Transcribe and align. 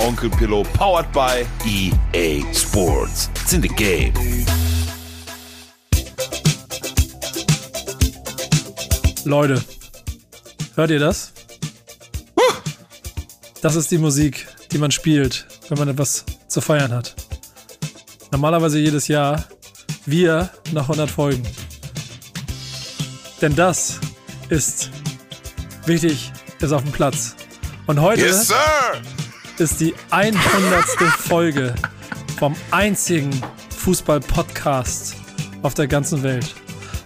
Onkel 0.00 0.30
Pillow, 0.30 0.64
powered 0.64 1.12
by 1.12 1.46
EA 1.66 2.42
Sports. 2.52 3.28
It's 3.34 3.52
in 3.52 3.60
the 3.60 3.68
game. 3.68 4.14
Leute, 9.24 9.62
hört 10.74 10.90
ihr 10.90 10.98
das? 10.98 11.32
Das 13.60 13.76
ist 13.76 13.90
die 13.90 13.98
Musik, 13.98 14.46
die 14.72 14.78
man 14.78 14.90
spielt, 14.90 15.46
wenn 15.68 15.78
man 15.78 15.88
etwas 15.88 16.24
zu 16.48 16.62
feiern 16.62 16.92
hat. 16.92 17.14
Normalerweise 18.30 18.78
jedes 18.78 19.06
Jahr. 19.08 19.44
Wir 20.06 20.50
nach 20.72 20.84
100 20.84 21.10
Folgen. 21.10 21.46
Denn 23.42 23.54
das 23.54 24.00
ist 24.48 24.90
wichtig, 25.84 26.32
ist 26.58 26.72
auf 26.72 26.82
dem 26.82 26.92
Platz. 26.92 27.36
Und 27.86 28.00
heute 28.00 28.22
Yes, 28.22 28.48
sir! 28.48 28.56
Ist 29.60 29.80
die 29.80 29.94
100. 30.10 30.38
Folge 31.18 31.74
vom 32.38 32.56
einzigen 32.70 33.30
Fußball-Podcast 33.76 35.16
auf 35.62 35.74
der 35.74 35.86
ganzen 35.86 36.22
Welt. 36.22 36.54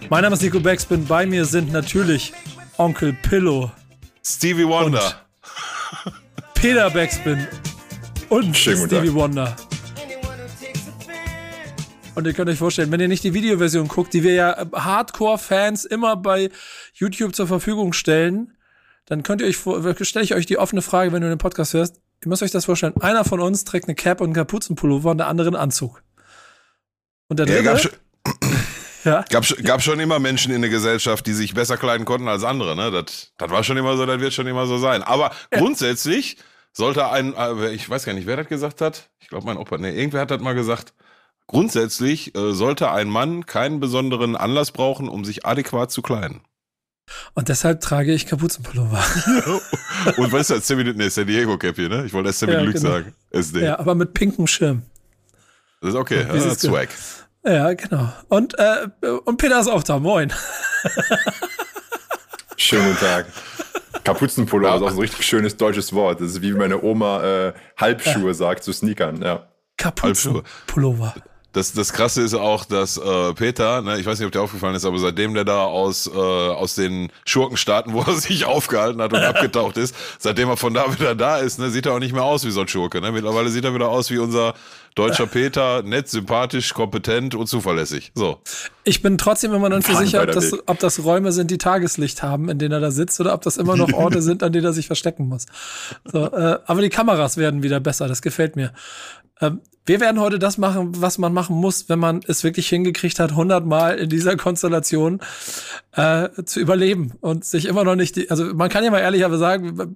Mein 0.09 0.23
Name 0.23 0.35
ist 0.35 0.41
Nico 0.41 0.61
Backspin. 0.61 1.05
Bei 1.05 1.25
mir 1.25 1.43
sind 1.43 1.73
natürlich 1.73 2.33
Onkel 2.77 3.13
Pillow, 3.13 3.71
Stevie 4.23 4.65
Wonder. 4.65 5.21
Peter 6.53 6.89
Backspin 6.89 7.45
und 8.29 8.55
Schönen 8.55 8.87
Stevie. 8.87 9.13
Wonder. 9.13 9.53
Und 12.15 12.25
ihr 12.25 12.33
könnt 12.33 12.49
euch 12.49 12.59
vorstellen, 12.59 12.89
wenn 12.91 13.01
ihr 13.01 13.09
nicht 13.09 13.25
die 13.25 13.33
Videoversion 13.33 13.89
guckt, 13.89 14.13
die 14.13 14.23
wir 14.23 14.33
ja 14.33 14.53
äh, 14.53 14.65
Hardcore-Fans 14.73 15.83
immer 15.83 16.15
bei 16.15 16.49
YouTube 16.93 17.35
zur 17.35 17.47
Verfügung 17.47 17.91
stellen, 17.91 18.53
dann 19.05 19.23
könnt 19.23 19.41
ihr 19.41 19.47
euch 19.47 19.57
vor, 19.57 19.83
stelle 20.01 20.23
ich 20.23 20.33
euch 20.33 20.45
die 20.45 20.57
offene 20.57 20.81
Frage, 20.81 21.11
wenn 21.11 21.21
du 21.21 21.27
den 21.27 21.37
Podcast 21.37 21.73
hörst. 21.73 22.04
Ihr 22.23 22.29
müsst 22.29 22.43
euch 22.43 22.51
das 22.51 22.65
vorstellen. 22.65 22.95
Einer 23.01 23.23
von 23.25 23.39
uns 23.39 23.63
trägt 23.65 23.87
eine 23.87 23.95
Cap 23.95 24.21
und 24.21 24.27
einen 24.27 24.33
Kapuzenpullover 24.33 25.11
und 25.11 25.17
der 25.19 25.27
andere 25.27 25.47
einen 25.47 25.55
Anzug. 25.55 26.03
Und 27.27 27.39
der 27.39 27.47
Ja, 27.47 27.53
dritte, 27.61 27.63
gab, 27.63 27.79
schon, 27.79 27.91
ja, 29.03 29.25
gab, 29.29 29.45
gab 29.63 29.81
schon 29.81 29.99
immer 29.99 30.19
Menschen 30.19 30.53
in 30.53 30.61
der 30.61 30.69
Gesellschaft, 30.69 31.25
die 31.27 31.33
sich 31.33 31.53
besser 31.53 31.77
kleiden 31.77 32.05
konnten 32.05 32.27
als 32.27 32.43
andere. 32.43 32.75
Ne? 32.75 32.91
Das, 32.91 33.33
das 33.37 33.49
war 33.51 33.63
schon 33.63 33.77
immer 33.77 33.97
so, 33.97 34.05
das 34.05 34.19
wird 34.19 34.33
schon 34.33 34.47
immer 34.47 34.65
so 34.65 34.77
sein. 34.77 35.03
Aber 35.03 35.31
grundsätzlich 35.51 36.37
sollte 36.71 37.09
ein, 37.09 37.33
äh, 37.35 37.71
ich 37.71 37.89
weiß 37.89 38.05
gar 38.05 38.13
nicht, 38.13 38.27
wer 38.27 38.37
das 38.37 38.47
gesagt 38.47 38.81
hat. 38.81 39.09
Ich 39.19 39.27
glaube, 39.27 39.45
mein 39.45 39.57
Opa, 39.57 39.77
nee, 39.77 39.91
irgendwer 39.91 40.21
hat 40.21 40.31
das 40.31 40.41
mal 40.41 40.53
gesagt. 40.55 40.93
Grundsätzlich 41.47 42.35
äh, 42.35 42.53
sollte 42.53 42.91
ein 42.91 43.07
Mann 43.09 43.45
keinen 43.45 43.79
besonderen 43.79 44.35
Anlass 44.35 44.71
brauchen, 44.71 45.07
um 45.07 45.23
sich 45.23 45.45
adäquat 45.45 45.91
zu 45.91 46.01
kleiden. 46.01 46.41
Und 47.33 47.49
deshalb 47.49 47.81
trage 47.81 48.13
ich 48.13 48.25
Kapuzenpullover. 48.27 49.03
Und 50.17 50.31
was 50.31 50.49
ist 50.49 50.51
das? 50.51 50.67
Sammy, 50.67 50.83
nee, 50.93 51.09
San 51.09 51.27
Diego 51.27 51.57
Cap 51.57 51.75
hier, 51.75 51.89
ne? 51.89 52.05
Ich 52.05 52.13
wollte 52.13 52.29
erst 52.29 52.39
Sammy 52.39 52.53
Ja, 52.53 52.61
Glück 52.61 52.75
genau. 52.75 52.89
sagen. 52.89 53.15
SD. 53.31 53.63
ja, 53.63 53.79
aber 53.79 53.95
mit 53.95 54.13
pinkem 54.13 54.47
Schirm. 54.47 54.83
Das 55.81 55.91
ist 55.91 55.95
okay. 55.95 56.25
Ja, 56.27 56.39
sieht's 56.39 56.61
Swag. 56.61 56.89
Ja, 57.43 57.73
genau. 57.73 58.11
Und, 58.29 58.57
äh, 58.57 58.87
und 59.25 59.37
Peter 59.37 59.59
ist 59.59 59.67
auch 59.67 59.83
da. 59.83 59.99
Moin. 59.99 60.33
Schönen 62.57 62.87
guten 62.87 62.99
Tag. 62.99 63.27
Kapuzenpullover 64.03 64.75
ist 64.75 64.81
auch 64.81 64.91
ein 64.91 64.99
richtig 64.99 65.25
schönes 65.25 65.57
deutsches 65.57 65.93
Wort. 65.93 66.21
Das 66.21 66.31
ist 66.31 66.41
wie 66.41 66.53
meine 66.53 66.81
Oma 66.81 67.23
äh, 67.23 67.53
Halbschuhe 67.77 68.33
sagt 68.33 68.63
zu 68.63 68.71
Sneakern. 68.73 69.21
Ja. 69.21 69.47
Kapuzenpullover. 69.77 71.13
Das, 71.55 71.71
das 71.71 71.93
Krasse 71.93 72.21
ist 72.21 72.33
auch, 72.33 72.65
dass 72.65 72.97
äh, 72.97 73.33
Peter, 73.33 73.81
ne, 73.81 73.97
ich 73.97 74.05
weiß 74.05 74.19
nicht, 74.19 74.25
ob 74.25 74.33
dir 74.33 74.41
aufgefallen 74.41 74.75
ist, 74.75 74.83
aber 74.83 74.99
seitdem 74.99 75.33
der 75.33 75.45
da 75.45 75.63
aus, 75.63 76.05
äh, 76.05 76.11
aus 76.11 76.75
den 76.75 77.09
Schurkenstaaten, 77.25 77.93
wo 77.93 78.01
er 78.01 78.13
sich 78.15 78.43
aufgehalten 78.43 79.01
hat 79.01 79.13
und 79.13 79.19
abgetaucht 79.23 79.77
ist, 79.77 79.95
seitdem 80.19 80.49
er 80.49 80.57
von 80.57 80.73
da 80.73 80.93
wieder 80.93 81.15
da 81.15 81.37
ist, 81.37 81.57
ne, 81.57 81.69
sieht 81.69 81.85
er 81.85 81.93
auch 81.93 81.99
nicht 81.99 82.11
mehr 82.11 82.25
aus 82.25 82.45
wie 82.45 82.51
so 82.51 82.59
ein 82.59 82.67
Schurke. 82.67 82.99
Ne? 82.99 83.13
Mittlerweile 83.13 83.47
sieht 83.47 83.63
er 83.63 83.73
wieder 83.73 83.87
aus 83.87 84.11
wie 84.11 84.17
unser 84.17 84.53
deutscher 84.95 85.27
Peter, 85.31 85.81
nett, 85.81 86.09
sympathisch, 86.09 86.73
kompetent 86.73 87.35
und 87.35 87.47
zuverlässig. 87.47 88.11
So. 88.15 88.41
Ich 88.83 89.01
bin 89.01 89.17
trotzdem 89.17 89.53
immer 89.53 89.69
noch 89.69 89.77
nicht 89.77 89.93
Mann, 89.93 90.05
sicher, 90.05 90.23
ob 90.23 90.33
das, 90.33 90.53
ob 90.67 90.79
das 90.79 91.05
Räume 91.05 91.31
sind, 91.31 91.51
die 91.51 91.57
Tageslicht 91.57 92.21
haben, 92.21 92.49
in 92.49 92.59
denen 92.59 92.73
er 92.73 92.81
da 92.81 92.91
sitzt, 92.91 93.17
oder 93.21 93.33
ob 93.33 93.43
das 93.43 93.55
immer 93.55 93.77
noch 93.77 93.93
Orte 93.93 94.21
sind, 94.21 94.43
an 94.43 94.51
denen 94.51 94.65
er 94.65 94.73
sich 94.73 94.87
verstecken 94.87 95.29
muss. 95.29 95.45
So, 96.03 96.25
äh, 96.25 96.59
aber 96.65 96.81
die 96.81 96.89
Kameras 96.89 97.37
werden 97.37 97.63
wieder 97.63 97.79
besser, 97.79 98.09
das 98.09 98.21
gefällt 98.21 98.57
mir. 98.57 98.73
Ähm, 99.39 99.61
wir 99.85 99.99
werden 99.99 100.19
heute 100.19 100.39
das 100.39 100.57
machen, 100.57 100.93
was 100.99 101.17
man 101.17 101.33
machen 101.33 101.55
muss, 101.55 101.89
wenn 101.89 101.99
man 101.99 102.21
es 102.27 102.43
wirklich 102.43 102.67
hingekriegt 102.69 103.19
hat, 103.19 103.31
100 103.31 103.65
Mal 103.65 103.97
in 103.97 104.09
dieser 104.09 104.35
Konstellation 104.35 105.21
äh, 105.93 106.29
zu 106.45 106.59
überleben 106.59 107.13
und 107.21 107.45
sich 107.45 107.65
immer 107.65 107.83
noch 107.83 107.95
nicht, 107.95 108.15
die, 108.15 108.29
also 108.31 108.45
man 108.53 108.69
kann 108.69 108.83
ja 108.83 108.91
mal 108.91 108.99
ehrlicher 108.99 109.35
sagen, 109.37 109.95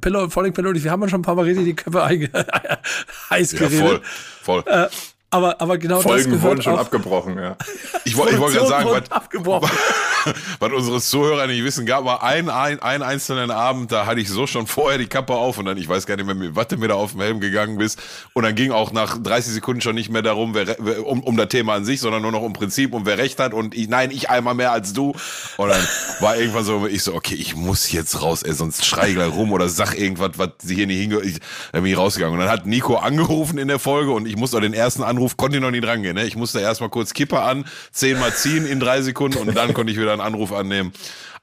Pillow, 0.00 0.28
Falling 0.30 0.52
Pillow, 0.52 0.72
wir 0.74 0.90
haben 0.90 1.02
ja 1.02 1.08
schon 1.08 1.20
ein 1.20 1.24
paar 1.24 1.34
Mal 1.34 1.44
richtig 1.44 1.64
die 1.64 1.74
Köpfe 1.76 2.04
heiß 3.30 3.52
Ja, 3.52 3.58
geredet. 3.58 4.02
voll, 4.42 4.62
voll. 4.62 4.88
Aber, 5.30 5.60
aber 5.60 5.76
genau 5.76 5.96
das 5.96 6.04
Folgen 6.04 6.30
gehört 6.30 6.44
wurden 6.44 6.62
schon 6.62 6.74
auch, 6.74 6.78
abgebrochen. 6.80 7.38
Ja. 7.38 7.56
ich 8.04 8.16
wollte 8.16 8.34
ich 8.34 8.40
wollte 8.40 8.56
gerade 8.56 8.68
sagen, 8.68 8.88
was, 8.90 9.10
abgebrochen. 9.10 9.70
was 10.58 10.72
unsere 10.72 11.00
Zuhörer 11.00 11.46
nicht 11.46 11.64
wissen, 11.64 11.86
gab 11.86 12.04
mal 12.04 12.16
einen, 12.16 12.48
einen, 12.48 12.80
einen 12.80 13.02
einzelnen 13.02 13.50
Abend, 13.50 13.92
da 13.92 14.06
hatte 14.06 14.20
ich 14.20 14.28
so 14.28 14.46
schon 14.46 14.66
vorher 14.66 14.98
die 14.98 15.06
Kappe 15.06 15.34
auf 15.34 15.58
und 15.58 15.64
dann, 15.64 15.78
ich 15.78 15.88
weiß 15.88 16.06
gar 16.06 16.16
nicht 16.16 16.26
mehr, 16.26 16.54
was 16.54 16.68
du 16.68 16.76
mir 16.76 16.88
da 16.88 16.94
auf 16.94 17.12
dem 17.12 17.20
Helm 17.20 17.40
gegangen 17.40 17.78
bist. 17.78 18.00
Und 18.32 18.44
dann 18.44 18.54
ging 18.54 18.72
auch 18.72 18.92
nach 18.92 19.18
30 19.18 19.54
Sekunden 19.54 19.80
schon 19.80 19.94
nicht 19.94 20.10
mehr 20.10 20.22
darum, 20.22 20.54
wer, 20.54 20.76
wer, 20.78 21.06
um, 21.06 21.22
um 21.22 21.36
das 21.36 21.48
Thema 21.48 21.74
an 21.74 21.84
sich, 21.84 22.00
sondern 22.00 22.22
nur 22.22 22.32
noch 22.32 22.42
um 22.42 22.52
Prinzip 22.52 22.94
und 22.94 23.06
wer 23.06 23.18
recht 23.18 23.38
hat 23.38 23.54
und 23.54 23.74
ich, 23.74 23.88
nein, 23.88 24.10
ich 24.10 24.30
einmal 24.30 24.54
mehr 24.54 24.72
als 24.72 24.92
du. 24.92 25.14
Und 25.56 25.68
dann 25.68 25.86
war 26.20 26.36
irgendwann 26.36 26.64
so, 26.64 26.86
ich 26.86 27.02
so, 27.02 27.14
okay, 27.14 27.34
ich 27.34 27.54
muss 27.56 27.92
jetzt 27.92 28.22
raus, 28.22 28.42
ey, 28.42 28.52
sonst 28.52 28.84
schrei 28.84 29.08
ich 29.08 29.14
gleich 29.14 29.32
rum 29.32 29.52
oder 29.52 29.68
sag 29.68 29.94
irgendwas, 29.94 30.32
was 30.36 30.50
sie 30.62 30.74
hier 30.74 30.86
nicht 30.86 31.00
hingehört. 31.00 31.26
Dann 31.72 31.82
bin 31.82 31.92
ich 31.92 31.98
rausgegangen. 31.98 32.34
Und 32.34 32.40
dann 32.40 32.50
hat 32.50 32.66
Nico 32.66 32.96
angerufen 32.96 33.58
in 33.58 33.68
der 33.68 33.78
Folge 33.78 34.12
und 34.12 34.26
ich 34.26 34.36
musste 34.36 34.60
den 34.60 34.74
ersten 34.74 35.02
Anruf, 35.02 35.36
konnte 35.36 35.56
ich 35.56 35.62
noch 35.62 35.70
nicht 35.70 35.86
rangehen. 35.86 36.14
Ne? 36.14 36.24
Ich 36.24 36.36
musste 36.36 36.60
erstmal 36.60 36.90
kurz 36.90 37.14
Kipper 37.14 37.44
an, 37.44 37.64
zehnmal 37.92 38.34
ziehen 38.34 38.66
in 38.66 38.80
drei 38.80 39.02
Sekunden 39.02 39.38
und 39.38 39.54
dann 39.54 39.74
konnte 39.74 39.92
ich 39.92 39.98
wieder 39.98 40.07
einen 40.12 40.20
Anruf 40.20 40.52
annehmen. 40.52 40.92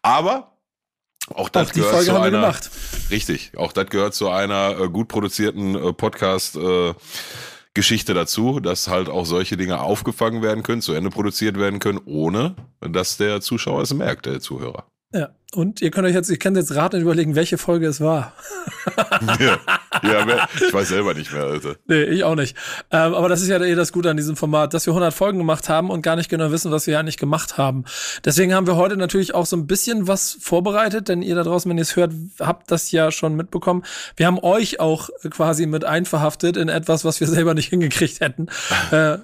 Aber 0.02 0.56
auch 1.34 1.50
das 1.50 1.70
Auch 1.70 1.74
gehört 1.74 1.94
Folge 1.94 2.12
zu 2.12 2.20
einer. 2.20 2.56
Richtig, 3.09 3.52
auch 3.58 3.72
das 3.72 3.88
gehört 3.88 4.14
zu 4.14 4.30
einer 4.30 4.80
äh, 4.80 4.90
gut 4.90 5.08
produzierten 5.08 5.76
äh, 5.76 5.94
Podcast 5.94 6.56
äh, 6.56 6.94
Geschichte 7.74 8.14
dazu, 8.14 8.59
dass 8.59 8.88
halt 8.88 9.09
auch 9.09 9.25
solche 9.25 9.58
Dinge 9.58 9.81
aufgefangen 9.81 10.42
werden 10.42 10.64
können, 10.64 10.81
zu 10.81 10.94
Ende 10.94 11.09
produziert 11.09 11.59
werden 11.59 11.80
können, 11.80 12.00
ohne 12.06 12.56
dass 12.80 13.18
der 13.18 13.42
Zuschauer 13.42 13.81
es 13.81 13.94
merkt, 13.94 14.28
der 14.28 14.40
Zuhörer. 14.40 14.86
Ja, 15.14 15.30
und 15.56 15.82
ihr 15.82 15.92
könnt 15.92 16.06
euch 16.08 16.14
jetzt, 16.14 16.30
ihr 16.30 16.38
könnt 16.38 16.58
jetzt 16.58 16.76
raten 16.76 16.98
und 16.98 17.02
überlegen, 17.04 17.36
welche 17.36 17.58
Folge 17.58 17.88
es 17.88 18.02
war. 18.02 18.34
ja, 19.40 19.58
ja, 20.04 20.48
ich 20.56 20.74
weiß 20.74 20.90
selber 20.90 21.14
nicht 21.14 21.32
mehr, 21.32 21.44
Alter. 21.44 21.76
Nee, 21.88 22.04
ich 22.04 22.24
auch 22.24 22.36
nicht. 22.36 22.56
Ähm, 22.92 23.14
aber 23.14 23.30
das 23.30 23.42
ist 23.42 23.48
ja 23.48 23.62
eh 23.62 23.76
das 23.76 23.92
Gute 23.92 24.10
an 24.10 24.18
diesem 24.18 24.36
Format, 24.36 24.74
dass 24.74 24.86
wir 24.86 24.92
100 24.92 25.14
Folgen 25.14 25.38
gemacht 25.38 25.70
haben 25.70 25.90
und 25.90 26.02
gar 26.02 26.16
nicht 26.16 26.30
genau 26.30 26.52
wissen, 26.52 26.72
was 26.72 26.88
wir 26.88 27.00
eigentlich 27.00 27.18
gemacht 27.18 27.58
haben. 27.58 27.86
Deswegen 28.24 28.54
haben 28.54 28.68
wir 28.68 28.76
heute 28.76 28.98
natürlich 28.98 29.34
auch 29.34 29.46
so 29.46 29.56
ein 29.56 29.68
bisschen 29.68 30.08
was 30.08 30.38
vorbereitet, 30.42 31.08
denn 31.08 31.22
ihr 31.22 31.36
da 31.36 31.44
draußen, 31.44 31.70
wenn 31.70 31.78
ihr 31.78 31.84
es 31.84 31.96
hört, 31.96 32.12
habt 32.40 32.70
das 32.72 32.92
ja 32.92 33.12
schon 33.12 33.36
mitbekommen. 33.36 33.84
Wir 34.18 34.28
haben 34.28 34.40
euch 34.40 34.80
auch 34.80 35.10
quasi 35.30 35.66
mit 35.66 35.86
einverhaftet 35.86 36.58
in 36.58 36.70
etwas, 36.70 37.06
was 37.06 37.20
wir 37.20 37.28
selber 37.28 37.54
nicht 37.54 37.70
hingekriegt 37.70 38.20
hätten. 38.20 38.48
äh, 38.92 39.18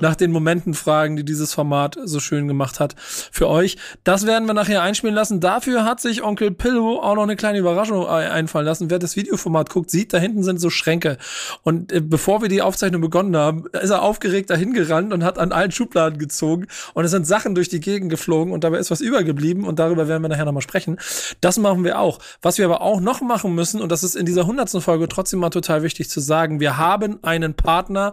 nach 0.00 0.16
den 0.16 0.32
Momentenfragen, 0.32 1.16
die 1.16 1.24
dieses 1.24 1.54
Format 1.54 1.96
so 2.04 2.20
schön 2.20 2.48
gemacht 2.48 2.80
hat 2.80 2.94
für 2.98 3.48
euch. 3.48 3.76
Das 4.04 4.26
werden 4.26 4.46
wir 4.46 4.54
nachher 4.54 4.82
einspielen 4.82 5.14
lassen. 5.14 5.35
Dafür 5.40 5.84
hat 5.84 6.00
sich 6.00 6.22
Onkel 6.22 6.50
Pillow 6.50 7.00
auch 7.00 7.14
noch 7.14 7.22
eine 7.22 7.36
kleine 7.36 7.58
Überraschung 7.58 8.06
ein- 8.06 8.30
einfallen 8.30 8.66
lassen. 8.66 8.90
Wer 8.90 8.98
das 8.98 9.16
Videoformat 9.16 9.70
guckt, 9.70 9.90
sieht, 9.90 10.12
da 10.12 10.18
hinten 10.18 10.42
sind 10.42 10.60
so 10.60 10.70
Schränke. 10.70 11.18
Und 11.62 11.92
äh, 11.92 12.00
bevor 12.00 12.42
wir 12.42 12.48
die 12.48 12.62
Aufzeichnung 12.62 13.00
begonnen 13.00 13.36
haben, 13.36 13.66
ist 13.68 13.90
er 13.90 14.02
aufgeregt 14.02 14.50
dahin 14.50 14.72
gerannt 14.72 15.12
und 15.12 15.24
hat 15.24 15.38
an 15.38 15.52
allen 15.52 15.72
Schubladen 15.72 16.18
gezogen. 16.18 16.66
Und 16.94 17.04
es 17.04 17.10
sind 17.10 17.26
Sachen 17.26 17.54
durch 17.54 17.68
die 17.68 17.80
Gegend 17.80 18.10
geflogen 18.10 18.52
und 18.52 18.64
dabei 18.64 18.78
ist 18.78 18.90
was 18.90 19.00
übergeblieben 19.00 19.64
und 19.64 19.78
darüber 19.78 20.08
werden 20.08 20.22
wir 20.22 20.28
nachher 20.28 20.44
nochmal 20.44 20.62
sprechen. 20.62 20.98
Das 21.40 21.58
machen 21.58 21.84
wir 21.84 21.98
auch. 21.98 22.18
Was 22.42 22.58
wir 22.58 22.64
aber 22.64 22.80
auch 22.80 23.00
noch 23.00 23.20
machen 23.20 23.54
müssen, 23.54 23.80
und 23.80 23.90
das 23.92 24.02
ist 24.02 24.16
in 24.16 24.26
dieser 24.26 24.46
hundertsten 24.46 24.80
Folge 24.80 25.08
trotzdem 25.08 25.40
mal 25.40 25.50
total 25.50 25.82
wichtig 25.82 26.10
zu 26.10 26.20
sagen, 26.20 26.60
wir 26.60 26.76
haben 26.76 27.22
einen 27.22 27.54
Partner, 27.54 28.12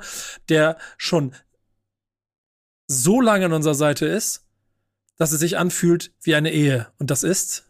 der 0.49 0.77
schon 0.97 1.33
so 2.87 3.21
lange 3.21 3.45
an 3.45 3.53
unserer 3.53 3.75
Seite 3.75 4.05
ist, 4.05 4.42
dass 5.17 5.31
es 5.31 5.39
sich 5.39 5.57
anfühlt 5.57 6.11
wie 6.21 6.35
eine 6.35 6.51
Ehe. 6.51 6.87
Und 6.99 7.11
das 7.11 7.23
ist 7.23 7.65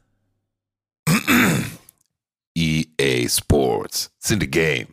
EA 2.55 3.27
Sports. 3.27 4.11
It's 4.19 4.31
in 4.31 4.39
the 4.39 4.49
game. 4.49 4.87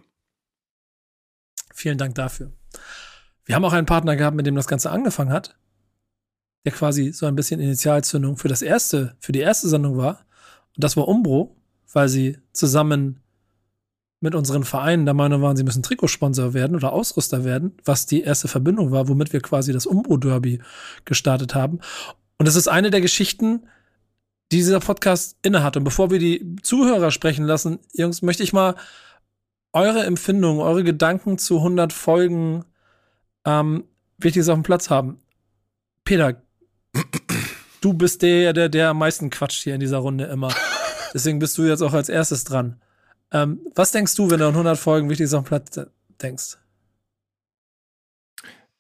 Vielen 1.75 1.99
Dank 1.99 2.15
dafür. 2.15 2.53
Wir 3.45 3.55
haben 3.55 3.65
auch 3.65 3.73
einen 3.73 3.87
Partner 3.87 4.17
gehabt, 4.17 4.37
mit 4.37 4.47
dem 4.47 4.55
das 4.55 4.69
Ganze 4.69 4.91
angefangen 4.91 5.33
hat, 5.33 5.57
der 6.65 6.73
quasi 6.73 7.13
so 7.13 7.27
ein 7.27 7.37
bisschen 7.37 7.61
Initialzündung 7.61 8.37
für 8.37 8.49
das 8.49 8.63
erste, 8.63 9.17
für 9.21 9.33
die 9.33 9.41
erste 9.41 9.69
Sendung 9.69 9.97
war. 9.97 10.27
Und 10.77 10.85
das 10.85 10.97
war 10.97 11.09
Umbro, 11.09 11.57
weil 11.93 12.09
sie 12.09 12.39
zusammen 12.53 13.21
mit 14.21 14.35
unseren 14.35 14.65
Vereinen 14.65 15.07
der 15.07 15.15
Meinung 15.15 15.41
waren, 15.41 15.57
sie 15.57 15.65
müssen 15.65 15.83
Trikotsponsor 15.83 16.53
werden 16.53 16.77
oder 16.77 16.93
Ausrüster 16.93 17.43
werden, 17.43 17.73
was 17.85 18.05
die 18.05 18.23
erste 18.23 18.49
Verbindung 18.49 18.91
war, 18.91 19.09
womit 19.09 19.33
wir 19.33 19.41
quasi 19.41 19.73
das 19.73 19.87
Umbro-Derby 19.87 20.61
gestartet 21.07 21.55
haben. 21.55 21.81
Und 22.41 22.47
das 22.47 22.57
ist 22.57 22.69
eine 22.69 22.89
der 22.91 23.03
Geschichten, 23.03 23.69
die 24.51 24.57
dieser 24.57 24.81
Podcast 24.81 25.37
innehat. 25.43 25.77
Und 25.77 25.85
bevor 25.85 26.11
wir 26.11 26.19
die 26.19 26.57
Zuhörer 26.63 27.11
sprechen 27.11 27.45
lassen, 27.45 27.81
Jungs, 27.93 28.23
möchte 28.23 28.43
ich 28.43 28.55
mal 28.55 28.77
eure 29.75 30.05
Empfindungen, 30.05 30.63
eure 30.63 30.83
Gedanken 30.83 31.37
zu 31.37 31.59
100 31.59 31.93
Folgen 31.93 32.65
ähm, 33.45 33.85
Wichtiges 34.17 34.49
auf 34.49 34.55
dem 34.55 34.63
Platz 34.63 34.89
haben. 34.89 35.21
Peter, 36.05 36.41
du 37.83 37.93
bist 37.93 38.23
der, 38.23 38.55
der, 38.55 38.71
der 38.71 38.89
am 38.89 38.99
meisten 39.01 39.29
quatscht 39.29 39.63
hier 39.63 39.75
in 39.75 39.81
dieser 39.81 39.99
Runde 39.99 40.25
immer. 40.25 40.49
Deswegen 41.13 41.41
bist 41.41 41.59
du 41.59 41.65
jetzt 41.65 41.83
auch 41.83 41.93
als 41.93 42.09
erstes 42.09 42.45
dran. 42.45 42.81
Ähm, 43.33 43.61
was 43.75 43.93
denkst 43.93 44.15
du, 44.15 44.31
wenn 44.31 44.39
du 44.41 44.47
an 44.47 44.55
100 44.55 44.79
Folgen 44.79 45.11
Wichtiges 45.11 45.35
auf 45.35 45.45
dem 45.45 45.49
Platz 45.49 45.79
denkst? 46.23 46.57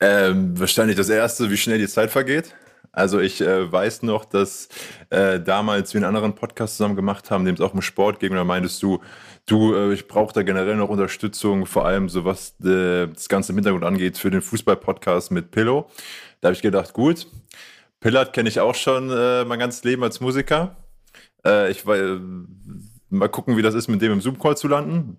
Ähm, 0.00 0.58
wahrscheinlich 0.58 0.96
das 0.96 1.10
erste, 1.10 1.50
wie 1.50 1.58
schnell 1.58 1.76
die 1.76 1.88
Zeit 1.88 2.10
vergeht. 2.10 2.54
Also 2.92 3.20
ich 3.20 3.40
äh, 3.40 3.70
weiß 3.70 4.02
noch, 4.02 4.24
dass 4.24 4.68
äh, 5.10 5.38
damals 5.40 5.94
wir 5.94 5.98
einen 5.98 6.06
anderen 6.06 6.34
Podcast 6.34 6.76
zusammen 6.76 6.96
gemacht 6.96 7.30
haben, 7.30 7.44
dem 7.44 7.54
es 7.54 7.60
auch 7.60 7.74
um 7.74 7.82
Sport 7.82 8.18
ging, 8.18 8.30
und 8.30 8.36
da 8.36 8.44
meintest 8.44 8.82
du, 8.82 9.00
du, 9.46 9.74
äh, 9.74 9.92
ich 9.92 10.08
brauche 10.08 10.32
da 10.34 10.42
generell 10.42 10.76
noch 10.76 10.88
Unterstützung, 10.88 11.66
vor 11.66 11.86
allem 11.86 12.08
so 12.08 12.24
was 12.24 12.54
äh, 12.64 13.06
das 13.06 13.28
ganze 13.28 13.52
im 13.52 13.58
Hintergrund 13.58 13.84
angeht, 13.84 14.18
für 14.18 14.30
den 14.30 14.42
Fußball-Podcast 14.42 15.30
mit 15.30 15.52
Pillow. 15.52 15.88
Da 16.40 16.48
habe 16.48 16.54
ich 16.54 16.62
gedacht, 16.62 16.92
gut, 16.92 17.26
Pillard 18.00 18.32
kenne 18.32 18.48
ich 18.48 18.58
auch 18.60 18.74
schon 18.74 19.10
äh, 19.10 19.44
mein 19.44 19.58
ganzes 19.58 19.84
Leben 19.84 20.02
als 20.02 20.20
Musiker. 20.20 20.76
Äh, 21.44 21.70
ich 21.70 21.86
äh, 21.86 22.18
mal 23.10 23.28
gucken, 23.28 23.56
wie 23.56 23.62
das 23.62 23.74
ist, 23.74 23.88
mit 23.88 24.02
dem 24.02 24.12
im 24.12 24.20
Zoom-Call 24.20 24.56
zu 24.56 24.68
landen. 24.68 25.18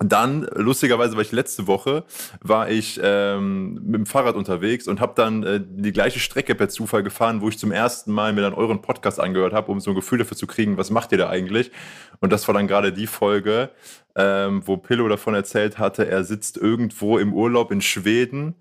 Dann, 0.00 0.46
lustigerweise 0.54 1.16
war 1.16 1.22
ich 1.22 1.32
letzte 1.32 1.66
Woche, 1.66 2.04
war 2.40 2.70
ich 2.70 3.00
ähm, 3.02 3.74
mit 3.82 3.94
dem 3.94 4.06
Fahrrad 4.06 4.36
unterwegs 4.36 4.86
und 4.86 5.00
habe 5.00 5.14
dann 5.16 5.42
äh, 5.42 5.60
die 5.60 5.92
gleiche 5.92 6.20
Strecke 6.20 6.54
per 6.54 6.68
Zufall 6.68 7.02
gefahren, 7.02 7.40
wo 7.40 7.48
ich 7.48 7.58
zum 7.58 7.72
ersten 7.72 8.12
Mal 8.12 8.32
mir 8.32 8.42
dann 8.42 8.54
euren 8.54 8.80
Podcast 8.80 9.18
angehört 9.18 9.52
habe, 9.52 9.72
um 9.72 9.80
so 9.80 9.90
ein 9.90 9.96
Gefühl 9.96 10.18
dafür 10.18 10.36
zu 10.36 10.46
kriegen, 10.46 10.76
was 10.76 10.90
macht 10.90 11.10
ihr 11.10 11.18
da 11.18 11.28
eigentlich? 11.28 11.72
Und 12.20 12.32
das 12.32 12.46
war 12.46 12.54
dann 12.54 12.68
gerade 12.68 12.92
die 12.92 13.08
Folge, 13.08 13.70
ähm, 14.14 14.62
wo 14.64 14.76
Pillow 14.76 15.08
davon 15.08 15.34
erzählt 15.34 15.80
hatte, 15.80 16.06
er 16.06 16.22
sitzt 16.22 16.56
irgendwo 16.56 17.18
im 17.18 17.34
Urlaub 17.34 17.72
in 17.72 17.80
Schweden 17.80 18.54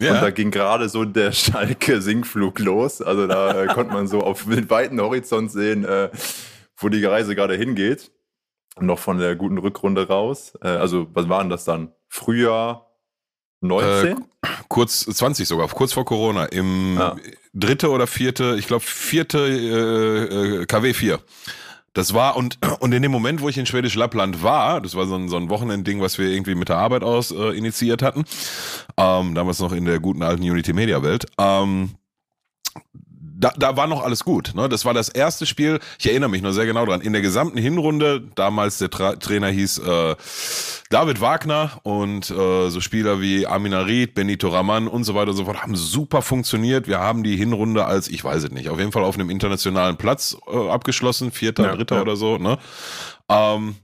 ja. 0.00 0.14
Und 0.14 0.22
da 0.22 0.30
ging 0.30 0.50
gerade 0.50 0.88
so 0.88 1.04
der 1.04 1.30
Schalke-Sinkflug 1.30 2.58
los. 2.58 3.00
Also 3.00 3.28
da 3.28 3.62
äh, 3.62 3.66
konnte 3.68 3.92
man 3.92 4.08
so 4.08 4.20
auf 4.20 4.46
den 4.46 4.68
weiten 4.70 5.00
Horizont 5.00 5.52
sehen, 5.52 5.84
äh, 5.84 6.10
wo 6.76 6.88
die 6.88 7.04
Reise 7.04 7.36
gerade 7.36 7.54
hingeht 7.54 8.10
noch 8.80 8.98
von 8.98 9.18
der 9.18 9.36
guten 9.36 9.58
Rückrunde 9.58 10.08
raus. 10.08 10.54
Äh, 10.62 10.68
also, 10.68 11.06
was 11.12 11.28
waren 11.28 11.50
das 11.50 11.64
dann? 11.64 11.92
Frühjahr 12.08 12.90
19? 13.60 14.18
Äh, 14.18 14.20
kurz 14.68 15.00
20 15.04 15.46
sogar, 15.46 15.68
kurz 15.68 15.92
vor 15.92 16.04
Corona. 16.04 16.46
Im 16.46 16.96
ja. 16.98 17.16
dritte 17.54 17.90
oder 17.90 18.06
vierte, 18.06 18.56
ich 18.58 18.66
glaube 18.66 18.84
vierte 18.84 19.38
äh, 19.38 20.62
äh 20.62 20.66
KW 20.66 20.92
4. 20.92 21.20
Das 21.94 22.14
war, 22.14 22.36
und, 22.36 22.58
und 22.80 22.92
in 22.94 23.02
dem 23.02 23.12
Moment, 23.12 23.42
wo 23.42 23.50
ich 23.50 23.58
in 23.58 23.66
Schwedisch 23.66 23.94
Lappland 23.96 24.42
war, 24.42 24.80
das 24.80 24.94
war 24.94 25.06
so 25.06 25.14
ein, 25.14 25.28
so 25.28 25.36
ein 25.36 25.50
Wochenendding, 25.50 26.00
was 26.00 26.18
wir 26.18 26.28
irgendwie 26.28 26.54
mit 26.54 26.70
der 26.70 26.78
Arbeit 26.78 27.04
aus 27.04 27.30
äh, 27.32 27.50
initiiert 27.50 28.00
hatten, 28.00 28.24
ähm, 28.96 29.34
damals 29.34 29.58
noch 29.60 29.72
in 29.72 29.84
der 29.84 30.00
guten 30.00 30.22
alten 30.22 30.42
Unity 30.42 30.72
Media 30.72 31.02
Welt, 31.02 31.26
ähm, 31.38 31.90
da, 33.42 33.52
da 33.56 33.76
war 33.76 33.86
noch 33.88 34.02
alles 34.02 34.24
gut. 34.24 34.52
Ne? 34.54 34.68
Das 34.68 34.84
war 34.84 34.94
das 34.94 35.08
erste 35.08 35.46
Spiel, 35.46 35.80
ich 35.98 36.08
erinnere 36.08 36.30
mich 36.30 36.42
noch 36.42 36.52
sehr 36.52 36.64
genau 36.64 36.86
dran, 36.86 37.00
in 37.00 37.12
der 37.12 37.22
gesamten 37.22 37.58
Hinrunde, 37.58 38.22
damals 38.36 38.78
der 38.78 38.88
Tra 38.88 39.16
Trainer 39.16 39.48
hieß 39.48 39.78
äh, 39.78 40.16
David 40.90 41.20
Wagner 41.20 41.72
und 41.82 42.30
äh, 42.30 42.70
so 42.70 42.80
Spieler 42.80 43.20
wie 43.20 43.46
Amina 43.46 43.80
Ried, 43.80 44.14
Benito 44.14 44.48
Raman 44.48 44.86
und 44.86 45.04
so 45.04 45.14
weiter 45.14 45.32
und 45.32 45.36
so 45.36 45.44
fort 45.44 45.60
haben 45.60 45.74
super 45.74 46.22
funktioniert. 46.22 46.86
Wir 46.86 47.00
haben 47.00 47.24
die 47.24 47.36
Hinrunde 47.36 47.84
als, 47.84 48.08
ich 48.08 48.22
weiß 48.22 48.44
es 48.44 48.50
nicht, 48.52 48.68
auf 48.68 48.78
jeden 48.78 48.92
Fall 48.92 49.02
auf 49.02 49.16
einem 49.16 49.28
internationalen 49.28 49.96
Platz 49.96 50.36
äh, 50.46 50.68
abgeschlossen, 50.68 51.32
vierter, 51.32 51.64
ja, 51.64 51.74
dritter 51.74 51.96
ja. 51.96 52.02
oder 52.02 52.16
so. 52.16 52.38
Ne? 52.38 52.58
Ähm, 53.28 53.74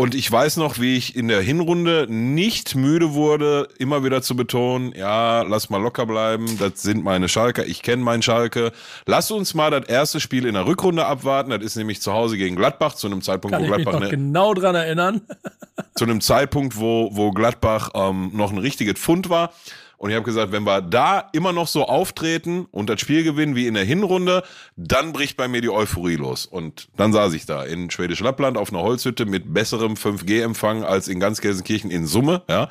und 0.00 0.14
ich 0.14 0.32
weiß 0.32 0.56
noch, 0.56 0.78
wie 0.80 0.96
ich 0.96 1.14
in 1.14 1.28
der 1.28 1.42
Hinrunde 1.42 2.06
nicht 2.08 2.74
müde 2.74 3.12
wurde, 3.12 3.68
immer 3.78 4.02
wieder 4.02 4.22
zu 4.22 4.34
betonen, 4.34 4.94
ja, 4.96 5.42
lass 5.42 5.68
mal 5.68 5.76
locker 5.76 6.06
bleiben, 6.06 6.46
das 6.58 6.80
sind 6.80 7.04
meine 7.04 7.28
Schalker, 7.28 7.66
ich 7.66 7.82
kenne 7.82 8.02
meinen 8.02 8.22
Schalke. 8.22 8.72
Lass 9.04 9.30
uns 9.30 9.52
mal 9.52 9.70
das 9.70 9.86
erste 9.90 10.18
Spiel 10.18 10.46
in 10.46 10.54
der 10.54 10.64
Rückrunde 10.64 11.04
abwarten, 11.04 11.50
das 11.50 11.62
ist 11.62 11.76
nämlich 11.76 12.00
zu 12.00 12.14
Hause 12.14 12.38
gegen 12.38 12.56
Gladbach, 12.56 12.94
zu 12.94 13.08
einem 13.08 13.20
Zeitpunkt, 13.20 13.54
Kann 13.54 13.64
wo 13.64 13.66
Gladbach... 13.66 13.92
Ich 13.92 14.00
mich 14.00 14.02
noch 14.04 14.10
ne, 14.10 14.16
genau 14.16 14.54
dran 14.54 14.74
erinnern. 14.74 15.20
zu 15.96 16.04
einem 16.04 16.22
Zeitpunkt, 16.22 16.78
wo, 16.78 17.10
wo 17.12 17.30
Gladbach 17.30 17.90
ähm, 17.92 18.30
noch 18.32 18.52
ein 18.52 18.58
richtiges 18.58 18.94
Pfund 18.94 19.28
war. 19.28 19.52
Und 20.00 20.08
ich 20.08 20.16
habe 20.16 20.24
gesagt, 20.24 20.50
wenn 20.50 20.62
wir 20.62 20.80
da 20.80 21.28
immer 21.34 21.52
noch 21.52 21.68
so 21.68 21.84
auftreten 21.84 22.66
und 22.70 22.88
das 22.88 23.02
Spiel 23.02 23.22
gewinnen 23.22 23.54
wie 23.54 23.66
in 23.66 23.74
der 23.74 23.84
Hinrunde, 23.84 24.42
dann 24.74 25.12
bricht 25.12 25.36
bei 25.36 25.46
mir 25.46 25.60
die 25.60 25.68
Euphorie 25.68 26.16
los. 26.16 26.46
Und 26.46 26.88
dann 26.96 27.12
saß 27.12 27.34
ich 27.34 27.44
da 27.44 27.64
in 27.64 27.90
Schwedisch 27.90 28.20
Lappland 28.20 28.56
auf 28.56 28.72
einer 28.72 28.80
Holzhütte 28.80 29.26
mit 29.26 29.52
besserem 29.52 29.96
5G-Empfang 29.96 30.84
als 30.84 31.06
in 31.06 31.20
ganz 31.20 31.42
Gelsenkirchen 31.42 31.90
in 31.90 32.06
Summe. 32.06 32.40
Ja. 32.48 32.70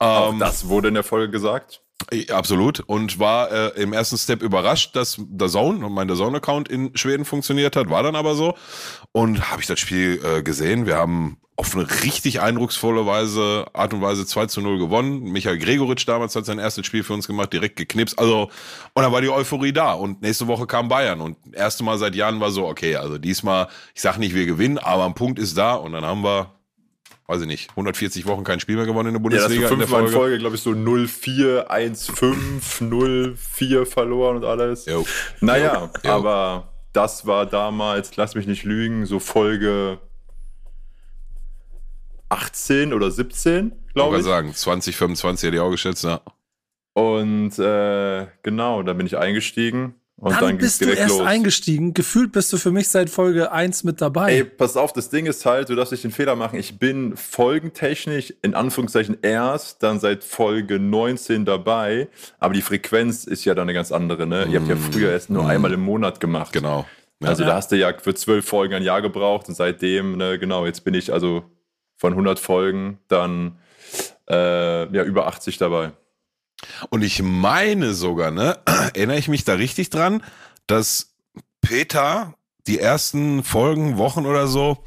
Ähm, 0.00 0.38
das 0.38 0.66
wurde 0.66 0.88
in 0.88 0.94
der 0.94 1.02
Folge 1.02 1.30
gesagt. 1.30 1.82
Absolut. 2.30 2.80
Und 2.80 3.18
war 3.18 3.50
äh, 3.50 3.82
im 3.82 3.92
ersten 3.92 4.18
Step 4.18 4.42
überrascht, 4.42 4.96
dass 4.96 5.16
der 5.18 5.48
Zone 5.48 5.84
und 5.84 5.92
mein 5.92 6.08
der 6.08 6.16
Zone-Account 6.16 6.68
in 6.68 6.96
Schweden 6.96 7.24
funktioniert 7.24 7.76
hat. 7.76 7.90
War 7.90 8.02
dann 8.02 8.16
aber 8.16 8.34
so. 8.34 8.54
Und 9.12 9.50
habe 9.50 9.60
ich 9.60 9.66
das 9.66 9.80
Spiel 9.80 10.20
äh, 10.24 10.42
gesehen. 10.42 10.86
Wir 10.86 10.96
haben 10.96 11.38
auf 11.56 11.76
eine 11.76 11.88
richtig 12.02 12.40
eindrucksvolle 12.40 13.06
Weise, 13.06 13.66
Art 13.72 13.92
und 13.92 14.00
Weise 14.00 14.26
2 14.26 14.46
zu 14.46 14.60
0 14.62 14.78
gewonnen. 14.78 15.22
Michael 15.22 15.58
Gregoritsch 15.58 16.08
damals 16.08 16.34
hat 16.34 16.46
sein 16.46 16.58
erstes 16.58 16.86
Spiel 16.86 17.04
für 17.04 17.12
uns 17.12 17.26
gemacht, 17.26 17.52
direkt 17.52 17.76
geknipst. 17.76 18.18
Also, 18.18 18.50
und 18.94 19.02
dann 19.02 19.12
war 19.12 19.20
die 19.20 19.28
Euphorie 19.28 19.72
da. 19.72 19.92
Und 19.92 20.22
nächste 20.22 20.46
Woche 20.46 20.66
kam 20.66 20.88
Bayern. 20.88 21.20
Und 21.20 21.36
erste 21.52 21.84
Mal 21.84 21.98
seit 21.98 22.14
Jahren 22.14 22.40
war 22.40 22.50
so, 22.50 22.66
okay, 22.66 22.96
also 22.96 23.18
diesmal, 23.18 23.68
ich 23.94 24.00
sag 24.00 24.18
nicht, 24.18 24.34
wir 24.34 24.46
gewinnen, 24.46 24.78
aber 24.78 25.04
ein 25.04 25.14
Punkt 25.14 25.38
ist 25.38 25.56
da. 25.56 25.74
Und 25.74 25.92
dann 25.92 26.04
haben 26.04 26.24
wir, 26.24 26.50
weiß 27.26 27.42
ich 27.42 27.46
nicht, 27.46 27.70
140 27.70 28.26
Wochen 28.26 28.44
kein 28.44 28.60
Spiel 28.60 28.76
mehr 28.76 28.86
gewonnen 28.86 29.08
in 29.08 29.14
der 29.14 29.20
Bundesliga. 29.20 29.62
Ja, 29.62 29.68
fünfmal 29.68 30.00
in, 30.00 30.06
in 30.06 30.12
Folge, 30.12 30.38
glaube 30.38 30.56
ich, 30.56 30.62
so 30.62 30.70
0-4, 30.70 31.68
1-5, 31.68 32.82
0-4 32.82 33.86
verloren 33.86 34.36
und 34.36 34.44
alles. 34.44 34.86
Jo. 34.86 35.06
Naja, 35.40 35.90
jo. 36.04 36.10
aber 36.10 36.72
das 36.92 37.26
war 37.26 37.46
damals, 37.46 38.16
lass 38.16 38.34
mich 38.34 38.46
nicht 38.46 38.64
lügen, 38.64 39.06
so 39.06 39.18
Folge 39.18 39.98
18 42.28 42.92
oder 42.92 43.10
17, 43.10 43.72
glaube 43.94 44.16
ich. 44.16 44.20
Ich 44.20 44.26
sagen, 44.26 44.54
20, 44.54 44.96
25 44.96 45.46
hätte 45.46 45.56
ich 45.56 45.62
auch 45.62 45.70
geschätzt, 45.70 46.04
ja. 46.04 46.20
Und 46.94 47.58
äh, 47.58 48.26
genau, 48.42 48.82
da 48.82 48.92
bin 48.92 49.06
ich 49.06 49.16
eingestiegen. 49.16 49.94
Und 50.22 50.30
dann, 50.34 50.40
dann 50.40 50.58
bist 50.58 50.80
du 50.80 50.88
erst 50.88 51.18
los. 51.18 51.26
eingestiegen. 51.26 51.94
Gefühlt 51.94 52.30
bist 52.30 52.52
du 52.52 52.56
für 52.56 52.70
mich 52.70 52.88
seit 52.88 53.10
Folge 53.10 53.50
1 53.50 53.82
mit 53.82 54.00
dabei. 54.00 54.32
Ey, 54.32 54.44
pass 54.44 54.76
auf, 54.76 54.92
das 54.92 55.10
Ding 55.10 55.26
ist 55.26 55.44
halt, 55.44 55.68
du 55.68 55.74
darfst 55.74 55.90
nicht 55.90 56.04
den 56.04 56.12
Fehler 56.12 56.36
machen. 56.36 56.60
Ich 56.60 56.78
bin 56.78 57.16
folgentechnisch 57.16 58.32
in 58.40 58.54
Anführungszeichen 58.54 59.18
erst 59.22 59.82
dann 59.82 59.98
seit 59.98 60.22
Folge 60.22 60.78
19 60.78 61.44
dabei. 61.44 62.06
Aber 62.38 62.54
die 62.54 62.62
Frequenz 62.62 63.24
ist 63.24 63.44
ja 63.44 63.56
dann 63.56 63.64
eine 63.64 63.74
ganz 63.74 63.90
andere, 63.90 64.28
ne? 64.28 64.46
Ihr 64.48 64.60
habt 64.60 64.68
ja 64.68 64.76
früher 64.76 65.10
erst 65.10 65.28
nur 65.28 65.42
mm. 65.42 65.46
einmal 65.46 65.72
im 65.72 65.80
Monat 65.80 66.20
gemacht. 66.20 66.52
Genau. 66.52 66.86
Ja. 67.20 67.28
Also 67.28 67.42
da 67.42 67.54
hast 67.54 67.72
du 67.72 67.76
ja 67.76 67.92
für 67.98 68.14
zwölf 68.14 68.46
Folgen 68.46 68.74
ein 68.74 68.84
Jahr 68.84 69.02
gebraucht 69.02 69.48
und 69.48 69.56
seitdem, 69.56 70.16
ne, 70.16 70.38
genau, 70.38 70.66
jetzt 70.66 70.84
bin 70.84 70.94
ich 70.94 71.12
also 71.12 71.42
von 71.96 72.12
100 72.12 72.38
Folgen 72.38 72.98
dann 73.08 73.58
äh, 74.30 74.94
ja 74.94 75.02
über 75.02 75.26
80 75.26 75.58
dabei. 75.58 75.90
Und 76.90 77.02
ich 77.02 77.22
meine 77.22 77.94
sogar, 77.94 78.30
ne, 78.30 78.58
erinnere 78.66 79.18
ich 79.18 79.28
mich 79.28 79.44
da 79.44 79.54
richtig 79.54 79.90
dran, 79.90 80.22
dass 80.66 81.14
Peter 81.60 82.34
die 82.66 82.78
ersten 82.78 83.42
Folgen, 83.42 83.98
Wochen 83.98 84.26
oder 84.26 84.46
so 84.46 84.84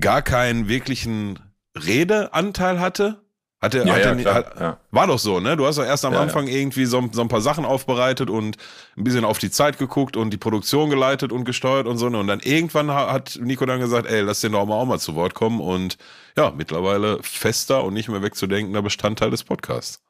gar 0.00 0.22
keinen 0.22 0.68
wirklichen 0.68 1.38
Redeanteil 1.76 2.80
hatte. 2.80 3.22
Hatte, 3.60 3.78
ja, 3.78 3.94
hatte, 3.94 4.22
ja, 4.22 4.34
hat, 4.34 4.60
ja. 4.60 4.78
War 4.92 5.08
doch 5.08 5.18
so, 5.18 5.40
ne? 5.40 5.56
Du 5.56 5.66
hast 5.66 5.78
doch 5.78 5.84
erst 5.84 6.04
am 6.04 6.14
Anfang 6.14 6.46
irgendwie 6.46 6.84
so, 6.84 7.08
so, 7.10 7.20
ein 7.20 7.26
paar 7.28 7.40
Sachen 7.40 7.64
aufbereitet 7.64 8.30
und 8.30 8.56
ein 8.96 9.02
bisschen 9.02 9.24
auf 9.24 9.38
die 9.38 9.50
Zeit 9.50 9.78
geguckt 9.78 10.16
und 10.16 10.30
die 10.30 10.36
Produktion 10.36 10.90
geleitet 10.90 11.32
und 11.32 11.44
gesteuert 11.44 11.88
und 11.88 11.98
so. 11.98 12.08
Ne? 12.08 12.18
Und 12.18 12.28
dann 12.28 12.38
irgendwann 12.38 12.88
hat 12.92 13.36
Nico 13.42 13.66
dann 13.66 13.80
gesagt, 13.80 14.06
ey, 14.06 14.20
lass 14.20 14.42
den 14.42 14.52
doch 14.52 14.64
mal 14.64 14.76
auch 14.76 14.84
mal 14.84 15.00
zu 15.00 15.16
Wort 15.16 15.34
kommen. 15.34 15.58
Und 15.58 15.98
ja, 16.36 16.52
mittlerweile 16.56 17.20
fester 17.24 17.82
und 17.82 17.94
nicht 17.94 18.08
mehr 18.08 18.22
wegzudenkender 18.22 18.82
Bestandteil 18.82 19.30
des 19.32 19.42
Podcasts. 19.42 20.04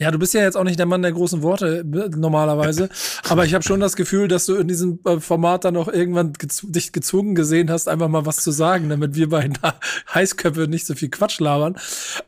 Ja, 0.00 0.10
du 0.10 0.18
bist 0.18 0.34
ja 0.34 0.40
jetzt 0.40 0.56
auch 0.56 0.64
nicht 0.64 0.78
der 0.78 0.86
Mann 0.86 1.02
der 1.02 1.12
großen 1.12 1.42
Worte 1.42 1.78
äh, 1.80 2.16
normalerweise, 2.16 2.88
aber 3.28 3.44
ich 3.44 3.54
habe 3.54 3.62
schon 3.62 3.78
das 3.78 3.94
Gefühl, 3.94 4.26
dass 4.26 4.46
du 4.46 4.56
in 4.56 4.66
diesem 4.66 4.98
äh, 5.04 5.20
Format 5.20 5.64
dann 5.64 5.76
auch 5.76 5.86
irgendwann 5.86 6.32
gez 6.32 6.62
dich 6.64 6.92
gezwungen 6.92 7.36
gesehen 7.36 7.70
hast, 7.70 7.88
einfach 7.88 8.08
mal 8.08 8.26
was 8.26 8.38
zu 8.38 8.50
sagen, 8.50 8.88
damit 8.88 9.14
wir 9.14 9.28
bei 9.28 9.48
Heißköpfe 10.14 10.66
nicht 10.66 10.86
so 10.86 10.96
viel 10.96 11.10
Quatsch 11.10 11.38
labern. 11.38 11.76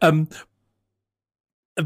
Ähm, 0.00 0.28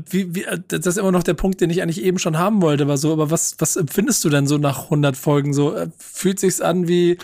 wie, 0.09 0.35
wie, 0.35 0.47
das 0.69 0.87
ist 0.87 0.99
immer 0.99 1.13
noch 1.13 1.23
der 1.23 1.35
Punkt, 1.35 1.63
den 1.63 1.71
ich 1.71 1.83
eigentlich 1.83 2.03
eben 2.03 2.19
schon 2.19 2.39
haben 2.39 2.61
wollte, 2.61 2.87
war 2.87 2.99
so, 2.99 3.13
aber 3.13 3.31
was, 3.31 3.57
was 3.59 3.77
empfindest 3.77 4.23
du 4.23 4.29
denn 4.29 4.47
so 4.47 4.59
nach 4.59 4.85
100 4.85 5.17
Folgen 5.17 5.55
so? 5.55 5.75
Äh, 5.75 5.89
fühlt 5.97 6.39
sich's 6.39 6.61
an 6.61 6.89
wie, 6.89 7.17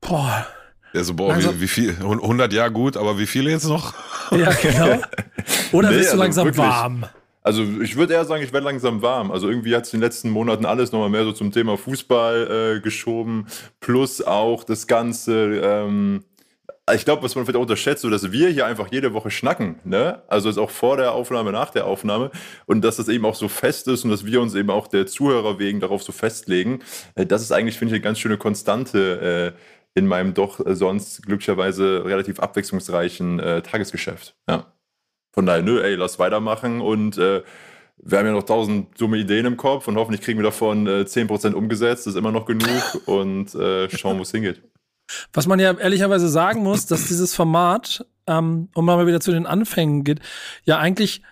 boah. 0.00 0.46
Ja, 0.92 1.02
so, 1.02 1.14
boah, 1.14 1.36
wie, 1.36 1.60
wie, 1.60 1.68
viel, 1.68 1.96
100 2.00 2.52
Jahre 2.52 2.70
gut, 2.70 2.96
aber 2.96 3.18
wie 3.18 3.26
viele 3.26 3.50
jetzt 3.50 3.66
noch? 3.66 3.94
Ja, 4.30 4.52
genau. 4.62 5.00
Oder 5.72 5.90
nee, 5.90 5.98
bist 5.98 6.10
du 6.10 6.12
also 6.12 6.16
langsam 6.16 6.44
wirklich. 6.46 6.64
warm? 6.64 7.04
Also 7.42 7.62
ich 7.80 7.96
würde 7.96 8.14
eher 8.14 8.24
sagen, 8.24 8.42
ich 8.42 8.52
werde 8.52 8.66
langsam 8.66 9.02
warm. 9.02 9.30
Also 9.30 9.48
irgendwie 9.48 9.74
hat 9.74 9.84
es 9.84 9.94
in 9.94 10.00
den 10.00 10.04
letzten 10.04 10.30
Monaten 10.30 10.66
alles 10.66 10.92
nochmal 10.92 11.08
mehr 11.08 11.24
so 11.24 11.32
zum 11.32 11.52
Thema 11.52 11.78
Fußball 11.78 12.76
äh, 12.76 12.80
geschoben. 12.80 13.46
Plus 13.80 14.22
auch 14.22 14.64
das 14.64 14.86
Ganze, 14.86 15.60
ähm, 15.62 16.24
ich 16.94 17.04
glaube, 17.04 17.22
was 17.22 17.34
man 17.34 17.44
vielleicht 17.44 17.56
auch 17.56 17.62
unterschätzt, 17.62 18.02
so 18.02 18.10
dass 18.10 18.30
wir 18.32 18.48
hier 18.48 18.66
einfach 18.66 18.88
jede 18.90 19.14
Woche 19.14 19.30
schnacken, 19.30 19.76
ne? 19.84 20.22
Also 20.28 20.48
ist 20.48 20.58
auch 20.58 20.70
vor 20.70 20.96
der 20.96 21.12
Aufnahme, 21.12 21.52
nach 21.52 21.70
der 21.70 21.86
Aufnahme 21.86 22.30
und 22.66 22.82
dass 22.82 22.96
das 22.96 23.08
eben 23.08 23.24
auch 23.24 23.34
so 23.34 23.48
fest 23.48 23.88
ist 23.88 24.04
und 24.04 24.10
dass 24.10 24.26
wir 24.26 24.40
uns 24.40 24.54
eben 24.54 24.70
auch 24.70 24.86
der 24.88 25.06
Zuhörer 25.06 25.58
wegen 25.58 25.80
darauf 25.80 26.02
so 26.02 26.12
festlegen. 26.12 26.80
Äh, 27.14 27.26
das 27.26 27.42
ist 27.42 27.52
eigentlich, 27.52 27.78
finde 27.78 27.94
ich, 27.94 28.00
eine 28.00 28.04
ganz 28.04 28.18
schöne 28.18 28.38
Konstante 28.38 29.54
äh, 29.56 29.98
in 29.98 30.06
meinem 30.06 30.34
doch 30.34 30.60
sonst 30.66 31.22
glücklicherweise 31.26 32.04
relativ 32.04 32.38
abwechslungsreichen 32.38 33.40
äh, 33.40 33.62
Tagesgeschäft. 33.62 34.36
Ja. 34.48 34.72
Von 35.32 35.46
daher, 35.46 35.62
nö, 35.62 35.82
ey, 35.82 35.94
lass 35.94 36.18
weitermachen 36.18 36.80
und 36.80 37.18
äh, 37.18 37.42
wir 38.02 38.18
haben 38.18 38.26
ja 38.26 38.32
noch 38.32 38.44
tausend 38.44 39.00
dumme 39.00 39.18
Ideen 39.18 39.46
im 39.46 39.56
Kopf 39.56 39.86
und 39.88 39.96
hoffentlich 39.96 40.22
kriegen 40.22 40.38
wir 40.38 40.44
davon 40.44 40.86
äh, 40.86 41.02
10% 41.02 41.52
umgesetzt, 41.52 42.06
das 42.06 42.14
ist 42.14 42.18
immer 42.18 42.32
noch 42.32 42.46
genug 42.46 43.06
und 43.06 43.54
äh, 43.54 43.88
schauen, 43.90 44.18
wo 44.18 44.22
es 44.22 44.30
hingeht. 44.30 44.62
Was 45.32 45.46
man 45.46 45.58
ja 45.58 45.72
ehrlicherweise 45.72 46.28
sagen 46.28 46.62
muss, 46.62 46.86
dass 46.86 47.08
dieses 47.08 47.34
Format, 47.34 48.06
ähm, 48.26 48.68
um 48.74 48.84
mal 48.84 49.06
wieder 49.06 49.20
zu 49.20 49.32
den 49.32 49.46
Anfängen 49.46 50.04
geht, 50.04 50.20
ja 50.64 50.78
eigentlich 50.78 51.22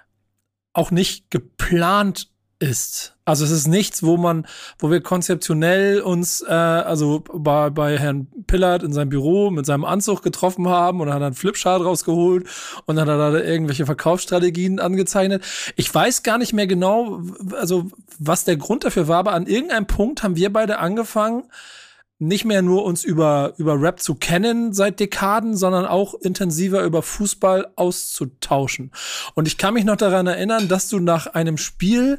auch 0.72 0.90
nicht 0.90 1.30
geplant 1.30 2.30
ist. 2.58 3.14
Also 3.24 3.44
es 3.44 3.50
ist 3.50 3.68
nichts, 3.68 4.02
wo 4.02 4.16
man, 4.16 4.46
wo 4.78 4.90
wir 4.90 5.00
konzeptionell 5.00 6.00
uns, 6.00 6.42
äh, 6.42 6.52
also 6.52 7.22
bei, 7.32 7.70
bei 7.70 7.98
Herrn 7.98 8.26
Pillard 8.46 8.82
in 8.82 8.92
seinem 8.92 9.10
Büro 9.10 9.50
mit 9.50 9.66
seinem 9.66 9.84
Anzug 9.84 10.22
getroffen 10.22 10.68
haben 10.68 11.00
und 11.00 11.12
hat 11.12 11.22
einen 11.22 11.34
Flipchart 11.34 11.84
rausgeholt 11.84 12.48
und 12.86 12.96
dann 12.96 13.08
hat 13.08 13.18
er 13.18 13.32
da 13.32 13.38
irgendwelche 13.38 13.86
Verkaufsstrategien 13.86 14.80
angezeichnet. 14.80 15.44
Ich 15.76 15.94
weiß 15.94 16.22
gar 16.22 16.38
nicht 16.38 16.52
mehr 16.52 16.66
genau, 16.66 17.22
also 17.52 17.90
was 18.18 18.44
der 18.44 18.56
Grund 18.56 18.84
dafür 18.84 19.06
war, 19.06 19.18
aber 19.18 19.34
an 19.34 19.46
irgendeinem 19.46 19.86
Punkt 19.86 20.22
haben 20.22 20.36
wir 20.36 20.52
beide 20.52 20.78
angefangen, 20.78 21.44
nicht 22.18 22.44
mehr 22.44 22.62
nur 22.62 22.84
uns 22.84 23.04
über, 23.04 23.54
über 23.58 23.80
Rap 23.80 24.00
zu 24.00 24.14
kennen 24.14 24.72
seit 24.72 24.98
Dekaden, 24.98 25.56
sondern 25.56 25.86
auch 25.86 26.14
intensiver 26.14 26.82
über 26.82 27.02
Fußball 27.02 27.68
auszutauschen. 27.76 28.90
Und 29.34 29.46
ich 29.46 29.56
kann 29.56 29.74
mich 29.74 29.84
noch 29.84 29.96
daran 29.96 30.26
erinnern, 30.26 30.68
dass 30.68 30.88
du 30.88 30.98
nach 30.98 31.28
einem 31.28 31.58
Spiel 31.58 32.18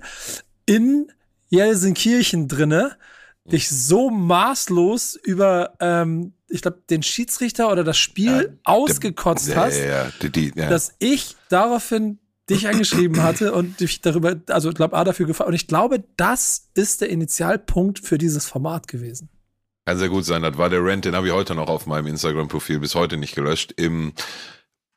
in 0.65 1.11
Jelsenkirchen 1.49 2.47
drinne 2.47 2.95
dich 3.51 3.69
so 3.69 4.09
maßlos 4.09 5.15
über, 5.15 5.73
ähm, 5.79 6.33
ich 6.47 6.61
glaube, 6.61 6.83
den 6.89 7.03
Schiedsrichter 7.03 7.71
oder 7.71 7.83
das 7.83 7.97
Spiel 7.97 8.31
ja, 8.31 8.59
ausgekotzt 8.63 9.49
der, 9.49 9.55
hast, 9.55 9.79
ja, 9.79 10.11
die, 10.21 10.29
die, 10.29 10.51
dass 10.51 10.93
ich 10.99 11.35
daraufhin 11.49 12.19
dich 12.49 12.67
angeschrieben 12.67 13.21
hatte 13.21 13.53
und 13.53 13.79
dich 13.79 14.01
darüber, 14.01 14.35
also 14.47 14.69
ich 14.69 14.75
glaube, 14.75 14.95
A 14.95 15.03
dafür 15.03 15.27
gefallen. 15.27 15.49
Und 15.49 15.55
ich 15.55 15.67
glaube, 15.67 16.03
das 16.17 16.69
ist 16.73 17.01
der 17.01 17.09
Initialpunkt 17.09 17.99
für 17.99 18.17
dieses 18.17 18.45
Format 18.45 18.87
gewesen. 18.87 19.29
Kann 19.89 19.97
sehr 19.97 20.09
gut 20.09 20.23
sein. 20.23 20.43
Das 20.43 20.55
war 20.55 20.69
der 20.69 20.85
Rant, 20.85 21.05
den 21.05 21.15
habe 21.15 21.25
ich 21.25 21.33
heute 21.33 21.55
noch 21.55 21.67
auf 21.67 21.87
meinem 21.87 22.05
Instagram-Profil 22.05 22.77
bis 22.77 22.93
heute 22.93 23.17
nicht 23.17 23.33
gelöscht. 23.33 23.71
Im 23.75 24.13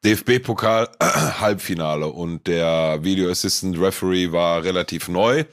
DFB-Pokal 0.05 0.91
Halbfinale 1.41 2.09
und 2.09 2.47
der 2.47 3.03
Video 3.03 3.31
Assistant 3.31 3.81
Referee 3.81 4.33
war 4.33 4.65
relativ 4.65 5.09
neu. 5.09 5.47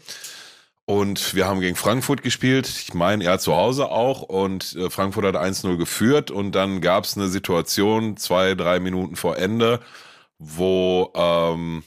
Und 0.83 1.35
wir 1.35 1.47
haben 1.47 1.61
gegen 1.61 1.77
Frankfurt 1.77 2.21
gespielt. 2.21 2.67
Ich 2.67 2.93
meine, 2.93 3.23
er 3.23 3.39
zu 3.39 3.55
Hause 3.55 3.89
auch. 3.91 4.23
Und 4.23 4.75
äh, 4.75 4.89
Frankfurt 4.89 5.23
hat 5.23 5.35
1-0 5.37 5.77
geführt. 5.77 6.31
Und 6.31 6.51
dann 6.51 6.81
gab 6.81 7.05
es 7.05 7.15
eine 7.15 7.29
Situation, 7.29 8.17
zwei, 8.17 8.55
drei 8.55 8.81
Minuten 8.81 9.15
vor 9.15 9.37
Ende, 9.37 9.79
wo 10.37 11.13
ähm, 11.15 11.83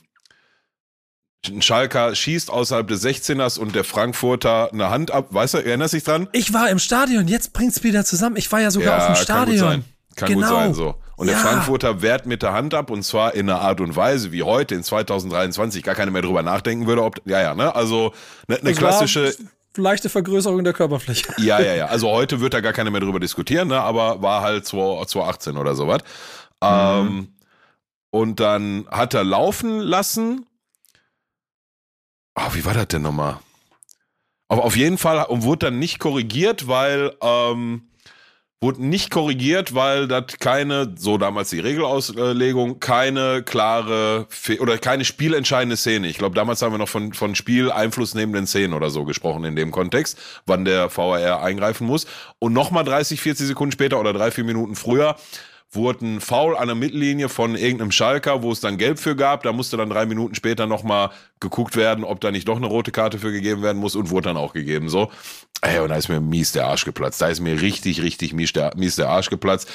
ein 1.49 1.63
Schalker 1.63 2.15
schießt 2.15 2.51
außerhalb 2.51 2.87
des 2.87 3.05
16ers 3.05 3.59
und 3.59 3.75
der 3.75 3.85
Frankfurter 3.85 4.73
eine 4.73 4.91
Hand 4.91 5.11
ab. 5.11 5.27
Weißt 5.31 5.55
du, 5.55 5.59
erinnerst 5.59 5.95
dich 5.95 6.05
dran? 6.05 6.29
Ich 6.33 6.53
war 6.53 6.71
im 6.71 6.79
Stadion, 6.79 7.27
jetzt 7.27 7.53
bringt's 7.53 7.83
wieder 7.83 8.05
zusammen. 8.05 8.37
Ich 8.37 8.51
war 8.53 8.61
ja 8.61 8.71
sogar 8.71 8.99
ja, 8.99 8.99
auf 8.99 9.19
dem 9.19 9.23
Stadion. 9.23 9.59
Kann 9.59 9.69
gut 9.69 9.83
sein. 9.83 9.85
Kann 10.15 10.29
genau. 10.29 10.41
gut 10.41 10.57
sein, 10.57 10.75
so. 10.75 10.95
Und 11.17 11.29
ja. 11.29 11.35
der 11.35 11.43
Frankfurter 11.43 12.03
wehrt 12.03 12.27
mit 12.27 12.43
der 12.43 12.53
Hand 12.53 12.75
ab 12.75 12.91
und 12.91 13.03
zwar 13.03 13.35
in 13.35 13.51
einer 13.51 13.61
Art 13.61 13.81
und 13.81 13.97
Weise, 13.97 14.33
wie 14.33 14.43
heute 14.43 14.75
in 14.75 14.83
2023 14.83 15.83
gar 15.83 15.95
keiner 15.95 16.11
mehr 16.11 16.23
drüber 16.23 16.43
nachdenken 16.43 16.87
würde, 16.87 17.03
ob, 17.03 17.21
ja, 17.25 17.41
ja, 17.41 17.55
ne, 17.55 17.75
also 17.75 18.13
eine 18.49 18.59
ne 18.63 18.73
klassische, 18.73 19.35
leichte 19.77 20.09
Vergrößerung 20.09 20.63
der 20.65 20.73
Körperfläche. 20.73 21.33
Ja, 21.39 21.61
ja, 21.61 21.75
ja. 21.75 21.87
Also 21.87 22.09
heute 22.09 22.41
wird 22.41 22.55
da 22.55 22.61
gar 22.61 22.73
keiner 22.73 22.91
mehr 22.91 23.01
drüber 23.01 23.21
diskutieren, 23.21 23.69
ne? 23.69 23.81
aber 23.81 24.23
war 24.23 24.43
halt 24.43 24.67
2018 24.67 25.57
oder 25.57 25.75
sowas. 25.75 26.03
Mhm. 26.63 26.69
Ähm, 26.69 27.29
und 28.11 28.41
dann 28.41 28.87
hat 28.91 29.15
er 29.15 29.25
laufen 29.25 29.81
lassen 29.81 30.47
oh, 32.35 32.55
wie 32.55 32.65
war 32.65 32.75
das 32.75 32.89
denn 32.89 33.03
nochmal? 33.03 33.39
Aber 34.49 34.65
auf 34.65 34.77
jeden 34.77 34.99
Fall 34.99 35.25
und 35.27 35.43
wurde 35.43 35.67
dann 35.67 35.79
nicht 35.79 35.99
korrigiert, 35.99 36.69
weil 36.69 37.17
ähm, 37.23 37.89
wurde 38.63 38.87
nicht 38.87 39.11
korrigiert, 39.11 39.75
weil 39.75 40.07
das 40.07 40.39
keine, 40.39 40.95
so 40.97 41.19
damals 41.19 41.51
die 41.51 41.59
Regelauslegung, 41.59 42.79
keine 42.79 43.43
klare 43.43 44.29
oder 44.61 44.79
keine 44.79 45.05
spielentscheidende 45.05 45.77
Szene. 45.77 46.07
Ich 46.07 46.17
glaube, 46.17 46.37
damals 46.37 46.63
haben 46.63 46.73
wir 46.73 46.79
noch 46.79 46.89
von, 46.89 47.13
von 47.13 47.35
Spiel 47.35 47.73
einflussnehmenden 47.73 48.47
Szenen 48.47 48.73
oder 48.73 48.89
so 48.91 49.05
gesprochen 49.05 49.45
in 49.45 49.57
dem 49.57 49.73
Kontext, 49.73 50.17
wann 50.47 50.65
der 50.65 50.97
VAR 50.97 51.43
eingreifen 51.43 51.87
muss. 51.87 52.07
Und 52.39 52.53
nochmal 52.53 52.85
30, 52.85 53.21
40 53.21 53.49
Sekunden 53.49 53.73
später 53.73 53.99
oder 53.99 54.13
drei, 54.13 54.31
vier 54.31 54.45
Minuten 54.45 54.77
früher 54.77 55.17
wurde 55.75 56.07
ein 56.07 56.21
Foul 56.21 56.57
an 56.57 56.69
der 56.69 56.75
Mittellinie 56.75 57.29
von 57.29 57.57
irgendeinem 57.57 57.93
Schalker, 57.93 58.43
wo 58.43 58.53
es 58.53 58.61
dann 58.61 58.77
Gelb 58.77 58.99
für 58.99 59.17
gab. 59.17 59.43
Da 59.43 59.53
musste 59.53 59.77
dann 59.77 59.89
drei 59.89 60.07
Minuten 60.07 60.35
später 60.35 60.67
nochmal 60.67 61.11
geguckt 61.41 61.77
werden, 61.77 62.05
ob 62.05 62.21
da 62.21 62.31
nicht 62.31 62.47
doch 62.47 62.57
eine 62.57 62.67
rote 62.67 62.93
Karte 62.93 63.19
für 63.19 63.33
gegeben 63.33 63.63
werden 63.63 63.79
muss 63.79 63.97
und 63.97 64.11
wurde 64.11 64.29
dann 64.29 64.37
auch 64.37 64.53
gegeben. 64.53 64.89
So. 64.89 65.11
Ey, 65.63 65.79
und 65.79 65.91
da 65.91 65.97
ist 65.97 66.09
mir 66.09 66.21
mies 66.21 66.53
der 66.53 66.67
Arsch 66.67 66.85
geplatzt. 66.85 67.23
Da 67.23 67.29
ist 67.29 67.41
mir 67.41 67.61
richtig, 67.61 68.03
richtig 68.03 68.35
mies 68.35 68.53
der, 68.53 68.73
mies 68.77 68.97
der 68.97 69.09
Arsch 69.09 69.31
geplatzt. 69.31 69.71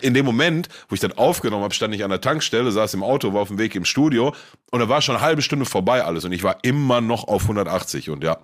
In 0.00 0.14
dem 0.14 0.24
Moment, 0.24 0.68
wo 0.88 0.94
ich 0.94 1.00
das 1.00 1.18
aufgenommen 1.18 1.64
habe, 1.64 1.74
stand 1.74 1.94
ich 1.94 2.04
an 2.04 2.10
der 2.10 2.20
Tankstelle, 2.20 2.70
saß 2.70 2.94
im 2.94 3.02
Auto, 3.02 3.34
war 3.34 3.42
auf 3.42 3.48
dem 3.48 3.58
Weg 3.58 3.74
im 3.74 3.84
Studio 3.84 4.32
und 4.70 4.80
da 4.80 4.88
war 4.88 5.02
schon 5.02 5.16
eine 5.16 5.24
halbe 5.24 5.42
Stunde 5.42 5.66
vorbei 5.66 6.04
alles 6.04 6.24
und 6.24 6.32
ich 6.32 6.44
war 6.44 6.58
immer 6.62 7.00
noch 7.00 7.26
auf 7.26 7.42
180 7.42 8.10
und 8.10 8.22
ja, 8.22 8.38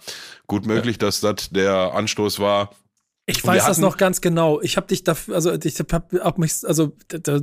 gut 0.48 0.66
möglich, 0.66 0.96
ja. 0.96 1.06
dass 1.06 1.20
das 1.20 1.50
der 1.50 1.94
Anstoß 1.94 2.40
war, 2.40 2.70
ich 3.26 3.44
weiß 3.44 3.66
das 3.66 3.78
noch 3.78 3.96
ganz 3.96 4.20
genau. 4.20 4.60
Ich 4.60 4.76
habe 4.76 4.86
dich 4.86 5.04
dafür, 5.04 5.34
also 5.34 5.52
ich 5.52 5.78
habe 5.78 6.24
auch 6.24 6.36
mich, 6.36 6.54
also 6.64 6.96
da, 7.08 7.40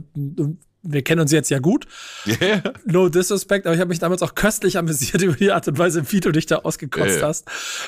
wir 0.83 1.01
kennen 1.01 1.21
uns 1.21 1.31
jetzt 1.31 1.49
ja 1.49 1.59
gut. 1.59 1.87
Yeah. 2.25 2.61
No 2.85 3.09
disrespect, 3.09 3.65
aber 3.65 3.75
ich 3.75 3.81
habe 3.81 3.89
mich 3.89 3.99
damals 3.99 4.21
auch 4.21 4.35
köstlich 4.35 4.77
amüsiert 4.77 5.21
über 5.21 5.35
die 5.35 5.51
Art 5.51 5.67
und 5.67 5.77
Weise, 5.77 6.11
wie 6.11 6.19
du 6.19 6.31
dich 6.31 6.45
da 6.45 6.57
ausgekotzt 6.57 7.17
yeah. 7.17 7.27
hast. 7.27 7.47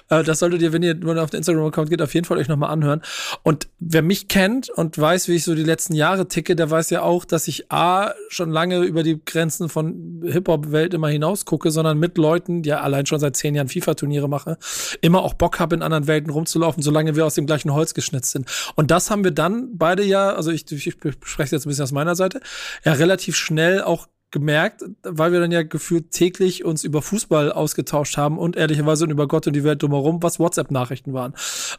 Äh, 0.10 0.24
das 0.24 0.40
solltet 0.40 0.62
ihr, 0.62 0.74
wenn 0.74 0.84
ihr 0.84 0.96
nur 0.96 1.22
auf 1.22 1.30
den 1.30 1.38
Instagram-Account 1.38 1.90
geht, 1.90 2.02
auf 2.02 2.14
jeden 2.14 2.26
Fall 2.26 2.38
euch 2.38 2.48
nochmal 2.48 2.72
anhören. 2.72 3.02
Und 3.44 3.68
wer 3.80 4.02
mich 4.02 4.28
kennt 4.28 4.70
und 4.70 4.98
weiß, 4.98 5.28
wie 5.28 5.36
ich 5.36 5.44
so 5.44 5.56
die 5.56 5.64
letzten 5.64 5.94
Jahre 5.94 6.28
ticke, 6.28 6.56
der 6.56 6.70
weiß 6.70 6.90
ja 6.90 7.02
auch, 7.02 7.26
dass 7.26 7.48
ich 7.48 7.72
A, 7.72 8.14
schon 8.30 8.52
lange 8.52 8.80
über 8.80 9.04
die 9.04 9.20
Grenzen 9.24 9.70
von 9.70 10.24
Hip-Hop-Welt 10.26 10.94
immer 10.94 11.10
hinaus 11.10 11.46
gucke, 11.46 11.72
sondern 11.72 11.98
mit 11.98 12.18
Leuten, 12.18 12.64
die 12.64 12.70
ja 12.70 12.82
allein 12.82 13.06
schon 13.06 13.20
seit 13.20 13.36
zehn 13.36 13.56
Jahren 13.56 13.68
FIFA-Turniere 13.68 14.28
mache, 14.28 14.58
immer 15.02 15.24
auch 15.24 15.34
Bock 15.34 15.60
habe, 15.60 15.76
in 15.76 15.82
anderen 15.82 16.08
Welten 16.08 16.32
rumzulaufen, 16.32 16.84
solange 16.84 17.16
wir 17.16 17.26
aus 17.26 17.36
dem 17.36 17.46
gleichen 17.46 17.74
Holz 17.74 17.94
geschnitzt 17.94 18.32
sind. 18.32 18.48
Und 18.76 18.92
das 18.92 19.10
haben 19.10 19.24
wir 19.24 19.32
dann 19.32 19.78
beide 19.78 20.04
ja, 20.04 20.34
also 20.34 20.52
ich, 20.52 20.70
ich 20.72 20.84
spreche 21.24 21.56
jetzt 21.56 21.66
ein 21.66 21.70
bisschen 21.70 21.84
aus 21.84 21.92
meiner 21.92 22.16
Seite, 22.16 22.42
ja 22.84 22.94
relativ 22.94 23.36
schnell 23.36 23.82
auch 23.82 24.08
gemerkt, 24.32 24.84
weil 25.04 25.32
wir 25.32 25.40
dann 25.40 25.52
ja 25.52 25.64
gefühlt 25.64 26.12
täglich 26.12 26.64
uns 26.64 26.84
über 26.84 27.02
Fußball 27.02 27.52
ausgetauscht 27.52 28.18
haben 28.18 28.38
und 28.38 28.56
ehrlicherweise 28.56 29.06
und 29.06 29.10
über 29.10 29.28
Gott 29.28 29.48
und 29.48 29.54
die 29.54 29.64
Welt 29.64 29.82
drumherum, 29.82 30.22
was 30.22 30.40
WhatsApp-Nachrichten 30.40 31.14
waren. 31.14 31.34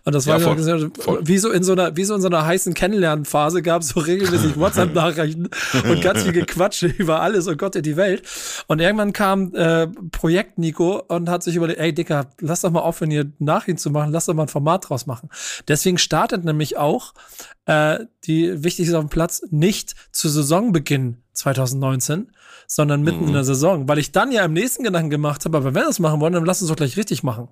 Und 0.04 0.14
das 0.14 0.26
war 0.26 0.40
ja, 0.40 0.44
voll, 0.44 0.90
voll. 0.98 1.20
wie 1.22 1.38
so 1.38 1.50
in 1.50 1.62
so 1.62 1.72
einer, 1.72 1.96
wie 1.96 2.04
so 2.04 2.14
in 2.14 2.20
so 2.20 2.26
einer 2.26 2.44
heißen 2.44 2.74
Kennenlernphase 2.74 3.62
gab 3.62 3.82
es 3.82 3.88
so 3.88 4.00
regelmäßig 4.00 4.56
WhatsApp-Nachrichten 4.58 5.48
und 5.88 6.02
ganz 6.02 6.24
viel 6.24 6.32
Gequatsche 6.32 6.86
über 6.98 7.20
alles 7.22 7.46
und 7.46 7.56
Gott 7.56 7.76
und 7.76 7.86
die 7.86 7.96
Welt. 7.96 8.22
Und 8.66 8.80
irgendwann 8.80 9.12
kam 9.12 9.54
äh, 9.54 9.86
Projekt 10.10 10.58
Nico 10.58 11.02
und 11.06 11.28
hat 11.28 11.42
sich 11.44 11.54
überlegt, 11.54 11.78
ey 11.78 11.92
Dicker, 11.92 12.26
lass 12.40 12.62
doch 12.62 12.70
mal 12.70 12.80
aufhören, 12.80 13.10
hier 13.10 13.30
Nachrichten 13.38 13.78
zu 13.78 13.90
machen, 13.90 14.10
lass 14.10 14.26
doch 14.26 14.34
mal 14.34 14.42
ein 14.42 14.48
Format 14.48 14.88
draus 14.88 15.06
machen. 15.06 15.28
Deswegen 15.68 15.98
startet 15.98 16.44
nämlich 16.44 16.76
auch 16.78 17.14
äh, 17.66 18.06
die 18.24 18.64
wichtig 18.64 18.88
ist 18.88 18.94
auf 18.94 19.04
dem 19.04 19.10
Platz 19.10 19.42
nicht 19.50 19.94
zu 20.12 20.28
Saisonbeginn 20.28 21.18
2019, 21.40 22.30
sondern 22.66 23.02
mitten 23.02 23.22
mhm. 23.22 23.28
in 23.28 23.34
der 23.34 23.44
Saison, 23.44 23.88
weil 23.88 23.98
ich 23.98 24.12
dann 24.12 24.30
ja 24.30 24.44
im 24.44 24.52
nächsten 24.52 24.84
Gedanken 24.84 25.10
gemacht 25.10 25.44
habe, 25.44 25.56
aber 25.56 25.74
wenn 25.74 25.82
wir 25.82 25.88
es 25.88 25.98
machen 25.98 26.20
wollen, 26.20 26.34
dann 26.34 26.44
lass 26.44 26.62
uns 26.62 26.68
doch 26.68 26.76
gleich 26.76 26.96
richtig 26.96 27.22
machen. 27.22 27.48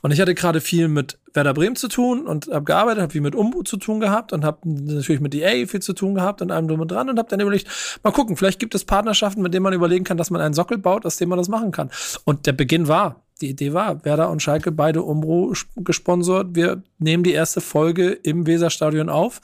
Und 0.00 0.10
ich 0.10 0.20
hatte 0.20 0.34
gerade 0.34 0.60
viel 0.60 0.88
mit 0.88 1.18
Werder 1.34 1.52
Bremen 1.52 1.76
zu 1.76 1.88
tun 1.88 2.26
und 2.26 2.48
habe 2.48 2.64
gearbeitet, 2.64 3.02
habe 3.02 3.12
viel 3.12 3.20
mit 3.20 3.34
Umbu 3.34 3.62
zu 3.62 3.76
tun 3.76 4.00
gehabt 4.00 4.32
und 4.32 4.44
habe 4.44 4.58
natürlich 4.64 5.20
mit 5.20 5.34
EA 5.34 5.66
viel 5.66 5.80
zu 5.80 5.92
tun 5.92 6.14
gehabt 6.14 6.40
und 6.40 6.50
allem 6.50 6.68
drum 6.68 6.80
und 6.80 6.90
dran 6.90 7.10
und 7.10 7.18
habe 7.18 7.28
dann 7.28 7.40
überlegt, 7.40 7.68
mal 8.02 8.12
gucken, 8.12 8.36
vielleicht 8.36 8.60
gibt 8.60 8.74
es 8.74 8.84
Partnerschaften, 8.84 9.42
mit 9.42 9.52
denen 9.52 9.64
man 9.64 9.74
überlegen 9.74 10.04
kann, 10.04 10.16
dass 10.16 10.30
man 10.30 10.40
einen 10.40 10.54
Sockel 10.54 10.78
baut, 10.78 11.04
aus 11.04 11.16
dem 11.16 11.28
man 11.28 11.38
das 11.38 11.48
machen 11.48 11.72
kann. 11.72 11.90
Und 12.24 12.46
der 12.46 12.52
Beginn 12.52 12.88
war, 12.88 13.24
die 13.40 13.50
Idee 13.50 13.72
war, 13.72 14.04
Werder 14.04 14.30
und 14.30 14.42
Schalke 14.42 14.70
beide 14.70 15.02
Umbro 15.02 15.52
gesponsert. 15.76 16.54
Wir 16.54 16.82
nehmen 16.98 17.24
die 17.24 17.32
erste 17.32 17.60
Folge 17.60 18.12
im 18.12 18.46
Weserstadion 18.46 19.08
auf. 19.08 19.40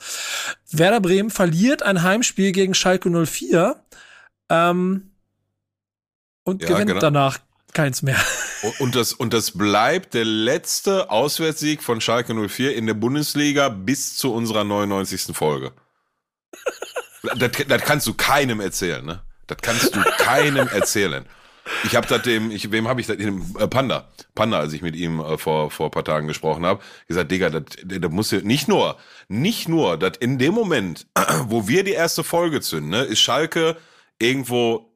Werder 0.71 1.01
Bremen 1.01 1.29
verliert 1.29 1.83
ein 1.83 2.01
Heimspiel 2.01 2.53
gegen 2.53 2.73
Schalke 2.73 3.09
04 3.09 3.75
ähm, 4.51 5.11
und 6.43 6.61
Ja, 6.61 6.67
gewinnt 6.69 6.87
genau. 6.89 6.99
danach 6.99 7.39
keins 7.73 8.01
mehr. 8.01 8.17
Und- 8.79 8.95
das, 8.95 9.13
und 9.13 9.33
das 9.33 9.57
bleibt 9.57 10.13
der 10.13 10.23
letzte 10.25 11.09
Auswärtssieg 11.09 11.81
von 11.81 11.99
Schalke 11.99 12.35
04 12.35 12.75
in 12.75 12.85
der 12.85 12.93
Bundesliga 12.93 13.69
bis 13.69 14.15
zu 14.17 14.31
unserer 14.33 14.63
99. 14.63 15.35
Folge. 15.35 15.71
Das, 17.35 17.51
das 17.67 17.83
kannst 17.83 18.07
du 18.07 18.15
keinem 18.15 18.59
erzählen, 18.59 19.05
ne? 19.05 19.21
Das 19.45 19.57
kannst 19.61 19.95
du 19.95 20.01
keinem 20.17 20.67
erzählen. 20.69 21.23
Ich 21.83 21.95
habe 21.95 22.07
das 22.07 22.23
dem, 22.23 22.49
ich, 22.49 22.71
wem 22.71 22.87
habe 22.87 22.99
ich 22.99 23.05
das, 23.05 23.17
dem 23.17 23.55
äh, 23.59 23.67
Panda, 23.67 24.09
Panda, 24.33 24.57
als 24.59 24.73
ich 24.73 24.81
mit 24.81 24.95
ihm 24.95 25.19
äh, 25.19 25.37
vor 25.37 25.69
vor 25.69 25.87
ein 25.87 25.91
paar 25.91 26.03
Tagen 26.03 26.27
gesprochen 26.27 26.65
habe, 26.65 26.81
gesagt, 27.07 27.29
Digga, 27.31 27.51
das, 27.51 27.63
das 27.83 28.11
muss 28.11 28.31
ja 28.31 28.39
nicht 28.41 28.67
nur, 28.67 28.97
nicht 29.27 29.69
nur, 29.69 29.97
dass 29.97 30.17
in 30.17 30.39
dem 30.39 30.55
Moment, 30.55 31.05
wo 31.45 31.67
wir 31.67 31.83
die 31.83 31.91
erste 31.91 32.23
Folge 32.23 32.59
zünden, 32.59 32.89
ne, 32.89 33.03
ist 33.03 33.19
Schalke 33.19 33.77
irgendwo 34.21 34.87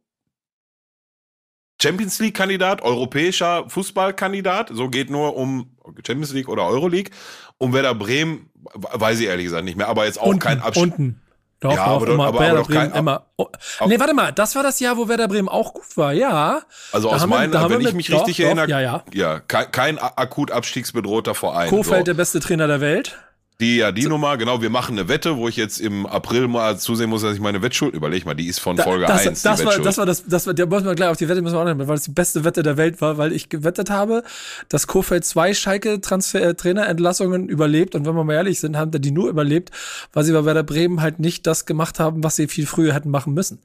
Champions 1.82 2.20
League 2.20 2.36
Kandidat, 2.36 2.82
europäischer 2.82 3.70
Fußballkandidat, 3.70 4.70
so 4.74 4.90
geht 4.90 5.10
nur 5.10 5.36
um 5.36 5.76
Champions 6.06 6.32
League 6.34 6.48
oder 6.48 6.64
Euroleague. 6.68 7.12
Um 7.58 7.74
Werder 7.74 7.94
Bremen 7.96 8.50
weiß 8.74 9.20
ich 9.20 9.28
ehrlich 9.28 9.46
gesagt 9.46 9.66
nicht 9.66 9.78
mehr, 9.78 9.88
aber 9.88 10.06
jetzt 10.06 10.20
auch 10.20 10.38
kein 10.40 10.62
Abschied. 10.62 10.84
Unten. 10.84 11.22
Doch, 11.62 11.72
Ja, 11.74 11.86
doch, 11.86 12.02
aber 12.02 12.08
immer. 12.10 12.26
aber- 12.28 12.40
Werder 12.40 12.60
aber 12.60 12.68
Bremen 12.68 12.92
kein 12.92 13.00
immer. 13.00 13.26
Oh, 13.38 13.48
nee, 13.88 14.00
warte 14.00 14.14
mal, 14.14 14.32
das 14.32 14.56
war 14.56 14.64
das 14.64 14.80
Jahr, 14.80 14.98
wo 14.98 15.08
Werder 15.08 15.28
Bremen 15.28 15.48
auch 15.50 15.74
gut 15.74 15.96
war, 15.98 16.14
ja. 16.14 16.62
Also 16.92 17.10
Da 17.10 17.16
aus 17.16 17.22
wir- 17.22 17.28
meinen, 17.28 17.54
wenn 17.54 17.82
ich 17.82 17.94
mich 17.94 18.08
doch, 18.08 18.20
richtig 18.20 18.38
doch, 18.38 18.44
erinnere, 18.46 18.70
ja, 18.70 18.80
ja. 18.82 19.04
ja 19.14 19.40
kein, 19.40 19.72
kein 19.72 20.00
akut 20.00 20.52
abstiegsbedrohter 20.52 21.34
Verein. 21.34 21.70
Kofeld, 21.70 22.00
so. 22.00 22.04
der 22.06 22.14
beste 22.14 22.40
Trainer 22.40 22.68
der 22.68 22.82
Welt. 22.82 23.18
Die, 23.62 23.78
ja, 23.78 23.94
die 23.94 24.06
Nummer, 24.08 24.36
genau, 24.36 24.62
wir 24.62 24.70
machen 24.70 25.00
eine 25.00 25.08
Wette, 25.08 25.38
wo 25.38 25.48
ich 25.48 25.56
jetzt 25.56 25.80
im 25.80 26.06
April 26.06 26.50
mal 26.50 26.78
zusehen 26.78 27.10
muss, 27.10 27.22
dass 27.22 27.36
ich 27.36 27.40
meine 27.40 27.62
Wettschuld, 27.62 27.94
überleg 27.96 28.26
mal, 28.26 28.34
die 28.34 28.48
ist 28.48 28.60
von 28.60 28.76
Da- 28.76 28.84
Folge 28.84 29.06
das, 29.06 29.26
1, 29.26 29.44
das, 29.44 29.60
die 29.60 29.66
war, 29.66 29.80
das 29.80 29.98
war 29.98 30.06
das, 30.06 30.26
das 30.26 30.46
war, 30.46 30.54
der 30.54 30.66
muss 30.68 30.84
man 30.84 30.94
gleich 30.94 31.08
auf 31.08 31.16
die 31.16 31.30
Wette 31.30 31.42
müssen 31.42 31.56
wir 31.56 31.62
auch 31.62 31.66
nehmen, 31.66 31.88
weil 31.88 31.96
es 31.96 32.04
die 32.04 32.12
beste 32.12 32.44
Wette 32.44 32.64
der 32.64 32.76
Welt 32.76 33.00
war, 33.00 33.18
weil 33.18 33.32
ich 33.32 33.48
gewettet 33.48 33.90
habe, 33.90 34.24
dass 34.68 34.88
Kofeld 34.88 35.24
zwei 35.24 35.54
Schalke-Trainerentlassungen 35.54 37.48
überlebt 37.48 37.96
und 37.96 38.06
wenn 38.06 38.14
wir 38.16 38.24
mal 38.26 38.34
ehrlich 38.34 38.60
sind, 38.60 38.76
haben 38.78 38.92
die 38.92 39.12
nur 39.12 39.30
überlebt, 39.30 39.72
weil 40.14 40.24
sie 40.26 40.34
bei 40.34 40.44
Werder 40.46 40.64
Bremen 40.64 41.02
halt 41.02 41.20
nicht 41.20 41.48
das 41.48 41.66
gemacht 41.66 42.00
haben, 42.00 42.24
was 42.24 42.36
sie 42.36 42.48
viel 42.48 42.66
früher 42.66 42.94
hätten 42.94 43.10
machen 43.10 43.34
müssen. 43.34 43.60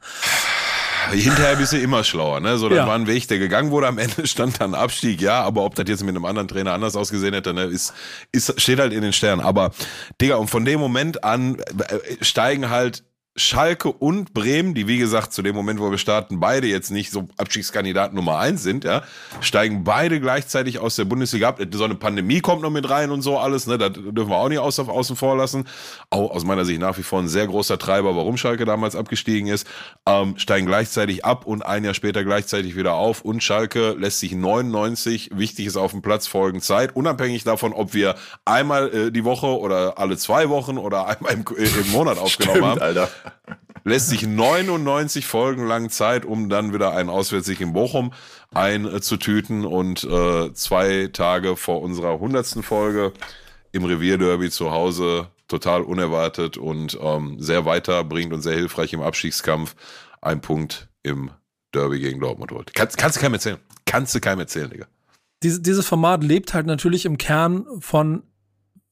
Hinterher 1.11 1.57
bist 1.57 1.73
du 1.73 1.79
immer 1.79 2.05
schlauer, 2.05 2.41
ne? 2.41 2.59
So, 2.59 2.69
das 2.69 2.79
Ja. 2.79 2.87
war 2.87 2.95
ein 2.95 3.07
Weg, 3.07 3.27
der 3.29 3.39
gegangen 3.39 3.71
wurde. 3.71 3.87
Am 3.89 3.99
Ende 3.99 4.27
stand 4.27 4.61
dann 4.61 4.75
Abstieg, 4.75 5.21
ja, 5.21 5.43
aber 5.43 5.65
ob 5.65 5.75
das 5.75 5.87
jetzt 5.89 6.03
mit 6.05 6.11
einem 6.15 6.25
anderen 6.25 6.49
Trainer 6.49 6.73
anders 6.73 6.97
ausgesehen 6.97 7.35
hätte, 7.35 7.53
ne, 7.55 7.65
ist, 7.65 7.93
ist, 8.33 8.61
steht 8.61 8.79
halt 8.79 8.93
in 8.93 9.03
den 9.03 9.13
Sternen. 9.13 9.41
Aber, 9.41 9.71
Digga, 10.21 10.37
und 10.37 10.49
von 10.49 10.65
dem 10.65 10.81
Moment 10.81 11.25
an 11.25 11.57
äh, 11.59 12.25
steigen 12.25 12.71
halt 12.71 13.03
Schalke 13.37 13.93
und 13.93 14.35
Bremen, 14.35 14.75
die 14.75 14.89
wie 14.89 14.99
gesagt 14.99 15.33
zu 15.33 15.43
dem 15.43 15.55
Moment, 15.55 15.79
wo 15.79 15.91
wir 15.91 15.99
starten, 15.99 16.41
beide 16.41 16.67
jetzt 16.67 16.91
nicht 16.91 17.13
so 17.13 17.29
Abstiegskandidaten 17.37 18.17
Nummer 18.17 18.39
eins 18.39 18.65
sind, 18.65 18.83
ja, 18.83 19.03
steigen 19.41 19.85
beide 19.85 20.21
gleichzeitig 20.21 20.81
aus 20.81 20.97
der 20.97 21.05
Bundesliga 21.05 21.49
ab. 21.49 21.61
So 21.73 21.85
eine 21.85 21.95
Pandemie 21.95 22.41
kommt 22.41 22.63
noch 22.63 22.71
mit 22.71 22.91
rein 22.91 23.13
und 23.13 23.23
so 23.23 23.39
alles, 23.39 23.69
ne, 23.69 23.79
das 23.79 23.93
dürfen 23.93 24.31
wir 24.31 24.37
auch 24.37 24.49
nicht 24.49 24.59
außen, 24.59 24.89
außen 24.89 25.15
vor 25.15 25.37
lassen. 25.37 25.67
Auch 26.11 26.33
aus 26.33 26.45
meiner 26.45 26.65
Sicht 26.65 26.81
nach 26.81 26.99
wie 26.99 27.05
vor 27.05 27.21
ein 27.21 27.29
sehr 27.29 27.47
großer 27.47 27.79
Treiber, 27.79 28.17
warum 28.17 28.37
Schalke 28.37 28.65
damals 28.65 28.97
abgestiegen 28.97 29.49
ist. 29.49 29.65
Ähm, 30.07 30.37
steigen 30.37 30.67
gleichzeitig 30.67 31.25
ab 31.25 31.47
und 31.47 31.65
ein 31.65 31.85
Jahr 31.85 31.95
später 31.95 32.25
gleichzeitig 32.25 32.75
wieder 32.75 32.95
auf 32.95 33.23
und 33.23 33.45
Schalke 33.45 33.93
lässt 33.93 34.19
sich 34.19 34.33
99 34.33 35.31
Wichtiges 35.35 35.77
auf 35.77 35.93
dem 35.93 36.03
Platz 36.03 36.27
folgen 36.27 36.61
Zeit, 36.61 36.97
unabhängig 36.97 37.45
davon, 37.45 37.73
ob 37.75 37.95
wir 37.95 38.17
einmal 38.45 38.93
äh, 38.93 39.13
die 39.13 39.25
Woche 39.25 39.47
oder 39.47 39.99
alle 39.99 40.17
zwei 40.17 40.49
Wochen 40.49 40.79
oder 40.79 41.07
einmal 41.07 41.33
im, 41.33 41.45
äh, 41.57 41.81
im 41.81 41.91
Monat 41.93 42.19
aufgenommen 42.19 42.57
Stimmt, 42.57 42.71
haben 42.71 42.81
Alter. 42.81 43.09
Lässt 43.85 44.09
sich 44.09 44.27
99 44.27 45.27
Folgen 45.27 45.67
lang 45.67 45.91
Zeit, 45.91 46.25
um 46.25 46.49
dann 46.49 46.73
wieder 46.73 46.93
einen 46.93 47.09
Auswärtssieg 47.09 47.61
in 47.61 47.73
Bochum 47.73 48.13
einzutüten 48.53 49.65
und 49.65 50.05
äh, 50.05 50.53
zwei 50.55 51.09
Tage 51.13 51.57
vor 51.57 51.83
unserer 51.83 52.19
hundertsten 52.19 52.63
Folge 52.63 53.13
im 53.73 53.85
Revierderby 53.85 54.51
zu 54.51 54.71
Hause 54.71 55.29
total 55.49 55.83
unerwartet 55.83 56.57
und 56.57 56.99
ähm, 57.01 57.41
sehr 57.41 57.65
weiterbringt 57.65 58.33
und 58.33 58.43
sehr 58.43 58.55
hilfreich 58.55 58.93
im 58.93 59.03
Abstiegskampf 59.03 59.75
ein 60.21 60.41
Punkt 60.41 60.89
im 61.03 61.31
Derby 61.75 62.01
gegen 62.01 62.21
Dortmund 62.21 62.53
holt. 62.53 62.75
Kannst, 62.75 62.99
kannst 62.99 63.17
du 63.17 63.21
keinem 63.21 63.35
erzählen. 63.35 63.59
Kannst 63.85 64.15
du 64.15 64.21
keinem 64.21 64.41
erzählen, 64.41 64.71
Digga. 64.71 64.87
Diese, 65.43 65.61
dieses 65.61 65.87
Format 65.87 66.23
lebt 66.23 66.53
halt 66.55 66.67
natürlich 66.67 67.07
im 67.07 67.19
Kern 67.19 67.67
von 67.81 68.23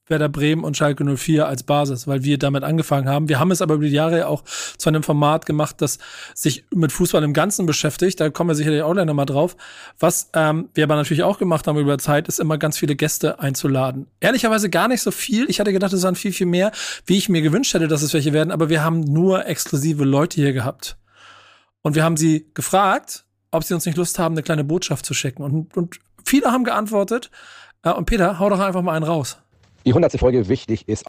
Werder 0.08 0.28
Bremen 0.28 0.64
und 0.64 0.76
Schalke 0.76 1.04
04 1.04 1.46
als 1.46 1.62
Basis, 1.62 2.06
weil 2.06 2.24
wir 2.24 2.38
damit 2.38 2.64
angefangen 2.64 3.08
haben. 3.08 3.28
Wir 3.28 3.38
haben 3.38 3.50
es 3.50 3.62
aber 3.62 3.74
über 3.74 3.84
die 3.84 3.92
Jahre 3.92 4.26
auch 4.26 4.44
zu 4.44 4.88
einem 4.88 5.02
Format 5.02 5.46
gemacht, 5.46 5.76
das 5.78 5.98
sich 6.34 6.64
mit 6.74 6.92
Fußball 6.92 7.22
im 7.22 7.32
Ganzen 7.32 7.66
beschäftigt. 7.66 8.20
Da 8.20 8.30
kommen 8.30 8.50
wir 8.50 8.54
sicherlich 8.54 8.82
auch 8.82 8.92
gleich 8.92 9.06
nochmal 9.06 9.26
drauf. 9.26 9.56
Was 9.98 10.30
ähm, 10.34 10.68
wir 10.74 10.84
aber 10.84 10.96
natürlich 10.96 11.22
auch 11.22 11.38
gemacht 11.38 11.66
haben 11.66 11.78
über 11.78 11.98
Zeit, 11.98 12.28
ist 12.28 12.40
immer 12.40 12.58
ganz 12.58 12.78
viele 12.78 12.96
Gäste 12.96 13.38
einzuladen. 13.40 14.06
Ehrlicherweise 14.20 14.70
gar 14.70 14.88
nicht 14.88 15.02
so 15.02 15.10
viel. 15.10 15.48
Ich 15.48 15.60
hatte 15.60 15.72
gedacht, 15.72 15.92
es 15.92 16.02
waren 16.02 16.14
viel, 16.14 16.32
viel 16.32 16.46
mehr, 16.46 16.72
wie 17.06 17.18
ich 17.18 17.28
mir 17.28 17.42
gewünscht 17.42 17.74
hätte, 17.74 17.88
dass 17.88 18.02
es 18.02 18.14
welche 18.14 18.32
werden. 18.32 18.50
Aber 18.50 18.68
wir 18.68 18.84
haben 18.84 19.00
nur 19.00 19.46
exklusive 19.46 20.04
Leute 20.04 20.36
hier 20.36 20.52
gehabt. 20.52 20.96
Und 21.82 21.94
wir 21.94 22.04
haben 22.04 22.16
sie 22.16 22.50
gefragt, 22.54 23.24
ob 23.50 23.64
sie 23.64 23.74
uns 23.74 23.86
nicht 23.86 23.96
Lust 23.96 24.18
haben, 24.18 24.34
eine 24.34 24.42
kleine 24.42 24.64
Botschaft 24.64 25.06
zu 25.06 25.14
schicken. 25.14 25.42
Und, 25.42 25.76
und 25.76 25.98
viele 26.24 26.50
haben 26.50 26.64
geantwortet. 26.64 27.30
Äh, 27.82 27.92
und 27.92 28.06
Peter, 28.06 28.38
hau 28.38 28.50
doch 28.50 28.60
einfach 28.60 28.82
mal 28.82 28.94
einen 28.94 29.04
raus. 29.04 29.38
Die 29.84 29.90
100. 29.90 30.18
Folge 30.18 30.48
wichtig 30.48 30.88
ist 30.88 31.04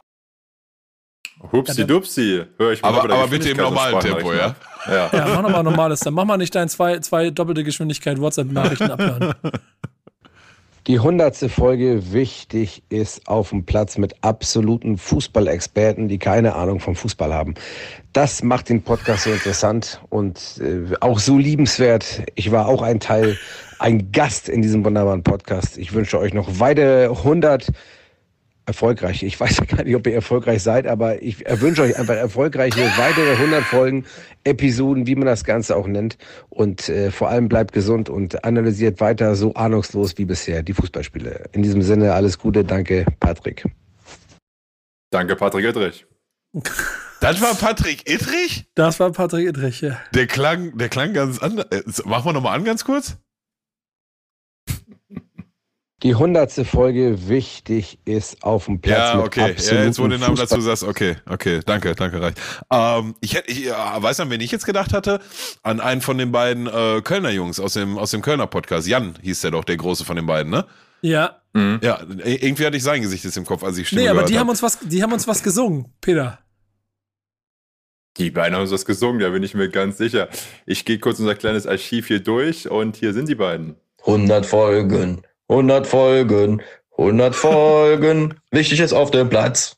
Hupsi 1.52 1.86
dupsi. 1.86 2.44
Hör 2.58 2.72
ich 2.72 2.82
mal 2.82 2.88
Aber, 2.88 3.14
aber 3.14 3.28
bitte 3.28 3.50
im 3.50 3.56
normalen 3.56 3.98
Tempo, 4.00 4.32
ja? 4.32 4.54
Sprachnachrichten. 4.80 5.18
Ja, 5.18 5.34
mach 5.34 5.42
nochmal 5.42 5.62
normales. 5.62 6.00
Dann 6.00 6.14
mach 6.14 6.24
mal 6.24 6.36
nicht 6.36 6.54
dein 6.54 6.68
zwei, 6.68 6.98
zwei 7.00 7.30
doppelte 7.30 7.64
Geschwindigkeit 7.64 8.20
WhatsApp-Nachrichten 8.20 8.90
abhören. 8.90 9.34
die 10.86 10.96
100. 10.96 11.50
Folge 11.50 12.12
wichtig 12.12 12.82
ist 12.88 13.26
auf 13.28 13.50
dem 13.50 13.64
Platz 13.64 13.98
mit 13.98 14.14
absoluten 14.22 14.98
Fußballexperten, 14.98 16.08
die 16.08 16.18
keine 16.18 16.54
Ahnung 16.54 16.80
vom 16.80 16.94
Fußball 16.94 17.32
haben. 17.32 17.54
Das 18.12 18.42
macht 18.42 18.68
den 18.68 18.82
Podcast 18.82 19.24
so 19.24 19.30
interessant 19.30 20.00
und 20.08 20.60
äh, 20.60 20.94
auch 21.00 21.18
so 21.18 21.38
liebenswert. 21.38 22.22
Ich 22.34 22.50
war 22.50 22.66
auch 22.66 22.82
ein 22.82 23.00
Teil, 23.00 23.38
ein 23.78 24.12
Gast 24.12 24.48
in 24.48 24.62
diesem 24.62 24.84
wunderbaren 24.84 25.22
Podcast. 25.22 25.78
Ich 25.78 25.92
wünsche 25.92 26.18
euch 26.18 26.34
noch 26.34 26.48
weitere 26.58 27.04
100 27.04 27.66
erfolgreiche. 28.70 29.26
Ich 29.26 29.38
weiß 29.38 29.58
ja 29.58 29.64
gar 29.64 29.84
nicht, 29.84 29.96
ob 29.96 30.06
ihr 30.06 30.14
erfolgreich 30.14 30.62
seid, 30.62 30.86
aber 30.86 31.22
ich 31.22 31.44
wünsche 31.60 31.82
euch 31.82 31.98
einfach 31.98 32.14
erfolgreiche 32.14 32.80
weitere 32.96 33.32
100 33.32 33.64
Folgen, 33.64 34.04
Episoden, 34.44 35.06
wie 35.06 35.16
man 35.16 35.26
das 35.26 35.44
Ganze 35.44 35.76
auch 35.76 35.86
nennt. 35.86 36.16
Und 36.48 36.88
äh, 36.88 37.10
vor 37.10 37.28
allem 37.28 37.48
bleibt 37.48 37.72
gesund 37.72 38.08
und 38.08 38.44
analysiert 38.44 39.00
weiter 39.00 39.34
so 39.34 39.54
ahnungslos 39.54 40.16
wie 40.18 40.24
bisher 40.24 40.62
die 40.62 40.72
Fußballspiele. 40.72 41.50
In 41.52 41.62
diesem 41.62 41.82
Sinne 41.82 42.14
alles 42.14 42.38
Gute, 42.38 42.64
danke, 42.64 43.04
Patrick. 43.18 43.64
Danke, 45.10 45.36
Patrick 45.36 45.64
Edrich. 45.64 46.06
Das 47.20 47.40
war 47.42 47.54
Patrick 47.54 48.08
Ittrich? 48.08 48.66
Das 48.74 48.98
war 49.00 49.10
Patrick 49.12 49.48
Idrich, 49.48 49.80
ja. 49.82 50.00
Der 50.14 50.26
klang, 50.26 50.78
der 50.78 50.88
klang 50.88 51.12
ganz 51.12 51.38
anders. 51.38 51.66
Äh, 51.70 52.08
Machen 52.08 52.26
wir 52.26 52.32
nochmal 52.32 52.56
an, 52.56 52.64
ganz 52.64 52.84
kurz. 52.84 53.18
Die 56.02 56.12
100. 56.12 56.66
Folge 56.66 57.28
wichtig 57.28 57.98
ist 58.06 58.42
auf 58.42 58.64
dem 58.64 58.80
Platz 58.80 58.98
Ja, 58.98 59.16
mit 59.16 59.26
okay. 59.26 59.54
Ja, 59.58 59.84
jetzt, 59.84 59.98
wo 59.98 60.04
du 60.04 60.10
den 60.10 60.20
Namen 60.20 60.36
dazu 60.36 60.58
sagst, 60.60 60.82
okay, 60.82 61.16
okay, 61.28 61.60
danke, 61.66 61.94
danke, 61.94 62.22
reicht. 62.22 62.40
Ähm, 62.70 63.14
ich 63.20 63.34
hätte, 63.34 63.50
ich, 63.50 63.66
ja, 63.66 64.02
weiß 64.02 64.20
an 64.20 64.30
wen 64.30 64.40
ich 64.40 64.50
jetzt 64.50 64.64
gedacht 64.64 64.94
hatte? 64.94 65.20
An 65.62 65.80
einen 65.80 66.00
von 66.00 66.16
den 66.16 66.32
beiden 66.32 66.66
äh, 66.66 67.02
Kölner 67.02 67.30
Jungs 67.30 67.60
aus 67.60 67.74
dem, 67.74 67.98
aus 67.98 68.12
dem 68.12 68.22
Kölner 68.22 68.46
Podcast. 68.46 68.88
Jan 68.88 69.14
hieß 69.20 69.42
der 69.42 69.50
doch, 69.50 69.64
der 69.64 69.76
große 69.76 70.06
von 70.06 70.16
den 70.16 70.24
beiden, 70.24 70.50
ne? 70.50 70.64
Ja. 71.02 71.36
Ja, 71.52 72.00
irgendwie 72.24 72.64
hatte 72.64 72.76
ich 72.76 72.82
sein 72.84 73.02
Gesicht 73.02 73.24
jetzt 73.24 73.36
im 73.36 73.44
Kopf, 73.44 73.64
als 73.64 73.76
ich 73.76 73.88
Stimme 73.88 74.02
Nee, 74.02 74.08
aber 74.08 74.22
die 74.22 74.34
hab. 74.34 74.42
haben 74.42 74.50
uns 74.50 74.62
was, 74.62 74.78
die 74.78 75.02
haben 75.02 75.12
uns 75.12 75.26
was 75.26 75.42
gesungen, 75.42 75.92
Peter. 76.00 76.38
Die 78.18 78.30
beiden 78.30 78.54
haben 78.54 78.62
uns 78.62 78.70
das 78.70 78.84
gesungen, 78.84 79.20
da 79.20 79.30
bin 79.30 79.42
ich 79.42 79.54
mir 79.54 79.68
ganz 79.68 79.98
sicher. 79.98 80.28
Ich 80.64 80.84
gehe 80.84 81.00
kurz 81.00 81.18
unser 81.18 81.34
kleines 81.34 81.66
Archiv 81.66 82.06
hier 82.06 82.20
durch 82.20 82.70
und 82.70 82.96
hier 82.96 83.12
sind 83.12 83.28
die 83.28 83.34
beiden. 83.34 83.74
100 84.06 84.46
Folgen, 84.46 85.22
100 85.50 85.84
Folgen, 85.84 86.62
100 86.96 87.34
Folgen. 87.34 88.34
Wichtig 88.52 88.78
ist 88.78 88.92
auf 88.92 89.10
dem 89.10 89.28
Platz. 89.28 89.76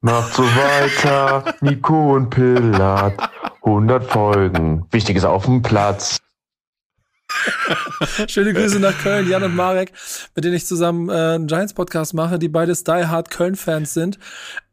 Macht 0.00 0.32
so 0.32 0.42
weiter, 0.42 1.54
Nico 1.60 2.14
und 2.14 2.30
Pilat. 2.30 3.12
100 3.62 4.02
Folgen. 4.10 4.86
Wichtig 4.90 5.18
ist 5.18 5.26
auf 5.26 5.44
dem 5.44 5.60
Platz. 5.60 6.16
Schöne 8.28 8.54
Grüße 8.54 8.80
nach 8.80 8.96
Köln, 8.98 9.28
Jan 9.28 9.42
und 9.42 9.54
Marek, 9.54 9.92
mit 10.34 10.44
denen 10.44 10.54
ich 10.54 10.66
zusammen 10.66 11.10
äh, 11.10 11.34
einen 11.34 11.46
Giants-Podcast 11.46 12.14
mache, 12.14 12.38
die 12.38 12.48
beides 12.48 12.82
Die 12.84 13.06
Hard 13.06 13.30
Köln-Fans 13.30 13.92
sind. 13.92 14.18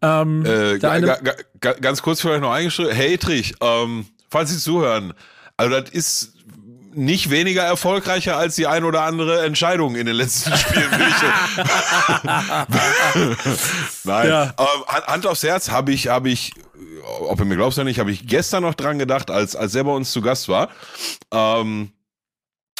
Ähm, 0.01 0.45
Äh, 0.45 0.45
der 0.45 0.79
ga, 0.79 0.91
eine, 0.91 1.07
ga, 1.07 1.15
ga, 1.15 1.33
ga, 1.60 1.73
ganz 1.73 2.01
kurz 2.01 2.21
vielleicht 2.21 2.41
noch 2.41 2.53
eingeschrieben. 2.53 2.93
Hey 2.93 3.17
Trich, 3.17 3.53
ähm, 3.62 4.05
falls 4.29 4.51
Sie 4.51 4.57
zuhören, 4.57 5.13
also 5.57 5.77
das 5.77 5.89
ist 5.89 6.37
nicht 6.97 7.29
weniger 7.29 7.63
erfolgreicher 7.63 8.38
als 8.38 8.55
die 8.55 8.67
ein 8.67 8.83
oder 8.83 9.03
andere 9.03 9.45
Entscheidung 9.45 9.95
in 9.95 10.05
den 10.07 10.15
letzten 10.15 10.55
Spielen. 10.57 10.89
Nein, 14.03 14.27
Ja. 14.29 14.43
ähm, 14.57 14.86
Hand- 14.88 15.07
Hand 15.07 15.27
aufs 15.27 15.43
Herz 15.43 15.69
habe 15.71 15.91
ich, 15.91 16.07
habe 16.07 16.29
ich, 16.29 16.53
ob 17.21 17.38
du 17.38 17.45
mir 17.45 17.55
glaubst 17.55 17.77
oder 17.77 17.86
nicht, 17.86 17.99
habe 17.99 18.12
ich 18.12 18.27
gestern 18.27 18.63
noch 18.63 18.73
dran 18.73 18.99
gedacht, 18.99 19.29
als, 19.31 19.55
als 19.55 19.75
er 19.75 19.83
bei 19.83 19.91
uns 19.91 20.12
zu 20.12 20.21
Gast 20.21 20.47
war. 20.49 20.69
Ähm, 21.31 21.91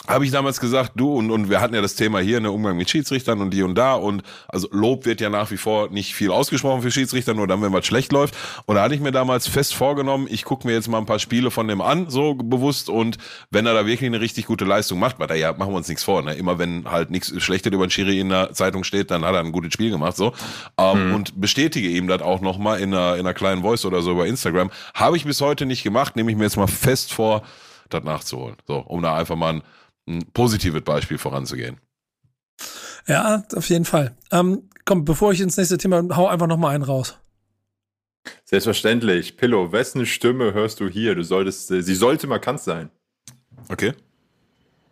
habe 0.08 0.26
ich 0.26 0.32
damals 0.32 0.60
gesagt, 0.60 0.94
du, 0.96 1.14
und, 1.14 1.32
und 1.32 1.50
wir 1.50 1.60
hatten 1.62 1.76
ja 1.76 1.82
das 1.82 1.96
Thema 1.96 2.20
hier, 2.20 2.40
ne, 2.40 2.52
Umgang 2.52 2.78
mit 2.78 2.90
Schiedsrichtern 2.90 3.42
und 3.42 3.52
die 3.52 3.64
und 3.64 3.76
da 3.76 3.96
und 3.96 4.24
also 4.48 4.68
Lob 4.72 5.06
wird 5.06 5.22
ja 5.22 5.30
nach 5.30 5.52
wie 5.52 5.58
vor 5.58 5.90
nicht 5.90 6.14
viel 6.16 6.32
ausgesprochen 6.32 6.82
für 6.82 6.92
Schiedsrichter, 6.92 7.34
nur 7.34 7.48
dann, 7.48 7.62
wenn 7.62 7.74
was 7.74 7.86
schlecht 7.86 8.12
läuft. 8.12 8.36
Und 8.66 8.76
da 8.76 8.84
hatte 8.84 8.96
ich 8.96 9.02
mir 9.02 9.12
damals 9.12 9.48
fest 9.48 9.76
vorgenommen, 9.76 10.28
ich 10.30 10.46
gucke 10.46 10.68
mir 10.68 10.74
jetzt 10.74 10.88
mal 10.88 10.98
ein 11.00 11.06
paar 11.06 11.20
Spiele 11.20 11.52
von 11.52 11.68
dem 11.68 11.82
an, 11.82 12.10
so 12.10 12.36
bewusst 12.36 12.90
und 12.90 13.18
wenn 13.52 13.66
er 13.66 13.74
da 13.74 13.86
wirklich 13.86 14.08
eine 14.08 14.22
richtig 14.22 14.46
gute 14.46 14.66
Leistung 14.66 15.00
macht, 15.00 15.20
weil 15.20 15.28
da 15.28 15.36
ja, 15.36 15.54
machen 15.54 15.72
wir 15.72 15.78
uns 15.78 15.88
nichts 15.88 16.04
vor, 16.04 16.22
ne? 16.22 16.34
Immer 16.36 16.60
wenn 16.60 16.90
halt 16.90 17.12
nichts 17.12 17.34
Schlechtes 17.42 17.74
über 17.74 17.86
den 17.86 17.92
Schiri 17.92 18.20
in 18.20 18.30
der 18.30 18.54
Zeitung 18.54 18.84
steht, 18.84 19.12
dann 19.12 19.26
hat 19.26 19.34
er 19.34 19.42
ein 19.42 19.52
gutes 19.52 19.74
Spiel 19.74 19.90
gemacht, 19.90 20.16
so. 20.16 20.34
Ähm, 20.78 21.14
Und 21.14 21.40
bestätige 21.40 21.90
ihm 21.90 22.08
das 22.08 22.22
auch 22.22 22.42
nochmal 22.42 22.80
in 22.80 22.94
einer, 22.94 23.16
in 23.16 23.22
einer 23.22 23.34
kleinen 23.34 23.62
Voice 23.62 23.86
oder 23.86 24.02
so 24.02 24.12
über 24.12 24.28
Instagram. 24.28 24.72
Habe 24.94 25.18
ich 25.18 25.26
bis 25.26 25.42
heute 25.42 25.66
nicht 25.66 25.84
gemacht, 25.84 26.16
nehme 26.16 26.32
ich 26.32 26.38
mir 26.38 26.44
jetzt 26.44 26.58
mal 26.58 26.68
fest 26.68 27.14
vor, 27.14 27.42
das 27.90 28.04
nachzuholen. 28.04 28.56
So, 28.68 28.78
um 28.78 29.02
da 29.02 29.16
einfach 29.16 29.36
mal 29.36 29.54
ein, 29.56 29.62
ein 30.08 30.26
positives 30.34 30.82
Beispiel 30.84 31.18
voranzugehen. 31.18 31.78
ja, 33.08 33.44
auf 33.56 33.70
jeden 33.70 33.86
Fall. 33.86 34.16
Ähm, 34.32 34.70
komm, 34.86 35.06
bevor 35.06 35.32
ich 35.32 35.42
ins 35.42 35.58
nächste 35.58 35.78
Thema, 35.78 36.04
hau 36.16 36.28
einfach 36.28 36.48
noch 36.48 36.58
mal 36.58 36.70
einen 36.74 36.84
raus. 36.84 37.18
Selbstverständlich. 38.46 39.38
Pillow, 39.38 39.72
wessen 39.72 40.06
Stimme 40.06 40.54
hörst 40.54 40.80
du 40.80 40.90
hier? 40.90 41.16
Du 41.16 41.24
solltest, 41.24 41.72
äh, 41.72 41.82
sie 41.82 41.96
sollte 41.96 42.28
markant 42.28 42.60
sein. 42.60 42.90
Okay? 43.70 43.94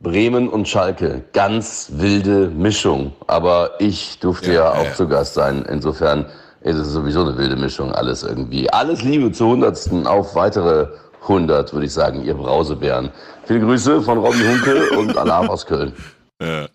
Bremen 0.01 0.49
und 0.49 0.67
Schalke, 0.67 1.23
ganz 1.33 1.89
wilde 1.93 2.49
Mischung. 2.49 3.13
Aber 3.27 3.71
ich 3.79 4.19
durfte 4.19 4.47
Ja, 4.47 4.53
ja, 4.53 4.71
auch 4.73 4.85
ja. 4.85 4.93
zu 4.93 5.07
Gast 5.07 5.33
sein. 5.33 5.65
Insofern 5.69 6.25
ist 6.61 6.77
es 6.77 6.89
sowieso 6.89 7.21
eine 7.21 7.37
wilde 7.37 7.55
Mischung, 7.55 7.91
alles 7.93 8.23
irgendwie. 8.23 8.69
Alles 8.69 9.01
Liebe 9.03 9.31
zur 9.31 9.49
Hundertsten 9.49 10.07
auf 10.07 10.35
weitere 10.35 10.87
100, 11.27 11.73
würde 11.73 11.85
ich 11.85 11.93
sagen, 11.93 12.23
ihr 12.23 12.33
Brausebären. 12.33 13.11
Viele 13.45 13.61
Grüße 13.61 14.01
von 14.01 14.17
Robby 14.17 14.39
Hunke 14.39 14.97
und 14.97 15.17
Alarm 15.17 15.49
aus 15.49 15.65
Köln. 15.65 15.93
Ja. 16.41 16.67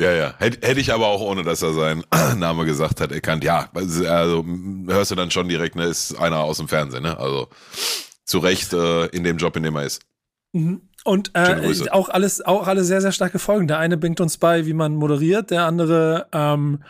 Ja, 0.00 0.10
ja. 0.12 0.34
Hätte 0.38 0.80
ich 0.80 0.94
aber 0.94 1.08
auch, 1.08 1.20
ohne 1.20 1.42
dass 1.42 1.60
er 1.60 1.74
seinen 1.74 2.04
Name 2.38 2.64
gesagt 2.64 3.02
hat, 3.02 3.12
erkannt. 3.12 3.44
Ja, 3.44 3.68
also 3.74 4.42
hörst 4.86 5.10
du 5.10 5.14
dann 5.14 5.30
schon 5.30 5.46
direkt, 5.46 5.76
ne, 5.76 5.84
ist 5.84 6.18
einer 6.18 6.38
aus 6.38 6.56
dem 6.56 6.68
Fernsehen, 6.68 7.02
ne? 7.02 7.18
Also 7.18 7.48
zu 8.24 8.38
Recht 8.38 8.72
äh, 8.72 9.06
in 9.08 9.24
dem 9.24 9.36
Job, 9.36 9.54
in 9.56 9.62
dem 9.62 9.76
er 9.76 9.84
ist. 9.84 10.00
Und 11.04 11.32
äh, 11.34 11.90
auch 11.90 12.08
alles, 12.08 12.44
auch 12.44 12.68
alle 12.68 12.84
sehr, 12.84 13.00
sehr 13.00 13.10
starke 13.10 13.40
Folgen. 13.40 13.66
Der 13.66 13.78
eine 13.78 13.96
bringt 13.96 14.20
uns 14.20 14.36
bei, 14.36 14.66
wie 14.66 14.72
man 14.72 14.94
moderiert, 14.94 15.50
der 15.50 15.64
andere, 15.64 16.26
ähm, 16.32 16.84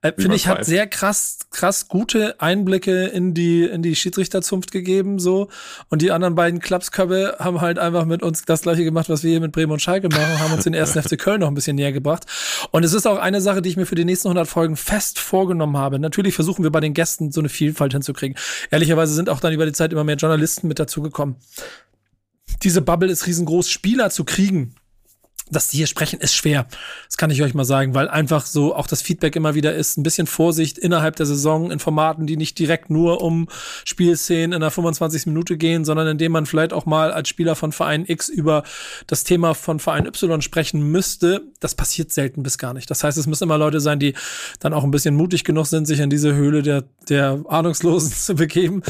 äh, 0.00 0.12
finde 0.16 0.36
ich, 0.36 0.48
hat 0.48 0.64
sehr 0.64 0.86
krass, 0.86 1.40
krass 1.50 1.88
gute 1.88 2.40
Einblicke 2.40 3.04
in 3.04 3.34
die, 3.34 3.64
in 3.64 3.82
die 3.82 3.94
Schiedsrichterzunft 3.94 4.72
gegeben, 4.72 5.18
so. 5.18 5.48
Und 5.90 6.00
die 6.00 6.12
anderen 6.12 6.34
beiden 6.34 6.60
Klapsköpfe 6.60 7.36
haben 7.40 7.60
halt 7.60 7.78
einfach 7.78 8.06
mit 8.06 8.22
uns 8.22 8.46
das 8.46 8.62
gleiche 8.62 8.84
gemacht, 8.84 9.10
was 9.10 9.22
wir 9.22 9.30
hier 9.30 9.40
mit 9.40 9.52
Bremen 9.52 9.72
und 9.72 9.82
Schalke 9.82 10.08
machen, 10.08 10.40
haben 10.40 10.54
uns 10.54 10.64
den 10.64 10.74
ersten 10.74 11.02
FC 11.02 11.18
Köln 11.18 11.40
noch 11.40 11.48
ein 11.48 11.54
bisschen 11.54 11.76
näher 11.76 11.92
gebracht. 11.92 12.24
Und 12.70 12.84
es 12.84 12.94
ist 12.94 13.06
auch 13.06 13.18
eine 13.18 13.42
Sache, 13.42 13.60
die 13.60 13.68
ich 13.68 13.76
mir 13.76 13.86
für 13.86 13.96
die 13.96 14.06
nächsten 14.06 14.28
100 14.28 14.48
Folgen 14.48 14.76
fest 14.76 15.18
vorgenommen 15.18 15.76
habe. 15.76 15.98
Natürlich 15.98 16.34
versuchen 16.34 16.62
wir 16.62 16.70
bei 16.70 16.80
den 16.80 16.94
Gästen 16.94 17.32
so 17.32 17.40
eine 17.40 17.50
Vielfalt 17.50 17.92
hinzukriegen. 17.92 18.38
Ehrlicherweise 18.70 19.12
sind 19.12 19.28
auch 19.28 19.40
dann 19.40 19.52
über 19.52 19.66
die 19.66 19.72
Zeit 19.72 19.92
immer 19.92 20.04
mehr 20.04 20.16
Journalisten 20.16 20.68
mit 20.68 20.78
dazugekommen 20.78 21.36
diese 22.62 22.82
Bubble 22.82 23.10
ist 23.10 23.26
riesengroß. 23.26 23.68
Spieler 23.70 24.10
zu 24.10 24.24
kriegen, 24.24 24.74
dass 25.50 25.68
die 25.68 25.78
hier 25.78 25.86
sprechen, 25.86 26.20
ist 26.20 26.34
schwer. 26.34 26.66
Das 27.06 27.16
kann 27.16 27.30
ich 27.30 27.42
euch 27.42 27.54
mal 27.54 27.64
sagen, 27.64 27.94
weil 27.94 28.08
einfach 28.08 28.46
so 28.46 28.74
auch 28.74 28.86
das 28.86 29.02
Feedback 29.02 29.36
immer 29.36 29.54
wieder 29.54 29.74
ist, 29.74 29.96
ein 29.96 30.02
bisschen 30.02 30.26
Vorsicht 30.26 30.78
innerhalb 30.78 31.16
der 31.16 31.26
Saison 31.26 31.70
in 31.70 31.78
Formaten, 31.78 32.26
die 32.26 32.36
nicht 32.36 32.58
direkt 32.58 32.90
nur 32.90 33.22
um 33.22 33.48
Spielszenen 33.84 34.52
in 34.52 34.60
der 34.60 34.70
25. 34.70 35.26
Minute 35.26 35.56
gehen, 35.56 35.84
sondern 35.84 36.06
indem 36.06 36.32
man 36.32 36.46
vielleicht 36.46 36.72
auch 36.72 36.86
mal 36.86 37.12
als 37.12 37.28
Spieler 37.28 37.54
von 37.54 37.72
Verein 37.72 38.04
X 38.06 38.28
über 38.28 38.62
das 39.06 39.24
Thema 39.24 39.54
von 39.54 39.80
Verein 39.80 40.06
Y 40.06 40.42
sprechen 40.42 40.82
müsste. 40.82 41.42
Das 41.60 41.74
passiert 41.74 42.12
selten 42.12 42.42
bis 42.42 42.58
gar 42.58 42.74
nicht. 42.74 42.90
Das 42.90 43.04
heißt, 43.04 43.18
es 43.18 43.26
müssen 43.26 43.44
immer 43.44 43.58
Leute 43.58 43.80
sein, 43.80 43.98
die 43.98 44.14
dann 44.60 44.74
auch 44.74 44.84
ein 44.84 44.90
bisschen 44.90 45.14
mutig 45.14 45.44
genug 45.44 45.66
sind, 45.66 45.86
sich 45.86 46.00
in 46.00 46.10
diese 46.10 46.34
Höhle 46.34 46.62
der, 46.62 46.84
der 47.10 47.42
Ahnungslosen 47.48 48.12
zu 48.12 48.34
begeben. 48.34 48.82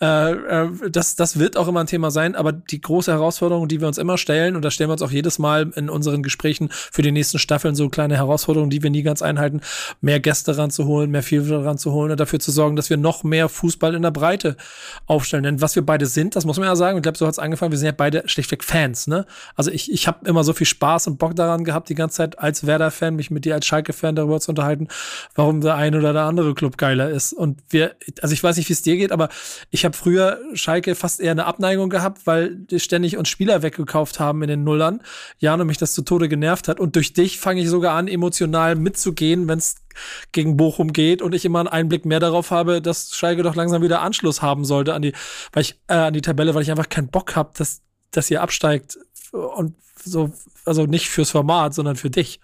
Äh, 0.00 0.32
äh, 0.32 0.90
das, 0.90 1.16
das 1.16 1.38
wird 1.38 1.56
auch 1.56 1.68
immer 1.68 1.80
ein 1.80 1.86
Thema 1.86 2.10
sein, 2.10 2.34
aber 2.34 2.52
die 2.52 2.80
große 2.80 3.10
Herausforderung, 3.10 3.68
die 3.68 3.80
wir 3.80 3.88
uns 3.88 3.98
immer 3.98 4.18
stellen, 4.18 4.56
und 4.56 4.62
da 4.62 4.70
stellen 4.70 4.90
wir 4.90 4.92
uns 4.92 5.02
auch 5.02 5.10
jedes 5.10 5.38
Mal 5.38 5.70
in 5.74 5.88
unseren 5.88 6.22
Gesprächen 6.22 6.68
für 6.70 7.02
die 7.02 7.12
nächsten 7.12 7.38
Staffeln 7.38 7.74
so 7.74 7.88
kleine 7.88 8.16
Herausforderungen, 8.16 8.70
die 8.70 8.82
wir 8.82 8.90
nie 8.90 9.02
ganz 9.02 9.22
einhalten, 9.22 9.60
mehr 10.00 10.20
Gäste 10.20 10.56
ranzuholen, 10.56 11.10
mehr 11.10 11.22
Vielfalt 11.22 11.64
ranzuholen 11.64 12.10
und 12.10 12.20
dafür 12.20 12.40
zu 12.40 12.50
sorgen, 12.50 12.76
dass 12.76 12.90
wir 12.90 12.96
noch 12.96 13.24
mehr 13.24 13.48
Fußball 13.48 13.94
in 13.94 14.02
der 14.02 14.10
Breite 14.10 14.56
aufstellen. 15.06 15.44
Denn 15.44 15.60
was 15.60 15.76
wir 15.76 15.84
beide 15.84 16.06
sind, 16.06 16.36
das 16.36 16.44
muss 16.44 16.58
man 16.58 16.66
ja 16.66 16.76
sagen, 16.76 16.98
ich 16.98 17.02
glaube, 17.02 17.18
so 17.18 17.26
hat 17.26 17.32
es 17.32 17.38
angefangen, 17.38 17.72
wir 17.72 17.78
sind 17.78 17.86
ja 17.86 17.94
beide 17.96 18.22
schlichtweg 18.26 18.64
Fans, 18.64 19.06
ne? 19.06 19.26
Also 19.54 19.70
ich, 19.70 19.90
ich 19.92 20.06
habe 20.06 20.28
immer 20.28 20.44
so 20.44 20.52
viel 20.52 20.66
Spaß 20.66 21.06
und 21.06 21.18
Bock 21.18 21.34
daran 21.36 21.64
gehabt, 21.64 21.88
die 21.88 21.94
ganze 21.94 22.16
Zeit 22.16 22.38
als 22.38 22.66
Werder-Fan, 22.66 23.16
mich 23.16 23.30
mit 23.30 23.44
dir 23.44 23.54
als 23.54 23.66
Schalke-Fan 23.66 24.16
darüber 24.16 24.40
zu 24.40 24.50
unterhalten, 24.50 24.88
warum 25.34 25.60
der 25.60 25.76
eine 25.76 25.98
oder 25.98 26.12
der 26.12 26.22
andere 26.22 26.54
Club 26.54 26.76
geiler 26.76 27.10
ist. 27.10 27.32
Und 27.32 27.58
wir, 27.70 27.96
also 28.22 28.32
ich 28.32 28.42
weiß 28.42 28.56
nicht, 28.56 28.68
wie 28.68 28.72
es 28.72 28.82
dir 28.82 28.96
geht, 28.96 29.12
aber 29.12 29.28
ich 29.70 29.84
habe 29.84 29.96
früher 29.96 30.40
Schalke 30.54 30.94
fast 30.94 31.20
eher 31.20 31.32
eine 31.32 31.46
Abneigung 31.46 31.90
gehabt, 31.90 32.26
weil 32.26 32.54
die 32.54 32.80
ständig 32.80 33.16
uns 33.16 33.28
Spieler 33.28 33.62
weggekauft 33.62 34.20
haben 34.20 34.42
in 34.42 34.48
den 34.48 34.64
Nullern. 34.64 35.02
Jano 35.38 35.64
mich 35.64 35.78
das 35.78 35.94
zu 35.94 36.02
Tode 36.02 36.28
genervt 36.28 36.68
hat. 36.68 36.80
Und 36.80 36.96
durch 36.96 37.12
dich 37.12 37.38
fange 37.38 37.60
ich 37.60 37.68
sogar 37.68 37.94
an, 37.96 38.08
emotional 38.08 38.74
mitzugehen, 38.76 39.48
wenn 39.48 39.58
es 39.58 39.76
gegen 40.32 40.56
Bochum 40.56 40.92
geht 40.92 41.22
und 41.22 41.34
ich 41.34 41.44
immer 41.44 41.60
einen 41.60 41.68
Einblick 41.68 42.04
mehr 42.04 42.20
darauf 42.20 42.50
habe, 42.50 42.82
dass 42.82 43.14
Schalke 43.14 43.42
doch 43.42 43.54
langsam 43.54 43.82
wieder 43.82 44.02
Anschluss 44.02 44.42
haben 44.42 44.64
sollte 44.64 44.94
an 44.94 45.02
die, 45.02 45.12
weil 45.52 45.62
ich, 45.62 45.80
äh, 45.88 45.94
an 45.94 46.14
die 46.14 46.20
Tabelle, 46.20 46.54
weil 46.54 46.62
ich 46.62 46.70
einfach 46.70 46.88
keinen 46.88 47.08
Bock 47.08 47.36
habe, 47.36 47.52
dass, 47.56 47.82
dass 48.10 48.30
ihr 48.30 48.42
absteigt 48.42 48.98
und 49.32 49.74
so, 50.04 50.32
also 50.64 50.86
nicht 50.86 51.08
fürs 51.08 51.30
Format, 51.30 51.74
sondern 51.74 51.96
für 51.96 52.10
dich. 52.10 52.40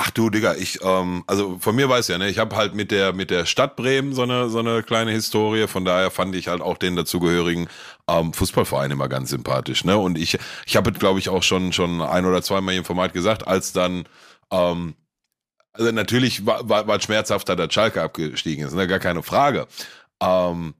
Ach 0.00 0.10
du, 0.12 0.30
Digga, 0.30 0.54
ich, 0.54 0.78
ähm, 0.84 1.24
also 1.26 1.58
von 1.58 1.74
mir 1.74 1.88
weiß 1.88 2.06
ja, 2.06 2.18
ne, 2.18 2.28
ich 2.28 2.38
habe 2.38 2.54
halt 2.54 2.72
mit 2.72 2.92
der 2.92 3.12
mit 3.12 3.30
der 3.30 3.46
Stadt 3.46 3.74
Bremen 3.74 4.14
so 4.14 4.22
eine 4.22 4.48
so 4.48 4.60
eine 4.60 4.84
kleine 4.84 5.10
Historie. 5.10 5.66
Von 5.66 5.84
daher 5.84 6.12
fand 6.12 6.36
ich 6.36 6.46
halt 6.46 6.60
auch 6.62 6.78
den 6.78 6.94
dazugehörigen 6.94 7.68
ähm, 8.08 8.32
Fußballverein 8.32 8.92
immer 8.92 9.08
ganz 9.08 9.30
sympathisch, 9.30 9.84
ne? 9.84 9.98
Und 9.98 10.16
ich 10.16 10.38
ich 10.66 10.76
habe, 10.76 10.92
glaube 10.92 11.18
ich, 11.18 11.30
auch 11.30 11.42
schon 11.42 11.72
schon 11.72 12.00
ein 12.00 12.24
oder 12.26 12.42
zweimal 12.42 12.74
im 12.74 12.84
Format 12.84 13.12
gesagt, 13.12 13.48
als 13.48 13.72
dann 13.72 14.04
ähm, 14.52 14.94
also 15.72 15.90
natürlich 15.90 16.46
war, 16.46 16.68
war, 16.68 16.86
war 16.86 17.00
schmerzhafter, 17.00 17.56
dass 17.56 17.74
Schalke 17.74 18.00
abgestiegen 18.00 18.66
ist, 18.66 18.74
ne? 18.74 18.86
gar 18.86 19.00
keine 19.00 19.24
Frage. 19.24 19.66
Ähm, 20.22 20.74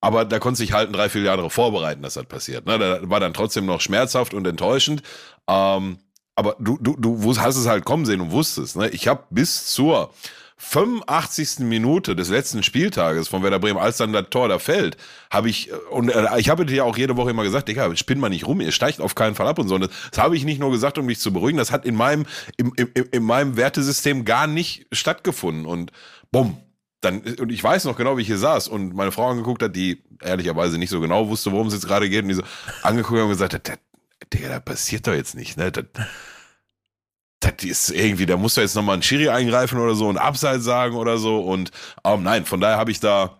aber 0.00 0.24
da 0.26 0.38
konnte 0.38 0.58
sich 0.58 0.72
halt 0.72 0.90
ein 0.90 0.92
drei, 0.92 1.08
vier 1.08 1.22
Jahre 1.22 1.48
vorbereiten, 1.50 2.02
dass 2.02 2.14
das 2.14 2.26
passiert. 2.26 2.66
Ne? 2.66 2.78
Da 2.78 3.00
war 3.08 3.20
dann 3.20 3.34
trotzdem 3.34 3.66
noch 3.66 3.80
schmerzhaft 3.80 4.34
und 4.34 4.46
enttäuschend. 4.46 5.02
Ähm, 5.48 5.98
aber 6.38 6.56
du, 6.60 6.78
du, 6.80 6.96
du 6.96 7.36
hast 7.36 7.56
es 7.56 7.66
halt 7.66 7.84
kommen 7.84 8.06
sehen 8.06 8.20
und 8.20 8.30
wusstest. 8.30 8.76
Ne? 8.76 8.88
Ich 8.90 9.08
habe 9.08 9.24
bis 9.30 9.66
zur 9.66 10.10
85. 10.58 11.60
Minute 11.60 12.14
des 12.14 12.28
letzten 12.28 12.62
Spieltages 12.62 13.26
von 13.28 13.42
Werder 13.42 13.58
Bremen, 13.58 13.78
als 13.78 13.96
dann 13.96 14.12
das 14.12 14.26
Tor 14.30 14.48
da 14.48 14.58
fällt, 14.58 14.96
habe 15.30 15.48
ich, 15.48 15.70
äh, 15.70 15.74
und 15.90 16.10
äh, 16.10 16.26
ich 16.38 16.48
habe 16.48 16.64
dir 16.64 16.76
ja 16.76 16.84
auch 16.84 16.96
jede 16.96 17.16
Woche 17.16 17.30
immer 17.30 17.42
gesagt, 17.42 17.68
Digga, 17.68 17.94
spinn 17.96 18.20
mal 18.20 18.28
nicht 18.28 18.46
rum, 18.46 18.60
ihr 18.60 18.70
steigt 18.72 19.00
auf 19.00 19.14
keinen 19.16 19.34
Fall 19.34 19.48
ab 19.48 19.58
und 19.58 19.68
so. 19.68 19.74
Und 19.74 19.82
das, 19.82 19.90
das 20.10 20.22
habe 20.22 20.36
ich 20.36 20.44
nicht 20.44 20.60
nur 20.60 20.70
gesagt, 20.70 20.96
um 20.98 21.08
dich 21.08 21.18
zu 21.18 21.32
beruhigen, 21.32 21.58
das 21.58 21.72
hat 21.72 21.84
in 21.84 21.96
meinem, 21.96 22.24
im, 22.56 22.72
im, 22.76 22.88
in 23.10 23.22
meinem 23.24 23.56
Wertesystem 23.56 24.24
gar 24.24 24.46
nicht 24.46 24.86
stattgefunden. 24.92 25.66
Und 25.66 25.90
bumm, 26.30 26.58
dann, 27.00 27.20
und 27.20 27.50
ich 27.50 27.62
weiß 27.62 27.84
noch 27.84 27.96
genau, 27.96 28.16
wie 28.16 28.22
ich 28.22 28.28
hier 28.28 28.38
saß 28.38 28.68
und 28.68 28.94
meine 28.94 29.12
Frau 29.12 29.28
angeguckt 29.28 29.62
hat, 29.62 29.74
die 29.74 30.02
ehrlicherweise 30.22 30.78
nicht 30.78 30.90
so 30.90 31.00
genau 31.00 31.28
wusste, 31.28 31.52
worum 31.52 31.68
es 31.68 31.74
jetzt 31.74 31.86
gerade 31.86 32.08
geht, 32.08 32.22
und 32.22 32.28
die 32.28 32.34
so 32.34 32.42
angeguckt 32.82 33.18
hat 33.18 33.24
und 33.24 33.30
gesagt 33.30 33.54
hat, 33.54 33.68
"Das- 33.68 33.78
Digga, 34.32 34.48
das 34.48 34.64
passiert 34.64 35.06
doch 35.06 35.14
jetzt 35.14 35.34
nicht, 35.34 35.56
ne? 35.56 35.72
Das, 35.72 35.84
das 37.40 37.64
ist 37.64 37.90
irgendwie, 37.90 38.26
da 38.26 38.36
muss 38.36 38.54
da 38.54 38.62
jetzt 38.62 38.74
nochmal 38.74 38.96
ein 38.96 39.02
Schiri 39.02 39.28
eingreifen 39.28 39.78
oder 39.78 39.94
so 39.94 40.08
und 40.08 40.18
Abseits 40.18 40.64
sagen 40.64 40.96
oder 40.96 41.18
so. 41.18 41.40
Und 41.40 41.70
ähm, 42.04 42.22
nein, 42.22 42.44
von 42.44 42.60
daher 42.60 42.78
habe 42.78 42.90
ich 42.90 43.00
da 43.00 43.37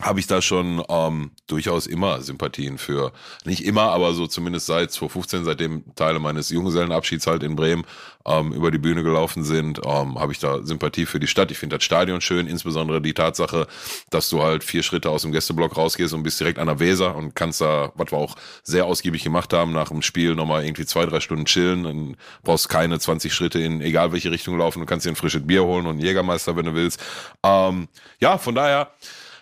habe 0.00 0.20
ich 0.20 0.28
da 0.28 0.40
schon 0.40 0.82
ähm, 0.88 1.32
durchaus 1.48 1.88
immer 1.88 2.22
Sympathien 2.22 2.78
für. 2.78 3.12
Nicht 3.44 3.64
immer, 3.64 3.90
aber 3.90 4.14
so 4.14 4.28
zumindest 4.28 4.66
seit 4.66 4.92
2015, 4.92 5.44
seitdem 5.44 5.82
Teile 5.96 6.20
meines 6.20 6.50
Junggesellenabschieds 6.50 7.26
halt 7.26 7.42
in 7.42 7.56
Bremen 7.56 7.84
ähm, 8.24 8.52
über 8.52 8.70
die 8.70 8.78
Bühne 8.78 9.02
gelaufen 9.02 9.42
sind, 9.42 9.80
ähm, 9.84 10.20
habe 10.20 10.30
ich 10.30 10.38
da 10.38 10.62
Sympathie 10.62 11.04
für 11.04 11.18
die 11.18 11.26
Stadt. 11.26 11.50
Ich 11.50 11.58
finde 11.58 11.76
das 11.76 11.84
Stadion 11.84 12.20
schön, 12.20 12.46
insbesondere 12.46 13.02
die 13.02 13.12
Tatsache, 13.12 13.66
dass 14.10 14.28
du 14.28 14.40
halt 14.40 14.62
vier 14.62 14.84
Schritte 14.84 15.10
aus 15.10 15.22
dem 15.22 15.32
Gästeblock 15.32 15.76
rausgehst 15.76 16.14
und 16.14 16.22
bist 16.22 16.38
direkt 16.38 16.60
an 16.60 16.68
der 16.68 16.78
Weser 16.78 17.16
und 17.16 17.34
kannst 17.34 17.60
da, 17.60 17.90
was 17.96 18.12
wir 18.12 18.18
auch 18.18 18.36
sehr 18.62 18.86
ausgiebig 18.86 19.24
gemacht 19.24 19.52
haben, 19.52 19.72
nach 19.72 19.88
dem 19.88 20.02
Spiel 20.02 20.36
nochmal 20.36 20.64
irgendwie 20.64 20.86
zwei, 20.86 21.06
drei 21.06 21.18
Stunden 21.18 21.46
chillen. 21.46 21.82
Dann 21.82 22.16
brauchst 22.44 22.68
keine 22.68 23.00
20 23.00 23.34
Schritte 23.34 23.58
in 23.58 23.80
egal 23.80 24.12
welche 24.12 24.30
Richtung 24.30 24.56
laufen. 24.58 24.78
Du 24.78 24.86
kannst 24.86 25.06
dir 25.06 25.10
ein 25.10 25.16
frisches 25.16 25.44
Bier 25.44 25.64
holen 25.64 25.86
und 25.86 25.92
einen 25.92 26.00
Jägermeister, 26.00 26.54
wenn 26.54 26.66
du 26.66 26.74
willst. 26.74 27.02
Ähm, 27.42 27.88
ja, 28.20 28.38
von 28.38 28.54
daher 28.54 28.92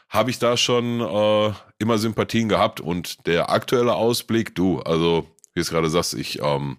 habe 0.09 0.31
ich 0.31 0.39
da 0.39 0.57
schon 0.57 1.01
äh, 1.01 1.53
immer 1.79 1.99
Sympathien 1.99 2.49
gehabt. 2.49 2.81
Und 2.81 3.27
der 3.27 3.51
aktuelle 3.51 3.95
Ausblick, 3.95 4.55
du, 4.55 4.81
also 4.81 5.27
wie 5.55 5.61
es 5.61 5.71
gerade 5.71 5.91
sagst, 5.91 6.15
ich 6.15 6.41
ähm, 6.43 6.79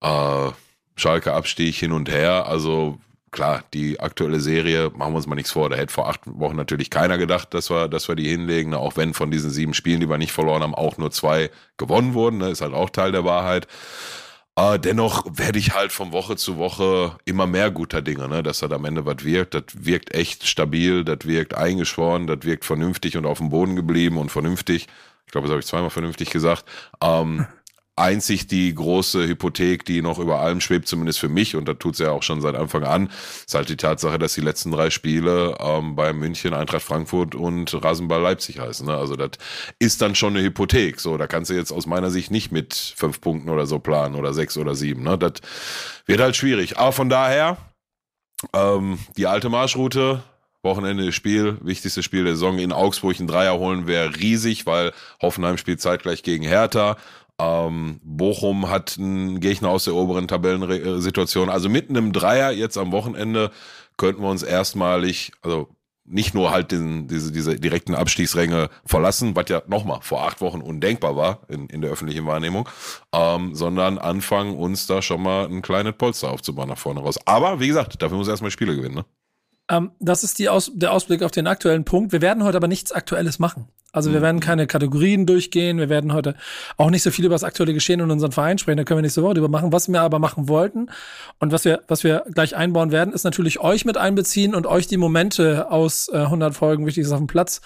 äh, 0.00 0.50
Schalke 0.96 1.32
Abstieg 1.32 1.74
hin 1.76 1.92
und 1.92 2.08
her, 2.10 2.46
also 2.46 2.98
klar, 3.30 3.62
die 3.74 4.00
aktuelle 4.00 4.40
Serie, 4.40 4.90
machen 4.94 5.12
wir 5.12 5.16
uns 5.16 5.26
mal 5.26 5.34
nichts 5.34 5.52
vor, 5.52 5.68
da 5.68 5.76
hätte 5.76 5.92
vor 5.92 6.08
acht 6.08 6.20
Wochen 6.24 6.56
natürlich 6.56 6.90
keiner 6.90 7.18
gedacht, 7.18 7.52
dass 7.54 7.70
wir, 7.70 7.88
dass 7.88 8.08
wir 8.08 8.16
die 8.16 8.28
hinlegen, 8.28 8.74
auch 8.74 8.96
wenn 8.96 9.14
von 9.14 9.30
diesen 9.30 9.50
sieben 9.50 9.74
Spielen, 9.74 10.00
die 10.00 10.08
wir 10.08 10.18
nicht 10.18 10.32
verloren 10.32 10.62
haben, 10.62 10.74
auch 10.74 10.96
nur 10.98 11.10
zwei 11.10 11.50
gewonnen 11.76 12.14
wurden, 12.14 12.38
ne, 12.38 12.50
ist 12.50 12.62
halt 12.62 12.74
auch 12.74 12.90
Teil 12.90 13.12
der 13.12 13.24
Wahrheit. 13.24 13.66
Äh, 14.58 14.80
dennoch 14.80 15.24
werde 15.30 15.60
ich 15.60 15.74
halt 15.74 15.92
von 15.92 16.10
Woche 16.10 16.34
zu 16.34 16.58
Woche 16.58 17.16
immer 17.24 17.46
mehr 17.46 17.70
guter 17.70 18.02
Dinge, 18.02 18.28
ne? 18.28 18.42
dass 18.42 18.58
das 18.58 18.72
am 18.72 18.84
Ende 18.86 19.06
was 19.06 19.22
wirkt. 19.22 19.54
Das 19.54 19.62
wirkt 19.72 20.12
echt 20.12 20.48
stabil, 20.48 21.04
das 21.04 21.18
wirkt 21.26 21.54
eingeschworen, 21.54 22.26
das 22.26 22.38
wirkt 22.42 22.64
vernünftig 22.64 23.16
und 23.16 23.24
auf 23.24 23.38
dem 23.38 23.50
Boden 23.50 23.76
geblieben 23.76 24.18
und 24.18 24.30
vernünftig. 24.32 24.88
Ich 25.26 25.32
glaube, 25.32 25.46
das 25.46 25.52
habe 25.52 25.60
ich 25.60 25.66
zweimal 25.66 25.90
vernünftig 25.90 26.30
gesagt. 26.30 26.64
Ähm, 27.00 27.46
einzig 27.98 28.46
die 28.46 28.74
große 28.74 29.26
Hypothek, 29.26 29.84
die 29.84 30.02
noch 30.02 30.18
über 30.18 30.40
allem 30.40 30.60
schwebt, 30.60 30.88
zumindest 30.88 31.18
für 31.18 31.28
mich, 31.28 31.56
und 31.56 31.66
da 31.66 31.74
tut 31.74 31.96
sie 31.96 32.04
ja 32.04 32.10
auch 32.10 32.22
schon 32.22 32.40
seit 32.40 32.54
Anfang 32.54 32.84
an, 32.84 33.10
ist 33.46 33.54
halt 33.54 33.68
die 33.68 33.76
Tatsache, 33.76 34.18
dass 34.18 34.34
die 34.34 34.40
letzten 34.40 34.70
drei 34.70 34.90
Spiele 34.90 35.56
ähm, 35.60 35.96
bei 35.96 36.12
München, 36.12 36.54
Eintracht 36.54 36.82
Frankfurt 36.82 37.34
und 37.34 37.82
Rasenball 37.84 38.20
Leipzig 38.20 38.58
heißen. 38.60 38.86
Ne? 38.86 38.94
Also 38.94 39.16
das 39.16 39.30
ist 39.78 40.00
dann 40.00 40.14
schon 40.14 40.36
eine 40.36 40.44
Hypothek. 40.44 41.00
So, 41.00 41.16
da 41.16 41.26
kannst 41.26 41.50
du 41.50 41.54
jetzt 41.54 41.72
aus 41.72 41.86
meiner 41.86 42.10
Sicht 42.10 42.30
nicht 42.30 42.52
mit 42.52 42.74
fünf 42.74 43.20
Punkten 43.20 43.50
oder 43.50 43.66
so 43.66 43.78
planen 43.78 44.14
oder 44.14 44.32
sechs 44.32 44.56
oder 44.56 44.74
sieben. 44.74 45.02
Ne? 45.02 45.18
Das 45.18 45.34
wird 46.06 46.20
halt 46.20 46.36
schwierig. 46.36 46.78
Aber 46.78 46.92
von 46.92 47.08
daher, 47.08 47.56
ähm, 48.54 48.98
die 49.16 49.26
alte 49.26 49.48
Marschroute, 49.48 50.22
Wochenende 50.62 51.12
Spiel, 51.12 51.56
wichtigstes 51.60 52.04
Spiel 52.04 52.24
der 52.24 52.34
Saison 52.34 52.58
in 52.58 52.72
Augsburg, 52.72 53.18
ein 53.20 53.28
Dreier 53.28 53.58
holen 53.58 53.86
wäre 53.86 54.16
riesig, 54.16 54.66
weil 54.66 54.92
Hoffenheim 55.22 55.56
spielt 55.56 55.80
zeitgleich 55.80 56.24
gegen 56.24 56.44
Hertha. 56.44 56.96
Ähm, 57.40 58.00
Bochum 58.02 58.68
hat 58.68 58.96
einen 58.98 59.40
Gegner 59.40 59.70
aus 59.70 59.84
der 59.84 59.94
oberen 59.94 60.28
Tabellensituation. 60.28 61.50
Also 61.50 61.68
mit 61.68 61.88
einem 61.88 62.12
Dreier 62.12 62.50
jetzt 62.50 62.76
am 62.76 62.92
Wochenende 62.92 63.50
könnten 63.96 64.22
wir 64.22 64.30
uns 64.30 64.42
erstmalig, 64.42 65.32
also 65.42 65.68
nicht 66.04 66.34
nur 66.34 66.50
halt 66.50 66.72
den, 66.72 67.06
diese, 67.06 67.32
diese 67.32 67.56
direkten 67.56 67.94
Abstiegsränge 67.94 68.70
verlassen, 68.84 69.36
was 69.36 69.48
ja 69.48 69.62
nochmal 69.66 70.00
vor 70.00 70.22
acht 70.24 70.40
Wochen 70.40 70.60
undenkbar 70.60 71.16
war 71.16 71.40
in, 71.48 71.66
in 71.66 71.82
der 71.82 71.90
öffentlichen 71.90 72.26
Wahrnehmung, 72.26 72.68
ähm, 73.12 73.54
sondern 73.54 73.98
anfangen, 73.98 74.56
uns 74.56 74.86
da 74.86 75.02
schon 75.02 75.22
mal 75.22 75.46
ein 75.46 75.62
kleines 75.62 75.94
Polster 75.96 76.30
aufzubauen 76.30 76.68
nach 76.68 76.78
vorne 76.78 77.00
raus. 77.00 77.18
Aber 77.26 77.60
wie 77.60 77.68
gesagt, 77.68 78.02
dafür 78.02 78.16
muss 78.16 78.28
erstmal 78.28 78.50
Spiele 78.50 78.74
gewinnen. 78.74 78.96
Ne? 78.96 79.04
Ähm, 79.68 79.92
das 80.00 80.24
ist 80.24 80.38
die 80.38 80.48
Aus 80.48 80.70
der 80.74 80.92
Ausblick 80.92 81.22
auf 81.22 81.30
den 81.30 81.46
aktuellen 81.46 81.84
Punkt. 81.84 82.12
Wir 82.12 82.22
werden 82.22 82.44
heute 82.44 82.56
aber 82.56 82.68
nichts 82.68 82.92
Aktuelles 82.92 83.38
machen. 83.38 83.68
Also 83.90 84.12
wir 84.12 84.18
mhm. 84.18 84.24
werden 84.24 84.40
keine 84.40 84.66
Kategorien 84.66 85.24
durchgehen. 85.24 85.78
Wir 85.78 85.88
werden 85.88 86.12
heute 86.12 86.34
auch 86.76 86.90
nicht 86.90 87.02
so 87.02 87.10
viel 87.10 87.24
über 87.24 87.34
das 87.34 87.42
aktuelle 87.42 87.72
Geschehen 87.72 88.00
in 88.00 88.10
unserem 88.10 88.32
Verein 88.32 88.58
sprechen. 88.58 88.76
Da 88.76 88.84
können 88.84 88.98
wir 88.98 89.02
nächste 89.02 89.22
Woche 89.22 89.34
drüber 89.34 89.48
machen. 89.48 89.72
Was 89.72 89.90
wir 89.90 90.02
aber 90.02 90.18
machen 90.18 90.46
wollten 90.46 90.90
und 91.38 91.52
was 91.52 91.64
wir, 91.64 91.82
was 91.88 92.04
wir 92.04 92.24
gleich 92.32 92.54
einbauen 92.54 92.92
werden, 92.92 93.14
ist 93.14 93.24
natürlich 93.24 93.60
euch 93.60 93.86
mit 93.86 93.96
einbeziehen 93.96 94.54
und 94.54 94.66
euch 94.66 94.86
die 94.88 94.98
Momente 94.98 95.70
aus 95.70 96.10
äh, 96.12 96.18
100 96.18 96.54
Folgen 96.54 96.84
Wichtiges 96.84 97.12
auf 97.12 97.18
dem 97.18 97.28
Platz 97.28 97.62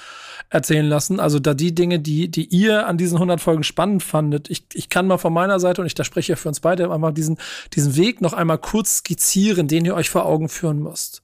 erzählen 0.49 0.87
lassen. 0.87 1.19
Also 1.19 1.41
da 1.41 1.55
die 1.55 1.75
Dinge, 1.75 1.99
die, 1.99 2.31
die 2.31 2.45
ihr 2.45 2.87
an 2.87 2.99
diesen 2.99 3.17
100 3.17 3.41
Folgen 3.41 3.65
spannend 3.65 4.05
fandet. 4.05 4.49
Ich, 4.49 4.67
ich 4.75 4.89
kann 4.89 5.09
mal 5.09 5.19
von 5.19 5.33
meiner 5.33 5.59
Seite, 5.59 5.81
und 5.81 5.89
ich 5.89 5.95
da 5.95 6.05
spreche 6.05 6.33
ja 6.33 6.37
für 6.37 6.49
uns 6.49 6.61
beide, 6.61 6.93
einmal 6.93 7.13
diesen, 7.13 7.37
diesen 7.75 7.97
Weg 7.97 8.21
noch 8.21 8.33
einmal 8.33 8.59
kurz 8.59 8.99
skizzieren, 8.99 9.67
den 9.67 9.85
ihr 9.85 9.97
euch 9.97 10.09
vor 10.09 10.25
Augen 10.25 10.49
führen 10.49 10.79
müsst 10.79 11.23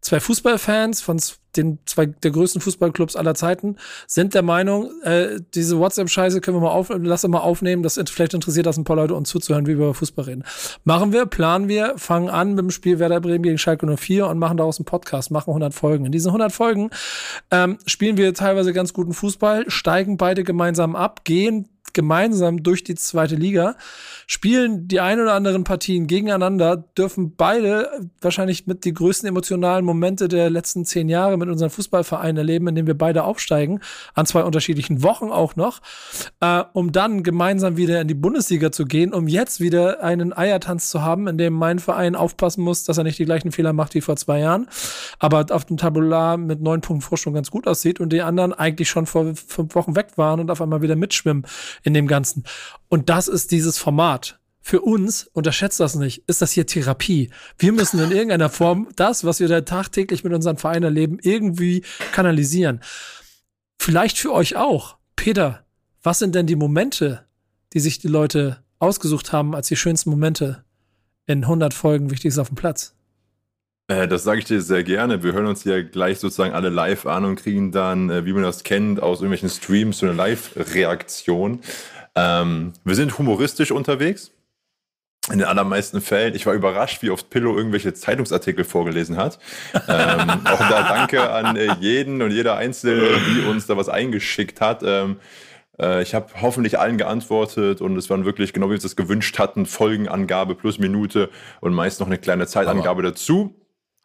zwei 0.00 0.20
Fußballfans 0.20 1.00
von 1.00 1.18
den 1.56 1.78
zwei 1.86 2.06
der 2.06 2.30
größten 2.30 2.60
Fußballclubs 2.60 3.16
aller 3.16 3.34
Zeiten 3.34 3.76
sind 4.06 4.34
der 4.34 4.42
Meinung, 4.42 4.90
äh, 5.02 5.40
diese 5.54 5.78
WhatsApp-Scheiße 5.78 6.40
können 6.40 6.56
wir 6.56 6.62
mal 6.62 6.70
auf, 6.70 6.90
lass 6.94 7.26
mal 7.26 7.38
aufnehmen. 7.38 7.82
Das 7.82 8.00
vielleicht 8.08 8.34
interessiert 8.34 8.66
das 8.66 8.76
ein 8.76 8.84
paar 8.84 8.96
Leute, 8.96 9.14
uns 9.14 9.28
zuzuhören, 9.28 9.66
wie 9.66 9.78
wir 9.78 9.86
über 9.86 9.94
Fußball 9.94 10.26
reden. 10.26 10.44
Machen 10.84 11.12
wir, 11.12 11.26
planen 11.26 11.68
wir, 11.68 11.94
fangen 11.96 12.28
an 12.28 12.50
mit 12.50 12.58
dem 12.58 12.70
Spiel 12.70 12.98
Werder 12.98 13.20
Bremen 13.20 13.42
gegen 13.42 13.58
Schalke 13.58 13.86
04 13.86 14.26
und 14.26 14.38
machen 14.38 14.56
daraus 14.56 14.78
einen 14.78 14.86
Podcast, 14.86 15.30
machen 15.30 15.50
100 15.50 15.74
Folgen. 15.74 16.04
In 16.06 16.12
diesen 16.12 16.28
100 16.28 16.52
Folgen 16.52 16.90
ähm, 17.50 17.78
spielen 17.86 18.16
wir 18.16 18.34
teilweise 18.34 18.72
ganz 18.72 18.92
guten 18.92 19.12
Fußball, 19.12 19.64
steigen 19.68 20.16
beide 20.16 20.44
gemeinsam 20.44 20.96
ab, 20.96 21.24
gehen 21.24 21.68
gemeinsam 21.92 22.62
durch 22.62 22.84
die 22.84 22.94
zweite 22.94 23.34
Liga, 23.34 23.76
spielen 24.26 24.88
die 24.88 25.00
ein 25.00 25.20
oder 25.20 25.34
anderen 25.34 25.64
Partien 25.64 26.06
gegeneinander, 26.06 26.76
dürfen 26.76 27.34
beide 27.36 27.90
wahrscheinlich 28.20 28.66
mit 28.66 28.84
die 28.84 28.94
größten 28.94 29.28
emotionalen 29.28 29.84
Momente 29.84 30.28
der 30.28 30.50
letzten 30.50 30.84
zehn 30.84 31.08
Jahre 31.08 31.37
mit 31.38 31.48
unseren 31.48 31.70
Fußballvereinen 31.70 32.36
erleben, 32.36 32.68
in 32.68 32.74
dem 32.74 32.86
wir 32.86 32.96
beide 32.96 33.24
aufsteigen, 33.24 33.80
an 34.14 34.26
zwei 34.26 34.42
unterschiedlichen 34.42 35.02
Wochen 35.02 35.30
auch 35.30 35.56
noch, 35.56 35.80
äh, 36.40 36.62
um 36.72 36.92
dann 36.92 37.22
gemeinsam 37.22 37.76
wieder 37.76 38.00
in 38.00 38.08
die 38.08 38.14
Bundesliga 38.14 38.70
zu 38.72 38.84
gehen, 38.84 39.12
um 39.12 39.28
jetzt 39.28 39.60
wieder 39.60 40.02
einen 40.02 40.36
Eiertanz 40.36 40.90
zu 40.90 41.02
haben, 41.02 41.26
in 41.28 41.38
dem 41.38 41.54
mein 41.54 41.78
Verein 41.78 42.14
aufpassen 42.14 42.62
muss, 42.62 42.84
dass 42.84 42.98
er 42.98 43.04
nicht 43.04 43.18
die 43.18 43.24
gleichen 43.24 43.52
Fehler 43.52 43.72
macht 43.72 43.94
wie 43.94 44.00
vor 44.00 44.16
zwei 44.16 44.40
Jahren, 44.40 44.68
aber 45.18 45.46
auf 45.50 45.64
dem 45.64 45.76
Tabular 45.76 46.36
mit 46.36 46.60
neun 46.60 46.80
Punkten 46.80 47.02
Vorsprung 47.02 47.34
ganz 47.34 47.50
gut 47.50 47.66
aussieht 47.66 48.00
und 48.00 48.12
die 48.12 48.22
anderen 48.22 48.52
eigentlich 48.52 48.88
schon 48.88 49.06
vor 49.06 49.34
fünf 49.34 49.74
Wochen 49.74 49.96
weg 49.96 50.12
waren 50.16 50.40
und 50.40 50.50
auf 50.50 50.60
einmal 50.60 50.82
wieder 50.82 50.96
mitschwimmen 50.96 51.46
in 51.82 51.94
dem 51.94 52.06
Ganzen. 52.06 52.44
Und 52.88 53.08
das 53.08 53.28
ist 53.28 53.50
dieses 53.50 53.78
Format. 53.78 54.38
Für 54.68 54.82
uns, 54.82 55.30
unterschätzt 55.32 55.80
das 55.80 55.94
nicht, 55.94 56.24
ist 56.26 56.42
das 56.42 56.52
hier 56.52 56.66
Therapie. 56.66 57.30
Wir 57.58 57.72
müssen 57.72 57.98
in 58.00 58.10
irgendeiner 58.10 58.50
Form 58.50 58.88
das, 58.96 59.24
was 59.24 59.40
wir 59.40 59.48
da 59.48 59.62
tagtäglich 59.62 60.24
mit 60.24 60.34
unseren 60.34 60.58
Vereinen 60.58 60.82
erleben, 60.82 61.18
irgendwie 61.22 61.84
kanalisieren. 62.12 62.80
Vielleicht 63.80 64.18
für 64.18 64.30
euch 64.30 64.56
auch. 64.56 64.98
Peter, 65.16 65.64
was 66.02 66.18
sind 66.18 66.34
denn 66.34 66.46
die 66.46 66.54
Momente, 66.54 67.24
die 67.72 67.80
sich 67.80 67.98
die 67.98 68.08
Leute 68.08 68.62
ausgesucht 68.78 69.32
haben 69.32 69.54
als 69.54 69.68
die 69.68 69.76
schönsten 69.76 70.10
Momente 70.10 70.66
in 71.24 71.44
100 71.44 71.72
Folgen 71.72 72.10
Wichtiges 72.10 72.38
auf 72.38 72.48
dem 72.48 72.56
Platz? 72.56 72.94
Äh, 73.86 74.06
das 74.06 74.22
sage 74.22 74.40
ich 74.40 74.44
dir 74.44 74.60
sehr 74.60 74.84
gerne. 74.84 75.22
Wir 75.22 75.32
hören 75.32 75.46
uns 75.46 75.64
ja 75.64 75.80
gleich 75.80 76.18
sozusagen 76.18 76.52
alle 76.52 76.68
live 76.68 77.06
an 77.06 77.24
und 77.24 77.36
kriegen 77.36 77.72
dann, 77.72 78.10
äh, 78.10 78.26
wie 78.26 78.34
man 78.34 78.42
das 78.42 78.64
kennt, 78.64 79.02
aus 79.02 79.20
irgendwelchen 79.20 79.48
Streams 79.48 79.96
so 79.96 80.04
eine 80.04 80.14
Live-Reaktion. 80.14 81.60
Ähm, 82.14 82.74
wir 82.84 82.94
sind 82.94 83.16
humoristisch 83.16 83.72
unterwegs. 83.72 84.32
In 85.30 85.38
den 85.38 85.46
allermeisten 85.46 86.00
Fällen. 86.00 86.34
Ich 86.34 86.46
war 86.46 86.54
überrascht, 86.54 87.02
wie 87.02 87.10
oft 87.10 87.28
Pillow 87.28 87.56
irgendwelche 87.56 87.92
Zeitungsartikel 87.92 88.64
vorgelesen 88.64 89.16
hat. 89.16 89.38
ähm, 89.74 90.30
auch 90.44 90.58
da 90.58 90.88
danke 90.88 91.30
an 91.30 91.56
äh, 91.56 91.74
jeden 91.80 92.22
und 92.22 92.30
jeder 92.30 92.56
Einzelne, 92.56 93.08
die 93.28 93.46
uns 93.46 93.66
da 93.66 93.76
was 93.76 93.88
eingeschickt 93.88 94.60
hat. 94.60 94.82
Ähm, 94.84 95.16
äh, 95.78 96.02
ich 96.02 96.14
habe 96.14 96.28
hoffentlich 96.40 96.78
allen 96.78 96.98
geantwortet 96.98 97.80
und 97.80 97.96
es 97.96 98.10
waren 98.10 98.24
wirklich, 98.24 98.52
genau 98.52 98.66
wie 98.66 98.70
wir 98.70 98.76
es 98.76 98.82
das 98.82 98.96
gewünscht 98.96 99.38
hatten, 99.38 99.66
Folgenangabe 99.66 100.54
plus 100.54 100.78
Minute 100.78 101.30
und 101.60 101.74
meist 101.74 102.00
noch 102.00 102.06
eine 102.06 102.18
kleine 102.18 102.46
Zeitangabe 102.46 103.00
Aber. 103.00 103.02
dazu. 103.02 103.54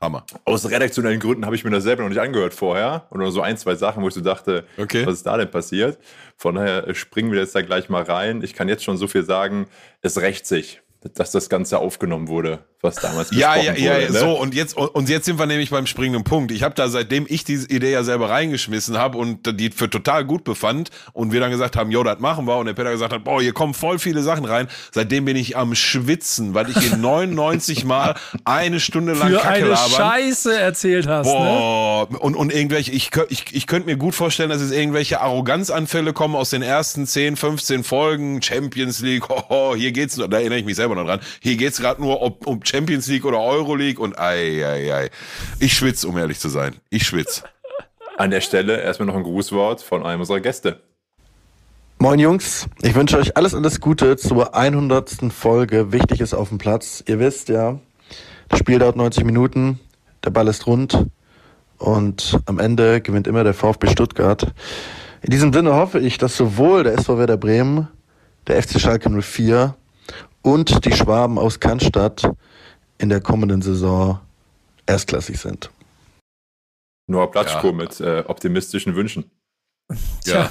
Hammer. 0.03 0.25
Aus 0.43 0.69
redaktionellen 0.69 1.19
Gründen 1.19 1.45
habe 1.45 1.55
ich 1.55 1.63
mir 1.63 1.71
das 1.71 1.83
selber 1.83 2.03
noch 2.03 2.09
nicht 2.09 2.19
angehört 2.19 2.53
vorher. 2.53 3.07
Nur 3.13 3.31
so 3.31 3.41
ein, 3.41 3.57
zwei 3.57 3.75
Sachen, 3.75 4.03
wo 4.03 4.09
ich 4.09 4.13
so 4.13 4.19
dachte, 4.21 4.65
okay. 4.77 5.05
was 5.05 5.15
ist 5.15 5.25
da 5.25 5.37
denn 5.37 5.49
passiert? 5.49 5.97
Von 6.35 6.55
daher 6.55 6.93
springen 6.93 7.31
wir 7.31 7.39
jetzt 7.39 7.55
da 7.55 7.61
gleich 7.61 7.87
mal 7.87 8.03
rein. 8.03 8.43
Ich 8.43 8.53
kann 8.53 8.67
jetzt 8.67 8.83
schon 8.83 8.97
so 8.97 9.07
viel 9.07 9.23
sagen, 9.23 9.67
es 10.01 10.19
rächt 10.19 10.45
sich 10.45 10.82
dass 11.15 11.31
das 11.31 11.49
Ganze 11.49 11.79
aufgenommen 11.79 12.27
wurde, 12.27 12.59
was 12.81 12.95
damals 12.95 13.31
ja, 13.31 13.55
ja, 13.55 13.73
ja, 13.73 13.93
wurde. 13.93 14.03
Ja, 14.03 14.11
ne? 14.11 14.19
so 14.19 14.31
und 14.39 14.55
jetzt 14.55 14.75
und 14.77 15.09
jetzt 15.09 15.25
sind 15.25 15.39
wir 15.39 15.45
nämlich 15.45 15.69
beim 15.69 15.85
springenden 15.85 16.23
Punkt. 16.23 16.51
Ich 16.51 16.63
habe 16.63 16.75
da 16.75 16.87
seitdem 16.87 17.25
ich 17.27 17.43
diese 17.43 17.67
Idee 17.69 17.91
ja 17.91 18.03
selber 18.03 18.29
reingeschmissen 18.29 18.97
habe 18.97 19.17
und 19.17 19.59
die 19.59 19.69
für 19.71 19.89
total 19.89 20.25
gut 20.25 20.43
befand 20.43 20.91
und 21.13 21.31
wir 21.31 21.39
dann 21.39 21.51
gesagt 21.51 21.75
haben, 21.75 21.91
jo, 21.91 22.03
das 22.03 22.19
machen 22.19 22.47
wir 22.47 22.57
und 22.57 22.65
der 22.65 22.73
Peter 22.73 22.91
gesagt 22.91 23.13
hat, 23.13 23.23
boah, 23.23 23.41
hier 23.41 23.53
kommen 23.53 23.73
voll 23.73 23.99
viele 23.99 24.21
Sachen 24.23 24.45
rein. 24.45 24.67
Seitdem 24.91 25.25
bin 25.25 25.35
ich 25.35 25.57
am 25.57 25.75
schwitzen, 25.75 26.53
weil 26.53 26.69
ich 26.69 26.77
hier 26.77 26.97
99 27.03 27.85
Mal 27.85 28.15
eine 28.45 28.79
Stunde 28.79 29.13
lang 29.13 29.29
für 29.29 29.37
Kacke 29.37 29.49
eine 29.49 29.67
labern. 29.67 29.91
Scheiße 29.91 30.57
erzählt 30.57 31.07
hast, 31.07 31.27
ne? 31.27 31.33
boah, 31.33 32.07
ne? 32.09 32.19
und 32.19 32.35
und 32.35 32.53
irgendwelche 32.53 32.91
ich 32.91 33.11
ich 33.29 33.45
ich 33.53 33.67
könnte 33.67 33.87
mir 33.87 33.97
gut 33.97 34.15
vorstellen, 34.15 34.49
dass 34.49 34.61
es 34.61 34.71
irgendwelche 34.71 35.21
Arroganzanfälle 35.21 36.13
kommen 36.13 36.35
aus 36.35 36.49
den 36.49 36.61
ersten 36.61 37.05
10, 37.05 37.35
15 37.35 37.83
Folgen 37.83 38.41
Champions 38.41 39.01
League. 39.01 39.23
Oh, 39.49 39.75
hier 39.75 39.91
geht's 39.91 40.15
da 40.15 40.25
erinnere 40.25 40.59
ich 40.59 40.65
mich 40.65 40.75
selber 40.75 40.92
noch 40.95 41.05
dran. 41.05 41.19
Hier 41.41 41.55
geht's 41.55 41.79
gerade 41.79 42.01
nur 42.01 42.21
um, 42.21 42.33
um 42.45 42.59
Champions 42.63 43.07
League 43.07 43.25
oder 43.25 43.39
Euroleague 43.39 44.01
und 44.01 44.17
ei, 44.17 44.65
ei, 44.65 44.93
ei. 44.93 45.09
Ich 45.59 45.73
schwitze, 45.73 46.07
um 46.07 46.17
ehrlich 46.17 46.39
zu 46.39 46.49
sein. 46.49 46.75
Ich 46.89 47.05
schwitze. 47.05 47.43
An 48.17 48.31
der 48.31 48.41
Stelle 48.41 48.81
erstmal 48.81 49.07
noch 49.07 49.15
ein 49.15 49.23
Grußwort 49.23 49.81
von 49.81 50.05
einem 50.05 50.21
unserer 50.21 50.39
Gäste. 50.39 50.81
Moin 51.99 52.19
Jungs, 52.19 52.67
ich 52.81 52.95
wünsche 52.95 53.17
euch 53.17 53.37
alles, 53.37 53.55
alles 53.55 53.79
Gute 53.79 54.17
zur 54.17 54.55
100. 54.55 55.31
Folge. 55.31 55.91
Wichtig 55.91 56.19
ist 56.19 56.33
auf 56.33 56.49
dem 56.49 56.57
Platz. 56.57 57.03
Ihr 57.07 57.19
wisst 57.19 57.49
ja, 57.49 57.79
das 58.49 58.59
Spiel 58.59 58.77
dauert 58.77 58.97
90 58.97 59.23
Minuten, 59.23 59.79
der 60.23 60.29
Ball 60.29 60.47
ist 60.47 60.67
rund 60.67 61.07
und 61.77 62.39
am 62.45 62.59
Ende 62.59 63.01
gewinnt 63.01 63.27
immer 63.27 63.43
der 63.43 63.53
VfB 63.53 63.87
Stuttgart. 63.87 64.53
In 65.21 65.31
diesem 65.31 65.53
Sinne 65.53 65.73
hoffe 65.75 65.99
ich, 65.99 66.17
dass 66.17 66.35
sowohl 66.35 66.83
der 66.83 66.93
SV 66.95 67.17
Werder 67.17 67.37
Bremen, 67.37 67.87
der 68.47 68.61
FC 68.61 68.79
Schalke 68.79 69.09
04 69.09 69.75
und 70.43 70.85
die 70.85 70.91
Schwaben 70.93 71.39
aus 71.39 71.59
Cannstatt 71.59 72.29
in 72.99 73.09
der 73.09 73.21
kommenden 73.21 73.61
Saison 73.61 74.19
erstklassig 74.85 75.39
sind. 75.39 75.71
Noah 77.07 77.31
Platschko 77.31 77.67
Ja. 77.67 77.73
mit 77.73 77.99
äh, 77.99 78.23
optimistischen 78.27 78.95
Wünschen. 78.95 79.29
Tja, 80.23 80.49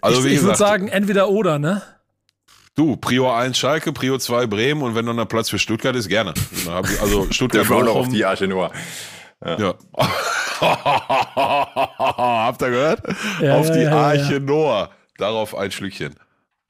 Also 0.00 0.20
ich 0.20 0.24
wie 0.24 0.28
ich 0.28 0.34
würde 0.36 0.52
gesagt, 0.52 0.58
sagen, 0.58 0.88
entweder 0.88 1.28
oder, 1.28 1.58
ne? 1.58 1.82
du, 2.76 2.96
Prio 2.96 3.30
1 3.32 3.56
Schalke, 3.58 3.92
Prio 3.92 4.18
2 4.18 4.46
Bremen 4.46 4.82
und 4.82 4.94
wenn 4.94 5.06
dann 5.06 5.18
ein 5.18 5.28
Platz 5.28 5.48
für 5.50 5.58
Stuttgart 5.58 5.94
ist, 5.96 6.08
gerne. 6.08 6.34
Also 7.00 7.26
Stuttgart 7.30 7.70
auch 7.70 7.82
noch 7.82 7.94
auf 7.96 8.08
die 8.08 8.24
Arche 8.24 8.46
Noah. 8.48 8.72
Ja. 9.44 9.74
Habt 12.46 12.62
ihr 12.62 12.70
gehört? 12.70 13.02
Ja, 13.40 13.56
auf 13.58 13.68
ja, 13.68 13.74
die 13.74 13.80
ja, 13.82 13.90
ja, 13.90 13.96
Arche 13.96 14.40
Noah. 14.40 14.90
Darauf 15.18 15.54
ein 15.54 15.70
Schlückchen. 15.70 16.14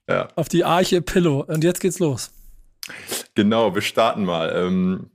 Ja. 0.09 0.27
Auf 0.35 0.49
die 0.49 0.63
Arche 0.63 1.01
Pillow. 1.01 1.45
Und 1.47 1.63
jetzt 1.63 1.79
geht's 1.79 1.99
los. 1.99 2.31
Genau, 3.35 3.73
wir 3.75 3.81
starten 3.81 4.25
mal. 4.25 4.53
Ähm, 4.55 5.09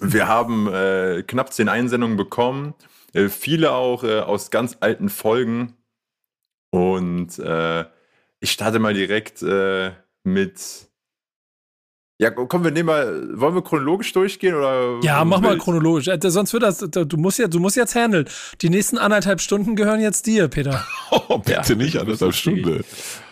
wir 0.00 0.28
haben 0.28 0.68
äh, 0.72 1.22
knapp 1.26 1.52
zehn 1.52 1.68
Einsendungen 1.68 2.16
bekommen, 2.16 2.74
äh, 3.12 3.28
viele 3.28 3.72
auch 3.72 4.04
äh, 4.04 4.20
aus 4.20 4.50
ganz 4.50 4.76
alten 4.80 5.08
Folgen. 5.08 5.74
Und 6.70 7.38
äh, 7.40 7.84
ich 8.38 8.52
starte 8.52 8.78
mal 8.78 8.94
direkt 8.94 9.42
äh, 9.42 9.90
mit. 10.22 10.88
Ja, 12.20 12.30
komm, 12.30 12.64
wir 12.64 12.70
nehmen 12.70 12.86
mal. 12.86 13.40
Wollen 13.40 13.54
wir 13.54 13.62
chronologisch 13.62 14.12
durchgehen 14.12 14.54
oder? 14.54 15.00
Ja, 15.02 15.24
mach 15.24 15.40
mal 15.40 15.58
chronologisch. 15.58 16.06
Äh, 16.08 16.18
Sonst 16.22 16.52
wird 16.52 16.62
das, 16.62 16.78
du 16.78 17.16
musst 17.16 17.38
ja, 17.38 17.48
du 17.48 17.58
musst 17.58 17.76
jetzt 17.76 17.94
handeln. 17.94 18.28
Die 18.60 18.70
nächsten 18.70 18.98
anderthalb 18.98 19.40
Stunden 19.40 19.74
gehören 19.74 20.00
jetzt 20.00 20.26
dir, 20.26 20.48
Peter. 20.48 20.86
Oh, 21.10 21.38
bitte 21.38 21.72
Ja. 21.72 21.74
nicht, 21.74 21.98
anderthalb 21.98 22.34
Stunde. 22.34 22.84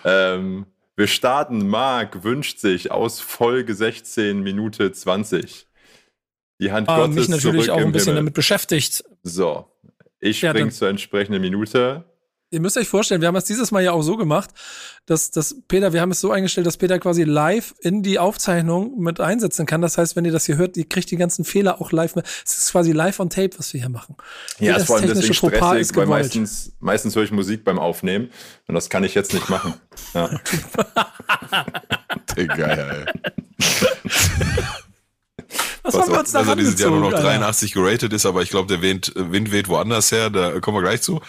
Ähm, 0.05 0.67
wir 0.99 1.07
starten. 1.07 1.67
Marc 1.69 2.25
wünscht 2.25 2.59
sich 2.59 2.91
aus 2.91 3.21
Folge 3.21 3.75
16, 3.75 4.41
Minute 4.43 4.93
20. 4.93 5.67
Die 6.61 6.73
Hand 6.73 6.89
Ah, 6.89 6.99
Gottes 6.99 7.15
mich 7.15 7.29
natürlich 7.29 7.67
zurück 7.67 7.79
auch 7.81 7.85
ein 7.87 7.93
bisschen 7.93 8.07
Himmel. 8.09 8.17
damit 8.23 8.35
beschäftigt. 8.35 9.05
So, 9.23 9.67
ich 10.21 10.43
Ja, 10.43 10.51
springe 10.51 10.71
zur 10.71 10.89
entsprechenden 10.89 11.41
Minute. 11.41 12.05
Ihr 12.51 12.61
müsst 12.61 12.79
euch 12.79 12.89
vorstellen, 12.89 13.21
wir 13.21 13.29
haben 13.29 13.37
es 13.37 13.45
dieses 13.45 13.71
Mal 13.73 13.83
ja 13.85 13.93
auch 13.93 14.01
so 14.01 14.17
gemacht, 14.17 14.51
dass, 15.05 15.31
dass 15.31 15.55
Peter, 15.69 15.93
wir 15.93 16.01
haben 16.01 16.11
es 16.13 16.21
so 16.21 16.31
eingestellt, 16.31 16.67
dass 16.67 16.79
Peter 16.79 16.99
quasi 16.99 17.25
live 17.25 17.75
in 17.81 18.03
die 18.03 18.19
Aufzeichnung 18.19 18.99
mit 19.01 19.21
einsetzen 19.21 19.67
kann. 19.67 19.83
Das 19.83 19.99
heißt, 19.99 20.17
wenn 20.17 20.25
ihr 20.25 20.33
das 20.33 20.47
hier 20.47 20.57
hört, 20.57 20.79
ihr 20.79 20.89
kriegt 20.89 21.11
die 21.11 21.17
ganzen 21.17 21.45
Fehler 21.45 21.81
auch 21.81 21.93
live 21.93 22.15
mit. 22.17 22.27
Es 22.47 22.57
ist 22.57 22.73
quasi 22.73 22.93
live 22.93 23.21
on 23.21 23.29
tape, 23.29 23.51
was 23.59 23.75
wir 23.75 23.81
hier 23.81 23.91
machen. 23.91 24.17
Ja, 24.61 24.73
Das 24.73 24.83
ist 24.83 24.87
vor 24.87 24.97
allem 24.97 25.09
deswegen 25.09 25.35
stressig, 25.35 25.81
ist 25.81 25.97
weil 25.97 26.05
gewollt. 26.05 26.09
meistens, 26.09 26.73
meistens 26.81 27.15
höre 27.17 27.25
ich 27.25 27.33
Musik 27.33 27.65
beim 27.65 27.79
Aufnehmen 27.79 28.31
und 28.67 28.75
das 28.75 28.89
kann 28.89 29.05
ich 29.05 29.15
jetzt 29.15 29.35
nicht 29.35 29.51
machen. 29.51 29.75
Ja. 30.15 30.31
Geil, 32.47 33.07
ey. 33.59 33.65
Was 35.83 35.95
haben 35.95 36.13
wir 36.13 36.21
uns 36.21 36.33
da 36.33 36.41
Also 36.41 36.55
dieses 36.55 36.79
Jahr 36.79 36.91
nur 36.91 37.01
noch 37.01 37.07
rangezogen, 37.13 37.29
Alter? 37.29 37.41
83 37.41 37.73
geratet 37.73 38.13
ist, 38.13 38.27
aber 38.27 38.43
ich 38.43 38.51
glaube, 38.51 38.69
der 38.69 38.83
Wind, 38.83 39.13
Wind 39.15 39.53
weht 39.53 39.69
woanders 39.69 40.13
her, 40.13 40.31
da 40.31 40.61
kommen 40.61 40.77
wir 40.77 40.83
gleich 40.83 41.03
zu. 41.03 41.21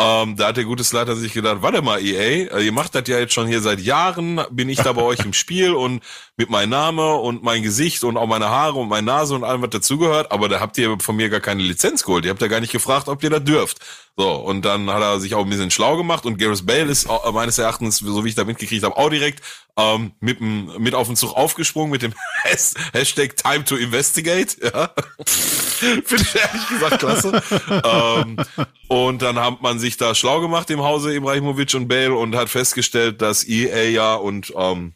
Ähm, 0.00 0.36
da 0.36 0.48
hat 0.48 0.56
der 0.56 0.64
gute 0.64 0.84
Slater 0.84 1.16
sich 1.16 1.32
gedacht, 1.32 1.58
warte 1.60 1.82
mal, 1.82 2.00
EA, 2.00 2.56
äh, 2.56 2.64
ihr 2.64 2.72
macht 2.72 2.94
das 2.94 3.08
ja 3.08 3.18
jetzt 3.18 3.34
schon 3.34 3.48
hier 3.48 3.60
seit 3.60 3.80
Jahren, 3.80 4.40
bin 4.50 4.68
ich 4.68 4.78
da 4.78 4.92
bei 4.92 5.02
euch 5.02 5.20
im 5.24 5.32
Spiel 5.32 5.72
und 5.72 6.02
mit 6.38 6.50
meinem 6.50 6.70
Name 6.70 7.16
und 7.16 7.42
mein 7.42 7.62
Gesicht 7.64 8.04
und 8.04 8.16
auch 8.16 8.28
meine 8.28 8.48
Haare 8.48 8.78
und 8.78 8.88
meine 8.88 9.04
Nase 9.06 9.34
und 9.34 9.42
allem, 9.42 9.60
was 9.60 9.70
dazugehört, 9.70 10.30
aber 10.30 10.48
da 10.48 10.60
habt 10.60 10.78
ihr 10.78 10.96
von 11.00 11.16
mir 11.16 11.28
gar 11.28 11.40
keine 11.40 11.62
Lizenz 11.64 12.04
geholt. 12.04 12.24
Ihr 12.24 12.30
habt 12.30 12.40
ja 12.40 12.46
gar 12.46 12.60
nicht 12.60 12.70
gefragt, 12.72 13.08
ob 13.08 13.22
ihr 13.24 13.30
das 13.30 13.42
dürft. 13.42 13.78
So, 14.16 14.32
und 14.34 14.64
dann 14.64 14.88
hat 14.90 15.02
er 15.02 15.20
sich 15.20 15.34
auch 15.34 15.44
ein 15.44 15.50
bisschen 15.50 15.70
schlau 15.72 15.96
gemacht 15.96 16.24
und 16.26 16.38
Gareth 16.38 16.64
Bale 16.64 16.90
ist 16.90 17.08
meines 17.32 17.58
Erachtens, 17.58 17.98
so 17.98 18.24
wie 18.24 18.28
ich 18.28 18.34
da 18.36 18.44
mitgekriegt 18.44 18.84
habe, 18.84 18.96
auch 18.96 19.10
direkt 19.10 19.42
ähm, 19.76 20.12
mit, 20.20 20.40
mit 20.40 20.94
auf 20.94 21.08
den 21.08 21.16
Zug 21.16 21.34
aufgesprungen 21.36 21.90
mit 21.90 22.02
dem 22.02 22.14
Has- 22.44 22.74
Hashtag 22.92 23.36
Time 23.36 23.64
to 23.64 23.74
Investigate. 23.76 24.56
Ja. 24.62 24.90
Finde 25.26 26.22
ich 26.22 26.34
ehrlich 26.34 26.68
gesagt 26.68 26.98
klasse. 27.00 27.42
ähm, 27.84 28.36
und 28.88 29.22
dann 29.22 29.38
hat 29.40 29.60
man 29.60 29.78
sich 29.80 29.96
da 29.96 30.14
schlau 30.14 30.40
gemacht 30.40 30.70
im 30.70 30.82
Hause 30.82 31.14
Ibrahimovic 31.14 31.74
und 31.74 31.88
Bale 31.88 32.14
und 32.14 32.34
hat 32.36 32.48
festgestellt, 32.48 33.22
dass 33.22 33.46
EA 33.46 33.84
ja 33.90 34.14
und 34.14 34.52
ähm, 34.56 34.94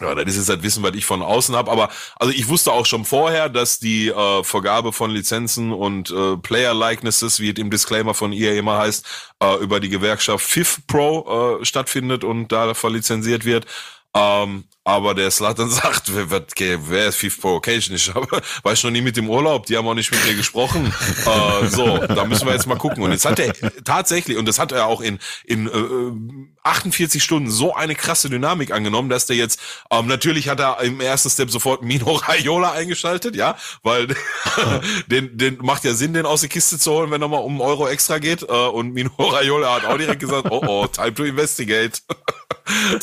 ja, 0.00 0.14
das 0.14 0.24
ist 0.28 0.36
jetzt 0.36 0.48
das 0.48 0.62
Wissen, 0.62 0.82
was 0.82 0.94
ich 0.94 1.04
von 1.04 1.22
außen 1.22 1.54
habe. 1.54 1.70
Aber 1.70 1.90
also 2.16 2.32
ich 2.32 2.48
wusste 2.48 2.72
auch 2.72 2.86
schon 2.86 3.04
vorher, 3.04 3.48
dass 3.48 3.78
die 3.78 4.08
äh, 4.08 4.42
Vergabe 4.42 4.92
von 4.92 5.10
Lizenzen 5.10 5.72
und 5.72 6.10
äh, 6.10 6.36
Player 6.38 6.72
Likenesses, 6.72 7.40
wie 7.40 7.50
es 7.50 7.58
im 7.58 7.70
Disclaimer 7.70 8.14
von 8.14 8.32
EA 8.32 8.54
immer 8.54 8.78
heißt, 8.78 9.06
äh, 9.42 9.56
über 9.56 9.80
die 9.80 9.90
Gewerkschaft 9.90 10.44
FIF 10.44 10.86
Pro 10.86 11.58
äh, 11.60 11.64
stattfindet 11.64 12.24
und 12.24 12.52
da 12.52 12.72
verlizenziert 12.72 13.44
wird. 13.44 13.66
Ähm, 14.14 14.64
aber 14.84 15.14
der 15.14 15.30
Slatan 15.30 15.70
sagt, 15.70 16.14
wer, 16.14 16.30
wer, 16.30 16.42
wer 16.88 17.06
ist 17.06 17.16
FIF 17.16 17.40
Pro? 17.40 17.54
Okay, 17.54 17.76
ich. 17.76 18.10
Aber 18.14 18.42
war 18.62 18.72
ich 18.72 18.82
noch 18.82 18.90
nie 18.90 19.00
mit 19.00 19.16
dem 19.16 19.30
Urlaub, 19.30 19.66
die 19.66 19.76
haben 19.76 19.86
auch 19.86 19.94
nicht 19.94 20.10
mit 20.10 20.24
mir 20.26 20.34
gesprochen. 20.34 20.92
äh, 21.26 21.66
so, 21.68 21.98
da 21.98 22.24
müssen 22.24 22.46
wir 22.46 22.54
jetzt 22.54 22.66
mal 22.66 22.78
gucken. 22.78 23.02
Und 23.02 23.12
jetzt 23.12 23.24
hat 23.24 23.38
er 23.38 23.52
tatsächlich, 23.84 24.36
und 24.36 24.46
das 24.46 24.58
hat 24.58 24.72
er 24.72 24.86
auch 24.86 25.00
in, 25.00 25.18
in 25.44 25.66
äh, 25.68 26.68
48 26.68 27.22
Stunden 27.22 27.50
so 27.50 27.74
eine 27.74 27.94
krasse 27.94 28.28
Dynamik 28.28 28.72
angenommen, 28.72 29.08
dass 29.08 29.26
der 29.26 29.36
jetzt, 29.36 29.60
ähm, 29.90 30.06
natürlich 30.06 30.48
hat 30.48 30.58
er 30.58 30.80
im 30.80 31.00
ersten 31.00 31.30
Step 31.30 31.50
sofort 31.50 31.82
Mino 31.92 32.12
Raiola 32.12 32.72
eingeschaltet, 32.72 33.36
ja, 33.36 33.56
weil 33.82 34.08
den, 35.06 35.36
den 35.38 35.58
macht 35.62 35.84
ja 35.84 35.94
Sinn, 35.94 36.12
den 36.12 36.26
aus 36.26 36.40
der 36.40 36.48
Kiste 36.50 36.78
zu 36.78 36.92
holen, 36.92 37.10
wenn 37.10 37.20
nochmal 37.20 37.42
um 37.42 37.52
einen 37.52 37.60
Euro 37.60 37.88
extra 37.88 38.18
geht. 38.18 38.42
Äh, 38.42 38.46
und 38.46 38.94
Mino 38.94 39.10
Raiola 39.18 39.76
hat 39.76 39.84
auch 39.84 39.96
direkt 39.96 40.20
gesagt, 40.20 40.48
oh 40.50 40.62
oh, 40.66 40.86
time 40.86 41.14
to 41.14 41.24
investigate. 41.24 42.00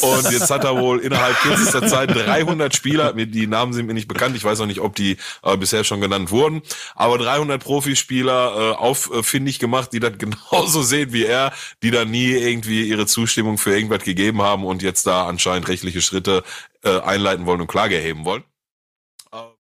Und 0.02 0.32
jetzt 0.32 0.50
hat 0.50 0.64
er 0.64 0.78
wohl 0.78 1.00
innerhalb 1.00 1.36
kürzester 1.40 1.69
Zeit 1.72 2.14
300 2.16 2.76
Spieler, 2.76 3.14
mir- 3.14 3.26
die 3.28 3.48
Namen 3.48 3.74
sind 3.74 3.86
mir 3.86 3.94
nicht 3.94 4.08
bekannt, 4.08 4.36
ich 4.36 4.44
weiß 4.44 4.60
auch 4.62 4.66
nicht, 4.66 4.80
ob 4.80 4.96
die 4.96 5.18
äh, 5.44 5.58
bisher 5.58 5.84
schon 5.84 6.02
genannt 6.02 6.32
wurden, 6.32 6.62
aber 6.96 7.18
300 7.18 7.64
Profispieler 7.64 8.72
äh, 8.74 8.76
auffindig 8.76 9.60
gemacht, 9.60 9.94
die 9.94 10.00
das 10.00 10.14
genauso 10.18 10.82
sehen 10.82 11.14
wie 11.14 11.26
er, 11.26 11.52
die 11.84 11.92
dann 11.92 12.12
nie 12.12 12.32
irgendwie 12.32 12.84
ihre 12.88 13.06
Zustimmung 13.06 13.58
für 13.58 13.74
irgendwas 13.76 14.04
gegeben 14.04 14.42
haben 14.42 14.66
und 14.66 14.82
jetzt 14.82 15.06
da 15.08 15.28
anscheinend 15.28 15.68
rechtliche 15.68 16.02
Schritte 16.02 16.44
äh, 16.84 17.00
einleiten 17.02 17.46
wollen 17.46 17.62
und 17.62 17.68
Klage 17.68 17.96
erheben 17.96 18.26
wollen. 18.26 18.44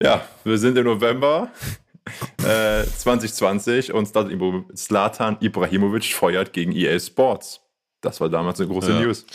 ja, 0.03 0.27
wir 0.45 0.59
sind 0.59 0.79
im 0.79 0.85
November 0.85 1.51
äh, 2.45 2.85
2020 2.85 3.93
und 3.93 4.07
Zlatan 4.07 4.31
Ibra- 4.33 4.75
Zlatan 4.75 5.37
Ibrahimovic 5.41 6.15
feuert 6.15 6.53
gegen 6.53 6.73
EA 6.73 6.99
Sports. 6.99 7.61
Das 8.01 8.21
war 8.21 8.29
damals 8.29 8.61
eine 8.61 8.69
große 8.69 8.93
Ja. 8.93 9.01
News. 9.01 9.27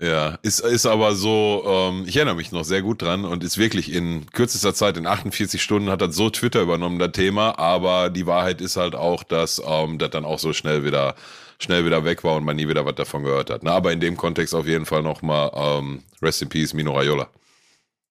Ja, 0.00 0.38
ist, 0.42 0.60
ist 0.60 0.86
aber 0.86 1.16
so, 1.16 1.64
ähm, 1.66 2.04
ich 2.06 2.16
erinnere 2.16 2.36
mich 2.36 2.52
noch 2.52 2.64
sehr 2.64 2.82
gut 2.82 3.02
dran 3.02 3.24
und 3.24 3.42
ist 3.42 3.58
wirklich 3.58 3.92
in 3.92 4.26
kürzester 4.30 4.72
Zeit, 4.72 4.96
in 4.96 5.06
48 5.06 5.60
Stunden 5.60 5.90
hat 5.90 6.00
das 6.00 6.14
so 6.14 6.30
Twitter 6.30 6.62
übernommen, 6.62 7.00
das 7.00 7.10
Thema, 7.12 7.58
aber 7.58 8.08
die 8.08 8.26
Wahrheit 8.26 8.60
ist 8.60 8.76
halt 8.76 8.94
auch, 8.94 9.24
dass 9.24 9.60
ähm, 9.66 9.98
das 9.98 10.10
dann 10.10 10.24
auch 10.24 10.38
so 10.38 10.52
schnell 10.52 10.84
wieder 10.84 11.16
schnell 11.60 11.84
wieder 11.84 12.04
weg 12.04 12.22
war 12.24 12.36
und 12.36 12.44
man 12.44 12.56
nie 12.56 12.68
wieder 12.68 12.86
was 12.86 12.94
davon 12.94 13.24
gehört 13.24 13.50
hat. 13.50 13.62
Na, 13.62 13.72
aber 13.72 13.92
in 13.92 14.00
dem 14.00 14.16
Kontext 14.16 14.54
auf 14.54 14.66
jeden 14.66 14.86
Fall 14.86 15.02
nochmal 15.02 15.50
ähm, 15.54 16.02
Rest 16.22 16.42
in 16.42 16.48
Peace, 16.48 16.72
Mino 16.72 16.92
Raiola. 16.92 17.28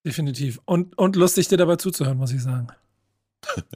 Definitiv. 0.04 0.60
Und, 0.64 0.96
und 0.98 1.16
lustig, 1.16 1.48
dir 1.48 1.56
dabei 1.56 1.76
zuzuhören, 1.76 2.18
muss 2.18 2.32
ich 2.32 2.42
sagen. 2.42 2.68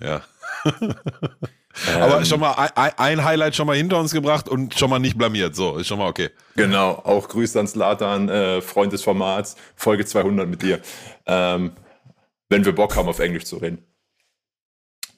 Ja. 0.00 0.22
Ähm, 1.94 2.02
Aber 2.02 2.24
schon 2.24 2.40
mal 2.40 2.52
ein, 2.74 2.92
ein 2.96 3.24
Highlight 3.24 3.56
schon 3.56 3.66
mal 3.66 3.76
hinter 3.76 3.98
uns 3.98 4.12
gebracht 4.12 4.48
und 4.48 4.78
schon 4.78 4.90
mal 4.90 4.98
nicht 4.98 5.16
blamiert. 5.16 5.56
So, 5.56 5.76
ist 5.76 5.86
schon 5.86 5.98
mal 5.98 6.08
okay. 6.08 6.30
Genau, 6.56 6.90
auch 7.04 7.28
Grüße 7.28 7.58
an 7.58 7.66
Zlatan, 7.66 8.28
äh, 8.28 8.60
Freund 8.60 8.92
des 8.92 9.02
Formats, 9.02 9.56
Folge 9.74 10.04
200 10.04 10.48
mit 10.48 10.62
dir. 10.62 10.80
Ähm, 11.26 11.72
wenn 12.48 12.64
wir 12.64 12.74
Bock 12.74 12.96
haben, 12.96 13.08
auf 13.08 13.18
Englisch 13.18 13.44
zu 13.44 13.56
reden. 13.56 13.84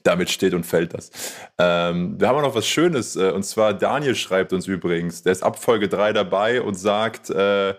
Damit 0.04 0.30
steht 0.30 0.52
und 0.52 0.64
fällt 0.64 0.94
das. 0.94 1.10
Ähm, 1.58 2.20
wir 2.20 2.28
haben 2.28 2.36
auch 2.36 2.42
noch 2.42 2.54
was 2.54 2.66
Schönes, 2.66 3.16
äh, 3.16 3.30
und 3.30 3.42
zwar 3.42 3.72
Daniel 3.72 4.14
schreibt 4.14 4.52
uns 4.52 4.66
übrigens, 4.66 5.22
der 5.22 5.32
ist 5.32 5.42
ab 5.42 5.58
Folge 5.58 5.88
3 5.88 6.12
dabei 6.12 6.60
und 6.60 6.74
sagt, 6.74 7.30
äh, 7.30 7.74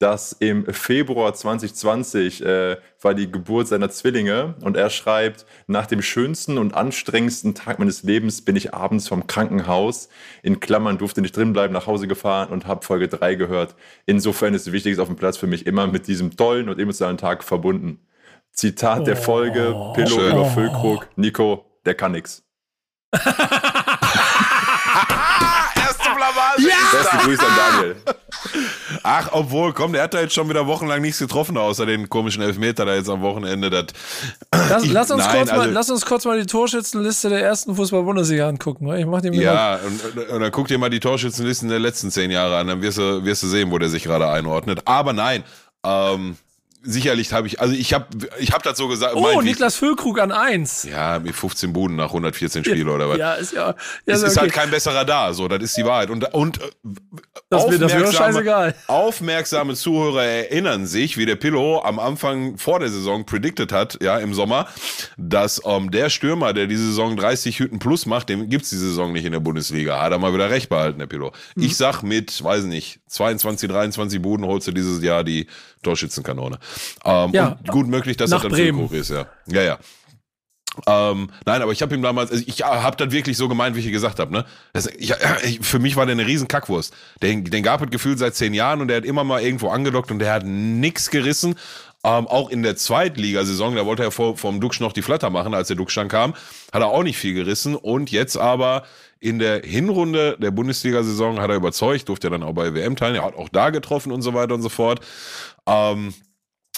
dass 0.00 0.32
im 0.32 0.64
Februar 0.64 1.34
2020 1.34 2.42
äh, 2.42 2.76
war 3.02 3.14
die 3.14 3.30
Geburt 3.30 3.68
seiner 3.68 3.90
Zwillinge 3.90 4.54
und 4.62 4.78
er 4.78 4.88
schreibt, 4.88 5.44
nach 5.66 5.86
dem 5.86 6.00
schönsten 6.00 6.56
und 6.56 6.74
anstrengendsten 6.74 7.54
Tag 7.54 7.78
meines 7.78 8.02
Lebens 8.02 8.42
bin 8.42 8.56
ich 8.56 8.72
abends 8.72 9.08
vom 9.08 9.26
Krankenhaus, 9.26 10.08
in 10.42 10.58
Klammern 10.58 10.96
durfte 10.96 11.20
nicht 11.20 11.36
drinbleiben, 11.36 11.74
nach 11.74 11.86
Hause 11.86 12.08
gefahren 12.08 12.48
und 12.48 12.66
habe 12.66 12.84
Folge 12.84 13.08
3 13.08 13.34
gehört. 13.34 13.76
Insofern 14.06 14.54
ist 14.54 14.72
Wichtiges 14.72 14.98
auf 14.98 15.08
dem 15.08 15.16
Platz 15.16 15.36
für 15.36 15.46
mich 15.46 15.66
immer 15.66 15.86
mit 15.86 16.06
diesem 16.06 16.34
tollen 16.34 16.70
und 16.70 16.80
emotionalen 16.80 17.18
Tag 17.18 17.44
verbunden. 17.44 18.00
Zitat 18.52 19.06
der 19.06 19.16
Folge, 19.16 19.76
Pillow 19.94 20.18
Schön. 20.18 20.32
über 20.32 20.46
Füllkrug, 20.46 21.08
Nico, 21.16 21.66
der 21.84 21.94
kann 21.94 22.12
nix. 22.12 22.42
Beste 26.56 27.16
Grüße 27.24 27.42
an 27.42 27.52
Daniel. 27.56 27.96
Ach, 29.02 29.28
obwohl, 29.32 29.72
komm, 29.72 29.92
der 29.92 30.02
hat 30.02 30.14
da 30.14 30.20
jetzt 30.20 30.34
schon 30.34 30.48
wieder 30.48 30.66
wochenlang 30.66 31.00
nichts 31.02 31.18
getroffen, 31.18 31.56
außer 31.56 31.86
den 31.86 32.08
komischen 32.08 32.42
Elfmeter 32.42 32.84
da 32.84 32.94
jetzt 32.94 33.08
am 33.08 33.20
Wochenende. 33.22 33.70
Das, 33.70 33.86
Lass, 34.52 34.84
Ich- 34.84 34.92
lass, 34.92 35.10
uns 35.10 35.24
nein, 35.24 35.36
kurz 35.38 35.50
mal, 35.50 35.60
also- 35.60 35.70
lass 35.72 35.90
uns 35.90 36.06
kurz 36.06 36.24
mal 36.24 36.40
die 36.40 36.46
Torschützenliste 36.46 37.28
der 37.28 37.42
ersten 37.42 37.74
Fußball-Bundesliga 37.76 38.48
angucken. 38.48 38.92
Ich 38.96 39.06
mach 39.06 39.22
mal. 39.22 39.34
ja, 39.34 39.76
und, 39.76 40.28
und 40.30 40.40
dann 40.40 40.50
guck 40.52 40.68
dir 40.68 40.78
mal 40.78 40.90
die 40.90 41.00
Torschützenlisten 41.00 41.68
der 41.68 41.78
letzten 41.78 42.10
zehn 42.10 42.30
Jahre 42.30 42.56
an, 42.58 42.66
dann 42.66 42.82
wirst 42.82 42.98
du, 42.98 43.24
wirst 43.24 43.42
du 43.42 43.46
sehen, 43.48 43.70
wo 43.70 43.78
der 43.78 43.88
sich 43.88 44.02
gerade 44.04 44.28
einordnet. 44.28 44.82
Aber 44.86 45.12
nein, 45.12 45.44
ähm, 45.84 46.36
sicherlich 46.82 47.32
habe 47.32 47.46
ich, 47.46 47.60
also 47.60 47.74
ich 47.74 47.92
habe 47.92 48.06
ich 48.38 48.52
hab 48.52 48.62
das 48.62 48.78
so 48.78 48.88
gesagt. 48.88 49.14
Oh, 49.14 49.40
Niklas 49.40 49.76
Füllkrug 49.76 50.18
an 50.18 50.32
eins. 50.32 50.84
Ja, 50.84 51.18
mit 51.18 51.34
15 51.34 51.72
Buden 51.72 51.96
nach 51.96 52.08
114 52.08 52.64
Spiele 52.64 52.90
oder 52.90 53.08
was. 53.08 53.18
Ja, 53.18 53.34
ist 53.34 53.52
ja. 53.52 53.68
ja 53.68 53.74
es 54.06 54.22
ist 54.22 54.32
okay. 54.32 54.40
halt 54.40 54.52
kein 54.52 54.70
besserer 54.70 55.04
da, 55.04 55.32
so, 55.32 55.48
das 55.48 55.62
ist 55.62 55.76
die 55.76 55.84
Wahrheit. 55.84 56.10
Und, 56.10 56.32
und 56.32 56.60
äh, 56.60 56.70
Das 57.50 57.66
mir- 57.68 57.78
das 57.78 57.92
aufmerksame- 57.92 58.12
scheißegal. 58.16 58.74
Aufmerksame 58.86 59.74
Zuhörer 59.74 60.24
erinnern 60.24 60.86
sich, 60.86 61.16
wie 61.18 61.26
der 61.26 61.36
Pillow 61.36 61.80
am 61.82 61.98
Anfang 61.98 62.56
vor 62.58 62.78
der 62.80 62.88
Saison 62.88 63.26
predicted 63.26 63.72
hat, 63.72 63.98
ja, 64.02 64.18
im 64.18 64.34
Sommer, 64.34 64.66
dass 65.16 65.60
ähm, 65.64 65.90
der 65.90 66.10
Stürmer, 66.10 66.52
der 66.52 66.66
diese 66.66 66.86
Saison 66.86 67.16
30 67.16 67.58
Hütten 67.58 67.78
plus 67.78 68.06
macht, 68.06 68.28
den 68.28 68.48
gibt's 68.48 68.70
die 68.70 68.76
Saison 68.76 69.12
nicht 69.12 69.24
in 69.24 69.32
der 69.32 69.40
Bundesliga. 69.40 70.00
Hat 70.00 70.12
er 70.12 70.18
mal 70.18 70.32
wieder 70.32 70.50
recht 70.50 70.68
behalten, 70.68 70.98
der 70.98 71.06
Pillow. 71.06 71.32
Mhm. 71.56 71.62
Ich 71.62 71.76
sag 71.76 72.02
mit, 72.02 72.42
weiß 72.42 72.64
nicht, 72.64 73.00
22, 73.08 73.68
23 73.68 74.22
Buden 74.22 74.46
holst 74.46 74.66
du 74.68 74.72
dieses 74.72 75.02
Jahr 75.02 75.24
die 75.24 75.46
Torschützenkanone. 75.82 76.58
Ähm, 77.04 77.30
Ja. 77.32 77.58
gut 77.68 77.86
möglich, 77.88 78.16
dass 78.16 78.30
das 78.30 78.42
dann 78.42 78.50
Bremen. 78.50 78.78
Füllkrug 78.88 78.92
ist, 78.98 79.10
ja. 79.10 79.26
Ja, 79.46 79.62
ja. 79.62 79.78
Ähm, 80.86 81.30
nein, 81.46 81.62
aber 81.62 81.72
ich 81.72 81.82
habe 81.82 81.94
ihm 81.96 82.02
damals, 82.02 82.30
also 82.30 82.44
ich 82.46 82.62
habe 82.62 82.96
das 82.96 83.12
wirklich 83.12 83.36
so 83.36 83.48
gemeint, 83.48 83.74
wie 83.74 83.80
ich 83.80 83.90
gesagt 83.90 84.20
habe. 84.20 84.32
Ne? 84.32 84.44
Das, 84.72 84.86
ich, 84.86 85.12
ich, 85.44 85.60
für 85.62 85.80
mich 85.80 85.96
war 85.96 86.06
der 86.06 86.12
eine 86.12 86.26
riesen 86.26 86.46
Kackwurst. 86.46 86.94
Den, 87.22 87.44
den 87.44 87.62
gab 87.64 87.82
es 87.82 87.90
gefühlt 87.90 88.18
seit 88.20 88.36
zehn 88.36 88.54
Jahren 88.54 88.80
und 88.80 88.88
der 88.88 88.98
hat 88.98 89.04
immer 89.04 89.24
mal 89.24 89.42
irgendwo 89.42 89.70
angedockt 89.70 90.10
und 90.12 90.20
der 90.20 90.32
hat 90.32 90.44
nix 90.46 91.10
gerissen. 91.10 91.56
Ähm, 92.02 92.26
auch 92.28 92.48
in 92.50 92.62
der 92.62 92.76
Zweitligasaison, 92.76 93.74
da 93.74 93.84
wollte 93.84 94.04
er 94.04 94.10
vor, 94.10 94.36
vom 94.36 94.60
Duxch 94.60 94.80
noch 94.80 94.92
die 94.92 95.02
Flatter 95.02 95.28
machen, 95.28 95.52
als 95.54 95.68
der 95.68 95.76
Duxch 95.76 95.96
dann 95.96 96.08
kam, 96.08 96.32
hat 96.72 96.80
er 96.80 96.86
auch 96.86 97.02
nicht 97.02 97.18
viel 97.18 97.34
gerissen. 97.34 97.74
Und 97.74 98.10
jetzt 98.10 98.38
aber 98.38 98.84
in 99.18 99.38
der 99.38 99.60
Hinrunde 99.62 100.38
der 100.40 100.50
Bundesliga-Saison 100.50 101.40
hat 101.40 101.50
er 101.50 101.56
überzeugt, 101.56 102.08
durfte 102.08 102.28
er 102.28 102.30
dann 102.30 102.42
auch 102.42 102.54
bei 102.54 102.72
WM 102.72 102.96
teilnehmen, 102.96 103.22
er 103.22 103.26
hat 103.26 103.36
auch 103.36 103.50
da 103.50 103.68
getroffen 103.68 104.12
und 104.12 104.22
so 104.22 104.32
weiter 104.32 104.54
und 104.54 104.62
so 104.62 104.70
fort. 104.70 105.00
Ähm, 105.70 106.12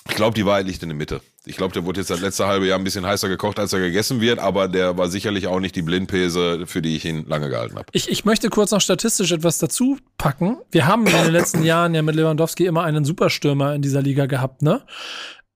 ich 0.09 0.17
glaube, 0.17 0.35
die 0.35 0.45
Wahrheit 0.45 0.67
liegt 0.67 0.83
in 0.83 0.89
der 0.89 0.97
Mitte. 0.97 1.21
Ich 1.45 1.57
glaube, 1.57 1.73
der 1.73 1.85
wurde 1.85 2.01
jetzt 2.01 2.11
das 2.11 2.21
letzte 2.21 2.47
halbe 2.47 2.67
Jahr 2.67 2.79
ein 2.79 2.85
bisschen 2.85 3.07
heißer 3.07 3.29
gekocht, 3.29 3.59
als 3.59 3.73
er 3.73 3.81
gegessen 3.81 4.21
wird, 4.21 4.39
aber 4.39 4.69
der 4.69 4.97
war 4.99 5.09
sicherlich 5.09 5.47
auch 5.47 5.61
nicht 5.61 5.75
die 5.75 5.83
Blindpese, 5.83 6.67
für 6.67 6.83
die 6.83 6.97
ich 6.97 7.05
ihn 7.05 7.27
lange 7.27 7.49
gehalten 7.49 7.77
habe. 7.77 7.87
Ich, 7.93 8.09
ich 8.09 8.25
möchte 8.25 8.49
kurz 8.49 8.71
noch 8.71 8.81
statistisch 8.81 9.33
etwas 9.33 9.59
dazu 9.59 9.99
packen. 10.19 10.59
Wir 10.71 10.87
haben 10.87 11.07
in 11.07 11.13
den 11.13 11.33
letzten 11.33 11.63
Jahren 11.65 11.95
ja 11.95 12.03
mit 12.03 12.15
Lewandowski 12.15 12.67
immer 12.67 12.85
einen 12.85 13.05
Superstürmer 13.05 13.75
in 13.75 13.83
dieser 13.83 14.03
Liga 14.03 14.27
gehabt, 14.27 14.63
ne? 14.63 14.83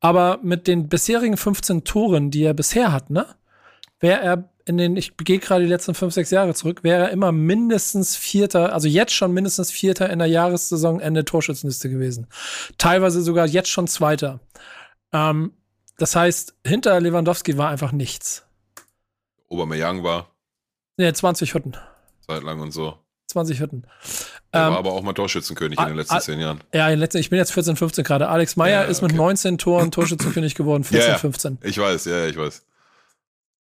Aber 0.01 0.39
mit 0.43 0.67
den 0.67 0.89
bisherigen 0.89 1.37
15 1.37 1.85
Toren, 1.85 2.31
die 2.31 2.45
er 2.45 2.55
bisher 2.55 2.93
hat, 2.93 3.11
ne? 3.11 3.27
Wäre 4.01 4.21
er 4.21 4.49
in 4.67 4.77
den, 4.77 4.97
ich 4.97 5.17
gehe 5.17 5.39
gerade 5.39 5.63
die 5.65 5.71
letzten 5.71 5.95
fünf, 5.95 6.13
sechs 6.13 6.31
Jahre 6.31 6.53
zurück, 6.55 6.83
wäre 6.83 7.05
er 7.05 7.11
immer 7.11 7.33
mindestens 7.33 8.17
Vierter, 8.17 8.73
also 8.73 8.89
jetzt 8.89 9.13
schon 9.15 9.33
mindestens 9.33 9.71
Vierter 9.71 10.11
in 10.11 10.19
der 10.19 10.29
Jahressaisonende 10.29 11.25
Torschützenliste 11.25 11.89
gewesen. 11.89 12.27
Teilweise 12.77 13.23
sogar 13.23 13.47
jetzt 13.47 13.69
schon 13.71 13.87
Zweiter. 13.87 14.41
Ähm, 15.13 15.53
das 15.99 16.15
heißt, 16.17 16.55
hinter 16.67 17.01
Lewandowski 17.01 17.57
war 17.57 17.71
einfach 17.71 17.93
nichts. 17.93 18.45
Aubameyang 19.49 20.03
war 20.03 20.31
Ne, 20.99 21.13
20 21.13 21.55
Hütten. 21.55 21.77
zeitlang 22.27 22.61
und 22.61 22.73
so. 22.73 22.99
20 23.29 23.61
Hütten. 23.61 23.85
Er 24.51 24.67
Ähm, 24.67 24.71
war 24.73 24.79
aber 24.79 24.93
auch 24.93 25.03
mal 25.03 25.13
Torschützenkönig 25.13 25.79
in 25.79 25.87
den 25.87 25.97
letzten 25.97 26.21
zehn 26.21 26.41
Jahren. 26.41 26.61
Ja, 26.73 26.89
in 26.89 26.99
letzten, 26.99 27.19
ich 27.19 27.29
bin 27.31 27.39
jetzt 27.39 27.53
14, 27.53 27.77
15 27.77 28.03
gerade. 28.05 28.29
Alex 28.29 28.57
Meyer 28.57 28.83
Ja, 28.83 28.89
ist 28.89 29.03
mit 29.03 29.11
okay. 29.13 29.19
19 29.19 29.59
Toren 29.59 29.91
Torschützenkönig 29.93 30.55
geworden, 30.55 30.85
14, 30.85 31.07
Ja, 31.07 31.13
ja. 31.13 31.19
15. 31.19 31.59
Ich 31.63 31.77
weiß, 31.79 32.07
ja, 32.07 32.17
ja, 32.19 32.27
ich 32.29 32.37
weiß. 32.37 32.65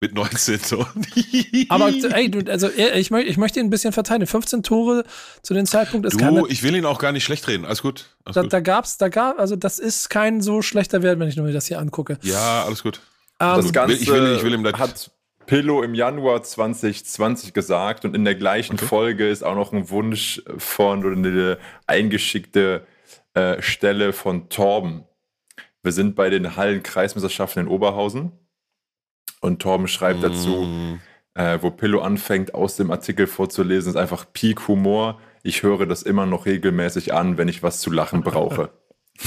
Mit 0.05 0.15
19 0.15 0.61
Toren. 0.61 1.07
Aber 1.71 1.89
ey, 1.89 2.31
also 2.51 2.69
er- 2.69 2.95
ich, 2.97 3.11
möchte, 3.11 3.31
ich 3.31 3.39
möchte 3.39 3.59
ihn 3.59 3.67
ein 3.67 3.71
bisschen 3.71 3.93
verteidigen. 3.95 4.27
15 4.27 4.63
Tore 4.63 5.05
zu 5.43 5.55
dem 5.55 5.65
Zeitpunkt 5.65 6.07
ist 6.07 6.13
Du, 6.15 6.19
keine. 6.19 6.43
ich 6.49 6.63
will 6.63 6.77
ihn 6.77 6.85
auch 6.85 6.99
gar 6.99 7.13
nicht 7.13 7.25
schlecht 7.25 7.49
reden. 7.49 7.65
Alles 7.65 7.81
gut. 7.81 8.11
Alles 8.25 8.35
Da, 8.35 8.43
gut. 8.43 8.53
da 8.53 8.61
gab's, 8.61 8.99
da 8.99 9.09
gab, 9.09 9.39
also 9.39 9.57
das 9.57 9.79
ist 9.79 10.11
kein 10.11 10.43
so 10.43 10.61
schlechter 10.61 11.03
Wert, 11.03 11.19
wenn 11.19 11.29
ich 11.29 11.37
mir 11.37 11.53
das 11.53 11.65
hier 11.67 11.79
angucke. 11.79 12.19
Ja, 12.21 12.65
alles 12.67 12.83
gut. 12.83 13.01
Ähm, 13.41 13.57
Das 13.57 13.73
Ganze 13.73 13.97
ich 13.97 14.07
will- 14.09 14.35
ich 14.37 14.43
will 14.43 14.53
ihm 14.53 14.63
das- 14.63 14.75
hat 14.75 15.11
Pillow 15.47 15.83
im 15.83 15.95
Januar 15.95 16.43
2020 16.43 17.55
gesagt 17.55 18.05
und 18.05 18.15
in 18.15 18.25
der 18.27 18.35
gleichen 18.35 18.77
Folge 18.77 19.27
ist 19.29 19.43
auch 19.43 19.55
noch 19.55 19.73
ein 19.73 19.89
Wunsch 19.89 20.43
von 20.59 21.03
oder 21.05 21.17
eine 21.17 21.59
eingeschickte 21.87 22.87
äh, 23.33 23.61
Stelle 23.63 24.13
von 24.13 24.49
Torben. 24.51 25.05
Wir 25.83 25.93
sind 25.93 26.15
bei 26.15 26.31
den 26.31 26.57
Hallen-Kreismeisterschaften 26.57 27.61
in 27.61 27.69
Oberhausen 27.69 28.33
und 29.45 29.61
Torben 29.61 29.89
schreibt 29.89 30.23
dazu, 30.25 30.63
Mm. 30.63 31.01
äh, 31.35 31.59
wo 31.63 31.71
Pillow 31.71 32.01
anfängt, 32.01 32.55
aus 32.55 32.77
dem 32.77 32.91
Artikel 32.91 33.27
vorzulesen, 33.27 33.91
ist 33.91 33.97
einfach 33.97 34.25
Peak 34.33 34.67
Humor. 34.69 35.21
Ich 35.43 35.63
höre 35.63 35.87
das 35.87 36.03
immer 36.03 36.27
noch 36.27 36.47
regelmäßig 36.47 37.13
an, 37.15 37.37
wenn 37.39 37.49
ich 37.49 37.63
was 37.63 37.81
zu 37.81 37.91
lachen 37.91 38.23
brauche. 38.23 38.71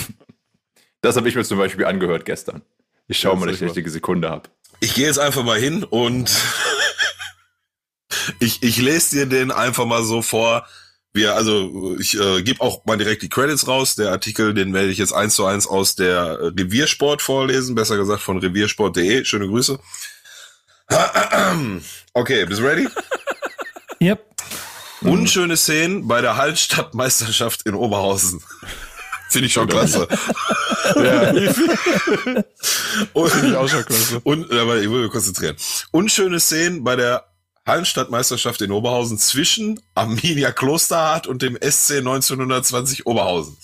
das 1.02 1.16
habe 1.16 1.30
ich 1.30 1.36
mir 1.36 1.44
zum 1.44 1.58
Beispiel 1.60 1.86
angehört 1.86 2.26
gestern. 2.26 2.62
Ich 3.08 3.20
schaue 3.20 3.34
Ja, 3.34 3.40
mal, 3.40 3.46
dass 3.46 3.54
das 3.54 3.56
ich 3.56 3.60
die 3.60 3.66
richtige 3.68 3.90
Sekunde 3.90 4.30
habe. 4.30 4.50
Ich 4.80 4.96
gehe 4.96 5.06
jetzt 5.06 5.20
einfach 5.20 5.44
mal 5.44 5.60
hin 5.60 5.84
und 5.84 6.30
ich, 8.40 8.64
ich 8.64 8.82
lese 8.82 9.16
dir 9.16 9.26
den 9.28 9.52
einfach 9.52 9.86
mal 9.86 10.04
so 10.04 10.22
vor. 10.22 10.66
Wir, 11.18 11.36
also 11.36 11.98
ich 12.00 12.18
äh, 12.18 12.44
gebe 12.44 12.62
auch 12.62 12.86
mal 12.86 12.96
direkt 12.96 13.24
die 13.24 13.30
Credits 13.30 13.68
raus. 13.68 13.96
Der 13.96 14.12
Artikel, 14.12 14.54
den 14.54 14.74
werde 14.74 14.90
ich 14.90 15.00
jetzt 15.00 15.14
eins 15.14 15.36
zu 15.36 15.46
eins 15.46 15.68
aus 15.68 15.96
der 15.96 16.16
äh, 16.16 16.46
Reviersport 16.58 17.24
vorlesen, 17.24 17.74
besser 17.76 17.98
gesagt 17.98 18.22
von 18.22 18.38
reviersport.de. 18.38 19.26
Schöne 19.26 19.48
Grüße. 19.48 19.80
Okay, 22.14 22.46
bist 22.46 22.62
du 22.62 22.66
ready? 22.66 22.88
yep. 24.02 24.26
Unschöne 25.02 25.56
Szenen 25.56 26.08
bei 26.08 26.22
der 26.22 26.36
Hallstattmeisterschaft 26.36 27.64
in 27.68 27.76
Oberhausen. 27.76 28.42
Finde 29.30 29.48
ich 29.48 29.54
schon 29.54 29.68
klasse. 29.68 30.08
ja. 30.96 31.30
Und, 33.14 33.30
Finde 33.30 33.50
ich 33.50 33.56
auch 33.56 33.68
schon 33.68 33.86
klasse. 33.86 34.20
Und, 34.24 34.52
aber 34.52 34.78
ich 34.78 34.90
will 34.90 35.04
mich 35.04 35.12
konzentrieren. 35.12 35.58
Unschöne 35.92 36.40
Szenen 36.40 36.84
bei 36.84 36.96
der 36.96 37.28
Hallenstadtmeisterschaft 37.68 38.62
in 38.62 38.72
Oberhausen 38.72 39.18
zwischen 39.18 39.80
Arminia 39.94 40.52
Klosterhardt 40.52 41.28
und 41.28 41.42
dem 41.42 41.56
SC 41.56 41.98
1920 41.98 43.06
Oberhausen. 43.06 43.58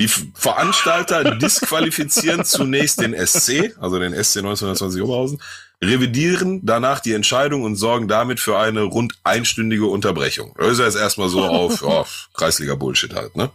Die 0.00 0.08
Veranstalter 0.08 1.34
disqualifizieren 1.36 2.44
zunächst 2.44 3.00
den 3.00 3.14
SC, 3.14 3.76
also 3.80 3.98
den 3.98 4.12
SC 4.12 4.38
1920 4.38 5.02
Oberhausen, 5.02 5.40
revidieren 5.82 6.60
danach 6.64 7.00
die 7.00 7.12
Entscheidung 7.12 7.62
und 7.62 7.76
sorgen 7.76 8.08
damit 8.08 8.40
für 8.40 8.58
eine 8.58 8.82
rund 8.82 9.14
einstündige 9.24 9.86
Unterbrechung. 9.86 10.54
Das 10.58 10.72
ist 10.72 10.78
ja 10.78 10.86
jetzt 10.86 10.96
erstmal 10.96 11.28
so 11.28 11.44
auf 11.44 11.82
ja, 11.88 12.04
Kreisliga-Bullshit 12.34 13.14
halt, 13.14 13.36
ne? 13.36 13.50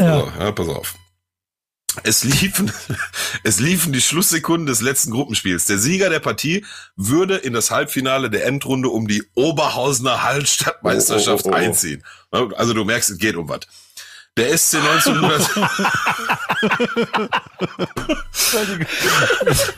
Ja. 0.00 0.20
So, 0.20 0.32
ja, 0.38 0.52
pass 0.52 0.68
auf. 0.68 0.94
Es 2.04 2.22
liefen, 2.22 2.70
es 3.44 3.60
liefen 3.60 3.92
die 3.92 4.00
Schlusssekunden 4.00 4.66
des 4.66 4.80
letzten 4.80 5.10
Gruppenspiels. 5.10 5.64
Der 5.64 5.78
Sieger 5.78 6.10
der 6.10 6.20
Partie 6.20 6.64
würde 6.96 7.36
in 7.36 7.52
das 7.52 7.70
Halbfinale 7.70 8.30
der 8.30 8.46
Endrunde 8.46 8.88
um 8.88 9.08
die 9.08 9.24
Oberhausener 9.34 10.22
Hallenstadtmeisterschaft 10.22 11.46
Oh, 11.46 11.48
oh, 11.48 11.52
oh, 11.52 11.54
oh. 11.54 11.58
einziehen. 11.58 12.04
Also 12.30 12.74
du 12.74 12.84
merkst, 12.84 13.10
es 13.10 13.18
geht 13.18 13.36
um 13.36 13.48
was. 13.48 13.60
Der 14.36 14.56
SC 14.56 14.76
1900. 14.76 15.50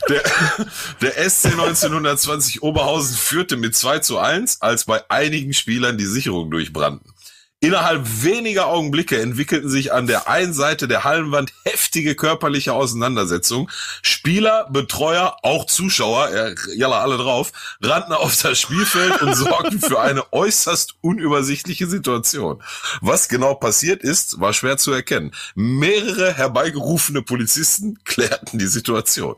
der, 0.08 0.22
der 1.00 1.30
SC 1.30 1.46
1920 1.46 2.62
Oberhausen 2.62 3.16
führte 3.16 3.56
mit 3.56 3.74
2 3.74 4.00
zu 4.00 4.18
1, 4.18 4.60
als 4.60 4.84
bei 4.84 5.02
einigen 5.08 5.54
Spielern 5.54 5.96
die 5.96 6.04
Sicherung 6.04 6.50
durchbrannten. 6.50 7.10
Innerhalb 7.62 8.22
weniger 8.22 8.68
Augenblicke 8.68 9.20
entwickelten 9.20 9.68
sich 9.68 9.92
an 9.92 10.06
der 10.06 10.28
einen 10.28 10.54
Seite 10.54 10.88
der 10.88 11.04
Hallenwand 11.04 11.52
heftige 11.64 12.14
körperliche 12.14 12.72
Auseinandersetzungen. 12.72 13.68
Spieler, 14.00 14.66
Betreuer, 14.70 15.36
auch 15.42 15.66
Zuschauer, 15.66 16.30
ja, 16.30 16.54
jalla 16.74 17.02
alle 17.02 17.18
drauf, 17.18 17.52
rannten 17.82 18.14
auf 18.14 18.34
das 18.40 18.58
Spielfeld 18.58 19.20
und 19.20 19.34
sorgten 19.34 19.78
für 19.78 20.00
eine 20.00 20.32
äußerst 20.32 20.94
unübersichtliche 21.02 21.86
Situation. 21.86 22.62
Was 23.02 23.28
genau 23.28 23.54
passiert 23.54 24.02
ist, 24.02 24.40
war 24.40 24.54
schwer 24.54 24.78
zu 24.78 24.92
erkennen. 24.92 25.32
Mehrere 25.54 26.32
herbeigerufene 26.32 27.20
Polizisten 27.20 27.98
klärten 28.04 28.58
die 28.58 28.68
Situation. 28.68 29.36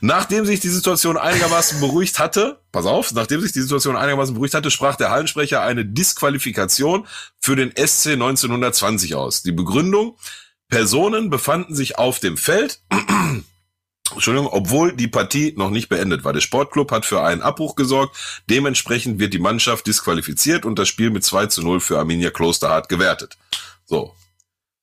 Nachdem 0.00 0.44
sich 0.44 0.58
die 0.58 0.68
Situation 0.68 1.16
einigermaßen 1.16 1.78
beruhigt 1.78 2.18
hatte, 2.18 2.60
pass 2.72 2.86
auf, 2.86 3.12
nachdem 3.12 3.40
sich 3.40 3.52
die 3.52 3.60
Situation 3.60 3.96
einigermaßen 3.96 4.34
beruhigt 4.34 4.54
hatte, 4.54 4.70
sprach 4.70 4.96
der 4.96 5.10
Hallensprecher 5.10 5.62
eine 5.62 5.84
Disqualifikation 5.84 7.06
für 7.40 7.54
den 7.54 7.70
SC 7.70 8.14
1920 8.14 9.14
aus. 9.14 9.42
Die 9.42 9.52
Begründung, 9.52 10.16
Personen 10.68 11.30
befanden 11.30 11.74
sich 11.74 11.98
auf 11.98 12.18
dem 12.18 12.36
Feld, 12.36 12.80
Entschuldigung, 14.12 14.48
obwohl 14.50 14.94
die 14.94 15.08
Partie 15.08 15.54
noch 15.56 15.70
nicht 15.70 15.88
beendet 15.88 16.24
war. 16.24 16.32
Der 16.32 16.40
Sportclub 16.40 16.90
hat 16.90 17.06
für 17.06 17.22
einen 17.22 17.40
Abbruch 17.40 17.76
gesorgt. 17.76 18.42
Dementsprechend 18.50 19.18
wird 19.18 19.32
die 19.32 19.38
Mannschaft 19.38 19.86
disqualifiziert 19.86 20.64
und 20.66 20.78
das 20.78 20.88
Spiel 20.88 21.10
mit 21.10 21.24
2 21.24 21.46
zu 21.46 21.62
0 21.62 21.80
für 21.80 21.98
Arminia 21.98 22.30
Klosterhardt 22.30 22.88
gewertet. 22.88 23.38
So. 23.86 24.14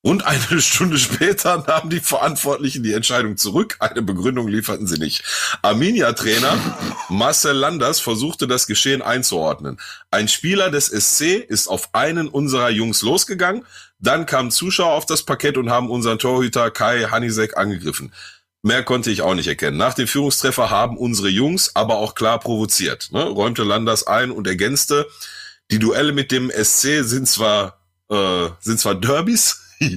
Rund 0.06 0.26
eine 0.26 0.62
Stunde 0.62 0.98
später 0.98 1.64
nahmen 1.68 1.90
die 1.90 2.00
Verantwortlichen 2.00 2.84
die 2.84 2.94
Entscheidung 2.94 3.38
zurück. 3.38 3.78
Eine 3.80 4.02
Begründung 4.02 4.48
lieferten 4.48 4.88
sie 4.88 4.98
nicht. 4.98 5.24
Arminia-Trainer 5.62 6.58
Marcel 7.10 7.56
Landers 7.56 8.00
versuchte 8.00 8.48
das 8.48 8.68
Geschehen 8.68 9.02
einzuordnen. 9.02 9.80
Ein 10.12 10.28
Spieler 10.28 10.72
des 10.72 10.88
SC 10.88 11.44
ist 11.48 11.68
auf 11.68 11.90
einen 11.94 12.28
unserer 12.28 12.70
Jungs 12.70 13.02
losgegangen. 13.02 13.66
Dann 14.00 14.26
kamen 14.26 14.52
Zuschauer 14.52 14.94
auf 14.94 15.06
das 15.06 15.24
Parkett 15.24 15.58
und 15.58 15.70
haben 15.70 15.90
unseren 15.90 16.20
Torhüter 16.20 16.72
Kai 16.72 17.04
Hanisek 17.04 17.58
angegriffen. 17.58 18.14
Mehr 18.62 18.84
konnte 18.84 19.10
ich 19.12 19.22
auch 19.22 19.36
nicht 19.36 19.48
erkennen. 19.48 19.78
Nach 19.78 19.94
dem 19.94 20.08
Führungstreffer 20.08 20.70
haben 20.70 20.98
unsere 20.98 21.30
Jungs 21.30 21.76
aber 21.76 21.98
auch 21.98 22.16
klar 22.16 22.40
provoziert. 22.40 23.10
Ne? 23.12 23.24
Räumte 23.24 23.64
Landers 23.64 24.08
ein 24.08 24.32
und 24.32 24.48
ergänzte, 24.48 25.08
die 25.72 25.80
Duelle 25.80 26.14
mit 26.14 26.32
dem 26.32 26.50
SC 26.50 27.04
sind 27.04 27.28
zwar, 27.28 27.80
äh, 28.10 28.50
sind 28.60 28.80
zwar 28.80 28.96
Derbys, 28.96 29.62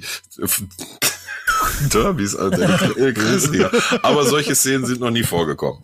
Derbys, 1.93 2.37
Alter, 2.37 2.79
Chris, 3.13 3.51
Digga. 3.51 3.71
aber 4.03 4.25
solche 4.25 4.55
Szenen 4.55 4.87
sind 4.87 5.01
noch 5.01 5.11
nie 5.11 5.25
vorgekommen. 5.25 5.83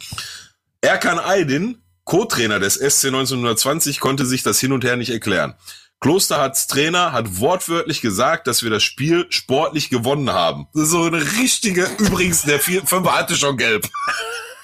Erkan 0.80 1.18
Aydin, 1.18 1.82
Co-Trainer 2.05 2.61
des 2.61 2.74
SC 2.74 3.07
1920, 3.07 4.01
konnte 4.01 4.24
sich 4.24 4.42
das 4.42 4.61
hin 4.61 4.72
und 4.72 4.84
her 4.84 4.96
nicht 4.96 5.11
erklären. 5.11 5.55
Klosterhards 6.01 6.68
Trainer 6.68 7.12
hat 7.12 7.40
wortwörtlich 7.40 8.01
gesagt, 8.01 8.46
dass 8.46 8.62
wir 8.62 8.70
das 8.70 8.84
Spiel 8.84 9.26
sportlich 9.30 9.90
gewonnen 9.90 10.30
haben. 10.30 10.68
Das 10.72 10.84
ist 10.84 10.90
so 10.90 11.03
eine 11.03 11.20
richtige, 11.20 11.88
übrigens, 11.99 12.42
der 12.42 12.61
vier, 12.61 12.86
Fünfer 12.86 13.18
hatte 13.18 13.34
schon 13.34 13.57
gelb. 13.57 13.88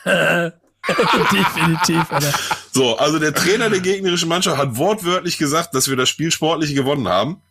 Definitiv, 0.86 2.12
Alter. 2.12 2.32
So, 2.72 2.96
also 2.98 3.18
der 3.18 3.34
Trainer 3.34 3.70
der 3.70 3.80
gegnerischen 3.80 4.28
Mannschaft 4.28 4.58
hat 4.58 4.76
wortwörtlich 4.76 5.38
gesagt, 5.38 5.74
dass 5.74 5.88
wir 5.88 5.96
das 5.96 6.08
Spiel 6.08 6.30
sportlich 6.30 6.74
gewonnen 6.74 7.08
haben. 7.08 7.42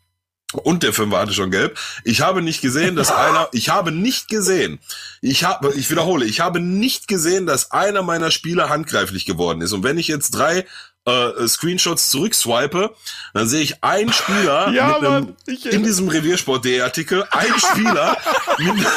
Und 0.53 0.83
der 0.83 0.93
Fünfer 0.93 1.19
hatte 1.19 1.33
schon 1.33 1.51
gelb. 1.51 1.77
Ich 2.03 2.21
habe 2.21 2.41
nicht 2.41 2.61
gesehen, 2.61 2.95
dass 2.95 3.11
einer, 3.11 3.49
ich 3.53 3.69
habe 3.69 3.91
nicht 3.91 4.27
gesehen, 4.27 4.79
ich 5.21 5.43
habe, 5.43 5.73
ich 5.73 5.89
wiederhole, 5.89 6.25
ich 6.25 6.39
habe 6.39 6.59
nicht 6.59 7.07
gesehen, 7.07 7.45
dass 7.45 7.71
einer 7.71 8.01
meiner 8.01 8.31
Spieler 8.31 8.69
handgreiflich 8.69 9.25
geworden 9.25 9.61
ist. 9.61 9.73
Und 9.73 9.83
wenn 9.83 9.97
ich 9.97 10.07
jetzt 10.07 10.31
drei 10.31 10.65
äh, 11.05 11.47
Screenshots 11.47 12.09
zurückswipe, 12.09 12.95
dann 13.33 13.47
sehe 13.47 13.61
ich 13.61 13.83
einen 13.83 14.13
Spieler 14.13 14.69
Ja, 14.71 14.87
mit 14.87 14.95
einem, 15.09 15.23
Mann, 15.25 15.35
in 15.45 15.83
diesem 15.83 16.07
Reviersport.de 16.07 16.81
Artikel, 16.81 17.25
einen 17.31 17.59
Spieler 17.59 18.17
mit, 18.57 18.87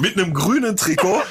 mit 0.00 0.18
einem 0.18 0.34
grünen 0.34 0.76
Trikot, 0.76 1.22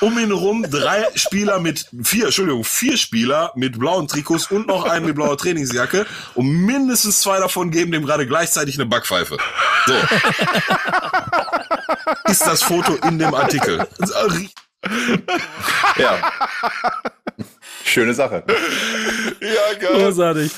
um 0.00 0.18
ihn 0.18 0.32
rum 0.32 0.66
drei 0.68 1.06
Spieler 1.14 1.60
mit, 1.60 1.86
vier, 2.02 2.26
Entschuldigung, 2.26 2.64
vier 2.64 2.96
Spieler 2.96 3.52
mit 3.54 3.78
blauen 3.78 4.08
Trikots 4.08 4.50
und 4.50 4.66
noch 4.66 4.84
einen 4.84 5.06
mit 5.06 5.14
blauer 5.14 5.36
Trainingsjacke 5.36 6.06
und 6.34 6.48
mindestens 6.48 7.20
zwei 7.20 7.38
davon 7.38 7.70
geben 7.70 7.92
dem 7.92 8.04
gerade 8.04 8.26
gleichzeitig 8.26 8.76
eine 8.76 8.86
Backpfeife. 8.86 9.36
So. 9.86 9.94
Ist 12.30 12.46
das 12.46 12.62
Foto 12.62 12.94
in 13.06 13.18
dem 13.18 13.34
Artikel. 13.34 13.86
Ja. 15.96 16.32
Schöne 17.84 18.14
Sache. 18.14 18.44
Ja, 19.40 19.78
geil. 19.78 20.04
Großartig. 20.04 20.52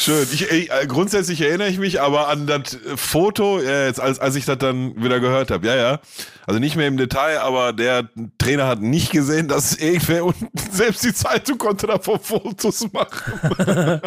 Schön. 0.00 0.28
Ich, 0.32 0.48
ich, 0.48 0.70
äh, 0.70 0.86
grundsätzlich 0.86 1.40
erinnere 1.40 1.68
ich 1.68 1.78
mich 1.78 2.00
aber 2.00 2.28
an 2.28 2.46
das 2.46 2.74
äh, 2.74 2.96
Foto, 2.96 3.58
äh, 3.58 3.86
jetzt, 3.86 4.00
als, 4.00 4.20
als 4.20 4.36
ich 4.36 4.44
das 4.44 4.58
dann 4.58 4.94
wieder 5.02 5.18
gehört 5.18 5.50
habe. 5.50 5.66
Ja, 5.66 5.74
ja. 5.74 6.00
Also 6.46 6.60
nicht 6.60 6.76
mehr 6.76 6.86
im 6.86 6.96
Detail, 6.96 7.40
aber 7.40 7.72
der 7.72 8.08
Trainer 8.38 8.68
hat 8.68 8.80
nicht 8.80 9.10
gesehen, 9.10 9.48
dass 9.48 9.74
irgendwer 9.80 10.24
und 10.24 10.36
selbst 10.70 11.02
die 11.02 11.12
Zeitung 11.12 11.58
konnte 11.58 11.88
davon 11.88 12.20
Fotos 12.20 12.86
machen. 12.92 14.00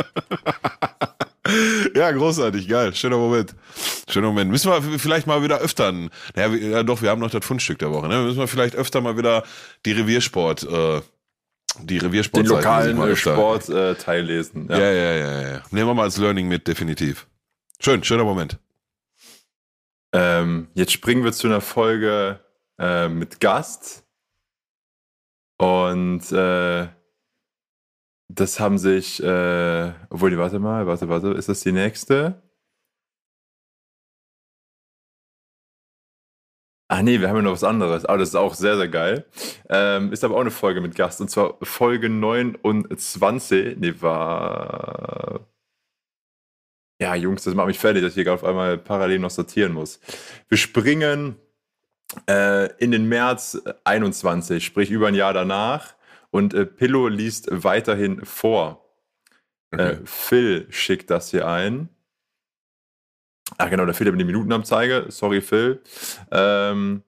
ja, 1.93 2.11
großartig, 2.11 2.69
geil. 2.69 2.95
Schöner 2.95 3.17
Moment. 3.17 3.53
Schöner 4.09 4.27
Moment. 4.27 4.49
Müssen 4.49 4.71
wir 4.71 4.97
vielleicht 4.97 5.27
mal 5.27 5.43
wieder 5.43 5.59
öfter, 5.59 5.91
naja, 5.91 6.55
ja 6.55 6.83
doch, 6.83 7.01
wir 7.01 7.09
haben 7.09 7.19
noch 7.19 7.31
das 7.31 7.45
Fundstück 7.45 7.79
der 7.79 7.91
Woche, 7.91 8.07
ne? 8.07 8.21
Müssen 8.21 8.39
wir 8.39 8.47
vielleicht 8.47 8.75
öfter 8.75 9.01
mal 9.01 9.17
wieder 9.17 9.43
die 9.85 9.91
Reviersport, 9.91 10.63
äh, 10.63 11.01
die 11.79 11.97
Reviersport 11.97 12.45
Den 12.45 12.51
lokalen 12.51 13.01
äh, 13.01 13.15
Sport 13.15 13.69
äh, 13.69 13.95
teillesen. 13.95 14.67
ja. 14.69 14.77
Ja, 14.79 14.91
ja, 14.91 15.13
ja, 15.13 15.41
ja. 15.53 15.63
Nehmen 15.71 15.87
wir 15.87 15.93
mal 15.93 16.03
als 16.03 16.17
Learning 16.17 16.47
mit, 16.47 16.67
definitiv. 16.67 17.27
Schön, 17.79 18.03
schöner 18.03 18.23
Moment. 18.23 18.59
Ähm, 20.13 20.67
jetzt 20.73 20.91
springen 20.91 21.23
wir 21.23 21.31
zu 21.31 21.47
einer 21.47 21.61
Folge 21.61 22.39
äh, 22.77 23.07
mit 23.07 23.39
Gast. 23.39 24.03
Und 25.57 26.31
äh, 26.31 26.87
das 28.27 28.59
haben 28.59 28.77
sich, 28.77 29.21
äh, 29.21 29.93
obwohl, 30.09 30.37
warte 30.37 30.59
mal, 30.59 30.87
warte, 30.87 31.09
warte, 31.09 31.29
ist 31.29 31.49
das 31.49 31.61
die 31.61 31.71
nächste? 31.71 32.41
Ah 36.91 37.03
nee, 37.03 37.21
wir 37.21 37.29
haben 37.29 37.37
ja 37.37 37.41
noch 37.43 37.53
was 37.53 37.63
anderes. 37.63 38.03
Aber 38.03 38.17
das 38.17 38.29
ist 38.29 38.35
auch 38.35 38.53
sehr, 38.53 38.75
sehr 38.75 38.89
geil. 38.89 39.25
Ähm, 39.69 40.11
ist 40.11 40.25
aber 40.25 40.35
auch 40.35 40.41
eine 40.41 40.51
Folge 40.51 40.81
mit 40.81 40.93
Gast. 40.93 41.21
Und 41.21 41.31
zwar 41.31 41.55
Folge 41.61 42.09
29. 42.09 43.77
Nee, 43.77 43.93
war. 44.01 45.39
Ja, 47.01 47.15
Jungs, 47.15 47.45
das 47.45 47.55
macht 47.55 47.67
mich 47.67 47.79
fertig, 47.79 48.01
dass 48.01 48.09
ich 48.09 48.15
hier 48.15 48.25
gerade 48.25 48.41
auf 48.41 48.43
einmal 48.43 48.77
parallel 48.77 49.19
noch 49.19 49.29
sortieren 49.29 49.71
muss. 49.71 50.01
Wir 50.49 50.57
springen 50.57 51.37
äh, 52.29 52.69
in 52.75 52.91
den 52.91 53.07
März 53.07 53.61
21, 53.85 54.65
sprich 54.65 54.91
über 54.91 55.07
ein 55.07 55.15
Jahr 55.15 55.31
danach. 55.31 55.95
Und 56.29 56.53
äh, 56.53 56.65
Pillow 56.65 57.07
liest 57.07 57.47
weiterhin 57.51 58.25
vor. 58.25 58.85
Äh, 59.71 59.95
Phil 60.03 60.67
schickt 60.71 61.09
das 61.09 61.31
hier 61.31 61.47
ein. 61.47 61.87
Ach 63.57 63.69
genau, 63.69 63.91
Phil 63.93 64.07
hat 64.07 64.13
mir 64.13 64.19
die 64.19 64.25
Minutenanzeige. 64.25 65.05
Sorry, 65.09 65.41
Phil. 65.41 65.81
Ähm, 66.31 67.03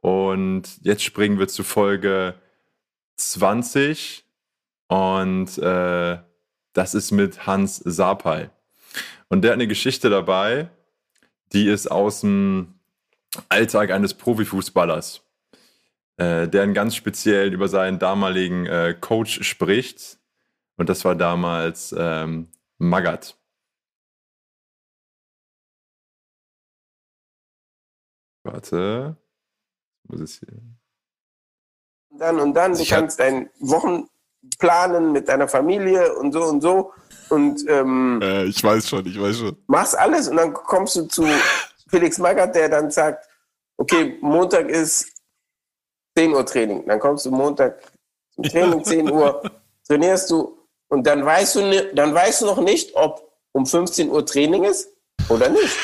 und 0.00 0.62
jetzt 0.82 1.02
springen 1.02 1.38
wir 1.38 1.48
zu 1.48 1.64
Folge 1.64 2.34
20. 3.16 4.24
Und 4.88 5.58
äh, 5.58 6.18
das 6.72 6.94
ist 6.94 7.10
mit 7.10 7.46
Hans 7.46 7.76
Sapai. 7.78 8.50
Und 9.28 9.42
der 9.42 9.50
hat 9.50 9.56
eine 9.56 9.68
Geschichte 9.68 10.08
dabei, 10.08 10.70
die 11.52 11.68
ist 11.68 11.90
aus 11.90 12.20
dem 12.20 12.74
Alltag 13.48 13.90
eines 13.90 14.14
Profifußballers, 14.14 15.22
äh, 16.16 16.48
der 16.48 16.66
ganz 16.68 16.96
speziell 16.96 17.52
über 17.52 17.68
seinen 17.68 17.98
damaligen 17.98 18.66
äh, 18.66 18.94
Coach 18.98 19.42
spricht. 19.42 20.18
Und 20.76 20.88
das 20.88 21.04
war 21.04 21.14
damals 21.14 21.94
ähm, 21.96 22.48
Magath. 22.78 23.36
Warte. 28.52 29.16
Muss 30.08 30.20
es 30.20 30.38
hier. 30.38 30.48
dann 32.18 32.40
und 32.40 32.54
dann, 32.54 32.72
du 32.72 32.80
Ich 32.80 32.88
kannst 32.88 33.20
deinen 33.20 33.50
Wochen 33.60 34.08
planen 34.58 35.12
mit 35.12 35.28
deiner 35.28 35.48
Familie 35.48 36.14
und 36.16 36.32
so 36.32 36.44
und 36.44 36.60
so 36.62 36.92
und 37.28 37.62
ähm, 37.68 38.20
Äh, 38.22 38.44
ich 38.44 38.62
weiß 38.62 38.88
schon, 38.88 39.04
ich 39.06 39.20
weiß 39.20 39.38
schon. 39.38 39.56
machst 39.66 39.96
alles 39.98 40.28
und 40.28 40.36
dann 40.36 40.54
kommst 40.54 40.96
du 40.96 41.02
zu 41.02 41.26
Felix 41.88 42.18
Magath, 42.18 42.54
der 42.54 42.68
dann 42.68 42.90
sagt, 42.90 43.28
okay, 43.76 44.16
Montag 44.20 44.68
ist 44.70 45.12
10 46.16 46.32
Uhr 46.32 46.46
Training. 46.46 46.86
Dann 46.86 46.98
kommst 47.00 47.26
du 47.26 47.30
Montag 47.30 47.80
zum 48.34 48.44
Training, 48.44 48.82
10 48.84 49.10
Uhr, 49.10 49.42
trainierst 49.86 50.30
du 50.30 50.56
und 50.88 51.06
dann 51.06 51.24
weißt 51.24 51.56
du, 51.56 51.94
dann 51.94 52.14
weißt 52.14 52.42
du 52.42 52.46
noch 52.46 52.60
nicht, 52.60 52.94
ob 52.94 53.30
um 53.52 53.66
15 53.66 54.08
Uhr 54.10 54.24
Training 54.24 54.64
ist 54.64 54.88
oder 55.28 55.48
nicht. 55.50 55.76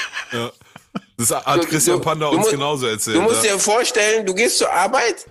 Das 1.17 1.31
hat 1.31 1.63
Du- 1.63 1.67
Christian 1.67 2.01
Panda 2.01 2.27
uns 2.27 2.39
musst- 2.39 2.51
genauso 2.51 2.87
erzählt. 2.87 3.17
Du 3.17 3.21
musst 3.23 3.45
ja. 3.45 3.53
dir 3.53 3.59
vorstellen, 3.59 4.27
du 4.27 4.35
gehst 4.35 4.59
zur 4.59 4.73
Arbeit 4.73 5.27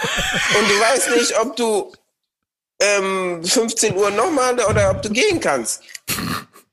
und 0.00 0.68
du 0.68 0.80
weißt 0.80 1.10
nicht, 1.12 1.38
ob 1.40 1.56
du 1.56 1.92
ähm, 2.80 3.42
15 3.44 3.96
Uhr 3.96 4.10
nochmal 4.10 4.54
oder 4.64 4.90
ob 4.90 5.02
du 5.02 5.10
gehen 5.10 5.40
kannst. 5.40 5.82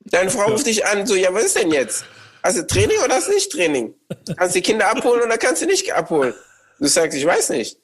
Deine 0.00 0.30
Frau 0.30 0.46
ruft 0.50 0.66
dich 0.66 0.86
an, 0.86 1.06
so, 1.06 1.14
ja, 1.16 1.32
was 1.34 1.44
ist 1.44 1.56
denn 1.58 1.72
jetzt? 1.72 2.04
Hast 2.42 2.58
du 2.58 2.66
Training 2.66 2.98
oder 3.04 3.16
hast 3.16 3.26
du 3.28 3.32
nicht 3.32 3.50
Training? 3.50 3.92
Kannst 4.36 4.54
du 4.54 4.60
die 4.60 4.62
Kinder 4.62 4.88
abholen 4.88 5.22
oder 5.22 5.36
kannst 5.36 5.62
du 5.62 5.66
nicht 5.66 5.92
abholen? 5.92 6.32
Du 6.78 6.86
sagst, 6.86 7.16
ich 7.18 7.26
weiß 7.26 7.48
nicht. 7.50 7.78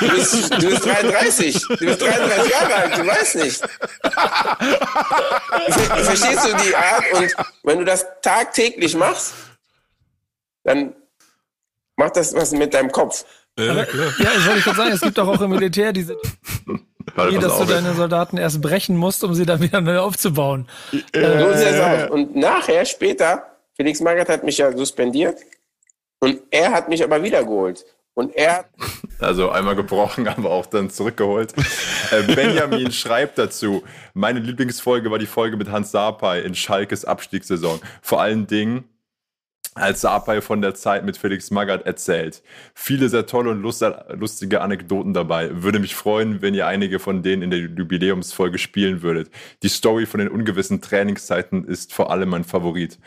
Du 0.00 0.08
bist, 0.10 0.52
du 0.62 0.68
bist 0.68 0.84
33. 0.86 1.62
Du 1.68 1.76
bist 1.76 2.02
33 2.02 2.50
Jahre 2.50 2.74
alt, 2.74 2.98
du 2.98 3.06
weißt 3.06 3.36
nicht. 3.36 3.60
Ver- 3.60 3.68
Verstehst 6.04 6.46
du 6.46 6.56
die 6.64 6.74
Art? 6.76 7.04
Und 7.14 7.34
wenn 7.64 7.78
du 7.78 7.84
das 7.84 8.06
tagtäglich 8.22 8.94
machst, 8.96 9.34
dann 10.64 10.94
macht 11.96 12.16
das 12.16 12.34
was 12.34 12.52
mit 12.52 12.74
deinem 12.74 12.90
Kopf. 12.90 13.24
Ja, 13.58 13.82
ich 13.82 14.46
wollte 14.46 14.60
gerade 14.62 14.76
sagen, 14.76 14.92
es 14.92 15.00
gibt 15.00 15.18
doch 15.18 15.28
auch 15.28 15.40
im 15.40 15.50
Militär 15.50 15.92
diese 15.92 16.16
Warte, 17.14 17.38
dass 17.38 17.58
du 17.58 17.64
deine 17.64 17.94
Soldaten 17.94 18.36
erst 18.38 18.60
brechen 18.62 18.96
musst, 18.96 19.24
um 19.24 19.34
sie 19.34 19.44
dann 19.44 19.60
wieder 19.60 19.80
neu 19.80 19.98
aufzubauen. 19.98 20.68
So 20.92 20.98
ist 20.98 21.14
das 21.64 21.80
auch. 21.80 22.10
Und 22.10 22.36
nachher, 22.36 22.84
später, 22.86 23.56
Felix 23.76 24.00
Magath 24.00 24.28
hat 24.28 24.44
mich 24.44 24.58
ja 24.58 24.74
suspendiert 24.76 25.38
und 26.20 26.40
er 26.50 26.70
hat 26.72 26.88
mich 26.88 27.02
aber 27.02 27.22
wiedergeholt. 27.22 27.84
Und 28.20 28.36
er 28.36 28.66
Also 29.18 29.48
einmal 29.48 29.74
gebrochen, 29.76 30.28
aber 30.36 30.50
auch 30.50 30.66
dann 30.66 30.90
zurückgeholt. 30.90 31.54
Äh, 32.10 32.34
Benjamin 32.34 32.92
schreibt 32.92 33.38
dazu, 33.38 33.82
meine 34.12 34.40
Lieblingsfolge 34.40 35.10
war 35.10 35.18
die 35.18 35.24
Folge 35.24 35.56
mit 35.56 35.70
Hans 35.70 35.90
Sapai 35.90 36.40
in 36.40 36.54
Schalkes 36.54 37.06
Abstiegssaison. 37.06 37.80
Vor 38.02 38.20
allen 38.20 38.46
Dingen, 38.46 38.84
als 39.74 40.02
Sapai 40.02 40.42
von 40.42 40.60
der 40.60 40.74
Zeit 40.74 41.06
mit 41.06 41.16
Felix 41.16 41.50
Magath 41.50 41.86
erzählt. 41.86 42.42
Viele 42.74 43.08
sehr 43.08 43.24
tolle 43.24 43.52
und 43.52 43.62
lustige 43.62 44.60
Anekdoten 44.60 45.14
dabei. 45.14 45.62
Würde 45.62 45.78
mich 45.78 45.94
freuen, 45.94 46.42
wenn 46.42 46.52
ihr 46.52 46.66
einige 46.66 46.98
von 46.98 47.22
denen 47.22 47.40
in 47.40 47.50
der 47.50 47.60
Jubiläumsfolge 47.60 48.58
spielen 48.58 49.00
würdet. 49.00 49.30
Die 49.62 49.68
Story 49.68 50.04
von 50.04 50.20
den 50.20 50.28
ungewissen 50.28 50.82
Trainingszeiten 50.82 51.64
ist 51.64 51.94
vor 51.94 52.10
allem 52.10 52.28
mein 52.28 52.44
Favorit. 52.44 52.98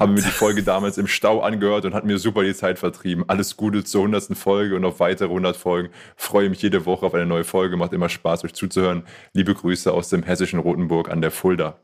Habe 0.00 0.10
mir 0.10 0.22
die 0.22 0.28
Folge 0.28 0.64
damals 0.64 0.98
im 0.98 1.06
Stau 1.06 1.40
angehört 1.40 1.84
und 1.84 1.94
hat 1.94 2.04
mir 2.04 2.18
super 2.18 2.42
die 2.42 2.54
Zeit 2.54 2.80
vertrieben. 2.80 3.24
Alles 3.28 3.56
Gute 3.56 3.84
zur 3.84 4.02
100. 4.02 4.36
Folge 4.36 4.74
und 4.74 4.84
auf 4.84 4.98
weitere 4.98 5.28
100 5.28 5.56
Folgen. 5.56 5.90
Freue 6.16 6.50
mich 6.50 6.60
jede 6.62 6.84
Woche 6.84 7.06
auf 7.06 7.14
eine 7.14 7.26
neue 7.26 7.44
Folge. 7.44 7.76
Macht 7.76 7.92
immer 7.92 8.08
Spaß, 8.08 8.44
euch 8.44 8.54
zuzuhören. 8.54 9.04
Liebe 9.34 9.54
Grüße 9.54 9.92
aus 9.92 10.08
dem 10.08 10.24
hessischen 10.24 10.58
Rotenburg 10.58 11.10
an 11.10 11.20
der 11.20 11.30
Fulda. 11.30 11.78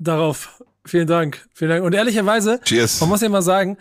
Darauf 0.00 0.64
Vielen 0.86 1.06
Dank, 1.06 1.46
vielen 1.54 1.70
Dank. 1.70 1.84
Und 1.84 1.94
ehrlicherweise, 1.94 2.60
Cheers. 2.62 3.00
man 3.00 3.08
muss 3.08 3.22
ja 3.22 3.30
mal 3.30 3.40
sagen, 3.40 3.78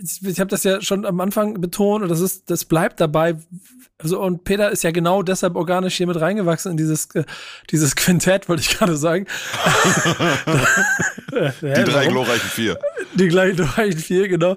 ich, 0.00 0.24
ich 0.24 0.40
habe 0.40 0.50
das 0.50 0.62
ja 0.62 0.80
schon 0.80 1.04
am 1.04 1.20
Anfang 1.20 1.60
betont 1.60 2.02
und 2.02 2.08
das 2.08 2.20
ist, 2.20 2.48
das 2.48 2.64
bleibt 2.64 3.00
dabei. 3.00 3.36
Also 3.98 4.20
und 4.20 4.44
Peter 4.44 4.70
ist 4.70 4.84
ja 4.84 4.92
genau 4.92 5.22
deshalb 5.22 5.56
organisch 5.56 5.96
hier 5.96 6.06
mit 6.06 6.20
reingewachsen 6.20 6.72
in 6.72 6.76
dieses 6.76 7.06
äh, 7.14 7.24
dieses 7.70 7.96
Quintett, 7.96 8.48
wollte 8.48 8.62
ich 8.62 8.70
gerade 8.70 8.96
sagen. 8.96 9.26
die 11.32 11.84
drei 11.84 12.06
glorreichen 12.06 12.50
vier. 12.50 12.78
Die 13.14 13.28
gleichen 13.28 13.56
glorreichen 13.56 13.98
vier, 13.98 14.28
genau. 14.28 14.56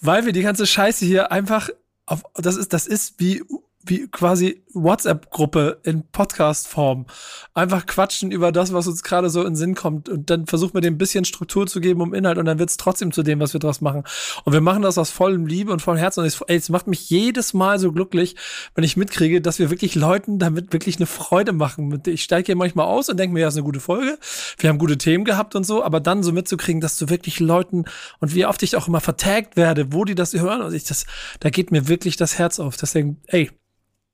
Weil 0.00 0.24
wir 0.24 0.32
die 0.32 0.42
ganze 0.42 0.66
Scheiße 0.66 1.04
hier 1.04 1.32
einfach 1.32 1.68
auf, 2.06 2.22
das 2.34 2.56
ist, 2.56 2.72
das 2.72 2.86
ist 2.86 3.14
wie 3.18 3.42
wie 3.82 4.08
quasi 4.08 4.64
WhatsApp-Gruppe 4.76 5.80
in 5.82 6.04
Podcast-Form. 6.10 7.06
Einfach 7.54 7.86
quatschen 7.86 8.30
über 8.30 8.52
das, 8.52 8.72
was 8.72 8.86
uns 8.86 9.02
gerade 9.02 9.30
so 9.30 9.40
in 9.40 9.48
den 9.48 9.56
Sinn 9.56 9.74
kommt. 9.74 10.08
Und 10.08 10.30
dann 10.30 10.46
versuchen 10.46 10.74
wir 10.74 10.80
dem 10.80 10.94
ein 10.94 10.98
bisschen 10.98 11.24
Struktur 11.24 11.66
zu 11.66 11.80
geben 11.80 12.00
um 12.00 12.14
Inhalt 12.14 12.38
und 12.38 12.44
dann 12.44 12.58
wird 12.58 12.70
es 12.70 12.76
trotzdem 12.76 13.12
zu 13.12 13.22
dem, 13.22 13.40
was 13.40 13.52
wir 13.52 13.60
draus 13.60 13.80
machen. 13.80 14.04
Und 14.44 14.52
wir 14.52 14.60
machen 14.60 14.82
das 14.82 14.98
aus 14.98 15.10
vollem 15.10 15.46
Liebe 15.46 15.72
und 15.72 15.80
vollem 15.80 15.98
Herzen. 15.98 16.20
Und 16.20 16.26
es, 16.26 16.40
ey, 16.42 16.56
es 16.56 16.68
macht 16.68 16.86
mich 16.86 17.08
jedes 17.10 17.54
Mal 17.54 17.78
so 17.78 17.92
glücklich, 17.92 18.36
wenn 18.74 18.84
ich 18.84 18.96
mitkriege, 18.96 19.40
dass 19.40 19.58
wir 19.58 19.70
wirklich 19.70 19.94
Leuten 19.94 20.38
damit 20.38 20.72
wirklich 20.72 20.96
eine 20.96 21.06
Freude 21.06 21.52
machen. 21.52 22.02
Ich 22.06 22.22
steige 22.22 22.46
hier 22.46 22.56
manchmal 22.56 22.86
aus 22.86 23.08
und 23.08 23.18
denke 23.18 23.34
mir, 23.34 23.40
ja, 23.40 23.48
ist 23.48 23.56
eine 23.56 23.64
gute 23.64 23.80
Folge. 23.80 24.18
Wir 24.58 24.68
haben 24.68 24.78
gute 24.78 24.98
Themen 24.98 25.24
gehabt 25.24 25.54
und 25.54 25.64
so, 25.64 25.82
aber 25.82 26.00
dann 26.00 26.22
so 26.22 26.32
mitzukriegen, 26.32 26.80
dass 26.80 26.98
du 26.98 27.08
wirklich 27.08 27.40
Leuten 27.40 27.84
und 28.20 28.34
wie 28.34 28.46
oft 28.46 28.62
ich 28.62 28.76
auch 28.76 28.88
immer 28.88 29.00
vertagt 29.00 29.56
werde, 29.56 29.92
wo 29.92 30.04
die 30.04 30.14
das 30.14 30.34
hören 30.34 30.62
und 30.62 30.74
ich 30.74 30.84
das, 30.84 31.06
da 31.40 31.50
geht 31.50 31.70
mir 31.70 31.88
wirklich 31.88 32.16
das 32.16 32.38
Herz 32.38 32.60
auf. 32.60 32.76
Deswegen, 32.76 33.20
ey, 33.26 33.50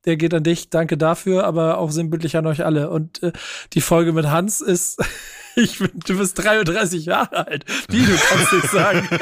der 0.05 0.17
geht 0.17 0.35
an 0.35 0.43
dich, 0.43 0.71
danke 0.71 0.97
dafür, 0.97 1.45
aber 1.45 1.79
auch 1.79 1.91
sinnbildlich 1.91 2.37
an 2.37 2.47
euch 2.47 2.65
alle. 2.65 2.91
Und 2.91 3.23
äh, 3.23 3.33
die 3.73 3.81
Folge 3.81 4.13
mit 4.13 4.27
Hans 4.27 4.61
ist, 4.61 5.03
ich 5.57 5.79
bin, 5.79 5.91
du 6.07 6.19
bist 6.19 6.43
33 6.43 7.05
Jahre 7.05 7.47
alt. 7.47 7.65
Wie, 7.89 8.05
du 8.05 8.13
kannst 8.17 8.53
nicht 8.53 8.71
sagen. 8.71 9.09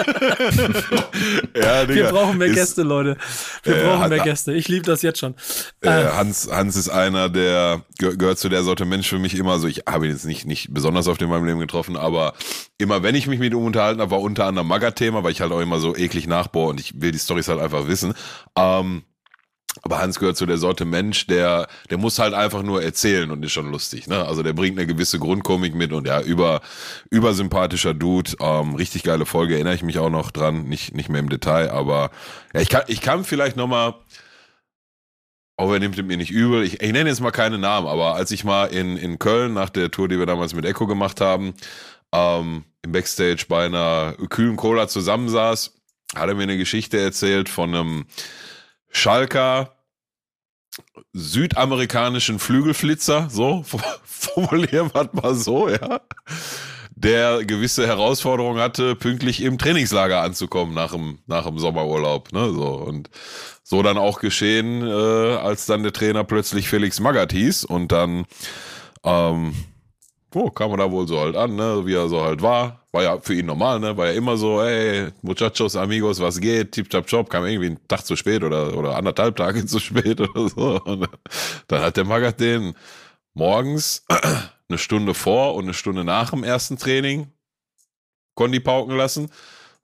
ja, 1.57 1.85
Digga, 1.85 1.95
Wir 1.95 2.09
brauchen 2.09 2.39
mehr 2.39 2.51
Gäste, 2.51 2.83
Leute. 2.83 3.16
Wir 3.62 3.76
äh, 3.76 3.85
brauchen 3.85 4.09
mehr 4.09 4.20
Gäste. 4.20 4.53
Ich 4.53 4.68
liebe 4.68 4.87
das 4.87 5.03
jetzt 5.03 5.18
schon. 5.18 5.35
Äh, 5.83 5.91
Hans, 5.91 6.49
Hans 6.51 6.76
ist 6.76 6.89
einer, 6.89 7.28
der 7.28 7.83
gehört 7.99 8.39
zu 8.39 8.49
der 8.49 8.62
Sorte 8.62 8.87
Mensch 8.87 9.09
für 9.09 9.18
mich 9.18 9.35
immer 9.37 9.59
so. 9.59 9.68
Ich 9.68 9.83
habe 9.87 10.07
ihn 10.07 10.12
jetzt 10.12 10.24
nicht, 10.24 10.47
nicht 10.47 10.72
besonders 10.72 11.09
auf 11.09 11.20
in 11.20 11.28
meinem 11.28 11.45
Leben 11.45 11.61
getroffen, 11.61 11.97
aber 11.97 12.33
immer 12.78 13.03
wenn 13.03 13.14
ich 13.14 13.26
mich 13.26 13.39
mit 13.39 13.53
ihm 13.53 13.64
unterhalten 13.64 14.01
habe, 14.01 14.11
war 14.11 14.20
unter 14.20 14.47
anderem 14.47 14.68
Maga-Thema, 14.68 15.22
weil 15.22 15.33
ich 15.33 15.43
halt 15.43 15.53
auch 15.53 15.61
immer 15.61 15.78
so 15.78 15.95
eklig 15.95 16.26
nachbohre 16.26 16.70
und 16.70 16.81
ich 16.81 17.01
will 17.01 17.12
die 17.12 17.18
Storys 17.18 17.49
halt 17.49 17.61
einfach 17.61 17.87
wissen. 17.87 18.14
Ähm, 18.57 19.03
aber 19.83 20.01
Hans 20.01 20.18
gehört 20.18 20.37
zu 20.37 20.47
der 20.47 20.59
Sorte 20.59 20.85
Mensch, 20.85 21.27
der, 21.27 21.68
der 21.91 21.99
muss 21.99 22.18
halt 22.18 22.35
einfach 22.35 22.62
nur 22.62 22.83
erzählen 22.83 23.31
und 23.31 23.45
ist 23.45 23.53
schon 23.53 23.71
lustig. 23.71 24.09
Ne? 24.09 24.25
Also 24.25 24.43
der 24.43 24.53
bringt 24.53 24.79
eine 24.79 24.87
gewisse 24.87 25.18
Grundkomik 25.18 25.75
mit 25.75 25.93
und 25.93 26.07
ja, 26.07 26.21
über, 26.21 26.61
übersympathischer 27.11 27.95
Dude. 27.95 28.33
Ähm, 28.41 28.75
richtig 28.75 29.05
geile 29.05 29.27
Folge, 29.27 29.55
erinnere 29.55 29.75
ich 29.75 29.83
mich 29.83 29.99
auch 29.99 30.11
noch 30.11 30.33
dran. 30.33 30.64
Nicht, 30.64 30.95
nicht 30.95 31.09
mehr 31.09 31.21
im 31.21 31.29
Detail, 31.29 31.71
aber 31.71 32.11
ja, 32.53 32.61
ich 32.61 32.68
kann, 32.68 32.83
ich 32.89 33.01
kann 33.01 33.25
vielleicht 33.25 33.57
nochmal, 33.57 33.95
auch 35.57 35.73
er 35.73 35.79
nimmt 35.79 35.97
mir 36.05 36.16
nicht 36.16 36.31
übel, 36.31 36.64
ich, 36.64 36.83
ich 36.83 36.93
nenne 36.93 37.09
jetzt 37.09 37.21
mal 37.21 37.31
keine 37.31 37.59
Namen, 37.59 37.87
aber 37.87 38.14
als 38.14 38.33
ich 38.33 38.45
mal 38.45 38.66
in, 38.66 38.97
in 38.97 39.18
Köln 39.18 39.55
nach 39.55 39.71
der 39.71 39.91
Tour, 39.91 40.09
die 40.09 40.18
wir 40.18 40.27
damals 40.27 40.53
mit 40.53 40.64
Echo 40.64 40.87
gemacht 40.87 41.21
haben, 41.21 41.55
ähm, 42.12 42.64
im 42.83 42.93
Backstage 42.93 43.45
bei 43.49 43.66
einer 43.66 44.14
kühlen 44.31 44.57
Cola 44.57 44.89
zusammensaß, 44.89 45.75
hat 46.16 46.29
er 46.29 46.35
mir 46.35 46.43
eine 46.43 46.59
Geschichte 46.59 46.99
erzählt 46.99 47.49
von 47.49 47.75
einem 47.75 48.07
Schalker 48.91 49.72
südamerikanischen 51.12 52.38
Flügelflitzer, 52.38 53.28
so 53.30 53.64
formulieren 54.05 54.91
wir 54.95 55.11
mal 55.12 55.34
so, 55.34 55.68
ja, 55.68 56.01
der 56.91 57.45
gewisse 57.45 57.86
Herausforderungen 57.86 58.61
hatte, 58.61 58.95
pünktlich 58.95 59.43
im 59.43 59.59
Trainingslager 59.59 60.20
anzukommen 60.20 60.74
nach 60.74 60.93
dem, 60.93 61.18
nach 61.26 61.47
dem 61.47 61.59
Sommerurlaub, 61.59 62.32
ne, 62.32 62.53
so. 62.53 62.66
Und 62.66 63.11
so 63.62 63.82
dann 63.82 63.99
auch 63.99 64.20
geschehen, 64.20 64.86
äh, 64.86 65.36
als 65.36 65.66
dann 65.66 65.82
der 65.82 65.93
Trainer 65.93 66.24
plötzlich 66.24 66.68
Felix 66.68 67.01
Magath 67.01 67.32
hieß 67.32 67.64
und 67.64 67.93
dann 67.93 68.26
ähm, 69.05 69.55
oh, 70.35 70.51
kam 70.51 70.70
er 70.72 70.78
da 70.78 70.91
wohl 70.91 71.07
so 71.07 71.18
halt 71.20 71.37
an, 71.37 71.57
ne, 71.57 71.85
wie 71.85 71.95
er 71.95 72.09
so 72.09 72.22
halt 72.22 72.43
war. 72.43 72.81
War 72.93 73.03
ja 73.03 73.18
für 73.20 73.35
ihn 73.35 73.47
normal, 73.47 73.81
ne? 73.81 73.97
War 73.97 74.07
ja 74.07 74.12
immer 74.12 74.37
so, 74.37 74.61
ey, 74.61 75.09
Muchachos, 75.22 75.76
Amigos, 75.76 76.20
was 76.20 76.41
geht? 76.41 76.72
Tip, 76.72 76.91
tap, 76.91 77.07
chop, 77.07 77.31
kam 77.31 77.45
irgendwie 77.47 77.68
einen 77.68 77.89
Tag 77.89 78.05
zu 78.05 78.16
spät 78.16 78.43
oder, 78.43 78.76
oder 78.76 78.97
anderthalb 78.97 79.37
Tage 79.37 79.64
zu 79.66 79.78
spät 79.78 80.20
oder 80.20 80.49
so. 80.49 80.81
Und 80.85 81.09
dann 81.68 81.83
hat 81.83 81.97
der 81.97 82.05
Magath 82.05 82.41
den 82.41 82.74
morgens 83.35 84.05
eine 84.68 84.78
Stunde 84.78 85.14
vor 85.14 85.55
und 85.55 85.64
eine 85.64 85.74
Stunde 85.74 86.05
nach 86.05 86.31
dem 86.31 86.45
ersten 86.45 86.78
Training 86.78 87.28
Kondi 88.35 88.61
pauken 88.61 88.97
lassen. 88.97 89.31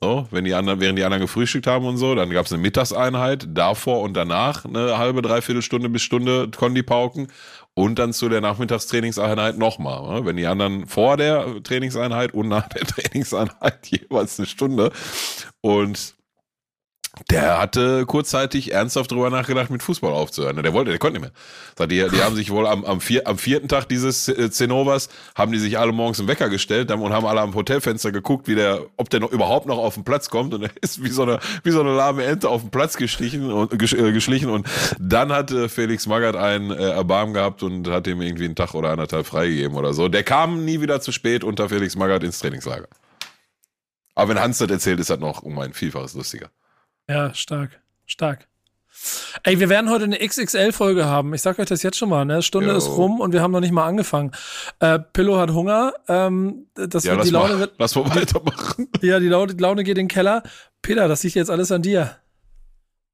So, 0.07 0.28
wenn 0.30 0.44
die 0.44 0.54
anderen, 0.54 0.78
während 0.78 0.96
die 1.00 1.02
anderen 1.02 1.22
gefrühstückt 1.22 1.66
haben 1.66 1.84
und 1.84 1.96
so, 1.96 2.14
dann 2.14 2.30
gab 2.30 2.46
es 2.46 2.52
eine 2.52 2.62
Mittagseinheit, 2.62 3.48
davor 3.50 4.02
und 4.02 4.14
danach 4.14 4.64
eine 4.64 4.98
halbe, 4.98 5.20
dreiviertel 5.20 5.62
Stunde 5.62 5.88
bis 5.88 6.02
Stunde 6.02 6.48
Kondi 6.57 6.84
pauken 6.84 7.26
und 7.74 7.98
dann 7.98 8.12
zu 8.12 8.28
der 8.28 8.40
Nachmittagstrainingseinheit 8.40 9.59
nochmal. 9.59 10.20
Ne? 10.20 10.24
Wenn 10.24 10.36
die 10.36 10.46
anderen 10.46 10.86
vor 10.86 11.16
der 11.16 11.61
Trainingseinheit 11.64 12.34
und 12.34 12.46
nach 12.46 12.68
der 12.68 12.82
Trainingseinheit 12.86 13.84
jeweils 13.88 14.38
eine 14.38 14.46
Stunde. 14.46 14.92
Und 15.61 16.14
der 17.30 17.58
hatte 17.58 18.04
kurzzeitig 18.04 18.72
ernsthaft 18.72 19.10
drüber 19.10 19.30
nachgedacht, 19.30 19.70
mit 19.70 19.82
Fußball 19.82 20.12
aufzuhören. 20.12 20.62
Der 20.62 20.72
wollte, 20.74 20.90
der 20.90 20.98
konnte 20.98 21.18
nicht 21.18 21.32
mehr. 21.78 21.86
Die, 21.86 22.08
die 22.14 22.22
haben 22.22 22.36
sich 22.36 22.50
wohl 22.50 22.66
am, 22.66 22.84
am, 22.84 23.00
vier, 23.00 23.26
am 23.26 23.38
vierten 23.38 23.68
Tag 23.68 23.88
dieses 23.88 24.28
äh, 24.28 24.50
Zennovas, 24.50 25.08
haben 25.34 25.50
die 25.50 25.58
sich 25.58 25.78
alle 25.78 25.92
morgens 25.92 26.18
im 26.18 26.28
Wecker 26.28 26.50
gestellt 26.50 26.90
und 26.90 27.12
haben 27.12 27.26
alle 27.26 27.40
am 27.40 27.54
Hotelfenster 27.54 28.12
geguckt, 28.12 28.48
wie 28.48 28.54
der, 28.54 28.82
ob 28.98 29.08
der 29.08 29.20
noch 29.20 29.32
überhaupt 29.32 29.66
noch 29.66 29.78
auf 29.78 29.94
den 29.94 30.04
Platz 30.04 30.28
kommt. 30.28 30.52
Und 30.52 30.64
er 30.64 30.70
ist 30.82 31.02
wie 31.02 31.08
so 31.08 31.22
eine, 31.22 31.40
wie 31.62 31.70
so 31.70 31.80
eine 31.80 31.94
lahme 31.94 32.22
Ente 32.24 32.50
auf 32.50 32.60
den 32.60 32.70
Platz 32.70 32.98
gestichen 32.98 33.50
und, 33.50 33.72
äh, 33.72 34.12
geschlichen. 34.12 34.50
Und 34.50 34.66
dann 35.00 35.32
hat 35.32 35.50
äh, 35.50 35.70
Felix 35.70 36.06
Magath 36.06 36.36
einen 36.36 36.70
äh, 36.70 36.90
Erbarmen 36.90 37.32
gehabt 37.32 37.62
und 37.62 37.88
hat 37.88 38.06
ihm 38.06 38.20
irgendwie 38.20 38.44
einen 38.44 38.56
Tag 38.56 38.74
oder 38.74 38.90
anderthalb 38.90 39.26
freigegeben 39.26 39.76
oder 39.76 39.94
so. 39.94 40.08
Der 40.08 40.22
kam 40.22 40.66
nie 40.66 40.82
wieder 40.82 41.00
zu 41.00 41.12
spät 41.12 41.44
unter 41.44 41.70
Felix 41.70 41.96
Magath 41.96 42.22
ins 42.22 42.40
Trainingslager. 42.40 42.88
Aber 44.14 44.30
wenn 44.30 44.40
Hans 44.40 44.58
das 44.58 44.70
erzählt, 44.70 45.00
ist 45.00 45.10
das 45.10 45.18
noch 45.18 45.42
um 45.42 45.58
ein 45.58 45.72
Vielfaches 45.72 46.14
lustiger. 46.14 46.50
Ja, 47.09 47.32
stark. 47.34 47.80
Stark. 48.07 48.46
Ey, 49.42 49.61
wir 49.61 49.68
werden 49.68 49.90
heute 49.90 50.04
eine 50.04 50.18
XXL-Folge 50.18 51.04
haben. 51.04 51.34
Ich 51.34 51.42
sag 51.42 51.59
euch 51.59 51.66
das 51.66 51.82
jetzt 51.82 51.98
schon 51.98 52.09
mal. 52.09 52.24
Ne? 52.24 52.42
Stunde 52.42 52.70
Yo. 52.70 52.76
ist 52.76 52.88
rum 52.88 53.20
und 53.20 53.32
wir 53.32 53.42
haben 53.42 53.52
noch 53.52 53.61
nicht 53.61 53.72
mal 53.72 53.86
angefangen. 53.86 54.32
Äh, 54.80 54.98
Pillow 54.98 55.38
hat 55.38 55.50
Hunger. 55.50 55.92
Ähm, 56.09 56.66
das 56.74 57.04
ja, 57.04 57.14
wird, 57.16 57.26
die 57.26 57.30
Laune 57.30 57.54
mal, 57.54 57.61
wird. 57.61 57.74
Lass 57.78 57.94
mal 57.94 58.09
weitermachen. 58.14 58.88
Ja, 59.02 59.20
die 59.20 59.28
Laune, 59.28 59.54
die 59.54 59.62
Laune 59.62 59.84
geht 59.84 59.98
in 59.98 60.07
den 60.07 60.09
Keller. 60.09 60.42
Peter, 60.82 61.09
das 61.09 61.22
liegt 61.22 61.36
jetzt 61.36 61.50
alles 61.50 61.70
an 61.70 61.82
dir. 61.82 62.16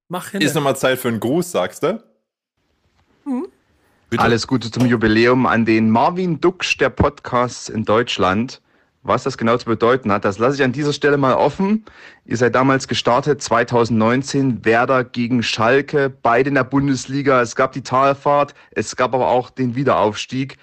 Mach 0.09 0.28
hin. 0.30 0.40
Ist 0.40 0.55
nochmal 0.55 0.76
Zeit 0.76 0.99
für 0.99 1.09
einen 1.09 1.20
Gruß, 1.20 1.51
sagst 1.51 1.82
du? 1.82 2.03
Hm? 3.24 3.49
Alles 4.16 4.47
Gute 4.47 4.70
zum 4.70 4.86
Jubiläum 4.86 5.47
an 5.47 5.64
den 5.64 5.90
Marvin 5.90 6.40
Duksch 6.40 6.76
der 6.78 6.90
Podcasts 6.90 7.68
in 7.68 7.84
Deutschland. 7.84 8.61
Was 9.05 9.24
das 9.24 9.36
genau 9.36 9.57
zu 9.57 9.66
bedeuten 9.66 10.12
hat, 10.12 10.24
das 10.24 10.38
lasse 10.38 10.57
ich 10.57 10.62
an 10.62 10.70
dieser 10.70 10.92
Stelle 10.92 11.16
mal 11.16 11.34
offen. 11.34 11.84
Ihr 12.24 12.36
seid 12.36 12.55
damals 12.55 12.86
gestartet, 12.86 13.42
2019, 13.42 14.64
Werder 14.64 15.03
gegen 15.03 15.42
Schalke, 15.42 16.09
beide 16.09 16.50
in 16.50 16.55
der 16.55 16.62
Bundesliga. 16.62 17.42
Es 17.42 17.57
gab 17.57 17.72
die 17.72 17.82
Talfahrt, 17.82 18.55
es 18.70 18.94
gab 18.94 19.12
aber 19.12 19.26
auch 19.26 19.50
den 19.50 19.74
Wiederaufstieg. 19.74 20.57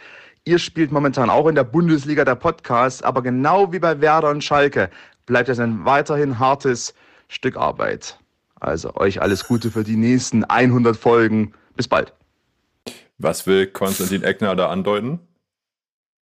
Ihr 0.45 0.57
spielt 0.57 0.93
momentan 0.93 1.29
auch 1.29 1.47
in 1.47 1.55
der 1.55 1.65
Bundesliga 1.65 2.23
der 2.23 2.35
Podcast, 2.35 3.03
aber 3.03 3.21
genau 3.21 3.73
wie 3.73 3.79
bei 3.79 3.99
Werder 3.99 4.29
und 4.29 4.41
Schalke 4.41 4.89
bleibt 5.25 5.49
es 5.49 5.59
ein 5.59 5.83
weiterhin 5.83 6.39
hartes 6.39 6.93
Stück 7.27 7.57
Arbeit. 7.57 8.19
Also 8.59 8.95
euch 8.95 9.21
alles 9.21 9.45
Gute 9.47 9.69
für 9.69 9.83
die 9.83 9.97
nächsten 9.97 10.45
100 10.45 10.95
Folgen. 10.95 11.53
Bis 11.75 11.89
bald. 11.89 12.13
Was 13.17 13.45
will 13.47 13.67
Konstantin 13.67 14.23
Eckner 14.23 14.55
da 14.55 14.69
andeuten? 14.69 15.19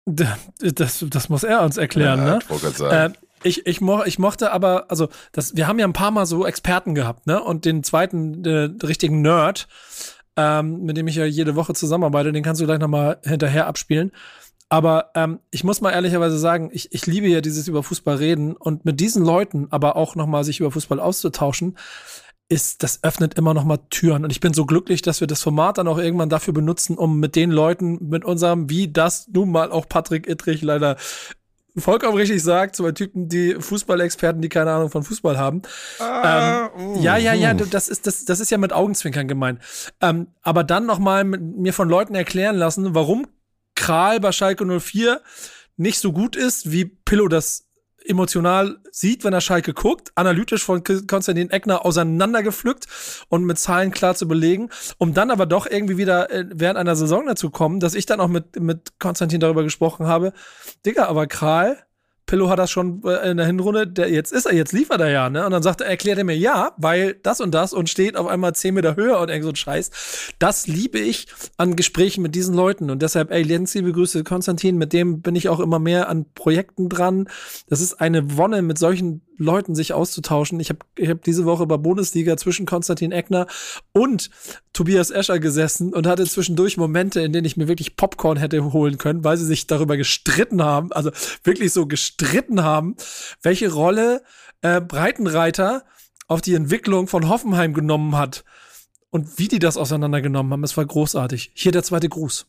Das, 0.07 1.05
das 1.09 1.29
muss 1.29 1.43
er 1.43 1.63
uns 1.63 1.77
erklären, 1.77 2.21
ja, 2.21 2.25
ne? 2.25 2.39
Ich 2.49 2.77
sagen. 2.77 3.13
Äh, 3.13 3.17
Ich, 3.43 3.67
ich, 3.67 3.81
mo 3.81 4.03
ich 4.05 4.19
mochte 4.19 4.51
aber, 4.51 4.87
also 4.91 5.09
das, 5.33 5.55
wir 5.57 5.69
haben 5.69 5.79
ja 5.79 5.87
ein 5.87 5.93
paar 5.93 6.11
Mal 6.11 6.27
so 6.27 6.47
Experten 6.47 6.95
gehabt, 6.95 7.27
ne? 7.27 7.43
Und 7.43 7.65
den 7.65 7.85
zweiten 7.85 8.45
äh, 8.45 8.71
richtigen 8.85 9.21
Nerd, 9.21 9.69
ähm, 10.37 10.85
mit 10.85 10.97
dem 10.97 11.07
ich 11.07 11.17
ja 11.17 11.27
jede 11.27 11.55
Woche 11.55 11.75
zusammenarbeite, 11.75 12.33
den 12.33 12.43
kannst 12.43 12.61
du 12.61 12.67
gleich 12.67 12.79
nochmal 12.79 13.19
hinterher 13.25 13.67
abspielen. 13.67 14.13
Aber 14.69 15.11
ähm, 15.15 15.39
ich 15.51 15.63
muss 15.65 15.81
mal 15.81 15.93
ehrlicherweise 15.93 16.39
sagen, 16.39 16.71
ich, 16.73 16.93
ich 16.93 17.07
liebe 17.07 17.29
ja 17.29 17.41
dieses 17.41 17.69
über 17.69 17.83
Fußball 17.83 18.17
reden 18.17 18.57
und 18.57 18.85
mit 18.85 18.99
diesen 18.99 19.25
Leuten 19.25 19.69
aber 19.71 19.95
auch 19.97 20.17
nochmal 20.17 20.43
sich 20.43 20.59
über 20.59 20.73
Fußball 20.73 20.99
auszutauschen, 20.99 21.77
ist, 22.49 22.83
das 22.83 23.03
öffnet 23.03 23.35
immer 23.35 23.55
noch 23.55 23.65
mal 23.65 23.79
Türen. 23.91 24.25
Und 24.25 24.31
ich 24.31 24.41
bin 24.41 24.55
so 24.55 24.67
glücklich, 24.67 25.03
dass 25.03 25.21
wir 25.21 25.27
das 25.27 25.43
Format 25.43 25.79
dann 25.79 25.89
auch 25.89 25.99
irgendwann 25.99 26.29
dafür 26.29 26.55
benutzen, 26.55 26.97
um 26.97 27.19
mit 27.19 27.35
den 27.35 27.51
Leuten, 27.51 28.09
mit 28.09 28.25
unserem, 28.25 28.71
wie 28.71 28.89
das 28.89 29.29
nun 29.29 29.51
mal 29.51 29.73
auch 29.73 29.89
Patrick 29.89 30.29
Ittrich 30.29 30.63
leider 30.63 30.97
vollkommen 31.79 32.17
richtig 32.17 32.43
sagt, 32.43 32.77
zwei 32.77 32.93
Typen, 32.93 33.29
die 33.29 33.57
Fußballexperten, 33.59 34.41
die 34.41 34.49
keine 34.49 34.73
Ahnung 34.73 34.91
von 34.91 35.03
Fußball 35.03 35.37
haben. 35.37 35.63
Ah, 35.99 36.71
ähm, 36.79 37.03
ja, 37.03 37.17
ja, 37.17 37.35
ja, 37.35 37.53
das 37.53 37.89
ist, 37.89 38.07
das, 38.07 38.25
das 38.25 38.41
ist 38.41 38.51
ja 38.51 38.59
mit 38.59 38.73
Augenzwinkern 38.73 39.29
gemeint. 39.29 39.61
Ähm, 40.01 40.29
aber 40.43 40.65
dann 40.65 40.87
noch 40.87 40.99
mal 40.99 41.25
mir 41.25 41.73
von 41.73 41.89
Leuten 41.89 42.15
erklären 42.15 42.57
lassen, 42.57 42.95
warum 42.95 43.27
Kral 43.75 44.21
bei 44.21 44.33
Schalke 44.33 44.65
04 44.81 45.21
nicht 45.77 45.99
so 45.99 46.13
gut 46.13 46.37
ist, 46.37 46.73
wie 46.73 46.87
Pillow 46.87 47.29
das 47.29 47.66
emotional 48.09 48.79
sieht, 48.91 49.25
wenn 49.25 49.33
er 49.33 49.41
Schalke 49.41 49.75
guckt, 49.75 50.13
analytisch 50.15 50.65
von 50.65 50.83
Konstantin 51.07 51.51
Eckner 51.51 51.85
auseinandergepflückt 51.85 52.87
und 53.29 53.45
mit 53.45 53.59
Zahlen 53.59 53.91
klar 53.91 54.15
zu 54.15 54.29
belegen, 54.29 54.71
um 54.99 55.15
dann 55.15 55.31
aber 55.31 55.47
doch 55.47 55.67
irgendwie 55.67 55.97
wieder 55.97 56.31
äh, 56.31 56.47
während 56.53 56.79
einer 56.79 56.97
Saison 56.97 57.27
dazu 57.27 57.51
kommen, 57.51 57.81
dass 57.81 57.95
ich 57.95 58.07
dann 58.07 58.21
auch 58.21 58.29
mit, 58.29 58.61
mit 58.61 58.99
Konstantin 58.99 59.41
darüber 59.41 59.63
gesprochen 59.63 60.07
habe. 60.07 60.33
Digga, 60.85 61.07
aber 61.07 61.27
Kral 61.27 61.86
Pillow 62.27 62.51
hat 62.51 62.59
das 62.59 62.71
schon 62.71 63.03
äh, 63.05 63.31
in 63.31 63.37
der 63.37 63.47
Hinrunde, 63.47 63.87
der, 63.87 64.11
jetzt 64.11 64.33
ist 64.33 64.47
er, 64.47 64.55
jetzt 64.55 64.73
liefert 64.73 65.01
er 65.01 65.11
ja, 65.11 65.31
ne? 65.31 65.45
Und 65.45 65.53
dann 65.53 65.63
sagt 65.63 65.81
er, 65.81 65.87
erklärt 65.87 66.19
er 66.19 66.25
mir 66.25 66.37
ja, 66.37 66.73
weil 66.77 67.15
das 67.23 67.41
und 67.41 67.55
das 67.55 67.73
und 67.73 67.89
steht 67.89 68.17
auf 68.17 68.27
einmal 68.27 68.55
zehn 68.55 68.75
Meter 68.75 68.97
höher 68.97 69.21
und 69.21 69.29
irgend 69.29 69.45
so 69.45 69.51
ein 69.51 69.57
Scheiß. 69.57 69.91
Das 70.39 70.67
liebe 70.67 70.99
ich 70.99 71.27
an 71.57 71.77
Gesprächen 71.77 72.23
mit 72.23 72.35
diesen 72.35 72.55
Leuten. 72.55 72.91
Und 72.91 73.03
deshalb, 73.03 73.31
ey, 73.31 73.45
ganz 73.45 73.75
liebe 73.75 73.93
Grüße, 73.93 74.25
Konstantin, 74.25 74.77
mit 74.77 74.93
dem 74.93 75.21
bin 75.23 75.37
ich 75.37 75.49
auch 75.49 75.61
immer 75.61 75.79
mehr 75.79 76.09
an 76.09 76.27
Projekten 76.35 76.89
dran. 76.89 77.29
Das 77.69 77.81
ist 77.81 78.01
eine 78.01 78.37
Wonne, 78.37 78.63
mit 78.63 78.79
solchen 78.79 79.23
Leuten 79.39 79.75
sich 79.75 79.93
auszutauschen. 79.93 80.61
Ich 80.61 80.71
habe 80.71 80.81
ich 80.97 81.09
hab 81.09 81.23
diese 81.23 81.45
Woche 81.45 81.67
bei 81.67 81.77
Bundesliga 81.77 82.37
zwischen 82.37 82.67
Konstantin 82.67 83.13
Eckner 83.13 83.47
und 83.93 84.31
Tobias 84.73 85.11
Escher 85.11 85.39
gesessen 85.39 85.93
und 85.93 86.07
hatte 86.07 86.27
zwischendurch 86.27 86.77
Momente, 86.77 87.21
in 87.21 87.33
denen 87.33 87.45
ich 87.45 87.57
mir 87.57 87.69
wirklich 87.69 87.97
Popcorn 87.97 88.37
hätte 88.37 88.73
holen 88.73 88.99
können, 88.99 89.25
weil 89.25 89.37
sie 89.37 89.47
sich 89.47 89.67
darüber 89.67 89.97
gestritten 89.97 90.63
haben, 90.63 90.93
also 90.93 91.11
wirklich 91.45 91.73
so 91.73 91.87
gestritten 91.87 92.63
haben, 92.63 92.97
welche 93.43 93.73
Rolle 93.73 94.23
äh, 94.63 94.81
Breitenreiter 94.81 95.85
auf 96.29 96.41
die 96.41 96.55
Entwicklung 96.55 97.07
von 97.07 97.29
Hoffenheim 97.29 97.73
genommen 97.73 98.17
hat 98.17 98.45
und 99.11 99.39
wie 99.39 99.49
die 99.49 99.59
das 99.59 99.77
auseinandergenommen 99.77 100.53
haben. 100.53 100.65
Es 100.65 100.77
war 100.77 100.85
großartig. 100.85 101.53
Hier 101.55 101.73
der 101.73 101.83
zweite 101.83 102.09
Gruß. 102.09 102.47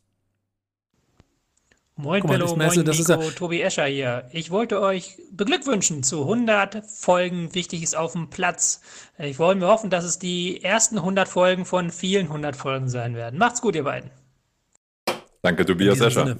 Moin 1.99 2.21
Guck 2.21 2.29
mal, 2.29 2.37
Bello, 2.37 2.55
das 2.55 2.75
moin 2.75 2.85
das 2.85 2.99
ist 2.99 3.07
Nico, 3.09 3.21
ja- 3.23 3.29
Tobi 3.31 3.61
Escher 3.61 3.85
hier. 3.85 4.25
Ich 4.31 4.51
wollte 4.51 4.81
euch 4.81 5.17
beglückwünschen 5.31 6.03
zu 6.03 6.21
100 6.21 6.83
Folgen 6.85 7.53
Wichtiges 7.55 7.95
auf 7.95 8.11
dem 8.13 8.29
Platz. 8.29 8.81
Ich 9.17 9.39
wollte 9.39 9.59
mir 9.61 9.67
hoffen, 9.67 9.89
dass 9.89 10.03
es 10.05 10.19
die 10.19 10.63
ersten 10.63 10.99
100 10.99 11.27
Folgen 11.27 11.65
von 11.65 11.89
vielen 11.89 12.27
100 12.27 12.55
Folgen 12.55 12.87
sein 12.87 13.15
werden. 13.15 13.39
Macht's 13.39 13.61
gut, 13.61 13.75
ihr 13.75 13.83
beiden. 13.83 14.11
Danke, 15.41 15.65
Tobias 15.65 15.99
Escher. 15.99 16.25
Sinne. 16.27 16.39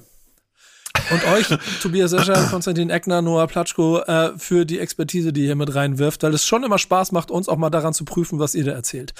Und 1.10 1.24
euch, 1.32 1.46
Tobias 1.82 2.12
Escher, 2.12 2.46
Konstantin 2.50 2.90
Eckner, 2.90 3.20
Noah 3.20 3.48
Platschko, 3.48 3.98
äh, 4.02 4.38
für 4.38 4.64
die 4.64 4.78
Expertise, 4.78 5.32
die 5.32 5.40
ihr 5.40 5.46
hier 5.46 5.56
mit 5.56 5.74
reinwirft, 5.74 6.22
weil 6.22 6.34
es 6.34 6.46
schon 6.46 6.62
immer 6.62 6.78
Spaß 6.78 7.10
macht, 7.10 7.32
uns 7.32 7.48
auch 7.48 7.56
mal 7.56 7.70
daran 7.70 7.94
zu 7.94 8.04
prüfen, 8.04 8.38
was 8.38 8.54
ihr 8.54 8.64
da 8.64 8.72
erzählt. 8.72 9.12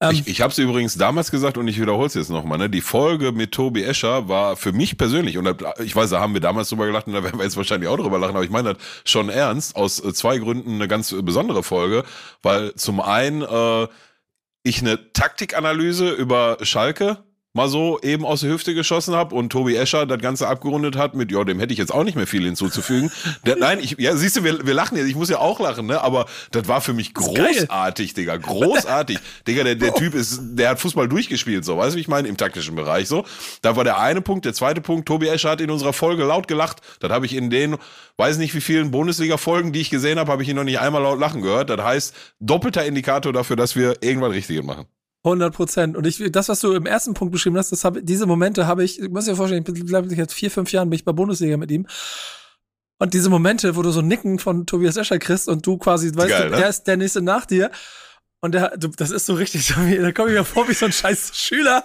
Ähm, 0.00 0.10
ich 0.12 0.26
ich 0.26 0.40
habe 0.40 0.50
es 0.50 0.58
übrigens 0.58 0.96
damals 0.96 1.30
gesagt 1.30 1.56
und 1.56 1.68
ich 1.68 1.80
wiederhole 1.80 2.06
es 2.06 2.14
jetzt 2.14 2.30
nochmal. 2.30 2.58
Ne? 2.58 2.68
Die 2.68 2.80
Folge 2.80 3.32
mit 3.32 3.52
Tobi 3.52 3.82
Escher 3.82 4.28
war 4.28 4.56
für 4.56 4.72
mich 4.72 4.98
persönlich, 4.98 5.38
und 5.38 5.48
ich 5.82 5.96
weiß, 5.96 6.10
da 6.10 6.20
haben 6.20 6.34
wir 6.34 6.40
damals 6.40 6.68
drüber 6.68 6.86
gelacht 6.86 7.06
und 7.06 7.14
da 7.14 7.22
werden 7.22 7.38
wir 7.38 7.44
jetzt 7.44 7.56
wahrscheinlich 7.56 7.88
auch 7.88 7.96
drüber 7.96 8.18
lachen, 8.18 8.34
aber 8.34 8.44
ich 8.44 8.50
meine 8.50 8.74
das 8.74 8.82
schon 9.04 9.28
ernst, 9.28 9.76
aus 9.76 10.04
äh, 10.04 10.12
zwei 10.12 10.38
Gründen 10.38 10.74
eine 10.74 10.88
ganz 10.88 11.14
besondere 11.22 11.62
Folge, 11.62 12.04
weil 12.42 12.74
zum 12.74 13.00
einen 13.00 13.42
äh, 13.42 13.88
ich 14.62 14.80
eine 14.80 15.12
Taktikanalyse 15.12 16.10
über 16.10 16.58
Schalke 16.62 17.18
mal 17.56 17.68
so 17.68 17.98
eben 18.02 18.24
aus 18.24 18.40
der 18.40 18.50
Hüfte 18.50 18.74
geschossen 18.74 19.14
habe 19.14 19.34
und 19.34 19.50
Tobi 19.50 19.76
Escher 19.76 20.06
das 20.06 20.20
Ganze 20.20 20.46
abgerundet 20.46 20.96
hat 20.96 21.14
mit, 21.14 21.32
ja, 21.32 21.42
dem 21.42 21.58
hätte 21.58 21.72
ich 21.72 21.78
jetzt 21.78 21.92
auch 21.92 22.04
nicht 22.04 22.14
mehr 22.14 22.26
viel 22.26 22.44
hinzuzufügen. 22.44 23.10
Der, 23.46 23.56
nein, 23.56 23.80
ich, 23.80 23.96
ja, 23.98 24.14
siehst 24.14 24.36
du, 24.36 24.44
wir, 24.44 24.66
wir 24.66 24.74
lachen 24.74 24.96
jetzt, 24.96 25.08
ich 25.08 25.16
muss 25.16 25.30
ja 25.30 25.38
auch 25.38 25.58
lachen, 25.58 25.86
ne? 25.86 26.02
Aber 26.02 26.26
das 26.50 26.68
war 26.68 26.80
für 26.80 26.92
mich 26.92 27.14
großartig, 27.14 28.14
Digga, 28.14 28.36
großartig. 28.36 29.18
Digga, 29.46 29.64
der, 29.64 29.74
der 29.74 29.94
Typ 29.94 30.14
ist, 30.14 30.38
der 30.42 30.70
hat 30.70 30.80
Fußball 30.80 31.08
durchgespielt, 31.08 31.64
so, 31.64 31.78
weißt 31.78 31.94
du, 31.94 31.96
wie 31.96 32.02
ich 32.02 32.08
meine, 32.08 32.28
im 32.28 32.36
taktischen 32.36 32.76
Bereich, 32.76 33.08
so. 33.08 33.24
Da 33.62 33.74
war 33.74 33.84
der 33.84 33.98
eine 33.98 34.20
Punkt, 34.20 34.44
der 34.44 34.52
zweite 34.52 34.82
Punkt, 34.82 35.08
Tobi 35.08 35.28
Escher 35.28 35.50
hat 35.50 35.60
in 35.60 35.70
unserer 35.70 35.94
Folge 35.94 36.24
laut 36.24 36.48
gelacht. 36.48 36.80
Das 37.00 37.10
habe 37.10 37.24
ich 37.24 37.34
in 37.34 37.48
den, 37.48 37.76
weiß 38.18 38.36
nicht 38.36 38.54
wie 38.54 38.60
vielen 38.60 38.90
Bundesliga-Folgen, 38.90 39.72
die 39.72 39.80
ich 39.80 39.90
gesehen 39.90 40.18
habe, 40.18 40.30
habe 40.30 40.42
ich 40.42 40.48
ihn 40.48 40.56
noch 40.56 40.64
nicht 40.64 40.80
einmal 40.80 41.02
laut 41.02 41.18
lachen 41.18 41.40
gehört. 41.40 41.70
Das 41.70 41.80
heißt, 41.80 42.14
doppelter 42.40 42.84
Indikator 42.84 43.32
dafür, 43.32 43.56
dass 43.56 43.76
wir 43.76 44.02
irgendwann 44.02 44.32
Richtige 44.32 44.62
machen. 44.62 44.86
100 45.24 45.54
Prozent. 45.54 45.96
Und 45.96 46.06
ich, 46.06 46.22
das, 46.30 46.48
was 46.48 46.60
du 46.60 46.72
im 46.72 46.86
ersten 46.86 47.14
Punkt 47.14 47.32
beschrieben 47.32 47.56
hast, 47.56 47.72
das 47.72 47.84
hab, 47.84 47.96
diese 48.00 48.26
Momente 48.26 48.66
habe 48.66 48.84
ich, 48.84 49.00
ich 49.00 49.10
muss 49.10 49.24
dir 49.24 49.36
vorstellen, 49.36 49.64
ich 49.66 49.72
bin, 49.72 49.86
glaube 49.86 50.08
ich, 50.08 50.18
jetzt 50.18 50.34
vier, 50.34 50.50
fünf 50.50 50.72
Jahren 50.72 50.88
bin 50.88 50.96
ich 50.96 51.04
bei 51.04 51.12
Bundesliga 51.12 51.56
mit 51.56 51.70
ihm. 51.70 51.86
Und 52.98 53.12
diese 53.12 53.28
Momente, 53.28 53.76
wo 53.76 53.82
du 53.82 53.90
so 53.90 54.00
ein 54.00 54.08
Nicken 54.08 54.38
von 54.38 54.66
Tobias 54.66 54.96
Escher 54.96 55.18
kriegst 55.18 55.48
und 55.48 55.66
du 55.66 55.76
quasi, 55.76 56.14
weißt 56.14 56.28
Geil, 56.28 56.50
du, 56.50 56.56
ne? 56.56 56.62
er 56.62 56.68
ist 56.68 56.84
der 56.84 56.96
nächste 56.96 57.20
nach 57.20 57.44
dir. 57.44 57.70
Und 58.40 58.52
der, 58.52 58.76
du, 58.76 58.88
das 58.88 59.10
ist 59.10 59.26
so 59.26 59.34
richtig, 59.34 59.68
da 59.68 60.12
komme 60.12 60.30
ich 60.30 60.36
mir 60.36 60.44
vor 60.44 60.68
wie 60.68 60.74
so 60.74 60.86
ein 60.86 60.92
scheiß 60.92 61.36
Schüler. 61.36 61.84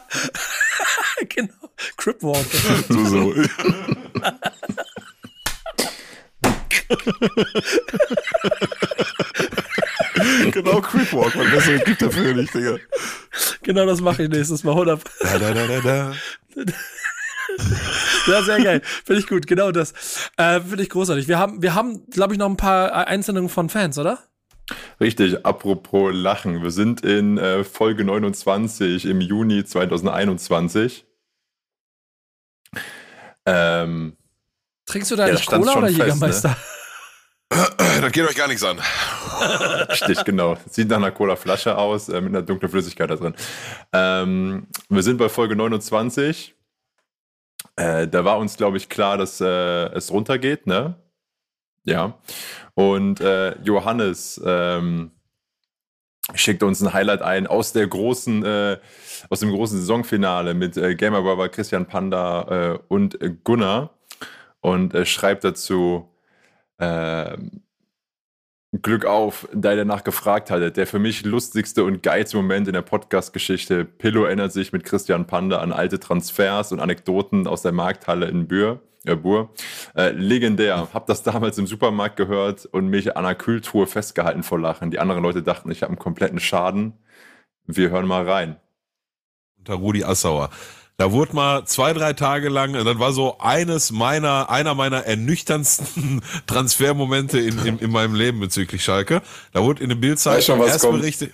genau. 1.29 1.53
Cripwalk. 1.97 2.45
So, 2.89 3.05
so. 3.05 3.33
genau, 10.51 10.81
Creepwalk, 10.81 11.35
man 11.35 11.51
besser 11.51 11.77
gibt 11.79 12.01
dafür 12.01 12.33
nicht, 12.33 12.53
Digga. 12.53 12.77
Genau 13.63 13.85
das 13.85 14.01
mache 14.01 14.23
ich 14.23 14.29
nächstes 14.29 14.63
Mal. 14.63 14.71
100 14.71 15.01
Da, 15.21 15.39
da, 15.39 15.53
da, 15.53 15.67
da, 15.67 15.79
da. 15.81 16.13
Ja, 18.27 18.41
sehr 18.43 18.63
geil. 18.63 18.81
Finde 19.03 19.19
ich 19.19 19.27
gut. 19.27 19.47
Genau 19.47 19.71
das. 19.71 19.93
Äh, 20.37 20.61
Finde 20.61 20.83
ich 20.83 20.89
großartig. 20.89 21.27
Wir 21.27 21.37
haben, 21.37 21.61
wir 21.61 21.75
haben, 21.75 22.09
glaube 22.09 22.33
ich, 22.33 22.39
noch 22.39 22.49
ein 22.49 22.55
paar 22.55 23.07
Einsendungen 23.07 23.49
von 23.49 23.67
Fans, 23.67 23.97
oder? 23.97 24.19
Richtig, 24.99 25.45
apropos 25.45 26.13
Lachen. 26.13 26.61
Wir 26.61 26.71
sind 26.71 27.01
in 27.03 27.37
äh, 27.37 27.63
Folge 27.63 28.05
29 28.05 29.05
im 29.05 29.21
Juni 29.21 29.65
2021. 29.65 31.05
Ähm, 33.45 34.15
Trinkst 34.85 35.11
du 35.11 35.15
da 35.15 35.27
Ja, 35.27 35.33
nicht 35.33 35.47
Cola 35.47 35.77
oder 35.77 35.89
fest, 35.89 36.45
ne? 36.45 36.55
Das 37.51 38.11
geht 38.13 38.25
euch 38.25 38.35
gar 38.35 38.47
nichts 38.47 38.63
an. 38.63 38.79
Richtig, 39.89 40.23
genau. 40.23 40.57
Sieht 40.69 40.87
nach 40.87 40.97
einer 40.97 41.11
Cola-Flasche 41.11 41.77
aus, 41.77 42.07
äh, 42.07 42.21
mit 42.21 42.29
einer 42.29 42.41
dunklen 42.43 42.71
Flüssigkeit 42.71 43.09
da 43.09 43.15
drin. 43.15 43.35
Ähm, 43.91 44.67
wir 44.87 45.03
sind 45.03 45.17
bei 45.17 45.27
Folge 45.27 45.57
29. 45.57 46.55
Äh, 47.75 48.07
da 48.07 48.23
war 48.23 48.37
uns, 48.37 48.55
glaube 48.55 48.77
ich, 48.77 48.87
klar, 48.87 49.17
dass 49.17 49.41
äh, 49.41 49.45
es 49.93 50.11
runtergeht, 50.11 50.65
ne? 50.65 50.95
Ja. 51.83 52.17
Und 52.73 53.19
äh, 53.19 53.57
Johannes 53.63 54.41
ähm, 54.45 55.11
schickt 56.33 56.63
uns 56.63 56.81
ein 56.81 56.93
Highlight 56.93 57.21
ein 57.21 57.47
aus 57.47 57.73
der 57.73 57.85
großen, 57.85 58.45
äh, 58.45 58.77
aus 59.29 59.41
dem 59.41 59.51
großen 59.51 59.77
Saisonfinale 59.77 60.53
mit 60.53 60.77
äh, 60.77 60.95
Gamer 60.95 61.21
Brother, 61.21 61.49
Christian 61.49 61.85
Panda 61.85 62.79
und 62.87 63.19
Gunnar 63.43 63.89
und 64.61 64.95
schreibt 65.05 65.43
dazu, 65.43 66.10
ähm, 66.81 67.61
Glück 68.81 69.05
auf, 69.05 69.49
da 69.53 69.71
ihr 69.71 69.77
danach 69.77 70.03
gefragt 70.03 70.49
hattet. 70.49 70.77
Der 70.77 70.87
für 70.87 70.99
mich 70.99 71.25
lustigste 71.25 71.83
und 71.83 72.03
geilste 72.03 72.37
Moment 72.37 72.67
in 72.67 72.73
der 72.73 72.81
Podcast-Geschichte. 72.81 73.85
Pillow 73.85 74.25
erinnert 74.25 74.53
sich 74.53 74.71
mit 74.71 74.85
Christian 74.85 75.27
Panda 75.27 75.59
an 75.59 75.73
alte 75.73 75.99
Transfers 75.99 76.71
und 76.71 76.79
Anekdoten 76.79 77.47
aus 77.47 77.61
der 77.61 77.73
Markthalle 77.73 78.27
in 78.27 78.47
Bür. 78.47 78.81
Äh, 79.03 79.15
Bur. 79.15 79.53
Äh, 79.95 80.11
legendär. 80.11 80.89
Hab 80.93 81.05
das 81.07 81.23
damals 81.23 81.57
im 81.57 81.67
Supermarkt 81.67 82.17
gehört 82.17 82.65
und 82.65 82.87
mich 82.87 83.17
an 83.17 83.25
einer 83.25 83.35
Kühltruhe 83.35 83.87
festgehalten 83.87 84.43
vor 84.43 84.59
Lachen. 84.59 84.91
Die 84.91 84.99
anderen 84.99 85.23
Leute 85.23 85.43
dachten, 85.43 85.71
ich 85.71 85.81
habe 85.81 85.91
einen 85.91 85.99
kompletten 85.99 86.39
Schaden. 86.39 86.93
Wir 87.65 87.89
hören 87.89 88.07
mal 88.07 88.27
rein. 88.29 88.57
Unter 89.57 89.75
Rudi 89.75 90.03
Assauer. 90.03 90.49
Da 91.01 91.11
wurde 91.11 91.35
mal 91.35 91.65
zwei, 91.65 91.93
drei 91.93 92.13
Tage 92.13 92.47
lang, 92.47 92.73
das 92.73 92.99
war 92.99 93.11
so 93.11 93.39
eines 93.39 93.91
meiner, 93.91 94.51
einer 94.51 94.75
meiner 94.75 95.03
ernüchternsten 95.03 96.21
Transfermomente 96.45 97.39
in, 97.39 97.57
in, 97.65 97.79
in 97.79 97.89
meinem 97.89 98.13
Leben 98.13 98.39
bezüglich 98.39 98.83
Schalke. 98.83 99.23
Da 99.51 99.63
wurde 99.63 99.81
in 99.81 99.89
der 99.89 99.95
Bildzeitung 99.95 100.61
erst 100.61 100.83
berichtet, 100.83 101.33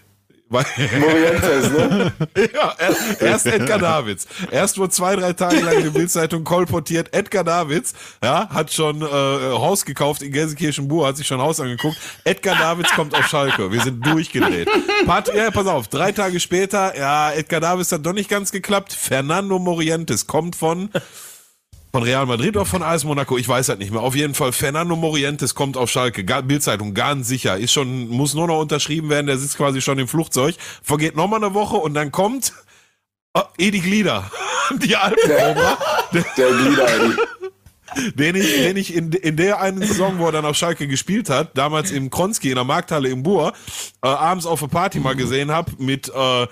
Morientes, 0.50 1.72
ne? 1.72 2.14
ja, 2.54 2.74
erst 3.20 3.46
Edgar 3.48 3.80
Davids. 3.80 4.28
Erst 4.50 4.78
wurde 4.78 4.92
zwei, 4.92 5.16
drei 5.16 5.34
Tage 5.34 5.60
lang 5.60 5.84
die 5.84 5.90
Bildzeitung 5.90 6.44
kolportiert. 6.44 7.14
Edgar 7.14 7.44
Davids, 7.44 7.94
ja, 8.24 8.48
hat 8.50 8.72
schon 8.72 9.02
äh, 9.02 9.06
Haus 9.06 9.84
gekauft 9.84 10.22
in 10.22 10.32
Gelsenkirchen-Bur, 10.32 11.08
hat 11.08 11.18
sich 11.18 11.28
schon 11.28 11.42
Haus 11.42 11.60
angeguckt. 11.60 11.98
Edgar 12.24 12.56
Davids 12.56 12.92
kommt 12.94 13.14
auf 13.14 13.28
Schalke. 13.28 13.72
Wir 13.72 13.82
sind 13.82 14.06
durchgedreht. 14.06 14.70
Pat, 15.06 15.34
ja, 15.34 15.52
pass 15.52 15.68
auf, 15.68 15.90
drei 15.90 16.14
Tage 16.14 16.40
später, 16.40 16.98
ja, 16.98 17.32
Edgar 17.32 17.60
Davids 17.60 17.92
hat 17.92 18.06
doch 18.06 18.14
nicht 18.14 18.30
ganz 18.30 18.52
geklappt. 18.52 18.94
Fernando 18.94 19.60
Morientes 19.60 20.28
kommt 20.28 20.56
von 20.56 20.90
von 21.98 22.04
Real 22.04 22.28
Madrid 22.28 22.56
oder 22.56 22.66
von 22.68 22.84
AS 22.84 23.06
Monaco, 23.06 23.40
ich 23.40 23.50
weiß 23.50 23.70
halt 23.70 23.80
nicht 23.80 23.92
mehr. 23.92 24.02
Auf 24.02 24.14
jeden 24.14 24.36
Fall, 24.36 24.52
Fernando 24.52 24.96
Morientes 24.96 25.56
kommt 25.56 25.78
auf 25.78 25.90
Schalke, 25.90 26.24
Bildzeitung, 26.44 26.94
ganz 26.94 27.28
sicher, 27.28 27.58
ist 27.58 27.74
schon, 27.74 28.08
muss 28.08 28.36
nur 28.36 28.46
noch 28.46 28.60
unterschrieben 28.60 29.10
werden, 29.10 29.26
der 29.26 29.40
sitzt 29.40 29.58
quasi 29.58 29.82
schon 29.82 29.98
im 29.98 30.08
Flugzeug, 30.08 30.54
vergeht 30.84 31.16
nochmal 31.16 31.44
eine 31.44 31.56
Woche 31.56 31.78
und 31.78 31.96
dann 31.96 32.12
kommt 32.12 32.54
oh, 33.34 33.42
Edi 33.58 33.80
Glieder, 33.80 34.30
die 34.84 34.96
Alpenkobra. 34.96 35.78
Der, 36.14 36.26
der 36.38 36.52
Glieder, 36.52 36.88
Edi. 36.88 37.16
Den 38.14 38.36
ich, 38.36 38.46
den 38.46 38.78
ich 38.78 38.94
in, 38.94 39.12
in 39.14 39.36
der 39.36 39.60
einen 39.60 39.82
Saison, 39.82 40.20
wo 40.20 40.28
er 40.28 40.34
dann 40.34 40.46
auf 40.46 40.56
Schalke 40.56 40.88
gespielt 40.88 41.32
hat, 41.32 41.58
damals 41.58 41.90
im 41.90 42.12
Kronski 42.12 42.50
in 42.50 42.56
der 42.56 42.64
Markthalle 42.64 43.10
im 43.10 43.24
Bur, 43.24 43.54
äh, 44.04 44.08
abends 44.08 44.46
auf 44.46 44.62
eine 44.62 44.70
Party 44.70 45.00
mal 45.00 45.16
gesehen 45.16 45.50
habe 45.50 45.72
mit 45.80 46.10
äh, 46.10 46.48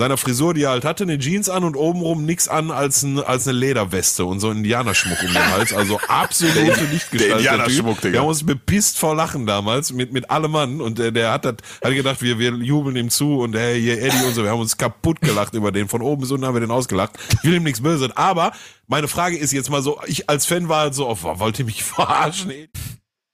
seiner 0.00 0.16
Frisur, 0.16 0.54
die 0.54 0.62
er 0.62 0.70
halt 0.70 0.86
hatte, 0.86 1.04
eine 1.04 1.18
Jeans 1.18 1.50
an 1.50 1.62
und 1.62 1.76
obenrum 1.76 2.24
nix 2.24 2.48
an 2.48 2.70
als, 2.70 3.02
ein, 3.02 3.18
als 3.18 3.46
eine 3.46 3.58
Lederweste 3.58 4.24
und 4.24 4.40
so 4.40 4.50
Indianerschmuck 4.50 5.18
um 5.22 5.28
den 5.28 5.46
Hals. 5.52 5.74
Also 5.74 6.00
absolute 6.08 6.84
Lichtgestalt. 6.90 7.36
Indianerschmuck, 7.36 8.00
Digga. 8.00 8.14
Wir 8.14 8.20
haben 8.20 8.28
uns 8.28 8.44
bepisst 8.44 8.98
vor 8.98 9.14
Lachen 9.14 9.44
damals 9.44 9.92
mit, 9.92 10.10
mit 10.10 10.30
allem 10.30 10.52
Mann 10.52 10.80
und 10.80 10.98
der, 10.98 11.10
der 11.10 11.32
hat, 11.32 11.44
das, 11.44 11.56
hat 11.84 11.92
gedacht, 11.92 12.22
wir, 12.22 12.38
wir 12.38 12.52
jubeln 12.54 12.96
ihm 12.96 13.10
zu 13.10 13.40
und 13.40 13.54
hey, 13.54 13.78
hier 13.78 14.00
Eddie 14.00 14.24
und 14.24 14.34
so. 14.34 14.42
Wir 14.42 14.50
haben 14.50 14.60
uns 14.60 14.78
kaputt 14.78 15.20
gelacht 15.20 15.52
über 15.52 15.70
den. 15.70 15.86
Von 15.86 16.00
oben 16.00 16.22
bis 16.22 16.30
unten 16.30 16.46
haben 16.46 16.54
wir 16.54 16.60
den 16.60 16.70
ausgelacht. 16.70 17.18
Ich 17.42 17.44
will 17.44 17.56
ihm 17.56 17.62
nichts 17.64 17.82
böse. 17.82 18.10
Aber 18.16 18.52
meine 18.86 19.06
Frage 19.06 19.36
ist 19.36 19.52
jetzt 19.52 19.68
mal 19.68 19.82
so, 19.82 20.00
ich 20.06 20.30
als 20.30 20.46
Fan 20.46 20.70
war 20.70 20.80
halt 20.80 20.94
so, 20.94 21.10
oh, 21.10 21.18
wollt 21.20 21.58
ihr 21.58 21.66
mich 21.66 21.84
verarschen? 21.84 22.50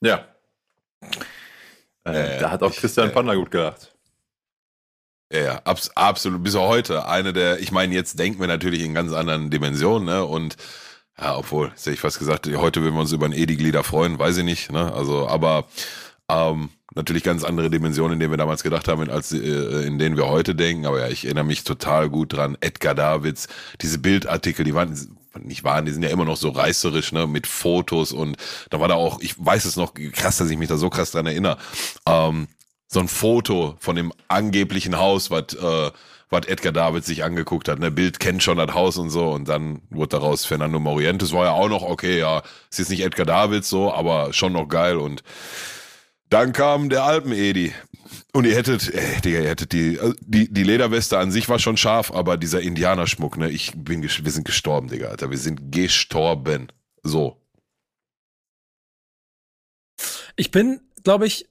Ja. 0.00 0.24
Äh, 2.02 2.40
da 2.40 2.50
hat 2.50 2.64
auch 2.64 2.74
Christian 2.74 3.12
Panda 3.12 3.36
gut 3.36 3.52
gelacht. 3.52 3.95
Ja, 5.32 5.40
ja, 5.40 5.60
abs 5.64 5.90
absolut. 5.96 6.42
Bis 6.44 6.54
heute 6.54 7.06
eine 7.08 7.32
der, 7.32 7.58
ich 7.60 7.72
meine, 7.72 7.94
jetzt 7.94 8.18
denken 8.18 8.40
wir 8.40 8.46
natürlich 8.46 8.82
in 8.82 8.94
ganz 8.94 9.12
anderen 9.12 9.50
Dimensionen, 9.50 10.06
ne? 10.06 10.24
Und 10.24 10.56
ja, 11.18 11.36
obwohl, 11.36 11.70
hätte 11.70 11.92
ich 11.92 12.00
fast 12.00 12.18
gesagt, 12.18 12.46
heute 12.46 12.82
würden 12.82 12.94
wir 12.94 13.00
uns 13.00 13.12
über 13.12 13.26
ein 13.26 13.32
Edi-Glieder 13.32 13.82
freuen, 13.82 14.18
weiß 14.18 14.36
ich 14.38 14.44
nicht, 14.44 14.70
ne? 14.70 14.92
Also, 14.92 15.26
aber 15.28 15.66
ähm, 16.28 16.70
natürlich 16.94 17.24
ganz 17.24 17.42
andere 17.42 17.70
Dimensionen, 17.70 18.14
in 18.14 18.20
denen 18.20 18.32
wir 18.32 18.36
damals 18.36 18.62
gedacht 18.62 18.86
haben, 18.88 19.08
als 19.10 19.32
äh, 19.32 19.38
in 19.86 19.98
denen 19.98 20.16
wir 20.16 20.28
heute 20.28 20.54
denken. 20.54 20.86
Aber 20.86 21.00
ja, 21.00 21.08
ich 21.08 21.24
erinnere 21.24 21.44
mich 21.44 21.64
total 21.64 22.08
gut 22.08 22.34
dran. 22.34 22.56
Edgar 22.60 22.94
Davids, 22.94 23.48
diese 23.80 23.98
Bildartikel, 23.98 24.64
die 24.64 24.74
waren 24.74 24.94
nicht 25.42 25.64
waren, 25.64 25.84
die 25.84 25.92
sind 25.92 26.02
ja 26.02 26.08
immer 26.08 26.24
noch 26.24 26.36
so 26.38 26.48
reißerisch, 26.48 27.12
ne, 27.12 27.26
mit 27.26 27.46
Fotos 27.46 28.12
und 28.12 28.36
da 28.70 28.80
war 28.80 28.88
da 28.88 28.94
auch, 28.94 29.20
ich 29.20 29.34
weiß 29.36 29.66
es 29.66 29.76
noch 29.76 29.92
krass, 30.12 30.38
dass 30.38 30.48
ich 30.48 30.56
mich 30.56 30.68
da 30.68 30.78
so 30.78 30.88
krass 30.88 31.10
dran 31.10 31.26
erinnere. 31.26 31.58
Ähm, 32.06 32.48
so 32.88 33.00
ein 33.00 33.08
Foto 33.08 33.76
von 33.78 33.96
dem 33.96 34.12
angeblichen 34.28 34.98
Haus, 34.98 35.30
was 35.30 35.54
äh, 35.54 35.90
was 36.28 36.46
Edgar 36.46 36.72
David 36.72 37.04
sich 37.04 37.24
angeguckt 37.24 37.68
hat. 37.68 37.78
Ne, 37.78 37.90
Bild 37.90 38.18
kennt 38.18 38.42
schon 38.42 38.58
das 38.58 38.74
Haus 38.74 38.96
und 38.96 39.10
so 39.10 39.30
und 39.30 39.48
dann 39.48 39.82
wurde 39.90 40.18
daraus 40.18 40.44
Fernando 40.44 40.78
Morientes. 40.78 41.32
War 41.32 41.44
ja 41.44 41.52
auch 41.52 41.68
noch 41.68 41.82
okay, 41.82 42.18
ja, 42.18 42.42
ist 42.70 42.78
jetzt 42.78 42.90
nicht 42.90 43.04
Edgar 43.04 43.26
David 43.26 43.64
so, 43.64 43.92
aber 43.92 44.32
schon 44.32 44.52
noch 44.52 44.66
geil 44.68 44.96
und 44.96 45.22
dann 46.28 46.52
kam 46.52 46.88
der 46.88 47.04
Alpen-Edi. 47.04 47.72
Und 48.32 48.44
ihr 48.44 48.54
hättet, 48.54 48.92
äh, 48.92 49.20
Digga, 49.20 49.40
ihr 49.40 49.48
hättet 49.48 49.72
die, 49.72 49.96
äh, 49.96 50.14
die, 50.20 50.52
die 50.52 50.62
Lederweste 50.62 51.18
an 51.18 51.30
sich 51.30 51.48
war 51.48 51.58
schon 51.58 51.76
scharf, 51.76 52.12
aber 52.12 52.36
dieser 52.36 52.60
Indianerschmuck, 52.60 53.36
ne, 53.36 53.50
ich 53.50 53.72
bin, 53.74 54.02
wir 54.02 54.30
sind 54.30 54.44
gestorben, 54.44 54.88
Digga, 54.88 55.08
Alter, 55.08 55.30
wir 55.30 55.38
sind 55.38 55.72
gestorben. 55.72 56.68
So. 57.02 57.40
Ich 60.36 60.50
bin, 60.50 60.80
glaube 61.02 61.26
ich, 61.26 61.48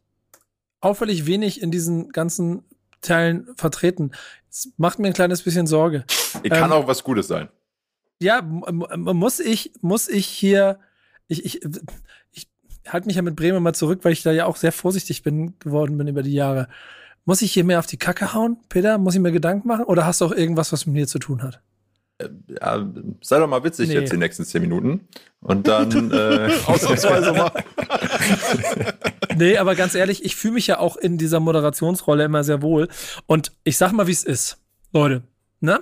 auffällig 0.85 1.25
wenig 1.25 1.61
in 1.61 1.71
diesen 1.71 2.09
ganzen 2.09 2.63
Teilen 3.01 3.47
vertreten. 3.57 4.11
Das 4.49 4.69
macht 4.77 4.99
mir 4.99 5.07
ein 5.07 5.13
kleines 5.13 5.41
bisschen 5.41 5.65
Sorge. 5.67 6.05
Kann 6.47 6.65
ähm, 6.65 6.71
auch 6.71 6.87
was 6.87 7.03
Gutes 7.03 7.27
sein. 7.27 7.49
Ja, 8.21 8.41
muss 8.41 9.39
ich, 9.39 9.73
muss 9.81 10.07
ich 10.07 10.27
hier, 10.27 10.79
ich, 11.27 11.43
ich, 11.43 11.61
ich 12.31 12.47
halte 12.87 13.07
mich 13.07 13.15
ja 13.15 13.23
mit 13.23 13.35
Bremen 13.35 13.61
mal 13.61 13.73
zurück, 13.73 14.01
weil 14.03 14.13
ich 14.13 14.23
da 14.23 14.31
ja 14.31 14.45
auch 14.45 14.55
sehr 14.55 14.71
vorsichtig 14.71 15.23
bin 15.23 15.57
geworden 15.59 15.97
bin 15.97 16.07
über 16.07 16.23
die 16.23 16.33
Jahre. 16.33 16.69
Muss 17.25 17.41
ich 17.41 17.51
hier 17.51 17.63
mehr 17.63 17.79
auf 17.79 17.87
die 17.87 17.97
Kacke 17.97 18.33
hauen, 18.33 18.57
Peter? 18.69 18.99
Muss 18.99 19.15
ich 19.15 19.21
mir 19.21 19.31
Gedanken 19.31 19.67
machen? 19.67 19.85
Oder 19.85 20.05
hast 20.05 20.21
du 20.21 20.25
auch 20.25 20.31
irgendwas, 20.31 20.71
was 20.71 20.85
mit 20.85 20.93
mir 20.93 21.07
zu 21.07 21.17
tun 21.17 21.41
hat? 21.41 21.61
Äh, 22.19 22.29
ja, 22.61 22.87
sei 23.21 23.39
doch 23.39 23.47
mal 23.47 23.63
witzig 23.63 23.89
nee. 23.89 23.95
jetzt 23.95 24.13
die 24.13 24.17
nächsten 24.17 24.45
zehn 24.45 24.61
Minuten. 24.61 25.07
Und 25.41 25.67
dann 25.67 26.11
äh, 26.11 26.51
ausnahmsweise 26.67 27.33
mal. 27.33 27.51
nee, 29.35 29.57
aber 29.57 29.75
ganz 29.75 29.95
ehrlich, 29.95 30.23
ich 30.23 30.35
fühle 30.35 30.55
mich 30.55 30.67
ja 30.67 30.79
auch 30.79 30.97
in 30.97 31.17
dieser 31.17 31.39
Moderationsrolle 31.39 32.23
immer 32.23 32.43
sehr 32.43 32.61
wohl. 32.61 32.87
Und 33.25 33.51
ich 33.63 33.77
sag 33.77 33.91
mal, 33.91 34.07
wie 34.07 34.11
es 34.11 34.23
ist. 34.23 34.57
Leute, 34.91 35.23
ne? 35.59 35.81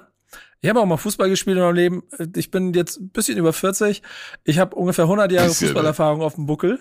Ich 0.61 0.69
habe 0.69 0.79
auch 0.79 0.85
mal 0.85 0.97
Fußball 0.97 1.29
gespielt 1.29 1.57
in 1.57 1.63
meinem 1.63 1.75
Leben. 1.75 2.03
Ich 2.35 2.49
bin 2.49 2.73
jetzt 2.73 2.97
ein 2.97 3.09
bisschen 3.09 3.37
über 3.37 3.51
40. 3.51 4.01
Ich 4.45 4.59
habe 4.59 4.75
ungefähr 4.75 5.03
100 5.03 5.31
Jahre 5.31 5.49
bisschen, 5.49 5.67
Fußballerfahrung 5.67 6.21
auf 6.21 6.35
dem 6.35 6.45
Buckel. 6.45 6.79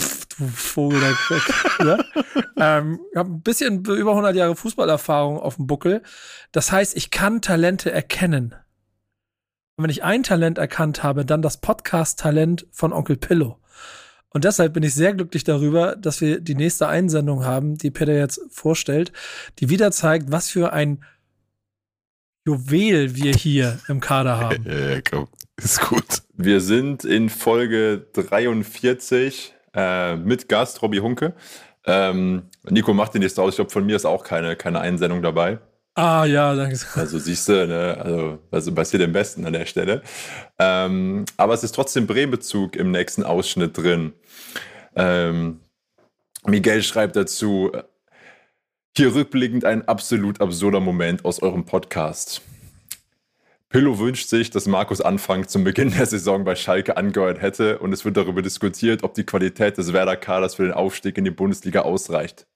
Pff, 0.00 0.26
du 0.26 0.46
Vogel, 0.46 1.00
da 1.00 1.84
ne? 1.84 2.04
ähm, 2.56 3.00
Ich 3.10 3.16
habe 3.16 3.30
ein 3.30 3.42
bisschen 3.42 3.84
über 3.84 4.10
100 4.10 4.36
Jahre 4.36 4.54
Fußballerfahrung 4.54 5.40
auf 5.40 5.56
dem 5.56 5.66
Buckel. 5.66 6.02
Das 6.52 6.70
heißt, 6.70 6.96
ich 6.96 7.10
kann 7.10 7.42
Talente 7.42 7.90
erkennen. 7.90 8.54
Und 9.76 9.84
wenn 9.84 9.90
ich 9.90 10.04
ein 10.04 10.22
Talent 10.22 10.58
erkannt 10.58 11.02
habe, 11.02 11.24
dann 11.24 11.42
das 11.42 11.60
Podcast-Talent 11.60 12.66
von 12.70 12.92
Onkel 12.92 13.16
Pillow. 13.16 13.58
Und 14.32 14.44
deshalb 14.44 14.72
bin 14.72 14.82
ich 14.82 14.94
sehr 14.94 15.12
glücklich 15.14 15.44
darüber, 15.44 15.96
dass 15.96 16.20
wir 16.20 16.40
die 16.40 16.54
nächste 16.54 16.88
Einsendung 16.88 17.44
haben, 17.44 17.76
die 17.76 17.90
Peter 17.90 18.14
jetzt 18.14 18.40
vorstellt, 18.50 19.12
die 19.58 19.68
wieder 19.68 19.90
zeigt, 19.90 20.32
was 20.32 20.48
für 20.48 20.72
ein 20.72 21.04
Juwel 22.46 23.14
wir 23.14 23.34
hier 23.34 23.78
im 23.88 24.00
Kader 24.00 24.38
haben. 24.38 24.64
Ja, 24.68 25.00
komm, 25.08 25.28
ist 25.56 25.80
gut. 25.80 26.22
Wir 26.34 26.60
sind 26.60 27.04
in 27.04 27.28
Folge 27.28 28.06
43 28.14 29.54
äh, 29.74 30.16
mit 30.16 30.48
Gast 30.48 30.82
Robby 30.82 30.98
Hunke. 30.98 31.34
Ähm, 31.84 32.44
Nico 32.68 32.94
macht 32.94 33.14
den 33.14 33.22
jetzt 33.22 33.38
aus. 33.38 33.50
Ich 33.50 33.56
glaube, 33.56 33.70
von 33.70 33.86
mir 33.86 33.96
ist 33.96 34.04
auch 34.04 34.24
keine, 34.24 34.56
keine 34.56 34.80
Einsendung 34.80 35.22
dabei. 35.22 35.58
Ah 35.94 36.24
ja, 36.24 36.54
danke. 36.54 36.78
Also 36.94 37.18
siehst 37.18 37.48
du, 37.48 37.66
ne, 37.66 37.98
also, 38.00 38.38
also 38.50 38.74
passiert 38.74 39.02
am 39.02 39.12
besten 39.12 39.44
an 39.44 39.52
der 39.52 39.66
Stelle. 39.66 40.02
Ähm, 40.58 41.26
aber 41.36 41.52
es 41.52 41.64
ist 41.64 41.74
trotzdem 41.74 42.06
Bremen-Bezug 42.06 42.76
im 42.76 42.92
nächsten 42.92 43.24
Ausschnitt 43.24 43.76
drin. 43.76 44.14
Ähm, 44.94 45.60
Miguel 46.46 46.82
schreibt 46.82 47.16
dazu, 47.16 47.72
hier 48.96 49.14
rückblickend 49.14 49.64
ein 49.64 49.86
absolut 49.88 50.40
absurder 50.40 50.80
Moment 50.80 51.24
aus 51.24 51.40
eurem 51.40 51.64
Podcast. 51.64 52.42
Pillow 53.68 53.98
wünscht 53.98 54.28
sich, 54.28 54.50
dass 54.50 54.66
Markus 54.66 55.00
Anfang 55.00 55.48
zum 55.48 55.64
Beginn 55.64 55.92
der 55.92 56.04
Saison 56.04 56.44
bei 56.44 56.56
Schalke 56.56 56.96
angehört 56.98 57.40
hätte 57.40 57.78
und 57.78 57.92
es 57.92 58.04
wird 58.04 58.18
darüber 58.18 58.42
diskutiert, 58.42 59.02
ob 59.02 59.14
die 59.14 59.24
Qualität 59.24 59.78
des 59.78 59.94
Werder-Kaders 59.94 60.56
für 60.56 60.64
den 60.64 60.72
Aufstieg 60.72 61.16
in 61.16 61.24
die 61.24 61.30
Bundesliga 61.30 61.80
ausreicht 61.80 62.46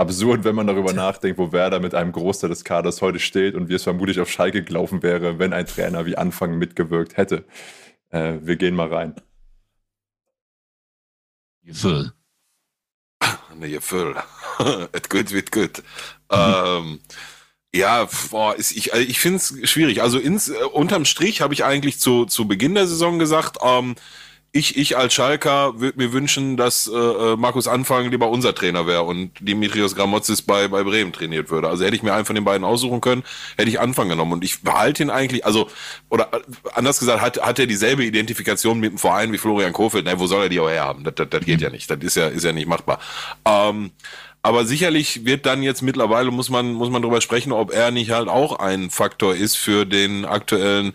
absurd, 0.00 0.44
wenn 0.44 0.54
man 0.54 0.66
darüber 0.66 0.92
nachdenkt, 0.92 1.38
wo 1.38 1.52
Werder 1.52 1.78
mit 1.78 1.94
einem 1.94 2.12
Großteil 2.12 2.50
des 2.50 2.64
Kaders 2.64 3.02
heute 3.02 3.18
steht 3.18 3.54
und 3.54 3.68
wie 3.68 3.74
es 3.74 3.84
vermutlich 3.84 4.18
auf 4.18 4.30
Schalke 4.30 4.64
gelaufen 4.64 5.02
wäre, 5.02 5.38
wenn 5.38 5.52
ein 5.52 5.66
Trainer 5.66 6.06
wie 6.06 6.16
Anfang 6.16 6.58
mitgewirkt 6.58 7.16
hätte. 7.16 7.44
Äh, 8.08 8.38
wir 8.42 8.56
gehen 8.56 8.74
mal 8.74 8.88
rein. 8.92 9.14
Gefühl. 11.62 12.12
Ne, 13.56 13.70
Gefühl. 13.70 14.16
Et 14.92 15.10
gut 15.10 15.30
wird 15.30 15.52
gut. 15.52 15.82
ja, 17.74 18.08
boah, 18.30 18.56
ist, 18.56 18.72
ich, 18.72 18.92
also 18.92 19.06
ich 19.06 19.20
finde 19.20 19.36
es 19.36 19.70
schwierig. 19.70 20.02
Also 20.02 20.18
ins, 20.18 20.48
äh, 20.48 20.54
unterm 20.72 21.04
Strich 21.04 21.40
habe 21.40 21.54
ich 21.54 21.64
eigentlich 21.64 22.00
zu, 22.00 22.24
zu 22.24 22.48
Beginn 22.48 22.74
der 22.74 22.86
Saison 22.86 23.18
gesagt, 23.18 23.58
ähm, 23.62 23.94
ich, 24.52 24.76
ich 24.76 24.96
als 24.96 25.14
Schalker 25.14 25.78
würde 25.78 25.98
mir 25.98 26.12
wünschen, 26.12 26.56
dass 26.56 26.88
äh, 26.88 26.96
äh, 26.96 27.36
Markus 27.36 27.68
Anfang 27.68 28.10
lieber 28.10 28.28
unser 28.28 28.52
Trainer 28.52 28.86
wäre 28.86 29.04
und 29.04 29.30
Dimitrios 29.38 29.94
Gramotzis 29.94 30.42
bei, 30.42 30.66
bei 30.66 30.82
Bremen 30.82 31.12
trainiert 31.12 31.50
würde. 31.50 31.68
Also 31.68 31.84
hätte 31.84 31.94
ich 31.94 32.02
mir 32.02 32.14
einen 32.14 32.24
von 32.24 32.34
den 32.34 32.44
beiden 32.44 32.64
aussuchen 32.64 33.00
können, 33.00 33.22
hätte 33.56 33.70
ich 33.70 33.78
Anfang 33.78 34.08
genommen. 34.08 34.32
Und 34.32 34.44
ich 34.44 34.62
behalte 34.62 35.04
ihn 35.04 35.10
eigentlich, 35.10 35.46
also, 35.46 35.68
oder 36.08 36.32
äh, 36.32 36.40
anders 36.74 36.98
gesagt, 36.98 37.20
hat, 37.20 37.40
hat 37.40 37.58
er 37.60 37.66
dieselbe 37.66 38.04
Identifikation 38.04 38.80
mit 38.80 38.90
dem 38.90 38.98
Verein 38.98 39.32
wie 39.32 39.38
Florian 39.38 39.72
Kofeld. 39.72 40.04
Ne, 40.04 40.18
wo 40.18 40.26
soll 40.26 40.44
er 40.44 40.48
die 40.48 40.58
auch 40.58 40.68
herhaben? 40.68 41.04
Das, 41.04 41.14
das, 41.14 41.28
das 41.30 41.44
geht 41.44 41.60
ja 41.60 41.70
nicht. 41.70 41.88
Das 41.88 41.98
ist 42.00 42.16
ja, 42.16 42.26
ist 42.26 42.44
ja 42.44 42.52
nicht 42.52 42.66
machbar. 42.66 42.98
Ähm, 43.44 43.92
aber 44.42 44.64
sicherlich 44.64 45.26
wird 45.26 45.46
dann 45.46 45.62
jetzt 45.62 45.82
mittlerweile, 45.82 46.30
muss 46.30 46.48
man, 46.48 46.72
muss 46.72 46.90
man 46.90 47.02
darüber 47.02 47.20
sprechen, 47.20 47.52
ob 47.52 47.72
er 47.72 47.90
nicht 47.90 48.10
halt 48.10 48.28
auch 48.28 48.58
ein 48.58 48.90
Faktor 48.90 49.34
ist 49.34 49.56
für 49.56 49.84
den 49.84 50.24
aktuellen 50.24 50.94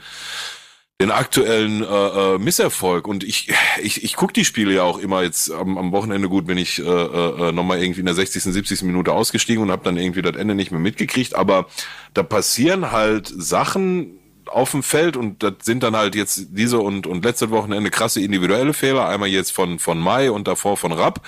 den 1.01 1.11
aktuellen 1.11 1.83
äh, 1.83 1.85
äh, 1.85 2.37
Misserfolg. 2.37 3.07
Und 3.07 3.23
ich, 3.23 3.51
ich, 3.81 4.03
ich 4.03 4.15
gucke 4.15 4.33
die 4.33 4.45
Spiele 4.45 4.73
ja 4.73 4.83
auch 4.83 4.97
immer 4.97 5.23
jetzt 5.23 5.51
am, 5.51 5.77
am 5.77 5.91
Wochenende 5.91 6.29
gut, 6.29 6.47
bin 6.47 6.57
ich 6.57 6.79
äh, 6.79 6.83
äh, 6.83 7.51
nochmal 7.51 7.81
irgendwie 7.81 7.99
in 7.99 8.05
der 8.05 8.15
60., 8.15 8.41
70. 8.41 8.83
Minute 8.83 9.11
ausgestiegen 9.11 9.61
und 9.61 9.71
habe 9.71 9.83
dann 9.83 9.97
irgendwie 9.97 10.21
das 10.21 10.37
Ende 10.37 10.55
nicht 10.55 10.71
mehr 10.71 10.79
mitgekriegt. 10.79 11.35
Aber 11.35 11.67
da 12.13 12.23
passieren 12.23 12.91
halt 12.91 13.27
Sachen 13.27 14.19
auf 14.45 14.71
dem 14.71 14.83
Feld 14.83 15.17
und 15.17 15.43
das 15.43 15.53
sind 15.63 15.83
dann 15.83 15.97
halt 15.97 16.15
jetzt 16.15 16.47
diese 16.51 16.79
und, 16.79 17.07
und 17.07 17.25
letzte 17.25 17.49
Wochenende 17.49 17.89
krasse 17.89 18.21
individuelle 18.21 18.73
Fehler. 18.73 19.07
Einmal 19.07 19.27
jetzt 19.27 19.51
von, 19.51 19.79
von 19.79 19.99
Mai 19.99 20.31
und 20.31 20.47
davor 20.47 20.77
von 20.77 20.93
Rapp 20.93 21.21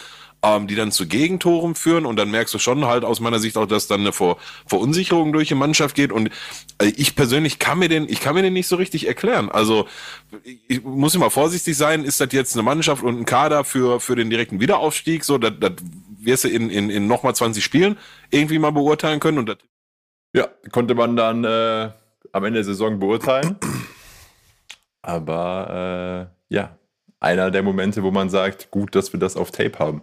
ähm, 0.44 0.68
die 0.68 0.76
dann 0.76 0.92
zu 0.92 1.08
Gegentoren 1.08 1.76
führen 1.76 2.06
und 2.06 2.16
dann 2.18 2.30
merkst 2.30 2.54
du 2.54 2.60
schon 2.60 2.86
halt 2.86 3.04
aus 3.04 3.20
meiner 3.20 3.40
Sicht 3.40 3.58
auch, 3.58 3.66
dass 3.66 3.88
dann 3.88 4.02
eine 4.02 4.14
Ver 4.14 4.38
Verunsicherung 4.66 5.34
durch 5.34 5.48
die 5.48 5.56
Mannschaft 5.56 5.96
geht 5.96 6.12
und 6.12 6.30
äh, 6.80 6.88
ich 6.96 7.16
persönlich 7.16 7.60
kann 7.60 7.80
mir 7.80 7.90
den, 7.90 8.08
ich 8.08 8.20
kann 8.20 8.36
mir 8.36 8.44
den 8.44 8.54
nicht 8.54 8.68
so 8.68 8.76
richtig 8.76 9.08
erklären. 9.08 9.50
Also 9.50 9.88
ich 10.68 10.84
muss 10.84 11.16
immer 11.16 11.30
vorsichtig 11.30 11.76
sein, 11.76 12.04
ist 12.04 12.22
das 12.22 12.30
jetzt 12.32 12.56
eine 12.56 12.64
Mannschaft 12.64 13.04
und 13.04 13.20
ein 13.20 13.26
Kader 13.26 13.64
für, 13.64 14.00
für 14.00 14.16
den 14.16 14.30
direkten 14.30 14.60
Wiederaufstieg, 14.60 15.24
so, 15.24 15.38
das, 15.38 15.54
das 15.60 15.74
wirst 16.20 16.44
du 16.44 16.50
in, 16.50 16.70
in, 16.70 16.90
in 16.90 17.08
nochmal 17.08 17.36
20 17.36 17.64
Spielen 17.64 17.98
irgendwie 18.30 18.60
mal 18.60 18.72
beurteilen 18.72 19.20
können 19.20 19.40
und 19.40 19.50
das 19.50 19.58
Ja, 20.34 20.48
konnte 20.72 20.94
man 20.94 21.16
dann 21.16 21.44
äh, 21.44 21.90
am 22.32 22.44
Ende 22.44 22.60
der 22.60 22.64
Saison 22.66 23.00
beurteilen. 23.00 23.58
Aber 25.02 26.30
äh, 26.50 26.54
ja, 26.54 26.78
einer 27.20 27.50
der 27.50 27.64
Momente, 27.64 28.04
wo 28.04 28.12
man 28.12 28.30
sagt, 28.30 28.72
gut, 28.72 28.94
dass 28.96 29.14
wir 29.14 29.20
das 29.20 29.38
auf 29.38 29.52
Tape 29.52 29.80
haben. 29.80 30.02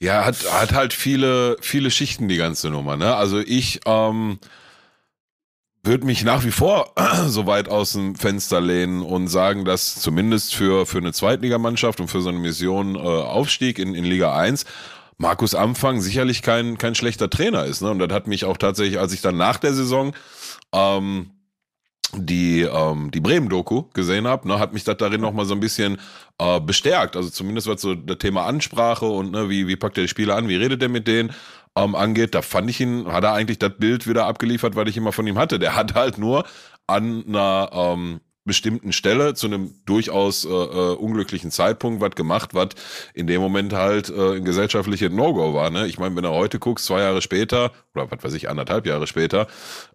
Ja, 0.00 0.24
hat, 0.24 0.52
hat 0.52 0.72
halt 0.72 0.92
viele, 0.92 1.56
viele 1.60 1.90
Schichten, 1.90 2.28
die 2.28 2.36
ganze 2.36 2.68
Nummer. 2.68 2.96
Ne? 2.96 3.14
Also 3.16 3.38
ich 3.38 3.80
ähm, 3.86 4.38
würde 5.82 6.04
mich 6.04 6.22
nach 6.22 6.44
wie 6.44 6.50
vor 6.50 6.92
so 7.26 7.46
weit 7.46 7.68
aus 7.68 7.92
dem 7.92 8.14
Fenster 8.14 8.60
lehnen 8.60 9.00
und 9.02 9.28
sagen, 9.28 9.64
dass 9.64 9.94
zumindest 9.94 10.54
für, 10.54 10.84
für 10.84 10.98
eine 10.98 11.12
Zweitligamannschaft 11.12 12.00
und 12.00 12.08
für 12.08 12.20
so 12.20 12.28
eine 12.28 12.38
Mission 12.38 12.94
äh, 12.94 12.98
Aufstieg 12.98 13.78
in, 13.78 13.94
in 13.94 14.04
Liga 14.04 14.36
1 14.36 14.66
Markus 15.18 15.54
Anfang 15.54 16.02
sicherlich 16.02 16.42
kein, 16.42 16.76
kein 16.76 16.94
schlechter 16.94 17.30
Trainer 17.30 17.64
ist. 17.64 17.80
Ne? 17.80 17.90
Und 17.90 17.98
das 17.98 18.12
hat 18.12 18.26
mich 18.26 18.44
auch 18.44 18.58
tatsächlich, 18.58 18.98
als 18.98 19.14
ich 19.14 19.22
dann 19.22 19.38
nach 19.38 19.56
der 19.56 19.72
Saison 19.72 20.14
ähm, 20.72 21.30
die, 22.14 22.62
ähm, 22.62 23.10
die 23.10 23.20
Bremen-Doku 23.20 23.84
gesehen 23.92 24.26
habe, 24.26 24.48
ne, 24.48 24.58
hat 24.58 24.72
mich 24.72 24.84
das 24.84 24.96
darin 24.96 25.20
nochmal 25.20 25.44
so 25.44 25.54
ein 25.54 25.60
bisschen 25.60 25.98
äh, 26.38 26.60
bestärkt. 26.60 27.16
Also 27.16 27.30
zumindest 27.30 27.66
was 27.66 27.80
so 27.80 27.94
das 27.94 28.18
Thema 28.18 28.46
Ansprache 28.46 29.06
und 29.06 29.32
ne, 29.32 29.48
wie, 29.48 29.66
wie 29.66 29.76
packt 29.76 29.98
er 29.98 30.04
die 30.04 30.08
Spieler 30.08 30.36
an, 30.36 30.48
wie 30.48 30.56
redet 30.56 30.82
er 30.82 30.88
mit 30.88 31.06
denen 31.08 31.32
ähm, 31.76 31.94
angeht, 31.94 32.34
da 32.34 32.42
fand 32.42 32.70
ich 32.70 32.80
ihn, 32.80 33.06
hat 33.12 33.24
er 33.24 33.34
eigentlich 33.34 33.58
das 33.58 33.72
Bild 33.78 34.08
wieder 34.08 34.26
abgeliefert, 34.26 34.76
was 34.76 34.88
ich 34.88 34.96
immer 34.96 35.12
von 35.12 35.26
ihm 35.26 35.38
hatte. 35.38 35.58
Der 35.58 35.76
hat 35.76 35.94
halt 35.94 36.18
nur 36.18 36.44
an 36.86 37.24
einer 37.26 37.70
ähm, 37.72 38.20
bestimmten 38.46 38.92
Stelle 38.92 39.34
zu 39.34 39.46
einem 39.46 39.74
durchaus 39.84 40.44
äh, 40.44 40.48
äh, 40.48 40.94
unglücklichen 40.94 41.50
Zeitpunkt 41.50 42.00
was 42.00 42.12
gemacht, 42.12 42.54
was 42.54 42.68
in 43.12 43.26
dem 43.26 43.42
Moment 43.42 43.72
halt 43.72 44.08
äh, 44.08 44.36
ein 44.36 44.44
gesellschaftliches 44.44 45.10
No-Go 45.10 45.52
war. 45.52 45.70
Ne? 45.70 45.86
Ich 45.86 45.98
meine, 45.98 46.16
wenn 46.16 46.22
du 46.22 46.30
heute 46.30 46.58
guckst, 46.58 46.86
zwei 46.86 47.00
Jahre 47.00 47.20
später 47.20 47.72
oder 47.94 48.10
was 48.10 48.22
weiß 48.22 48.34
ich, 48.34 48.48
anderthalb 48.48 48.86
Jahre 48.86 49.06
später, 49.06 49.48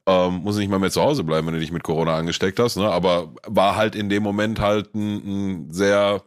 ähm, 0.06 0.42
muss 0.44 0.58
nicht 0.58 0.70
mal 0.70 0.80
mehr 0.80 0.92
zu 0.92 1.02
Hause 1.02 1.24
bleiben, 1.24 1.48
wenn 1.48 1.54
du 1.56 1.60
dich 1.60 1.72
mit 1.72 1.84
Corona 1.84 2.16
angesteckt 2.16 2.60
hast. 2.60 2.78
Ne? 2.78 2.90
Aber 2.90 3.34
war 3.48 3.76
halt 3.76 3.96
in 3.96 4.10
dem 4.10 4.22
Moment 4.22 4.60
halt 4.60 4.94
ein, 4.94 5.66
ein 5.66 5.72
sehr 5.72 6.22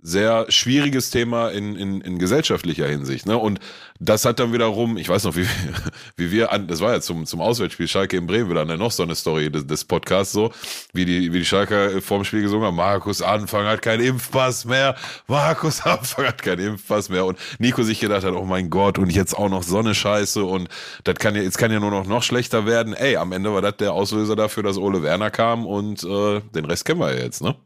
sehr 0.00 0.46
schwieriges 0.48 1.10
Thema 1.10 1.48
in, 1.48 1.74
in, 1.74 2.00
in 2.00 2.18
gesellschaftlicher 2.18 2.86
Hinsicht. 2.86 3.26
Ne? 3.26 3.36
Und 3.36 3.58
das 3.98 4.24
hat 4.24 4.38
dann 4.38 4.52
wiederum, 4.52 4.96
ich 4.96 5.08
weiß 5.08 5.24
noch, 5.24 5.34
wie, 5.34 5.46
wie 6.16 6.30
wir 6.30 6.52
an, 6.52 6.68
das 6.68 6.80
war 6.80 6.92
ja 6.92 7.00
zum, 7.00 7.26
zum 7.26 7.40
Auswärtsspiel 7.40 7.88
Schalke 7.88 8.16
in 8.16 8.26
Bremen 8.26 8.48
wieder 8.48 8.64
noch 8.64 8.92
so 8.92 9.02
eine 9.02 9.16
Story 9.16 9.50
des, 9.50 9.66
des 9.66 9.84
Podcasts, 9.84 10.32
so, 10.32 10.52
wie 10.92 11.04
die, 11.04 11.32
wie 11.32 11.40
die 11.40 11.44
Schalker 11.44 12.00
vorm 12.00 12.24
Spiel 12.24 12.42
gesungen 12.42 12.66
haben, 12.66 12.76
Markus 12.76 13.22
Anfang 13.22 13.66
hat 13.66 13.82
keinen 13.82 14.04
Impfpass 14.04 14.64
mehr, 14.64 14.94
Markus 15.26 15.80
Anfang 15.84 16.26
hat 16.26 16.42
keinen 16.42 16.60
Impfpass 16.60 17.08
mehr. 17.08 17.26
Und 17.26 17.38
Nico 17.58 17.82
sich 17.82 17.98
gedacht 17.98 18.22
hat, 18.22 18.34
oh 18.34 18.44
mein 18.44 18.70
Gott, 18.70 18.98
und 18.98 19.10
jetzt 19.10 19.36
auch 19.36 19.48
noch 19.48 19.64
so 19.64 19.78
eine 19.78 19.96
Scheiße 19.96 20.44
und 20.44 20.68
das 21.02 21.16
kann 21.16 21.34
ja, 21.34 21.42
jetzt 21.42 21.58
kann 21.58 21.72
ja 21.72 21.80
nur 21.80 21.90
noch, 21.90 22.06
noch 22.06 22.22
schlechter 22.22 22.66
werden. 22.66 22.94
Ey, 22.94 23.16
am 23.16 23.32
Ende 23.32 23.52
war 23.52 23.62
das 23.62 23.76
der 23.78 23.92
Auslöser 23.92 24.36
dafür, 24.36 24.62
dass 24.62 24.76
Ole 24.76 25.02
Werner 25.02 25.30
kam 25.30 25.66
und 25.66 26.04
äh, 26.04 26.40
den 26.54 26.66
Rest 26.66 26.84
kennen 26.84 27.00
wir 27.00 27.14
ja 27.14 27.24
jetzt, 27.24 27.42
ne? 27.42 27.56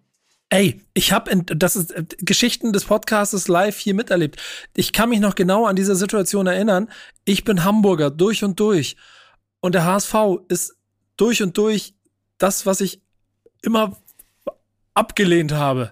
Ey, 0.52 0.82
ich 0.92 1.12
habe, 1.12 1.34
das 1.46 1.76
ist 1.76 1.92
äh, 1.92 2.04
Geschichten 2.18 2.74
des 2.74 2.84
Podcasts 2.84 3.48
live 3.48 3.78
hier 3.78 3.94
miterlebt. 3.94 4.38
Ich 4.76 4.92
kann 4.92 5.08
mich 5.08 5.20
noch 5.20 5.34
genau 5.34 5.64
an 5.64 5.76
diese 5.76 5.96
Situation 5.96 6.46
erinnern. 6.46 6.90
Ich 7.24 7.44
bin 7.44 7.64
Hamburger 7.64 8.10
durch 8.10 8.44
und 8.44 8.60
durch. 8.60 8.96
Und 9.60 9.74
der 9.74 9.86
HSV 9.86 10.14
ist 10.48 10.76
durch 11.16 11.42
und 11.42 11.56
durch 11.56 11.94
das, 12.36 12.66
was 12.66 12.82
ich 12.82 13.00
immer 13.62 13.96
abgelehnt 14.92 15.52
habe. 15.52 15.90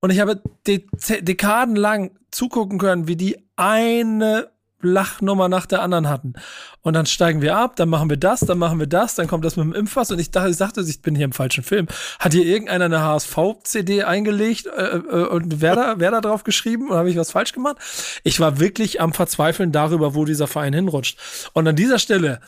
Und 0.00 0.10
ich 0.10 0.18
habe 0.18 0.42
dekadenlang 0.66 2.18
zugucken 2.32 2.80
können, 2.80 3.06
wie 3.06 3.14
die 3.14 3.38
eine 3.54 4.50
Lachnummer 4.80 5.48
nach 5.48 5.66
der 5.66 5.82
anderen 5.82 6.08
hatten. 6.08 6.34
Und 6.82 6.94
dann 6.94 7.06
steigen 7.06 7.42
wir 7.42 7.56
ab, 7.56 7.76
dann 7.76 7.88
machen 7.88 8.08
wir 8.08 8.16
das, 8.16 8.40
dann 8.40 8.58
machen 8.58 8.78
wir 8.78 8.86
das, 8.86 9.16
dann 9.16 9.26
kommt 9.26 9.44
das 9.44 9.56
mit 9.56 9.64
dem 9.64 9.74
Impfpass 9.74 10.10
und 10.10 10.18
ich 10.18 10.30
dachte, 10.30 10.50
ich 10.50 10.56
dachte, 10.56 10.80
ich 10.80 11.02
bin 11.02 11.14
hier 11.14 11.24
im 11.24 11.32
falschen 11.32 11.64
Film. 11.64 11.88
Hat 12.18 12.32
hier 12.32 12.44
irgendeiner 12.44 12.84
eine 12.84 13.02
HSV-CD 13.02 14.04
eingelegt 14.04 14.66
äh, 14.66 14.96
äh, 14.96 15.26
und 15.26 15.60
wer 15.60 15.74
da, 15.74 15.94
wer 15.98 16.10
da 16.10 16.20
drauf 16.20 16.44
geschrieben 16.44 16.88
oder 16.88 16.98
habe 16.98 17.10
ich 17.10 17.16
was 17.16 17.32
falsch 17.32 17.52
gemacht? 17.52 17.76
Ich 18.22 18.38
war 18.38 18.60
wirklich 18.60 19.00
am 19.00 19.12
Verzweifeln 19.12 19.72
darüber, 19.72 20.14
wo 20.14 20.24
dieser 20.24 20.46
Verein 20.46 20.72
hinrutscht. 20.72 21.18
Und 21.54 21.66
an 21.66 21.76
dieser 21.76 21.98
Stelle, 21.98 22.40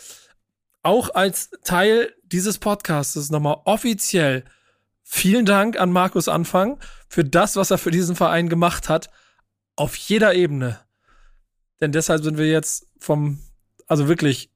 auch 0.82 1.14
als 1.14 1.50
Teil 1.64 2.12
dieses 2.24 2.58
Podcasts 2.58 3.30
nochmal 3.30 3.56
offiziell 3.64 4.44
vielen 5.02 5.44
Dank 5.44 5.78
an 5.78 5.90
Markus 5.90 6.28
Anfang 6.28 6.78
für 7.08 7.24
das, 7.24 7.56
was 7.56 7.72
er 7.72 7.78
für 7.78 7.90
diesen 7.90 8.14
Verein 8.14 8.48
gemacht 8.48 8.88
hat, 8.88 9.10
auf 9.74 9.96
jeder 9.96 10.34
Ebene. 10.34 10.78
Denn 11.80 11.92
deshalb 11.92 12.22
sind 12.22 12.38
wir 12.38 12.46
jetzt 12.46 12.86
vom, 12.98 13.38
also 13.86 14.08
wirklich 14.08 14.50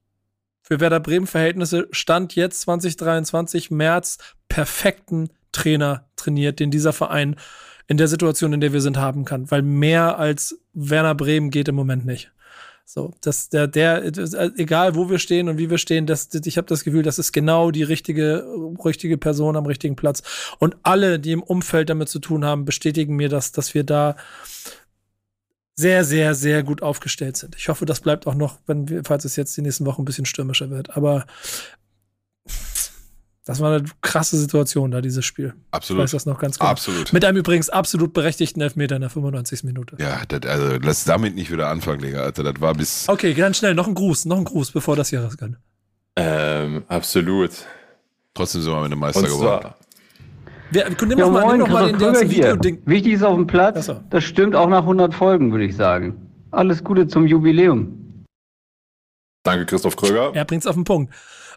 für 0.61 0.79
Werder 0.79 0.99
Bremen 0.99 1.27
Verhältnisse 1.27 1.87
Stand 1.91 2.35
jetzt 2.35 2.61
2023 2.61 3.71
März 3.71 4.17
perfekten 4.47 5.29
Trainer 5.51 6.07
trainiert, 6.15 6.59
den 6.59 6.71
dieser 6.71 6.93
Verein 6.93 7.35
in 7.87 7.97
der 7.97 8.07
Situation, 8.07 8.53
in 8.53 8.61
der 8.61 8.73
wir 8.73 8.81
sind, 8.81 8.97
haben 8.97 9.25
kann. 9.25 9.49
Weil 9.51 9.61
mehr 9.61 10.17
als 10.17 10.59
Werner 10.73 11.15
Bremen 11.15 11.51
geht 11.51 11.67
im 11.67 11.75
Moment 11.75 12.05
nicht. 12.05 12.31
So, 12.87 13.13
dass 13.21 13.49
der, 13.49 13.67
der, 13.67 14.05
egal 14.57 14.95
wo 14.95 15.09
wir 15.09 15.17
stehen 15.17 15.49
und 15.49 15.57
wie 15.57 15.71
wir 15.71 15.79
stehen, 15.79 16.05
das, 16.05 16.29
ich 16.33 16.57
habe 16.57 16.67
das 16.67 16.83
Gefühl, 16.83 17.01
das 17.01 17.17
ist 17.17 17.31
genau 17.31 17.71
die 17.71 17.81
richtige, 17.81 18.45
richtige 18.83 19.17
Person 19.17 19.55
am 19.55 19.65
richtigen 19.65 19.95
Platz. 19.95 20.21
Und 20.59 20.77
alle, 20.83 21.19
die 21.19 21.31
im 21.31 21.41
Umfeld 21.41 21.89
damit 21.89 22.09
zu 22.09 22.19
tun 22.19 22.45
haben, 22.45 22.63
bestätigen 22.63 23.15
mir 23.15 23.29
das, 23.29 23.51
dass 23.51 23.73
wir 23.73 23.83
da 23.83 24.15
sehr, 25.75 26.05
sehr, 26.05 26.35
sehr 26.35 26.63
gut 26.63 26.81
aufgestellt 26.81 27.37
sind. 27.37 27.55
Ich 27.57 27.67
hoffe, 27.67 27.85
das 27.85 27.99
bleibt 27.99 28.27
auch 28.27 28.35
noch, 28.35 28.59
wenn 28.65 28.87
wir, 28.87 29.03
falls 29.03 29.25
es 29.25 29.35
jetzt 29.35 29.55
die 29.57 29.61
nächsten 29.61 29.85
Wochen 29.85 30.01
ein 30.01 30.05
bisschen 30.05 30.25
stürmischer 30.25 30.69
wird. 30.69 30.95
Aber 30.95 31.25
das 33.43 33.59
war 33.59 33.75
eine 33.75 33.85
krasse 34.01 34.37
Situation 34.37 34.89
da, 34.89 35.01
dieses 35.01 35.23
Spiel. 35.23 35.53
Absolut. 35.71 35.99
Ich 35.99 36.03
weiß 36.05 36.11
das 36.11 36.25
noch 36.25 36.39
ganz 36.39 36.57
genau. 36.57 36.71
Absolut. 36.71 37.13
Mit 37.13 37.23
einem 37.25 37.37
übrigens 37.37 37.69
absolut 37.69 38.13
berechtigten 38.13 38.61
Elfmeter 38.61 38.95
in 38.95 39.01
der 39.01 39.11
95. 39.11 39.65
Minute. 39.65 39.97
Ja, 39.99 40.23
das, 40.27 40.49
also 40.49 40.77
lass 40.81 41.03
damit 41.03 41.35
nicht 41.35 41.51
wieder 41.51 41.67
anfangen, 41.67 42.01
Digga. 42.01 42.21
Alter, 42.21 42.43
das 42.43 42.59
war 42.59 42.73
bis. 42.73 43.07
Okay, 43.07 43.33
ganz 43.33 43.57
schnell, 43.57 43.75
noch 43.75 43.87
ein 43.87 43.93
Gruß, 43.93 44.25
noch 44.25 44.37
ein 44.37 44.45
Gruß, 44.45 44.71
bevor 44.71 44.95
das 44.95 45.09
hier 45.09 45.21
rauskommt. 45.21 45.57
Ähm, 46.15 46.85
absolut. 46.87 47.51
Trotzdem 48.33 48.61
sind 48.61 48.71
wir 48.71 48.81
mit 48.81 48.91
dem 48.91 48.99
Meister 48.99 49.21
geworden. 49.23 49.73
Wir, 50.71 50.89
nimm 50.89 51.11
ja, 51.11 51.25
doch 51.25 51.31
mal, 51.31 51.41
moin, 51.43 51.57
nimm 51.57 51.65
doch 51.67 51.73
mal 51.73 51.87
den, 51.87 51.97
Krüger 51.97 52.19
den 52.19 52.29
hier. 52.29 52.43
Video-Ding. 52.45 52.81
Wichtig 52.85 53.13
ist 53.13 53.23
auf 53.23 53.35
dem 53.35 53.47
Platz. 53.47 53.85
So. 53.85 53.99
Das 54.09 54.23
stimmt 54.23 54.55
auch 54.55 54.67
nach 54.67 54.81
100 54.81 55.13
Folgen, 55.13 55.51
würde 55.51 55.65
ich 55.65 55.75
sagen. 55.75 56.29
Alles 56.51 56.83
Gute 56.83 57.07
zum 57.07 57.27
Jubiläum. 57.27 58.23
Danke, 59.43 59.65
Christoph 59.65 59.95
Kröger. 59.95 60.31
Er 60.33 60.45
bringt's 60.45 60.65
auf 60.65 60.75
den 60.75 60.83
Punkt. 60.85 61.13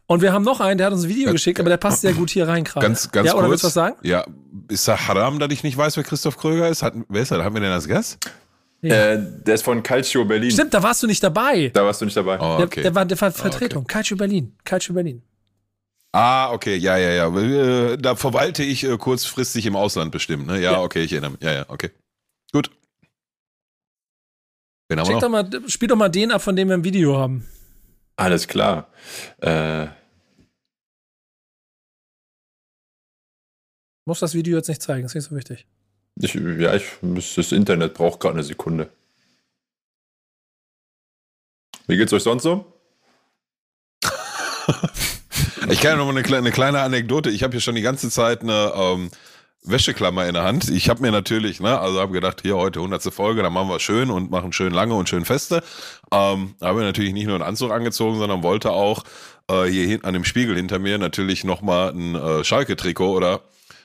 Und 0.07 0.23
wir 0.23 0.33
haben 0.33 0.45
noch 0.45 0.61
einen, 0.61 0.79
der 0.79 0.87
hat 0.87 0.95
uns 0.95 1.05
ein 1.05 1.09
Video 1.11 1.27
Ja, 1.27 1.33
geschickt, 1.33 1.61
aber 1.61 1.69
der 1.69 1.77
passt 1.77 2.01
sehr 2.01 2.15
gut 2.15 2.31
hier 2.31 2.49
rein 2.49 2.65
gerade. 2.65 2.87
Ganz, 2.87 3.11
ganz 3.13 3.27
ja, 3.27 3.35
oder 3.35 3.43
kurz. 3.43 3.51
willst 3.51 3.65
du 3.65 3.67
was 3.67 3.75
sagen? 3.75 3.97
Ja, 4.03 4.25
ist 4.69 4.89
da 4.89 4.97
Haram, 5.09 5.39
dass 5.39 5.51
ich 5.53 5.63
nicht 5.63 5.77
weiß, 5.77 5.97
wer 5.99 6.05
Christoph 6.05 6.39
Kröger 6.39 6.69
ist? 6.69 6.83
Hat, 6.83 6.95
wer 7.09 7.23
ist 7.23 7.31
er? 7.31 7.45
Haben 7.45 7.55
wir 7.55 7.61
den 7.61 7.73
als 7.73 7.87
Gast? 7.87 8.19
Äh, 8.81 9.19
der 9.47 9.55
ist 9.55 9.65
von 9.65 9.83
Calcio 9.83 10.25
Berlin. 10.25 10.51
Stimmt, 10.51 10.73
da 10.73 10.83
warst 10.83 11.03
du 11.03 11.07
nicht 11.09 11.23
dabei. 11.23 11.71
Da 11.75 11.85
warst 11.85 12.01
du 12.01 12.05
nicht 12.05 12.17
dabei. 12.17 12.39
Oh, 12.41 12.57
Der, 12.59 12.67
okay. 12.67 12.83
der 12.83 12.95
war, 12.95 13.05
der 13.05 13.21
war 13.21 13.33
Vertretung. 13.33 13.87
Calcio 13.87 14.17
Berlin. 14.17 14.55
Calcio 14.65 14.95
Berlin. 14.95 15.23
Ah, 16.13 16.53
okay, 16.53 16.77
ja, 16.77 16.97
ja, 16.97 17.11
ja. 17.11 17.37
Äh, 17.37 17.97
Da 17.99 18.17
verwalte 18.17 18.63
ich 18.63 18.85
äh, 18.85 18.97
kurzfristig 18.97 19.67
im 19.67 19.77
Ausland 19.77 20.11
bestimmt, 20.11 20.47
ne? 20.47 20.55
Ja, 20.61 20.73
Ja. 20.73 20.81
okay, 20.83 21.03
ich 21.03 21.13
erinnere 21.13 21.33
mich. 21.33 21.41
Ja, 21.43 21.53
ja, 21.53 21.65
okay. 21.69 21.91
Gut. 22.53 22.71
Wen 24.89 25.01
haben 25.01 25.21
doch 25.21 25.29
mal, 25.29 25.69
spiel 25.69 25.89
doch 25.89 25.97
mal 25.97 26.09
den 26.09 26.33
ab, 26.33 26.41
von 26.41 26.57
dem 26.57 26.69
wir 26.69 26.75
ein 26.75 26.85
Video 26.85 27.19
haben. 27.19 27.47
Alles 28.17 28.49
klar. 28.49 28.91
Äh, 29.43 29.89
Muss 34.07 34.21
das 34.21 34.33
Video 34.33 34.57
jetzt 34.57 34.69
nicht 34.69 34.81
zeigen, 34.81 35.05
ist 35.05 35.15
nicht 35.15 35.25
so 35.29 35.37
wichtig. 35.37 35.67
ich, 36.19 36.35
ja, 36.35 36.75
ich, 36.75 36.85
das 37.03 37.53
Internet 37.53 37.93
braucht 37.93 38.21
gerade 38.21 38.37
eine 38.37 38.43
Sekunde. 38.43 38.91
Wie 41.87 41.97
geht's 41.99 42.13
euch 42.15 42.23
sonst 42.23 42.45
so? 42.45 42.73
Ich 45.71 45.81
kann 45.81 45.93
ja 45.93 45.97
noch 45.97 46.05
mal 46.07 46.11
eine, 46.13 46.23
kleine- 46.23 46.39
eine 46.39 46.51
kleine 46.51 46.81
Anekdote. 46.81 47.31
Ich 47.31 47.43
habe 47.43 47.53
hier 47.53 47.61
schon 47.61 47.75
die 47.75 47.83
ganze 47.83 48.11
Zeit 48.11 48.43
eine 48.43 48.73
ähm, 48.75 49.11
Wäscheklammer 49.65 50.27
in 50.27 50.35
der 50.35 50.45
Hand. 50.45 50.71
Ich 50.71 50.89
habe 50.89 51.03
mir 51.03 51.11
natürlich, 51.11 51.61
ne, 51.61 51.79
also 51.79 52.01
habe 52.01 52.13
gedacht, 52.13 52.41
hier 52.43 52.57
heute 52.57 52.79
100. 52.81 53.03
Folge, 53.13 53.43
dann 53.43 53.53
machen 53.53 53.69
wir 53.69 53.79
schön 53.81 54.11
und 54.11 54.31
machen 54.31 54.53
schön 54.53 54.73
lange 54.73 54.95
und 54.95 55.09
schön 55.09 55.25
feste. 55.25 55.63
Ähm, 56.13 56.55
habe 56.63 56.81
natürlich 56.81 57.13
nicht 57.13 57.27
nur 57.27 57.35
einen 57.35 57.45
Anzug 57.45 57.71
angezogen, 57.71 58.19
sondern 58.19 58.43
wollte 58.43 58.71
auch 58.71 59.05
äh, 59.51 59.65
hier 59.65 59.99
an 60.05 60.15
dem 60.15 60.25
Spiegel 60.25 60.57
hinter 60.57 60.79
mir 60.79 60.97
natürlich 60.99 61.45
noch 61.45 61.61
mal 61.61 61.91
ein 61.91 62.15
äh, 62.15 62.45
Schalke-Trikot 62.45 63.13
oder 63.15 63.43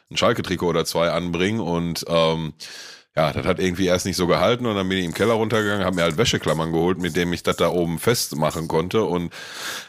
ein 0.09 0.17
Schalke-Trikot 0.17 0.67
oder 0.67 0.85
zwei 0.85 1.09
anbringen 1.11 1.59
und 1.59 2.05
ähm, 2.07 2.53
ja, 3.15 3.31
das 3.31 3.45
hat 3.45 3.59
irgendwie 3.59 3.85
erst 3.85 4.05
nicht 4.05 4.15
so 4.15 4.25
gehalten 4.25 4.65
und 4.65 4.75
dann 4.75 4.89
bin 4.89 4.97
ich 4.97 5.05
im 5.05 5.13
Keller 5.13 5.33
runtergegangen, 5.33 5.85
habe 5.85 5.95
mir 5.95 6.01
halt 6.01 6.17
Wäscheklammern 6.17 6.71
geholt, 6.71 6.99
mit 6.99 7.15
dem 7.15 7.31
ich 7.31 7.43
das 7.43 7.57
da 7.57 7.69
oben 7.69 7.99
festmachen 7.99 8.67
konnte 8.67 9.03
und 9.03 9.31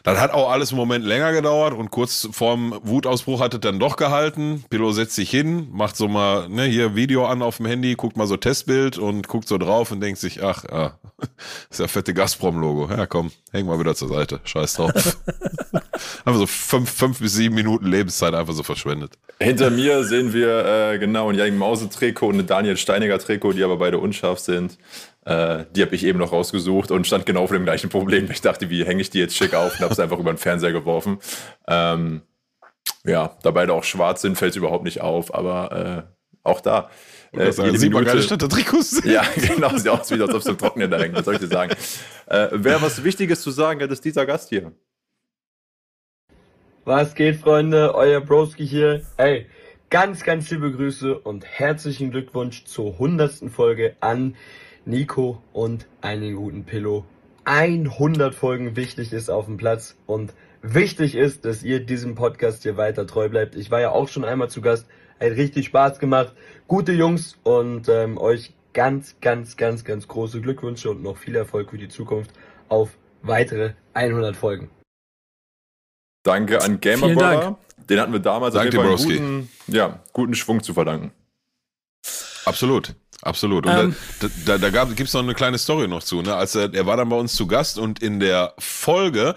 das 0.03 0.21
hat 0.21 0.33
auch 0.33 0.51
alles 0.51 0.71
einen 0.71 0.79
Moment 0.79 1.05
länger 1.07 1.33
gedauert 1.33 1.73
und 1.73 1.91
kurz 1.91 2.29
vorm 2.33 2.79
Wutausbruch 2.83 3.41
hat 3.41 3.55
es 3.55 3.61
dann 3.61 3.79
doch 3.79 3.97
gehalten. 3.97 4.65
Pillow 4.69 4.93
setzt 4.93 5.15
sich 5.15 5.31
hin, 5.31 5.69
macht 5.73 5.97
so 5.97 6.07
mal 6.09 6.49
ne, 6.49 6.65
hier 6.65 6.95
Video 6.95 7.27
an 7.27 7.41
auf 7.41 7.57
dem 7.57 7.67
Handy, 7.67 7.95
guckt 7.95 8.17
mal 8.17 8.27
so 8.27 8.37
Testbild 8.37 8.99
und 8.99 9.27
guckt 9.27 9.49
so 9.49 9.57
drauf 9.57 9.91
und 9.91 10.01
denkt 10.01 10.21
sich, 10.21 10.43
ach, 10.43 10.65
ja, 10.71 10.99
ist 11.71 11.81
ja 11.81 11.89
fette 11.89 12.15
Gazprom-Logo. 12.15 12.89
Ja, 12.91 13.07
komm, 13.07 13.31
häng 13.53 13.67
mal 13.67 13.79
wieder 13.79 13.95
zur 13.95 14.09
Seite. 14.09 14.41
Scheiß 14.45 14.75
drauf. 14.75 14.93
einfach 16.25 16.41
so 16.41 16.47
fünf, 16.47 16.91
fünf 16.91 17.21
bis 17.21 17.35
sieben 17.35 17.55
Minuten 17.55 17.87
Lebenszeit 17.87 18.35
einfach 18.35 18.55
so 18.55 18.63
verschwendet. 18.63 19.13
Hinter 19.41 19.71
mir 19.71 20.05
sehen 20.05 20.33
wir 20.33 20.65
äh, 20.65 20.99
genau 20.99 21.31
ein 21.31 21.37
Jannik 21.37 21.57
Mause-Trikot 21.59 22.29
und 22.29 22.35
eine 22.35 22.45
Daniel 22.45 22.77
Steiniger-Trikot, 23.21 23.53
die 23.53 23.63
aber 23.63 23.77
beide 23.77 23.99
unscharf 23.99 24.39
sind. 24.39 24.79
Äh, 25.25 25.65
die 25.75 25.83
habe 25.83 25.95
ich 25.95 26.05
eben 26.05 26.19
noch 26.19 26.33
rausgesucht 26.33 26.91
und 26.91 27.07
stand 27.07 27.27
genau 27.27 27.47
vor 27.47 27.57
dem 27.57 27.65
gleichen 27.65 27.91
Problem. 27.91 28.31
Ich 28.31 28.41
dachte, 28.41 28.71
wie 28.71 28.85
hänge 28.85 29.01
ich 29.01 29.11
die 29.11 29.19
jetzt 29.19 29.37
schick 29.37 29.55
auf 29.55 29.75
und 29.75 29.81
habe 29.81 29.93
es 29.93 30.01
einfach 30.01 30.19
über 30.19 30.33
den 30.33 30.39
Fernseher 30.39 30.73
geworfen. 30.73 31.19
Ähm, 31.69 32.23
ja, 33.05 33.37
da 33.43 33.51
beide 33.51 33.73
auch 33.73 33.85
schwarz 33.85 34.23
sind, 34.23 34.37
fällt 34.37 34.53
es 34.53 34.57
überhaupt 34.57 34.85
nicht 34.85 35.01
auf, 35.01 35.35
aber 35.35 36.07
äh, 36.07 36.15
auch 36.43 36.61
da. 36.61 36.91
Äh, 37.33 37.47
das 37.47 37.57
sieht 37.57 37.93
man 37.93 38.05
gar 38.05 38.15
nicht 38.15 38.27
statt 38.27 38.43
der 38.43 38.49
Trikots. 38.49 39.03
Ja, 39.05 39.23
genau, 39.35 39.77
sieht 39.77 39.89
aus 39.89 40.11
wie 40.11 40.21
als 40.21 40.33
ob 40.33 40.41
es 40.41 40.47
im 40.47 40.59
Trocknen 40.59 40.91
da 40.91 40.99
hängt. 40.99 41.15
Was 41.15 41.25
soll 41.25 41.35
ich 41.35 41.41
dir 41.41 41.49
sagen? 41.49 41.75
Äh, 42.27 42.49
Wer 42.53 42.81
was 42.83 43.03
Wichtiges 43.03 43.43
zu 43.43 43.51
sagen 43.51 43.83
hat, 43.83 43.91
ist 43.91 44.05
dieser 44.05 44.27
Gast 44.27 44.49
hier. 44.51 44.73
Was 46.85 47.15
geht, 47.15 47.37
Freunde? 47.41 47.95
Euer 47.95 48.21
Broski 48.21 48.67
hier. 48.67 49.03
Ey, 49.17 49.47
ganz, 49.95 50.25
ganz 50.25 50.51
liebe 50.51 50.73
Grüße 50.73 51.21
und 51.21 51.45
herzlichen 51.45 52.11
Glückwunsch 52.11 52.65
zur 52.65 52.95
100. 52.95 53.49
Folge 53.49 53.95
an 54.01 54.35
Nico 54.85 55.41
und 55.53 55.87
einen 56.01 56.35
guten 56.35 56.65
Pillow. 56.65 57.05
100 57.45 58.35
Folgen 58.35 58.75
wichtig 58.75 59.13
ist 59.13 59.31
auf 59.31 59.47
dem 59.47 59.57
Platz 59.57 59.97
und 60.07 60.35
wichtig 60.63 61.15
ist, 61.15 61.45
dass 61.45 61.63
ihr 61.63 61.79
diesem 61.79 62.17
Podcast 62.17 62.65
hier 62.65 62.77
weiter 62.77 63.07
treu 63.07 63.29
bleibt. 63.29 63.55
Ich 63.55 63.71
war 63.71 63.81
ja 63.81 63.93
auch 63.93 64.09
schon 64.09 64.25
einmal 64.25 64.51
zu 64.51 64.63
Gast, 64.63 64.89
hat 65.21 65.31
richtig 65.31 65.67
Spaß 65.67 66.01
gemacht. 66.01 66.35
Gute 66.67 66.91
Jungs 66.91 67.39
und 67.45 67.89
ähm, 67.89 68.19
euch 68.19 68.53
ganz, 68.73 69.21
ganz, 69.21 69.57
ganz, 69.57 69.85
ganz 69.85 70.09
große 70.09 70.41
Glückwünsche 70.41 70.91
und 70.91 71.05
noch 71.05 71.19
viel 71.19 71.37
Erfolg 71.37 71.71
für 71.71 71.79
die 71.79 71.89
Zukunft 71.89 72.33
auf 72.69 72.99
weitere 73.23 73.75
100 73.93 74.35
Folgen. 74.35 74.71
Danke 76.25 76.61
an 76.61 76.81
Gamer 76.81 77.07
Vielen 77.07 77.19
Brother. 77.19 77.41
Dank. 77.41 77.57
Den 77.89 78.01
hatten 78.01 78.13
wir 78.13 78.19
damals 78.21 78.55
Danke, 78.55 78.81
einen 78.81 78.97
guten, 78.97 79.51
ja, 79.69 80.01
guten 80.13 80.35
Schwung 80.35 80.63
zu 80.63 80.75
verdanken. 80.75 81.13
Absolut. 82.45 82.95
Absolut. 83.23 83.67
Und 83.67 83.73
Ähm. 83.73 83.97
da, 84.21 84.29
da, 84.45 84.59
da 84.59 84.71
gab, 84.71 84.95
gibt's 84.97 85.15
noch 85.15 85.23
eine 85.23 85.35
kleine 85.35 85.59
Story 85.59 85.89
noch 85.89 86.03
zu. 86.03 86.21
Ne? 86.21 86.35
Als 86.35 86.55
er, 86.55 86.73
er 86.75 86.87
war 86.87 86.97
dann 86.97 87.09
bei 87.09 87.17
uns 87.17 87.35
zu 87.35 87.47
Gast 87.47 87.79
und 87.79 88.03
in 88.03 88.21
der 88.21 88.55
Folge, 88.59 89.35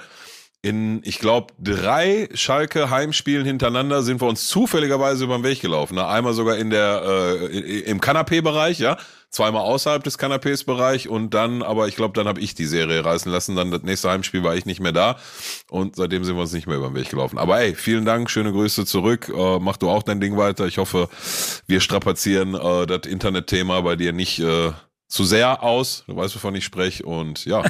in, 0.62 1.02
ich 1.04 1.20
glaube, 1.20 1.54
drei 1.60 2.28
Schalke 2.34 2.90
Heimspielen 2.90 3.46
hintereinander 3.46 4.02
sind 4.04 4.20
wir 4.22 4.28
uns 4.28 4.48
zufälligerweise 4.50 5.24
über 5.24 5.38
den 5.38 5.44
Weg 5.44 5.62
gelaufen. 5.62 5.96
Ne? 5.96 6.06
Einmal 6.06 6.34
sogar 6.34 6.58
in 6.58 6.70
der, 6.70 7.02
äh, 7.50 7.82
im 7.82 8.02
Kanapé-Bereich, 8.02 8.80
ja. 8.80 8.98
Zweimal 9.30 9.64
außerhalb 9.64 10.04
des 10.04 10.18
Kanapés-Bereich 10.18 11.10
und 11.10 11.34
dann, 11.34 11.62
aber 11.62 11.88
ich 11.88 11.96
glaube, 11.98 12.14
dann 12.14 12.28
habe 12.28 12.40
ich 12.40 12.56
die 12.56 12.66
Serie 12.66 13.04
reißen 13.04 13.32
lassen. 13.32 13.56
Dann 13.56 13.72
das 13.72 13.84
nächste 13.84 14.10
Heimspiel 14.10 14.44
war 14.44 14.56
ich 14.56 14.66
nicht 14.66 14.80
mehr 14.80 14.94
da 14.94 15.18
und 15.70 15.98
seitdem 15.98 16.24
sind 16.24 16.36
wir 16.36 16.42
uns 16.42 16.54
nicht 16.54 16.66
mehr 16.66 16.78
über 16.78 16.88
den 16.88 16.96
Weg 16.96 17.10
gelaufen. 17.10 17.38
Aber 17.38 17.60
ey, 17.60 17.76
vielen 17.76 18.06
Dank, 18.06 18.30
schöne 18.30 18.52
Grüße 18.52 18.86
zurück. 18.86 19.32
Äh, 19.36 19.60
mach 19.60 19.78
du 19.78 19.90
auch 19.90 20.04
dein 20.04 20.22
Ding 20.22 20.38
weiter. 20.38 20.66
Ich 20.66 20.78
hoffe, 20.78 21.10
wir 21.68 21.82
strapazieren 21.82 22.56
äh, 22.56 22.88
das 22.88 23.02
Internetthema 23.06 23.82
bei 23.82 23.98
dir 23.98 24.14
nicht 24.14 24.40
äh, 24.40 24.72
zu 25.10 25.24
sehr 25.24 25.64
aus. 25.64 26.04
Du 26.08 26.16
weißt, 26.18 26.36
wovon 26.36 26.54
ich 26.56 26.66
spreche. 26.66 27.06
Und 27.06 27.46
ja, 27.46 27.64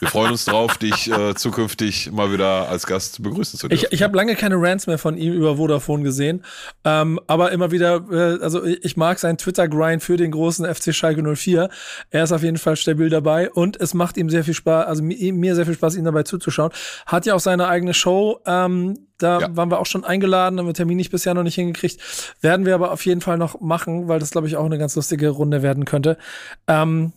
wir 0.00 0.08
freuen 0.08 0.32
uns 0.32 0.44
drauf, 0.44 0.76
dich 0.76 1.10
äh, 1.10 1.34
zukünftig 1.34 2.10
mal 2.12 2.30
wieder 2.32 2.68
als 2.68 2.86
Gast 2.86 3.22
begrüßen 3.22 3.58
zu 3.58 3.68
dürfen. 3.68 3.86
Ich, 3.86 3.92
ich 3.92 4.02
habe 4.02 4.14
lange 4.16 4.34
keine 4.36 4.56
Rants 4.60 4.86
mehr 4.86 4.98
von 4.98 5.16
ihm 5.16 5.32
über 5.32 5.56
Vodafone 5.56 6.02
gesehen, 6.02 6.44
ähm, 6.84 7.18
aber 7.26 7.52
immer 7.52 7.70
wieder, 7.70 8.04
äh, 8.10 8.42
also 8.42 8.62
ich 8.64 8.96
mag 8.98 9.18
seinen 9.18 9.38
Twitter-Grind 9.38 10.02
für 10.02 10.18
den 10.18 10.30
großen 10.32 10.66
FC 10.74 10.94
Schalke 10.94 11.22
04. 11.34 11.70
Er 12.10 12.24
ist 12.24 12.32
auf 12.32 12.42
jeden 12.42 12.58
Fall 12.58 12.76
stabil 12.76 13.08
dabei 13.08 13.50
und 13.50 13.80
es 13.80 13.94
macht 13.94 14.18
ihm 14.18 14.28
sehr 14.28 14.44
viel 14.44 14.54
Spaß, 14.54 14.86
also 14.86 15.02
mi- 15.02 15.32
mir 15.32 15.54
sehr 15.54 15.64
viel 15.64 15.74
Spaß, 15.74 15.96
ihm 15.96 16.04
dabei 16.04 16.24
zuzuschauen. 16.24 16.72
Hat 17.06 17.24
ja 17.24 17.34
auch 17.34 17.40
seine 17.40 17.68
eigene 17.68 17.94
Show, 17.94 18.40
ähm, 18.44 19.05
da 19.18 19.56
waren 19.56 19.70
wir 19.70 19.78
auch 19.78 19.86
schon 19.86 20.04
eingeladen, 20.04 20.58
haben 20.58 20.66
wir 20.66 20.74
Termin 20.74 20.96
nicht 20.96 21.10
bisher 21.10 21.34
noch 21.34 21.42
nicht 21.42 21.54
hingekriegt. 21.54 22.00
Werden 22.40 22.66
wir 22.66 22.74
aber 22.74 22.92
auf 22.92 23.04
jeden 23.06 23.20
Fall 23.20 23.38
noch 23.38 23.60
machen, 23.60 24.08
weil 24.08 24.18
das, 24.18 24.30
glaube 24.30 24.46
ich, 24.46 24.56
auch 24.56 24.64
eine 24.64 24.78
ganz 24.78 24.96
lustige 24.96 25.28
Runde 25.30 25.62
werden 25.62 25.84
könnte. 25.84 26.18
Ähm, 26.66 27.12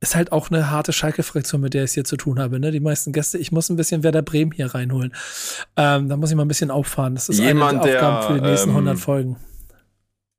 ist 0.00 0.14
halt 0.16 0.32
auch 0.32 0.50
eine 0.50 0.70
harte 0.70 0.92
Schalke-Fraktion, 0.92 1.60
mit 1.60 1.74
der 1.74 1.84
ich 1.84 1.90
es 1.90 1.94
hier 1.94 2.04
zu 2.04 2.16
tun 2.16 2.40
habe. 2.40 2.58
Ne? 2.58 2.70
Die 2.70 2.80
meisten 2.80 3.12
Gäste, 3.12 3.36
ich 3.36 3.52
muss 3.52 3.68
ein 3.68 3.76
bisschen 3.76 4.02
Werder 4.02 4.22
Bremen 4.22 4.50
hier 4.52 4.74
reinholen. 4.74 5.12
Ähm, 5.76 6.08
da 6.08 6.16
muss 6.16 6.30
ich 6.30 6.36
mal 6.36 6.44
ein 6.44 6.48
bisschen 6.48 6.70
auffahren. 6.70 7.14
Das 7.14 7.28
ist 7.28 7.38
Jemand, 7.38 7.80
eine 7.80 7.82
der 7.82 8.00
der, 8.00 8.08
Aufgaben 8.08 8.34
für 8.34 8.40
die 8.40 8.48
nächsten 8.48 8.70
ähm, 8.70 8.76
100 8.76 8.98
Folgen. 8.98 9.36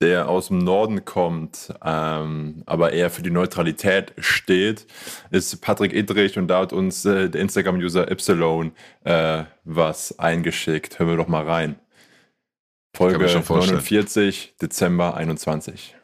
Der 0.02 0.28
aus 0.30 0.47
dem 0.47 0.58
Norden 0.58 1.06
kommt, 1.06 1.74
ähm, 1.84 2.64
aber 2.66 2.91
eher 2.91 3.10
für 3.10 3.22
die 3.22 3.30
Neutralität 3.30 4.14
steht, 4.18 4.88
ist 5.30 5.62
Patrick 5.62 5.93
Idrich 5.93 6.38
und 6.38 6.47
da 6.47 6.62
hat 6.62 6.74
uns 6.74 7.06
äh, 7.06 7.30
der 7.30 7.41
Instagram-User 7.41 8.12
Ypsilon 8.12 8.72
äh, 9.04 9.43
was 9.64 10.18
eingeschickt. 10.20 10.99
Hören 10.99 11.10
wir 11.10 11.18
doch 11.18 11.28
mal 11.28 11.47
rein. 11.47 11.76
Folge 12.95 13.14
Kann 13.14 13.24
mir 13.24 13.30
schon 13.30 13.43
vorstellen. 13.43 13.78
49, 13.78 14.56
Dezember 14.62 15.16
21. 15.16 15.95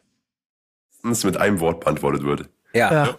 Das 1.03 1.23
mit 1.23 1.37
einem 1.37 1.59
Wort 1.59 1.81
beantwortet 1.81 2.23
würde. 2.23 2.47
Ja. 2.73 3.17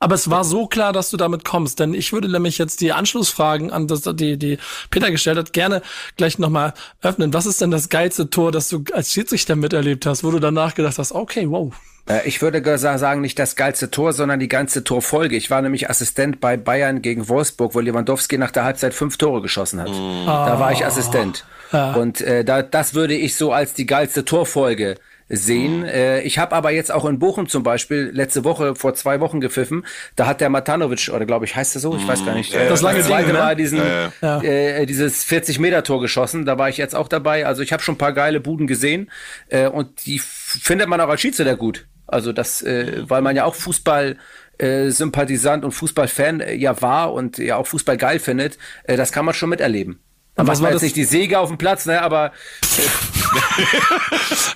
Aber 0.00 0.14
es 0.14 0.30
war 0.30 0.44
so 0.44 0.66
klar, 0.68 0.92
dass 0.92 1.10
du 1.10 1.16
damit 1.16 1.44
kommst, 1.44 1.80
denn 1.80 1.92
ich 1.92 2.12
würde 2.12 2.30
nämlich 2.30 2.56
jetzt 2.58 2.80
die 2.80 2.92
Anschlussfragen 2.92 3.72
an 3.72 3.88
das, 3.88 4.02
die, 4.02 4.36
die 4.36 4.58
Peter 4.90 5.10
gestellt 5.10 5.38
hat, 5.38 5.52
gerne 5.52 5.82
gleich 6.16 6.38
nochmal 6.38 6.72
öffnen. 7.02 7.34
Was 7.34 7.46
ist 7.46 7.60
denn 7.60 7.72
das 7.72 7.88
geilste 7.88 8.30
Tor, 8.30 8.52
das 8.52 8.68
du 8.68 8.84
als 8.92 9.12
Schiedsrichter 9.12 9.56
miterlebt 9.56 10.06
hast, 10.06 10.22
wo 10.22 10.30
du 10.30 10.38
danach 10.38 10.74
gedacht 10.76 10.98
hast, 10.98 11.10
okay, 11.12 11.50
wow. 11.50 11.74
Äh, 12.08 12.28
Ich 12.28 12.40
würde 12.40 12.62
ge- 12.62 12.76
sagen, 12.76 13.20
nicht 13.22 13.40
das 13.40 13.56
geilste 13.56 13.90
Tor, 13.90 14.12
sondern 14.12 14.38
die 14.38 14.46
ganze 14.48 14.84
Torfolge. 14.84 15.34
Ich 15.36 15.50
war 15.50 15.62
nämlich 15.62 15.90
Assistent 15.90 16.40
bei 16.40 16.56
Bayern 16.56 17.02
gegen 17.02 17.28
Wolfsburg, 17.28 17.74
wo 17.74 17.80
Lewandowski 17.80 18.38
nach 18.38 18.52
der 18.52 18.62
Halbzeit 18.64 18.94
fünf 18.94 19.16
Tore 19.16 19.42
geschossen 19.42 19.80
hat. 19.80 19.88
Da 19.88 20.60
war 20.60 20.70
ich 20.70 20.86
Assistent. 20.86 21.44
Ja. 21.72 21.94
Und 21.94 22.20
äh, 22.20 22.44
da, 22.44 22.62
das 22.62 22.94
würde 22.94 23.14
ich 23.14 23.34
so 23.34 23.52
als 23.52 23.74
die 23.74 23.84
geilste 23.84 24.24
Torfolge 24.24 24.94
sehen. 25.28 25.84
Äh, 25.84 26.20
ich 26.22 26.38
habe 26.38 26.54
aber 26.54 26.70
jetzt 26.70 26.90
auch 26.90 27.04
in 27.04 27.18
Bochum 27.18 27.48
zum 27.48 27.62
Beispiel 27.62 28.10
letzte 28.12 28.44
Woche 28.44 28.74
vor 28.74 28.94
zwei 28.94 29.20
Wochen 29.20 29.40
gepfiffen. 29.40 29.84
Da 30.16 30.26
hat 30.26 30.40
der 30.40 30.48
Matanovic 30.48 31.10
oder 31.14 31.26
glaube 31.26 31.44
ich 31.44 31.54
heißt 31.56 31.76
er 31.76 31.80
so, 31.80 31.96
ich 31.96 32.06
weiß 32.06 32.24
gar 32.24 32.34
nicht. 32.34 32.54
äh, 32.54 32.68
Das 32.68 32.82
lange 32.82 33.00
zweite 33.02 33.26
Ding, 33.26 33.34
ne? 33.34 33.38
Mal 33.40 33.56
diesen 33.56 33.78
Ja, 33.78 34.10
ja. 34.22 34.42
äh, 34.42 34.86
dieses 34.86 35.24
40 35.24 35.58
Meter 35.58 35.82
Tor 35.82 36.00
geschossen. 36.00 36.44
Da 36.46 36.58
war 36.58 36.68
ich 36.68 36.76
jetzt 36.78 36.94
auch 36.94 37.08
dabei. 37.08 37.46
Also 37.46 37.62
ich 37.62 37.72
habe 37.72 37.82
schon 37.82 37.94
ein 37.96 37.98
paar 37.98 38.12
geile 38.12 38.40
Buden 38.40 38.66
gesehen 38.66 39.10
äh, 39.48 39.68
und 39.68 40.06
die 40.06 40.18
findet 40.18 40.88
man 40.88 41.00
auch 41.00 41.08
als 41.08 41.20
Schiedsrichter 41.20 41.56
gut. 41.56 41.86
Also 42.06 42.32
das, 42.32 42.62
äh, 42.62 43.02
weil 43.08 43.20
man 43.20 43.36
ja 43.36 43.44
auch 43.44 43.54
Fußball 43.54 44.16
äh, 44.56 44.88
Sympathisant 44.90 45.64
und 45.64 45.72
Fußballfan 45.72 46.40
äh, 46.40 46.54
ja 46.54 46.80
war 46.80 47.12
und 47.12 47.38
ja 47.38 47.56
auch 47.56 47.66
Fußball 47.66 47.96
geil 47.96 48.18
findet, 48.18 48.58
äh, 48.84 48.96
das 48.96 49.12
kann 49.12 49.24
man 49.24 49.34
schon 49.34 49.50
miterleben. 49.50 50.00
Da 50.38 50.46
was 50.46 50.46
macht 50.46 50.56
man 50.58 50.62
war 50.62 50.70
jetzt 50.70 50.76
das- 50.76 50.82
nicht 50.82 50.96
die 50.96 51.04
Säge 51.04 51.38
auf 51.38 51.48
dem 51.48 51.58
Platz, 51.58 51.84
ne, 51.86 52.00
aber 52.00 52.32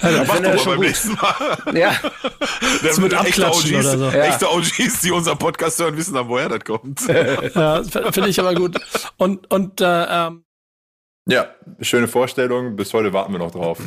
Ja, 0.03 0.23
Ich 0.23 0.27
mach 0.29 0.35
finde 0.37 0.51
doch 0.51 0.57
das 0.57 0.57
mal 0.57 0.59
schon 0.59 0.65
beim 0.65 0.77
gut. 0.77 0.87
nächsten 0.87 1.13
Mal. 1.15 1.59
Ja. 1.75 1.93
Das 2.83 2.99
mit 2.99 3.13
echte 3.13 3.47
Abklatschen 3.47 3.75
OGs, 3.77 3.87
oder 3.87 3.99
so. 3.99 4.05
Ja. 4.17 4.25
Echte 4.25 4.51
OGs, 4.51 5.01
die 5.03 5.11
unseren 5.11 5.39
Podcast 5.39 5.79
hören, 5.81 5.97
wissen 5.97 6.15
dann, 6.15 6.29
woher 6.29 6.49
das 6.49 6.61
kommt. 6.65 7.01
ja, 7.09 7.83
finde 8.13 8.29
ich 8.29 8.41
aber 8.41 8.55
gut. 8.55 8.79
Und, 9.17 9.51
und 9.51 9.81
äh, 9.81 10.05
ähm, 10.27 10.45
Ja, 11.29 11.47
schöne 11.81 12.09
Vorstellung. 12.09 12.77
Bis 12.77 12.93
heute 12.95 13.13
warten 13.13 13.33
wir 13.33 13.39
noch 13.39 13.51
drauf. 13.53 13.79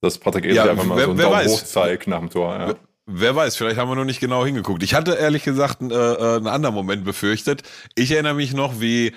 Dass 0.00 0.18
Patrick 0.18 0.44
Idrich 0.44 0.56
Ja, 0.56 0.64
einfach 0.70 0.84
mal 0.84 0.96
wer- 0.96 1.04
so 1.04 1.10
einen 1.10 1.18
wer 1.18 1.26
Daumen 1.26 1.38
weiß. 1.38 1.52
hoch 1.52 1.62
zeigt 1.64 2.06
nach 2.06 2.18
dem 2.20 2.30
Tor. 2.30 2.56
Ja. 2.58 2.74
Wer 3.06 3.34
weiß, 3.34 3.56
vielleicht 3.56 3.78
haben 3.78 3.90
wir 3.90 3.96
noch 3.96 4.04
nicht 4.04 4.20
genau 4.20 4.44
hingeguckt. 4.46 4.82
Ich 4.84 4.94
hatte 4.94 5.14
ehrlich 5.14 5.42
gesagt 5.42 5.82
äh, 5.82 5.86
äh, 5.94 6.36
einen 6.36 6.46
anderen 6.46 6.74
Moment 6.74 7.04
befürchtet. 7.04 7.62
Ich 7.96 8.12
erinnere 8.12 8.34
mich 8.34 8.54
noch, 8.54 8.80
wie, 8.80 9.12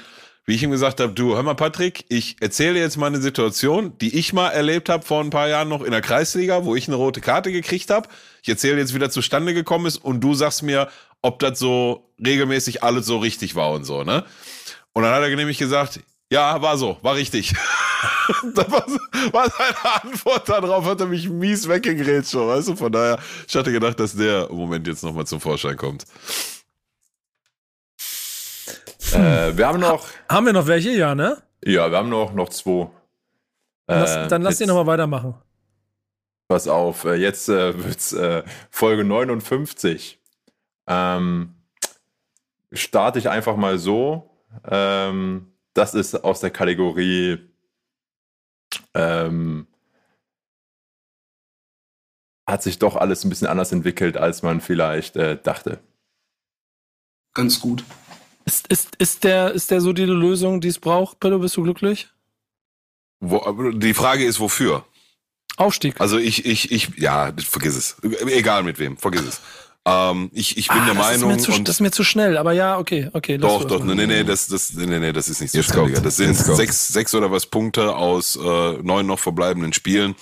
wie 0.46 0.54
ich 0.54 0.64
ihm 0.64 0.72
gesagt 0.72 1.00
habe, 1.00 1.14
du, 1.14 1.36
hör 1.36 1.44
mal 1.44 1.56
Patrick, 1.56 2.06
ich 2.08 2.38
erzähle 2.40 2.80
jetzt 2.80 2.98
mal 2.98 3.08
eine 3.08 3.22
Situation, 3.22 3.98
die 4.00 4.16
ich 4.18 4.32
mal 4.32 4.50
erlebt 4.50 4.90
habe 4.90 5.04
vor 5.04 5.22
ein 5.22 5.32
paar 5.32 5.48
Jahren 5.48 5.70
noch 5.70 5.82
in 5.82 5.92
der 5.92 6.02
Kreisliga, 6.02 6.66
wo 6.66 6.76
ich 6.76 6.88
eine 6.88 6.98
rote 6.98 7.20
Karte 7.20 7.52
gekriegt 7.52 7.90
habe. 7.90 8.08
Ich 8.44 8.50
erzähle 8.50 8.78
jetzt, 8.78 8.94
wie 8.94 9.00
das 9.00 9.14
zustande 9.14 9.54
gekommen 9.54 9.88
ist 9.88 9.98
und 9.98 10.22
du 10.22 10.36
sagst 10.36 10.62
mir, 10.62 10.88
ob 11.24 11.40
das 11.40 11.58
so 11.58 12.12
regelmäßig 12.24 12.84
alles 12.84 13.08
so 13.08 13.18
richtig 13.18 13.56
war 13.56 13.72
und 13.72 13.86
so, 13.86 14.04
ne? 14.04 14.24
Und 14.94 15.04
dann 15.04 15.14
hat 15.14 15.24
er 15.24 15.36
nämlich 15.36 15.58
gesagt, 15.58 16.00
Ja, 16.32 16.62
war 16.62 16.78
so, 16.78 16.98
war 17.02 17.16
richtig. 17.16 17.54
das 18.54 18.72
war, 18.72 18.86
war 19.32 19.50
seine 19.50 20.04
Antwort 20.04 20.48
darauf, 20.48 20.86
hat 20.86 21.00
er 21.00 21.08
mich 21.08 21.30
mies 21.30 21.68
weggegrätscht 21.68 22.36
weißt 22.36 22.70
du? 22.70 22.76
Von 22.76 22.92
daher, 22.92 23.20
ich 23.48 23.56
hatte 23.56 23.72
gedacht, 23.72 24.00
dass 24.00 24.16
der 24.16 24.48
Moment 24.52 24.88
jetzt 24.88 25.04
nochmal 25.04 25.26
zum 25.26 25.40
Vorschein 25.40 25.78
kommt. 25.78 26.06
Äh, 29.14 29.58
wir 29.58 29.68
haben 29.68 29.80
noch. 29.80 30.08
Haben 30.30 30.46
wir 30.48 30.54
noch 30.54 30.68
welche? 30.68 30.92
Ja, 30.92 31.16
ne? 31.16 31.42
Ja, 31.64 31.90
wir 31.90 31.98
haben 31.98 32.10
noch, 32.10 32.34
noch 32.34 32.50
zwei. 32.50 32.90
Lass, 33.88 34.16
Äh, 34.16 34.28
dann 34.28 34.42
lass 34.42 34.54
jetzt- 34.54 34.62
die 34.62 34.66
nochmal 34.68 34.88
weitermachen. 34.88 35.36
Pass 36.48 36.68
auf, 36.68 37.06
äh, 37.06 37.16
jetzt 37.16 37.50
äh, 37.50 37.84
wird's 37.84 38.14
äh, 38.14 38.44
Folge 38.70 39.04
59. 39.04 40.22
Ähm, 40.88 41.56
starte 42.72 43.18
ich 43.20 43.30
einfach 43.30 43.56
mal 43.58 43.80
so. 43.80 44.30
Ähm, 44.64 45.52
das 45.74 45.94
ist 45.96 46.16
aus 46.24 46.40
der 46.42 46.52
Kategorie 46.52 47.40
ähm, 48.94 49.68
hat 52.48 52.62
sich 52.64 52.78
doch 52.80 52.96
alles 52.96 53.24
ein 53.26 53.30
bisschen 53.30 53.48
anders 53.48 53.72
entwickelt, 53.72 54.16
als 54.18 54.44
man 54.44 54.62
vielleicht 54.62 55.16
äh, 55.18 55.42
dachte. 55.42 55.80
Ganz 57.34 57.60
gut. 57.60 57.84
Ist, 58.46 58.68
ist, 58.68 58.96
ist, 58.98 59.24
der, 59.24 59.52
ist 59.52 59.72
der 59.72 59.82
so 59.82 59.92
die 59.92 60.06
Lösung, 60.06 60.62
die 60.62 60.68
es 60.68 60.80
braucht? 60.80 61.20
Pillow, 61.20 61.40
bist 61.40 61.58
du 61.58 61.64
glücklich? 61.64 62.08
Wo, 63.20 63.72
die 63.72 63.94
Frage 63.94 64.24
ist, 64.24 64.40
wofür? 64.40 64.86
Aufstieg. 65.58 66.00
Also 66.00 66.18
ich, 66.18 66.46
ich, 66.46 66.72
ich, 66.72 66.90
ja, 66.98 67.32
vergiss 67.38 67.76
es. 67.76 67.98
Egal 68.28 68.64
mit 68.64 68.78
wem, 68.78 68.98
vergiss 68.98 69.24
es. 69.24 69.42
Ähm, 69.88 70.30
ich, 70.34 70.58
ich 70.58 70.68
bin 70.68 70.78
Ah, 70.80 70.86
der 70.86 70.94
das 70.96 71.04
Meinung. 71.04 71.32
Ist 71.32 71.48
mir 71.48 71.54
zu, 71.54 71.58
und 71.60 71.68
das 71.68 71.76
ist 71.76 71.82
mir 71.82 71.92
zu 71.92 72.04
schnell, 72.04 72.38
aber 72.38 72.54
ja, 72.54 72.78
okay, 72.78 73.10
okay. 73.14 73.38
lass 73.38 73.52
Doch, 73.52 73.66
doch, 73.66 73.84
mal. 73.84 73.96
nee, 73.96 74.08
nee, 74.08 74.24
das, 74.24 74.48
das, 74.48 74.74
nee, 74.74 74.86
nee, 74.86 75.00
nee, 75.00 75.14
das 75.14 75.30
ist 75.30 75.42
nicht 75.42 75.52
so 75.52 75.60
Jetzt 75.60 75.72
schnell. 75.72 75.92
Das 75.94 76.18
sind 76.18 76.36
sechs, 76.36 76.88
sechs 76.88 77.14
oder 77.16 77.32
was 77.32 77.46
Punkte 77.46 77.96
aus 77.96 78.36
äh, 78.36 78.74
neun 78.82 79.06
noch 79.06 79.20
verbleibenden 79.20 79.74
Spielen. 79.74 80.16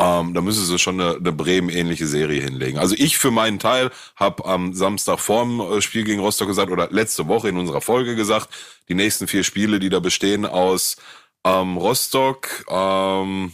Ähm, 0.00 0.34
da 0.34 0.40
müssen 0.40 0.64
sie 0.64 0.78
schon 0.78 1.00
eine, 1.00 1.16
eine 1.16 1.32
Bremen-ähnliche 1.32 2.06
Serie 2.06 2.42
hinlegen. 2.42 2.78
Also 2.78 2.94
ich 2.96 3.18
für 3.18 3.30
meinen 3.30 3.58
Teil 3.58 3.90
habe 4.16 4.44
am 4.46 4.72
Samstag 4.72 5.20
vorm 5.20 5.60
äh, 5.60 5.82
Spiel 5.82 6.04
gegen 6.04 6.20
Rostock 6.20 6.48
gesagt, 6.48 6.70
oder 6.70 6.88
letzte 6.90 7.28
Woche 7.28 7.50
in 7.50 7.56
unserer 7.56 7.80
Folge 7.80 8.16
gesagt, 8.16 8.48
die 8.88 8.94
nächsten 8.94 9.28
vier 9.28 9.44
Spiele, 9.44 9.78
die 9.78 9.90
da 9.90 10.00
bestehen 10.00 10.46
aus 10.46 10.96
ähm, 11.44 11.76
Rostock, 11.76 12.64
ähm, 12.68 13.52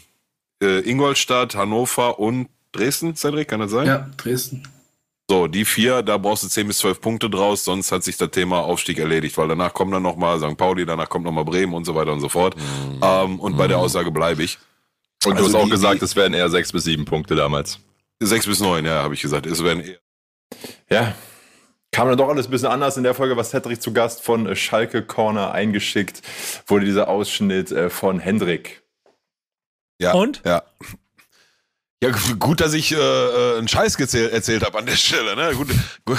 äh, 0.62 0.89
Ingolstadt, 0.89 1.56
Hannover 1.56 2.18
und 2.18 2.48
Dresden, 2.73 3.16
Cedric, 3.16 3.48
kann 3.48 3.60
das 3.60 3.70
sein? 3.70 3.86
Ja, 3.86 4.09
Dresden. 4.16 4.68
So, 5.28 5.48
die 5.48 5.64
vier, 5.64 6.02
da 6.02 6.18
brauchst 6.18 6.44
du 6.44 6.48
10 6.48 6.68
bis 6.68 6.78
12 6.78 7.01
Punkte 7.01 7.28
draus, 7.28 7.64
sonst 7.64 7.90
hat 7.90 8.05
sich 8.05 8.16
das 8.16 8.31
Thema 8.31 8.60
Aufstieg 8.60 8.98
erledigt, 9.01 9.36
weil 9.36 9.48
danach 9.48 9.74
kommt 9.74 9.93
dann 9.93 10.05
nochmal 10.05 10.39
St. 10.39 10.56
Pauli, 10.56 10.86
danach 10.86 11.09
kommt 11.09 11.24
nochmal 11.24 11.44
Bremen 11.44 11.74
und 11.74 11.85
so 11.85 11.97
weiter 11.97 12.12
und 12.12 12.20
so 12.20 12.28
fort. 12.28 12.55
Ähm, 13.02 13.40
und 13.40 13.56
bei 13.56 13.66
der 13.66 13.78
Aussage 13.78 14.12
bleibe 14.12 14.44
ich. 14.44 14.59
Und 15.27 15.39
du 15.39 15.44
Also 15.44 15.57
hast 15.59 15.62
auch 15.62 15.65
die- 15.66 15.70
gesagt, 15.70 16.03
es 16.03 16.16
wären 16.16 16.35
eher 16.35 16.48
sechs 16.51 16.73
bis 16.73 16.85
sieben 16.85 17.05
Punkte 17.05 17.35
damals. 17.36 17.78
Sechs 18.20 18.47
bis 18.47 18.61
neun, 18.61 18.85
ja, 18.85 19.03
habe 19.03 19.15
ich 19.15 19.20
gesagt. 19.23 19.47
Es 19.47 19.62
werden 19.62 19.82
eher. 19.82 19.98
Ja, 20.90 21.15
kam 21.93 22.09
dann 22.09 22.16
doch 22.19 22.28
alles 22.28 22.47
ein 22.47 22.51
bisschen 22.51 22.69
anders. 22.69 22.97
In 22.97 23.03
der 23.03 23.15
Folge 23.15 23.36
war 23.36 23.44
Cedric 23.44 23.82
zu 23.82 23.93
Gast 23.93 24.23
von 24.23 24.55
Schalke 24.57 25.03
Corner 25.05 25.53
eingeschickt, 25.53 26.23
wurde 26.66 26.85
dieser 26.86 27.09
Ausschnitt 27.09 27.70
äh, 27.73 27.90
von 27.90 28.19
Hendrik. 28.20 28.82
Ja, 30.01 30.12
Und? 30.12 30.43
Ja. 30.44 30.62
Ja, 32.03 32.11
gut, 32.39 32.61
dass 32.61 32.74
ich 32.74 32.93
äh, 32.93 32.97
äh, 32.97 33.59
einen 33.59 33.69
Scheiß 33.69 33.97
gezähl- 33.97 34.28
erzählt 34.28 34.65
habe 34.65 34.78
an 34.78 34.85
der 34.86 34.97
Stelle. 34.97 35.35
Ne? 35.35 35.55
Gut, 35.57 35.69
gut. 36.05 36.19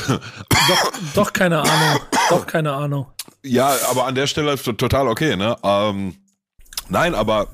Doch, 0.68 0.92
doch 1.14 1.34
keine 1.34 1.60
Ahnung. 1.62 2.02
Doch 2.30 2.48
keine 2.48 2.74
Ahnung. 2.74 3.06
Ja, 3.44 3.76
aber 3.90 4.06
an 4.08 4.16
der 4.16 4.26
Stelle 4.26 4.58
total 4.58 5.08
okay, 5.08 5.36
ne? 5.36 5.56
Ähm, 5.64 6.16
nein, 6.90 7.14
aber 7.14 7.48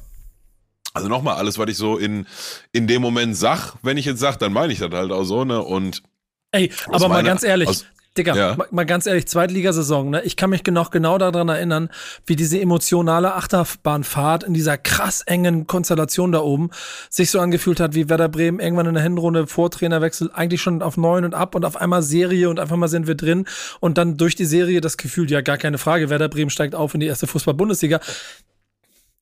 also 0.94 1.08
nochmal, 1.10 1.36
alles, 1.38 1.58
was 1.58 1.70
ich 1.70 1.78
so 1.78 1.98
in, 1.98 2.26
in 2.72 2.88
dem 2.88 3.02
Moment 3.02 3.36
sag, 3.36 3.74
wenn 3.82 3.98
ich 3.98 4.06
jetzt 4.06 4.20
sag, 4.20 4.38
dann 4.38 4.54
meine 4.54 4.72
ich 4.74 4.80
das 4.80 4.92
halt 4.92 5.12
auch 5.12 5.24
so, 5.24 5.44
ne? 5.46 5.62
Und 5.62 6.04
Ey, 6.52 6.72
aber 6.88 7.00
mal 7.08 7.16
meiner- 7.16 7.30
ganz 7.30 7.44
ehrlich, 7.44 7.68
aus- 7.68 7.86
Digga, 8.16 8.36
Ja. 8.36 8.56
mal, 8.56 8.68
mal 8.70 8.86
ganz 8.86 9.08
ehrlich, 9.08 9.26
Zweitligasaison, 9.28 10.12
ne? 10.12 10.22
Ich 10.22 10.36
kann 10.38 10.52
mich 10.52 10.64
noch 10.68 10.92
genau 10.92 11.18
daran 11.18 11.50
erinnern, 11.50 11.90
wie 12.28 12.36
diese 12.36 12.62
emotionale 12.62 13.34
Achterbahnfahrt 13.34 14.44
in 14.44 14.54
dieser 14.54 14.78
krass 14.78 15.24
engen 15.24 15.66
Konstellation 15.66 16.32
da 16.32 16.42
oben 16.42 16.70
sich 17.10 17.32
so 17.32 17.40
angefühlt 17.40 17.80
hat, 17.80 17.96
wie 17.96 18.10
Werder 18.10 18.30
Bremen 18.30 18.60
irgendwann 18.60 18.86
in 18.86 18.94
der 18.94 19.02
Hinrunde 19.02 19.48
vor 19.48 19.72
Trainerwechsel 19.72 20.30
eigentlich 20.32 20.62
schon 20.62 20.84
auf 20.84 20.96
neun 20.96 21.26
und 21.26 21.34
ab 21.34 21.56
und 21.56 21.66
auf 21.66 21.76
einmal 21.76 22.04
Serie 22.04 22.52
und 22.52 22.60
einfach 22.60 22.76
mal 22.76 22.88
sind 22.88 23.08
wir 23.08 23.16
drin 23.16 23.48
und 23.80 23.98
dann 23.98 24.16
durch 24.16 24.36
die 24.36 24.46
Serie 24.46 24.80
das 24.80 24.98
Gefühl, 24.98 25.32
ja, 25.32 25.42
gar 25.42 25.58
keine 25.58 25.80
Frage, 25.80 26.12
Werder 26.12 26.30
Bremen 26.30 26.52
steigt 26.52 26.76
auf 26.76 26.94
in 26.94 27.00
die 27.00 27.08
erste 27.08 27.26
Fußball-Bundesliga. 27.26 28.00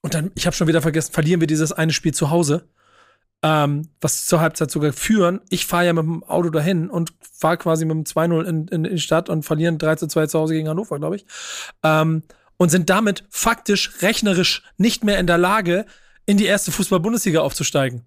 Und 0.02 0.14
dann, 0.14 0.32
ich 0.36 0.45
habe 0.45 0.56
schon 0.56 0.68
wieder 0.68 0.82
vergessen, 0.82 1.14
verlieren 1.14 1.41
wir 1.41 1.48
dieses 1.48 1.72
eine 1.72 1.94
Spiel 1.94 2.14
zu 2.14 2.30
Hause 2.30 2.68
ähm, 3.44 3.90
was 3.99 4.26
zur 4.26 4.40
Halbzeit 4.40 4.69
sogar 4.69 4.94
führen. 4.94 5.41
Ich 5.49 5.65
fahre 5.65 5.88
ja 5.88 5.94
mit 5.94 6.03
dem 6.03 6.23
Auto 6.23 6.49
dahin 6.49 6.90
und 6.90 7.14
fahre 7.34 7.57
quasi 7.57 7.86
mit 7.86 7.95
dem 7.95 8.03
2-0 8.03 8.44
in, 8.44 8.68
in, 8.68 8.86
in 8.86 8.95
die 8.95 9.02
Stadt 9.02 9.30
und 9.30 9.44
verlieren 9.44 9.78
3 9.78 9.95
zu 9.95 10.07
2 10.07 10.28
zu 10.28 10.40
Hause 10.40 10.53
gegen 10.53 10.69
Hannover, 10.69 10.99
glaube 10.99 11.15
ich. 11.15 11.26
Ähm, 11.84 12.23
und 12.57 12.69
sind 12.69 12.90
damit 12.91 13.23
faktisch, 13.30 14.02
rechnerisch 14.02 14.64
nicht 14.78 15.03
mehr 15.03 15.18
in 15.18 15.26
der 15.26 15.40
Lage, 15.40 15.86
in 16.28 16.38
die 16.38 16.45
erste 16.45 16.72
Fußball-Bundesliga 16.72 17.41
aufzusteigen. 17.41 18.06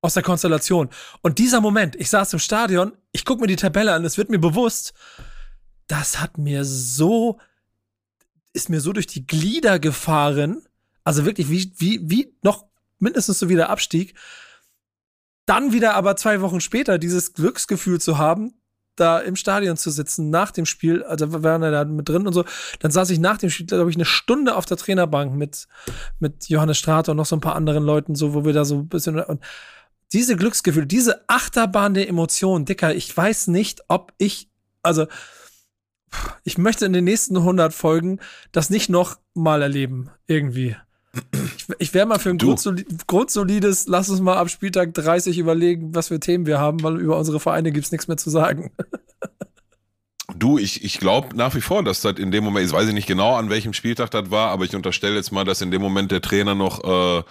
Aus 0.00 0.14
der 0.14 0.22
Konstellation. 0.22 0.88
Und 1.20 1.38
dieser 1.38 1.60
Moment, 1.60 1.94
ich 1.96 2.08
saß 2.08 2.32
im 2.32 2.38
Stadion, 2.38 2.92
ich 3.12 3.24
gucke 3.24 3.42
mir 3.42 3.46
die 3.46 3.56
Tabelle 3.56 3.92
an, 3.92 4.04
es 4.04 4.16
wird 4.16 4.30
mir 4.30 4.38
bewusst, 4.38 4.94
das 5.86 6.20
hat 6.20 6.38
mir 6.38 6.64
so, 6.64 7.38
ist 8.54 8.70
mir 8.70 8.80
so 8.80 8.94
durch 8.94 9.06
die 9.06 9.26
Glieder 9.26 9.78
gefahren. 9.78 10.62
Also 11.04 11.24
wirklich, 11.24 11.50
wie, 11.50 11.72
wie, 11.76 12.00
wie 12.02 12.34
noch 12.42 12.66
mindestens 12.98 13.38
so 13.38 13.48
wie 13.48 13.56
der 13.56 13.70
Abstieg. 13.70 14.14
Dann 15.46 15.72
wieder 15.72 15.94
aber 15.94 16.16
zwei 16.16 16.40
Wochen 16.40 16.60
später 16.60 16.98
dieses 16.98 17.32
Glücksgefühl 17.32 18.00
zu 18.00 18.16
haben, 18.16 18.54
da 18.96 19.18
im 19.18 19.36
Stadion 19.36 19.76
zu 19.76 19.90
sitzen, 19.90 20.30
nach 20.30 20.50
dem 20.50 20.66
Spiel, 20.66 21.02
also 21.02 21.32
wir 21.32 21.42
waren 21.42 21.62
da 21.62 21.84
mit 21.84 22.08
drin 22.08 22.26
und 22.26 22.32
so, 22.32 22.44
dann 22.80 22.90
saß 22.90 23.10
ich 23.10 23.18
nach 23.18 23.38
dem 23.38 23.50
Spiel, 23.50 23.66
glaube 23.66 23.90
ich, 23.90 23.96
eine 23.96 24.04
Stunde 24.04 24.54
auf 24.54 24.66
der 24.66 24.76
Trainerbank 24.76 25.34
mit, 25.34 25.66
mit 26.18 26.48
Johannes 26.48 26.78
Strate 26.78 27.10
und 27.10 27.16
noch 27.16 27.26
so 27.26 27.36
ein 27.36 27.40
paar 27.40 27.56
anderen 27.56 27.84
Leuten, 27.84 28.14
so, 28.14 28.34
wo 28.34 28.44
wir 28.44 28.52
da 28.52 28.64
so 28.64 28.76
ein 28.76 28.88
bisschen, 28.88 29.18
und 29.18 29.42
diese 30.12 30.36
Glücksgefühle, 30.36 30.86
diese 30.86 31.28
Achterbahn 31.28 31.94
der 31.94 32.08
Emotionen, 32.08 32.66
Dicker, 32.66 32.94
ich 32.94 33.16
weiß 33.16 33.48
nicht, 33.48 33.82
ob 33.88 34.12
ich, 34.18 34.50
also, 34.82 35.06
ich 36.44 36.58
möchte 36.58 36.84
in 36.84 36.92
den 36.92 37.04
nächsten 37.04 37.38
100 37.38 37.72
Folgen 37.72 38.20
das 38.52 38.68
nicht 38.68 38.90
noch 38.90 39.18
mal 39.32 39.62
erleben, 39.62 40.10
irgendwie. 40.26 40.76
Ich, 41.56 41.66
ich 41.78 41.94
wäre 41.94 42.06
mal 42.06 42.18
für 42.18 42.30
ein 42.30 42.38
grundsoli 42.38 42.86
grundsolides, 43.06 43.86
lass 43.86 44.08
uns 44.08 44.20
mal 44.20 44.36
ab 44.36 44.48
Spieltag 44.48 44.94
30 44.94 45.38
überlegen, 45.38 45.94
was 45.94 46.08
für 46.08 46.18
Themen 46.18 46.46
wir 46.46 46.58
haben, 46.58 46.82
weil 46.82 46.98
über 47.00 47.18
unsere 47.18 47.38
Vereine 47.38 47.70
gibt's 47.70 47.92
nichts 47.92 48.08
mehr 48.08 48.16
zu 48.16 48.30
sagen. 48.30 48.70
Du, 50.34 50.58
ich, 50.58 50.82
ich 50.82 50.98
glaube 50.98 51.36
nach 51.36 51.54
wie 51.54 51.60
vor, 51.60 51.82
dass 51.82 52.00
das 52.00 52.18
in 52.18 52.30
dem 52.30 52.42
Moment, 52.42 52.66
ich 52.66 52.72
weiß 52.72 52.90
nicht 52.92 53.06
genau, 53.06 53.36
an 53.36 53.50
welchem 53.50 53.74
Spieltag 53.74 54.10
das 54.10 54.30
war, 54.30 54.48
aber 54.48 54.64
ich 54.64 54.74
unterstelle 54.74 55.16
jetzt 55.16 55.30
mal, 55.30 55.44
dass 55.44 55.60
in 55.60 55.70
dem 55.70 55.82
Moment 55.82 56.10
der 56.10 56.22
Trainer 56.22 56.54
noch 56.54 56.82
äh, 56.82 57.22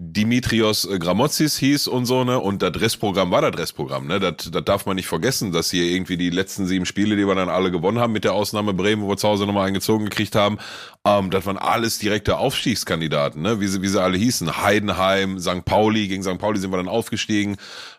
Dimitrios 0.00 0.84
äh, 0.84 1.00
Gramotzis 1.00 1.58
hieß 1.58 1.88
und 1.88 2.06
so, 2.06 2.22
ne? 2.22 2.38
Und 2.38 2.62
das 2.62 2.80
Restprogramm 2.80 3.32
war 3.32 3.42
das 3.42 3.58
Restprogramm, 3.58 4.06
ne? 4.06 4.20
Das, 4.20 4.48
das 4.48 4.64
darf 4.64 4.86
man 4.86 4.94
nicht 4.94 5.08
vergessen, 5.08 5.50
dass 5.50 5.72
hier 5.72 5.84
irgendwie 5.84 6.16
die 6.16 6.30
letzten 6.30 6.68
sieben 6.68 6.86
Spiele, 6.86 7.16
die 7.16 7.26
wir 7.26 7.34
dann 7.34 7.48
alle 7.48 7.72
gewonnen 7.72 7.98
haben, 7.98 8.12
mit 8.12 8.22
der 8.22 8.32
Ausnahme 8.32 8.74
Bremen, 8.74 9.02
wo 9.02 9.08
wir 9.08 9.16
zu 9.16 9.26
Hause 9.26 9.44
nochmal 9.44 9.66
eingezogen 9.66 10.04
gekriegt 10.04 10.36
haben, 10.36 10.58
ähm, 11.04 11.30
das 11.30 11.46
waren 11.46 11.58
alles 11.58 11.98
direkte 11.98 12.38
Aufstiegskandidaten, 12.38 13.42
ne? 13.42 13.58
Wie 13.58 13.66
sie, 13.66 13.82
wie 13.82 13.88
sie 13.88 14.00
alle 14.00 14.16
hießen. 14.16 14.62
Heidenheim, 14.62 15.40
St. 15.40 15.64
Pauli, 15.64 16.06
gegen 16.06 16.22
St. 16.22 16.38
Pauli 16.38 16.60
sind 16.60 16.70
wir 16.70 16.76
dann 16.76 16.88
aufgestiegen. 16.88 17.56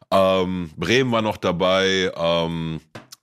Ähm, 0.09 0.71
Bremen 0.77 1.11
war 1.11 1.21
noch 1.21 1.35
dabei, 1.35 2.13
ähm, 2.15 2.79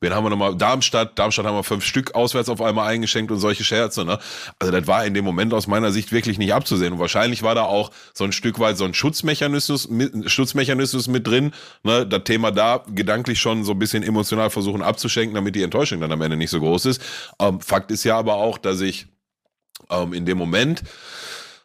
Wen 0.06 0.14
haben 0.14 0.24
wir 0.24 0.30
nochmal? 0.30 0.54
Darmstadt. 0.54 1.18
Darmstadt 1.18 1.46
haben 1.46 1.56
wir 1.56 1.64
fünf 1.64 1.84
Stück 1.84 2.14
auswärts 2.14 2.48
auf 2.48 2.62
einmal 2.62 2.86
eingeschenkt 2.86 3.32
und 3.32 3.40
solche 3.40 3.64
Scherze. 3.64 4.04
Ne? 4.04 4.20
Also 4.60 4.72
das 4.72 4.86
war 4.86 5.04
in 5.04 5.14
dem 5.14 5.24
Moment 5.24 5.52
aus 5.52 5.66
meiner 5.66 5.90
Sicht 5.90 6.12
wirklich 6.12 6.38
nicht 6.38 6.54
abzusehen. 6.54 6.92
Und 6.92 7.00
wahrscheinlich 7.00 7.42
war 7.42 7.56
da 7.56 7.64
auch 7.64 7.90
so 8.14 8.22
ein 8.22 8.30
Stück 8.30 8.60
weit 8.60 8.76
so 8.76 8.84
ein 8.84 8.94
Schutzmechanismus 8.94 9.88
Schutzmechanismus 10.26 11.08
mit 11.08 11.26
drin. 11.26 11.52
Ne? 11.82 12.06
Das 12.06 12.22
Thema 12.22 12.52
da 12.52 12.84
gedanklich 12.88 13.40
schon 13.40 13.64
so 13.64 13.72
ein 13.72 13.80
bisschen 13.80 14.04
emotional 14.04 14.48
versuchen 14.50 14.80
abzuschenken, 14.80 15.34
damit 15.34 15.56
die 15.56 15.62
Enttäuschung 15.64 16.00
dann 16.00 16.12
am 16.12 16.22
Ende 16.22 16.36
nicht 16.36 16.50
so 16.50 16.60
groß 16.60 16.86
ist. 16.86 17.02
Ähm, 17.40 17.60
Fakt 17.60 17.90
ist 17.90 18.04
ja 18.04 18.16
aber 18.16 18.34
auch, 18.34 18.58
dass 18.58 18.80
ich 18.82 19.08
ähm, 19.90 20.12
in 20.12 20.24
dem 20.24 20.38
Moment 20.38 20.84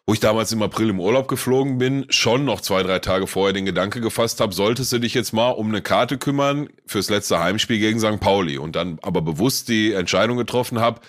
wo 0.07 0.13
ich 0.13 0.19
damals 0.19 0.51
im 0.51 0.61
April 0.61 0.89
im 0.89 0.99
Urlaub 0.99 1.27
geflogen 1.27 1.77
bin, 1.77 2.05
schon 2.09 2.43
noch 2.43 2.61
zwei, 2.61 2.83
drei 2.83 2.99
Tage 2.99 3.27
vorher 3.27 3.53
den 3.53 3.65
Gedanke 3.65 4.01
gefasst 4.01 4.41
habe, 4.41 4.53
solltest 4.53 4.91
du 4.91 4.99
dich 4.99 5.13
jetzt 5.13 5.31
mal 5.31 5.51
um 5.51 5.69
eine 5.69 5.81
Karte 5.81 6.17
kümmern 6.17 6.69
fürs 6.85 7.09
letzte 7.09 7.39
Heimspiel 7.39 7.79
gegen 7.79 7.99
St. 7.99 8.19
Pauli 8.19 8.57
und 8.57 8.75
dann 8.75 8.99
aber 9.01 9.21
bewusst 9.21 9.69
die 9.69 9.93
Entscheidung 9.93 10.37
getroffen 10.37 10.79
habe, 10.79 11.01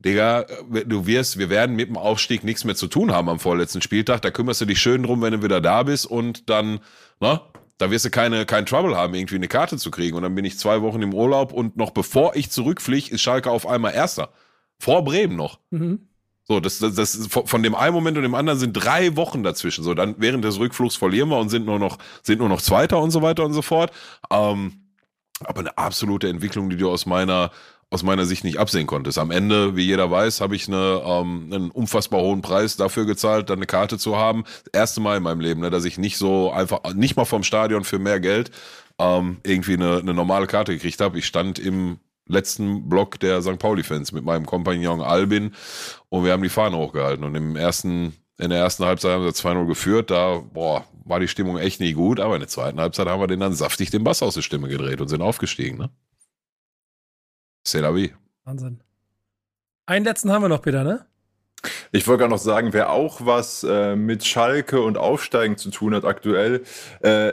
Digga, 0.00 0.46
du 0.86 1.06
wirst, 1.06 1.38
wir 1.38 1.50
werden 1.50 1.74
mit 1.74 1.88
dem 1.88 1.96
Aufstieg 1.96 2.44
nichts 2.44 2.64
mehr 2.64 2.76
zu 2.76 2.86
tun 2.86 3.10
haben 3.10 3.28
am 3.28 3.40
vorletzten 3.40 3.82
Spieltag. 3.82 4.22
Da 4.22 4.30
kümmerst 4.30 4.60
du 4.60 4.64
dich 4.64 4.80
schön 4.80 5.02
drum, 5.02 5.22
wenn 5.22 5.32
du 5.32 5.42
wieder 5.42 5.60
da 5.60 5.82
bist 5.82 6.06
und 6.06 6.48
dann, 6.48 6.78
ne, 7.20 7.40
da 7.78 7.90
wirst 7.90 8.04
du 8.04 8.10
keine, 8.10 8.46
kein 8.46 8.64
Trouble 8.64 8.96
haben, 8.96 9.14
irgendwie 9.14 9.34
eine 9.34 9.48
Karte 9.48 9.76
zu 9.76 9.90
kriegen. 9.90 10.16
Und 10.16 10.22
dann 10.22 10.36
bin 10.36 10.44
ich 10.44 10.58
zwei 10.58 10.82
Wochen 10.82 11.02
im 11.02 11.14
Urlaub 11.14 11.52
und 11.52 11.76
noch 11.76 11.90
bevor 11.90 12.36
ich 12.36 12.50
zurückfliege, 12.50 13.10
ist 13.10 13.22
Schalke 13.22 13.50
auf 13.50 13.66
einmal 13.66 13.92
Erster. 13.92 14.30
Vor 14.78 15.04
Bremen 15.04 15.34
noch. 15.34 15.58
Mhm. 15.70 16.07
So, 16.50 16.60
das, 16.60 16.78
das, 16.78 16.94
das 16.94 17.28
von 17.30 17.62
dem 17.62 17.74
einen 17.74 17.92
Moment 17.92 18.16
und 18.16 18.22
dem 18.22 18.34
anderen 18.34 18.58
sind 18.58 18.72
drei 18.72 19.16
Wochen 19.16 19.42
dazwischen. 19.42 19.84
So, 19.84 19.92
dann 19.92 20.14
während 20.18 20.44
des 20.44 20.58
Rückflugs 20.58 20.96
verlieren 20.96 21.28
wir 21.28 21.38
und 21.38 21.50
sind 21.50 21.66
nur 21.66 21.78
noch, 21.78 21.98
sind 22.22 22.38
nur 22.38 22.48
noch 22.48 22.62
Zweiter 22.62 22.98
und 23.00 23.10
so 23.10 23.20
weiter 23.20 23.44
und 23.44 23.52
so 23.52 23.60
fort. 23.60 23.92
Ähm, 24.30 24.88
aber 25.44 25.60
eine 25.60 25.76
absolute 25.76 26.28
Entwicklung, 26.28 26.70
die 26.70 26.78
du 26.78 26.90
aus 26.90 27.04
meiner, 27.04 27.50
aus 27.90 28.02
meiner 28.02 28.24
Sicht 28.24 28.44
nicht 28.44 28.58
absehen 28.58 28.86
konntest. 28.86 29.18
Am 29.18 29.30
Ende, 29.30 29.76
wie 29.76 29.84
jeder 29.84 30.10
weiß, 30.10 30.40
habe 30.40 30.56
ich 30.56 30.68
eine, 30.68 31.02
ähm, 31.04 31.50
einen 31.52 31.70
unfassbar 31.70 32.22
hohen 32.22 32.40
Preis 32.40 32.76
dafür 32.76 33.04
gezahlt, 33.04 33.50
dann 33.50 33.58
eine 33.58 33.66
Karte 33.66 33.98
zu 33.98 34.16
haben. 34.16 34.44
Das 34.64 34.80
erste 34.80 35.00
Mal 35.02 35.18
in 35.18 35.22
meinem 35.22 35.40
Leben, 35.40 35.60
ne, 35.60 35.68
dass 35.68 35.84
ich 35.84 35.98
nicht 35.98 36.16
so 36.16 36.50
einfach, 36.50 36.94
nicht 36.94 37.16
mal 37.16 37.26
vom 37.26 37.42
Stadion 37.42 37.84
für 37.84 37.98
mehr 37.98 38.20
Geld 38.20 38.50
ähm, 38.98 39.36
irgendwie 39.44 39.74
eine, 39.74 39.98
eine 39.98 40.14
normale 40.14 40.46
Karte 40.46 40.72
gekriegt 40.72 41.00
habe. 41.02 41.18
Ich 41.18 41.26
stand 41.26 41.58
im 41.58 41.98
letzten 42.28 42.88
Block 42.88 43.18
der 43.20 43.42
St. 43.42 43.58
Pauli-Fans 43.58 44.12
mit 44.12 44.24
meinem 44.24 44.46
Kompagnon 44.46 45.00
Albin 45.00 45.54
und 46.08 46.24
wir 46.24 46.32
haben 46.32 46.42
die 46.42 46.48
Fahne 46.48 46.76
hochgehalten. 46.76 47.24
Und 47.24 47.34
im 47.34 47.56
ersten, 47.56 48.14
in 48.38 48.50
der 48.50 48.58
ersten 48.58 48.84
Halbzeit 48.84 49.12
haben 49.12 49.24
wir 49.24 49.32
2-0 49.32 49.66
geführt. 49.66 50.10
Da, 50.10 50.38
boah, 50.52 50.84
war 51.04 51.20
die 51.20 51.28
Stimmung 51.28 51.58
echt 51.58 51.80
nicht 51.80 51.96
gut, 51.96 52.20
aber 52.20 52.34
in 52.34 52.40
der 52.40 52.48
zweiten 52.48 52.80
Halbzeit 52.80 53.08
haben 53.08 53.20
wir 53.20 53.26
den 53.26 53.40
dann 53.40 53.54
saftig 53.54 53.90
den 53.90 54.04
Bass 54.04 54.22
aus 54.22 54.34
der 54.34 54.42
Stimme 54.42 54.68
gedreht 54.68 55.00
und 55.00 55.08
sind 55.08 55.22
aufgestiegen, 55.22 55.78
ne? 55.78 55.90
C'est 57.66 57.80
la 57.80 57.94
vie. 57.94 58.12
Wahnsinn. 58.44 58.80
Einen 59.86 60.04
letzten 60.04 60.32
haben 60.32 60.42
wir 60.42 60.48
noch, 60.48 60.62
Peter, 60.62 60.84
ne? 60.84 61.06
Ich 61.92 62.06
wollte 62.06 62.20
gerade 62.20 62.32
noch 62.32 62.38
sagen, 62.38 62.72
wer 62.72 62.90
auch 62.90 63.24
was 63.24 63.64
äh, 63.64 63.96
mit 63.96 64.24
Schalke 64.24 64.80
und 64.80 64.96
Aufsteigen 64.96 65.56
zu 65.56 65.70
tun 65.70 65.94
hat 65.94 66.04
aktuell, 66.04 66.62
äh, 67.00 67.32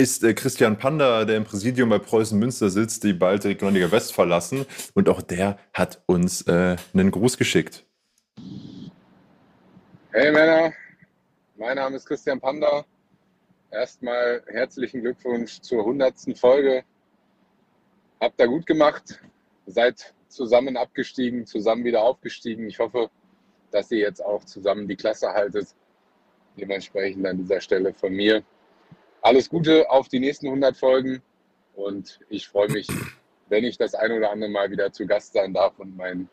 ist 0.00 0.24
äh, 0.24 0.32
Christian 0.32 0.78
Panda, 0.78 1.26
der 1.26 1.36
im 1.36 1.44
Präsidium 1.44 1.90
bei 1.90 1.98
Preußen 1.98 2.38
Münster 2.38 2.70
sitzt, 2.70 3.04
die 3.04 3.12
bald 3.12 3.44
Regionalliga 3.44 3.92
West 3.92 4.14
verlassen. 4.14 4.64
Und 4.94 5.10
auch 5.10 5.20
der 5.20 5.58
hat 5.74 6.02
uns 6.06 6.40
äh, 6.48 6.76
einen 6.94 7.10
Gruß 7.10 7.36
geschickt. 7.36 7.84
Hey 10.12 10.32
Männer, 10.32 10.72
mein 11.58 11.76
Name 11.76 11.96
ist 11.96 12.06
Christian 12.06 12.40
Panda. 12.40 12.86
Erstmal 13.70 14.42
herzlichen 14.46 15.02
Glückwunsch 15.02 15.60
zur 15.60 15.80
100. 15.80 16.14
Folge. 16.34 16.82
Habt 18.20 18.40
ihr 18.40 18.48
gut 18.48 18.64
gemacht, 18.64 19.20
seid 19.66 20.14
zusammen 20.28 20.78
abgestiegen, 20.78 21.44
zusammen 21.44 21.84
wieder 21.84 22.02
aufgestiegen. 22.02 22.66
Ich 22.66 22.78
hoffe, 22.78 23.10
dass 23.70 23.90
ihr 23.90 23.98
jetzt 23.98 24.24
auch 24.24 24.44
zusammen 24.44 24.88
die 24.88 24.96
Klasse 24.96 25.28
haltet. 25.28 25.74
Dementsprechend 26.56 27.26
an 27.26 27.36
dieser 27.36 27.60
Stelle 27.60 27.92
von 27.92 28.14
mir 28.14 28.42
alles 29.22 29.48
Gute 29.48 29.90
auf 29.90 30.08
die 30.08 30.20
nächsten 30.20 30.46
100 30.46 30.76
Folgen 30.76 31.22
und 31.74 32.20
ich 32.28 32.48
freue 32.48 32.70
mich, 32.70 32.88
wenn 33.48 33.64
ich 33.64 33.76
das 33.76 33.94
ein 33.94 34.12
oder 34.12 34.30
andere 34.30 34.50
Mal 34.50 34.70
wieder 34.70 34.92
zu 34.92 35.06
Gast 35.06 35.32
sein 35.32 35.54
darf 35.54 35.78
und 35.78 35.96
meinen 35.96 36.28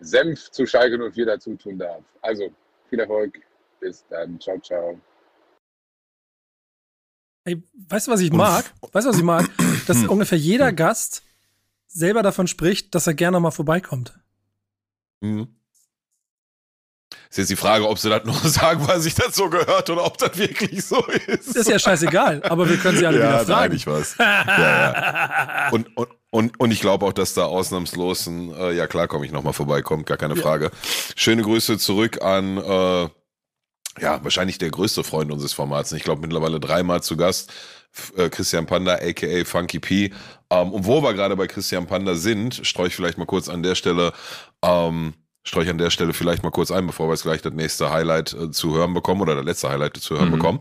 Senf 0.00 0.50
zu 0.50 0.66
Schalke 0.66 0.98
04 1.10 1.26
dazu 1.26 1.54
tun 1.56 1.78
darf. 1.78 2.02
Also 2.22 2.50
viel 2.88 3.00
Erfolg, 3.00 3.40
bis 3.80 4.04
dann, 4.08 4.40
ciao, 4.40 4.58
ciao. 4.60 4.98
Ey, 7.44 7.62
weißt 7.88 8.06
du, 8.06 8.10
was 8.12 8.20
ich 8.20 8.32
mag? 8.32 8.64
Weißt 8.92 9.06
du, 9.06 9.10
was 9.10 9.16
ich 9.16 9.24
mag? 9.24 9.48
Dass 9.86 10.04
ungefähr 10.04 10.38
jeder 10.38 10.72
Gast 10.72 11.22
selber 11.86 12.22
davon 12.22 12.46
spricht, 12.46 12.94
dass 12.94 13.06
er 13.06 13.14
gerne 13.14 13.40
mal 13.40 13.50
vorbeikommt. 13.50 14.18
Mhm. 15.20 15.48
Ist 17.30 17.38
jetzt 17.38 17.50
die 17.50 17.56
Frage, 17.56 17.88
ob 17.88 17.96
sie 17.96 18.10
das 18.10 18.24
nur 18.24 18.34
sagen, 18.44 18.86
weil 18.88 19.00
sich 19.00 19.14
das 19.14 19.36
so 19.36 19.48
gehört 19.48 19.88
oder 19.88 20.04
ob 20.04 20.18
das 20.18 20.36
wirklich 20.36 20.84
so 20.84 20.98
ist. 21.06 21.48
Das 21.48 21.56
ist 21.56 21.68
ja 21.68 21.78
scheißegal, 21.78 22.42
aber 22.42 22.68
wir 22.68 22.76
können 22.76 22.98
sie 22.98 23.06
alle 23.06 23.20
ja, 23.20 23.28
wieder 23.28 23.44
fragen. 23.44 23.68
Nein, 23.68 23.72
ich 23.72 23.86
weiß. 23.86 24.16
ja, 24.18 24.46
ja. 24.48 25.68
Und, 25.70 25.96
und, 25.96 26.08
und, 26.30 26.58
und 26.58 26.70
ich 26.72 26.80
glaube 26.80 27.06
auch, 27.06 27.12
dass 27.12 27.34
da 27.34 27.44
ausnahmslos 27.44 28.26
ein, 28.26 28.52
äh, 28.52 28.72
ja 28.72 28.88
klar, 28.88 29.06
komme 29.06 29.26
ich 29.26 29.32
nochmal 29.32 29.52
vorbei, 29.52 29.80
kommt, 29.80 30.06
gar 30.06 30.16
keine 30.16 30.34
Frage. 30.34 30.72
Schöne 31.14 31.42
Grüße 31.42 31.78
zurück 31.78 32.20
an, 32.20 32.58
äh, 32.58 33.08
ja, 34.00 34.22
wahrscheinlich 34.24 34.58
der 34.58 34.70
größte 34.70 35.04
Freund 35.04 35.30
unseres 35.30 35.52
Formats. 35.52 35.92
Ich 35.92 36.02
glaube, 36.02 36.22
mittlerweile 36.22 36.58
dreimal 36.58 37.00
zu 37.02 37.16
Gast. 37.16 37.52
Äh, 38.16 38.28
Christian 38.28 38.66
Panda, 38.66 38.94
aka 38.94 39.44
Funky 39.44 39.78
P. 39.78 40.12
Ähm, 40.50 40.72
und 40.72 40.84
wo 40.84 41.02
wir 41.02 41.14
gerade 41.14 41.36
bei 41.36 41.46
Christian 41.46 41.86
Panda 41.86 42.14
sind, 42.14 42.60
streue 42.66 42.88
ich 42.88 42.96
vielleicht 42.96 43.18
mal 43.18 43.26
kurz 43.26 43.48
an 43.48 43.62
der 43.62 43.74
Stelle, 43.74 44.12
ähm, 44.62 45.14
streue 45.42 45.64
ich 45.64 45.70
an 45.70 45.78
der 45.78 45.90
Stelle 45.90 46.12
vielleicht 46.12 46.42
mal 46.42 46.50
kurz 46.50 46.70
ein, 46.70 46.86
bevor 46.86 47.08
wir 47.08 47.12
jetzt 47.12 47.22
gleich 47.22 47.40
das 47.40 47.52
nächste 47.54 47.90
Highlight 47.90 48.34
äh, 48.34 48.50
zu 48.50 48.74
hören 48.74 48.92
bekommen 48.92 49.22
oder 49.22 49.34
das 49.36 49.44
letzte 49.44 49.70
Highlight 49.70 49.96
zu 49.96 50.16
hören 50.16 50.28
Mhm. 50.28 50.32
bekommen. 50.32 50.60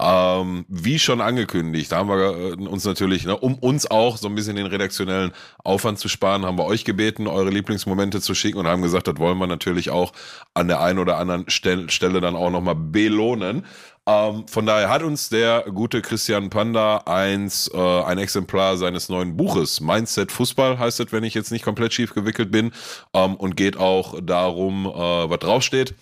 Ähm, 0.00 0.64
wie 0.68 0.98
schon 0.98 1.20
angekündigt, 1.20 1.92
haben 1.92 2.08
wir 2.08 2.18
äh, 2.18 2.66
uns 2.66 2.84
natürlich, 2.84 3.26
ne, 3.26 3.36
um 3.36 3.54
uns 3.54 3.90
auch 3.90 4.16
so 4.16 4.28
ein 4.28 4.34
bisschen 4.34 4.56
den 4.56 4.66
redaktionellen 4.66 5.32
Aufwand 5.62 5.98
zu 5.98 6.08
sparen, 6.08 6.46
haben 6.46 6.58
wir 6.58 6.64
euch 6.64 6.84
gebeten, 6.84 7.26
eure 7.26 7.50
Lieblingsmomente 7.50 8.20
zu 8.20 8.34
schicken 8.34 8.58
und 8.58 8.66
haben 8.66 8.82
gesagt, 8.82 9.08
das 9.08 9.18
wollen 9.18 9.38
wir 9.38 9.46
natürlich 9.46 9.90
auch 9.90 10.12
an 10.54 10.68
der 10.68 10.80
einen 10.80 10.98
oder 10.98 11.18
anderen 11.18 11.48
Stelle, 11.50 11.90
Stelle 11.90 12.20
dann 12.20 12.34
auch 12.36 12.50
nochmal 12.50 12.76
belohnen. 12.76 13.66
Ähm, 14.06 14.46
von 14.48 14.66
daher 14.66 14.90
hat 14.90 15.02
uns 15.02 15.30
der 15.30 15.62
gute 15.72 16.02
Christian 16.02 16.50
Panda 16.50 16.98
eins, 17.06 17.70
äh, 17.72 18.02
ein 18.02 18.18
Exemplar 18.18 18.76
seines 18.76 19.08
neuen 19.08 19.36
Buches, 19.36 19.80
Mindset 19.80 20.30
Fußball 20.30 20.78
heißt 20.78 21.00
es, 21.00 21.12
wenn 21.12 21.24
ich 21.24 21.32
jetzt 21.32 21.50
nicht 21.50 21.64
komplett 21.64 21.94
schief 21.94 22.12
gewickelt 22.12 22.50
bin, 22.50 22.72
ähm, 23.14 23.34
und 23.36 23.56
geht 23.56 23.78
auch 23.78 24.20
darum, 24.22 24.86
äh, 24.86 25.30
was 25.30 25.38
draufsteht 25.38 25.94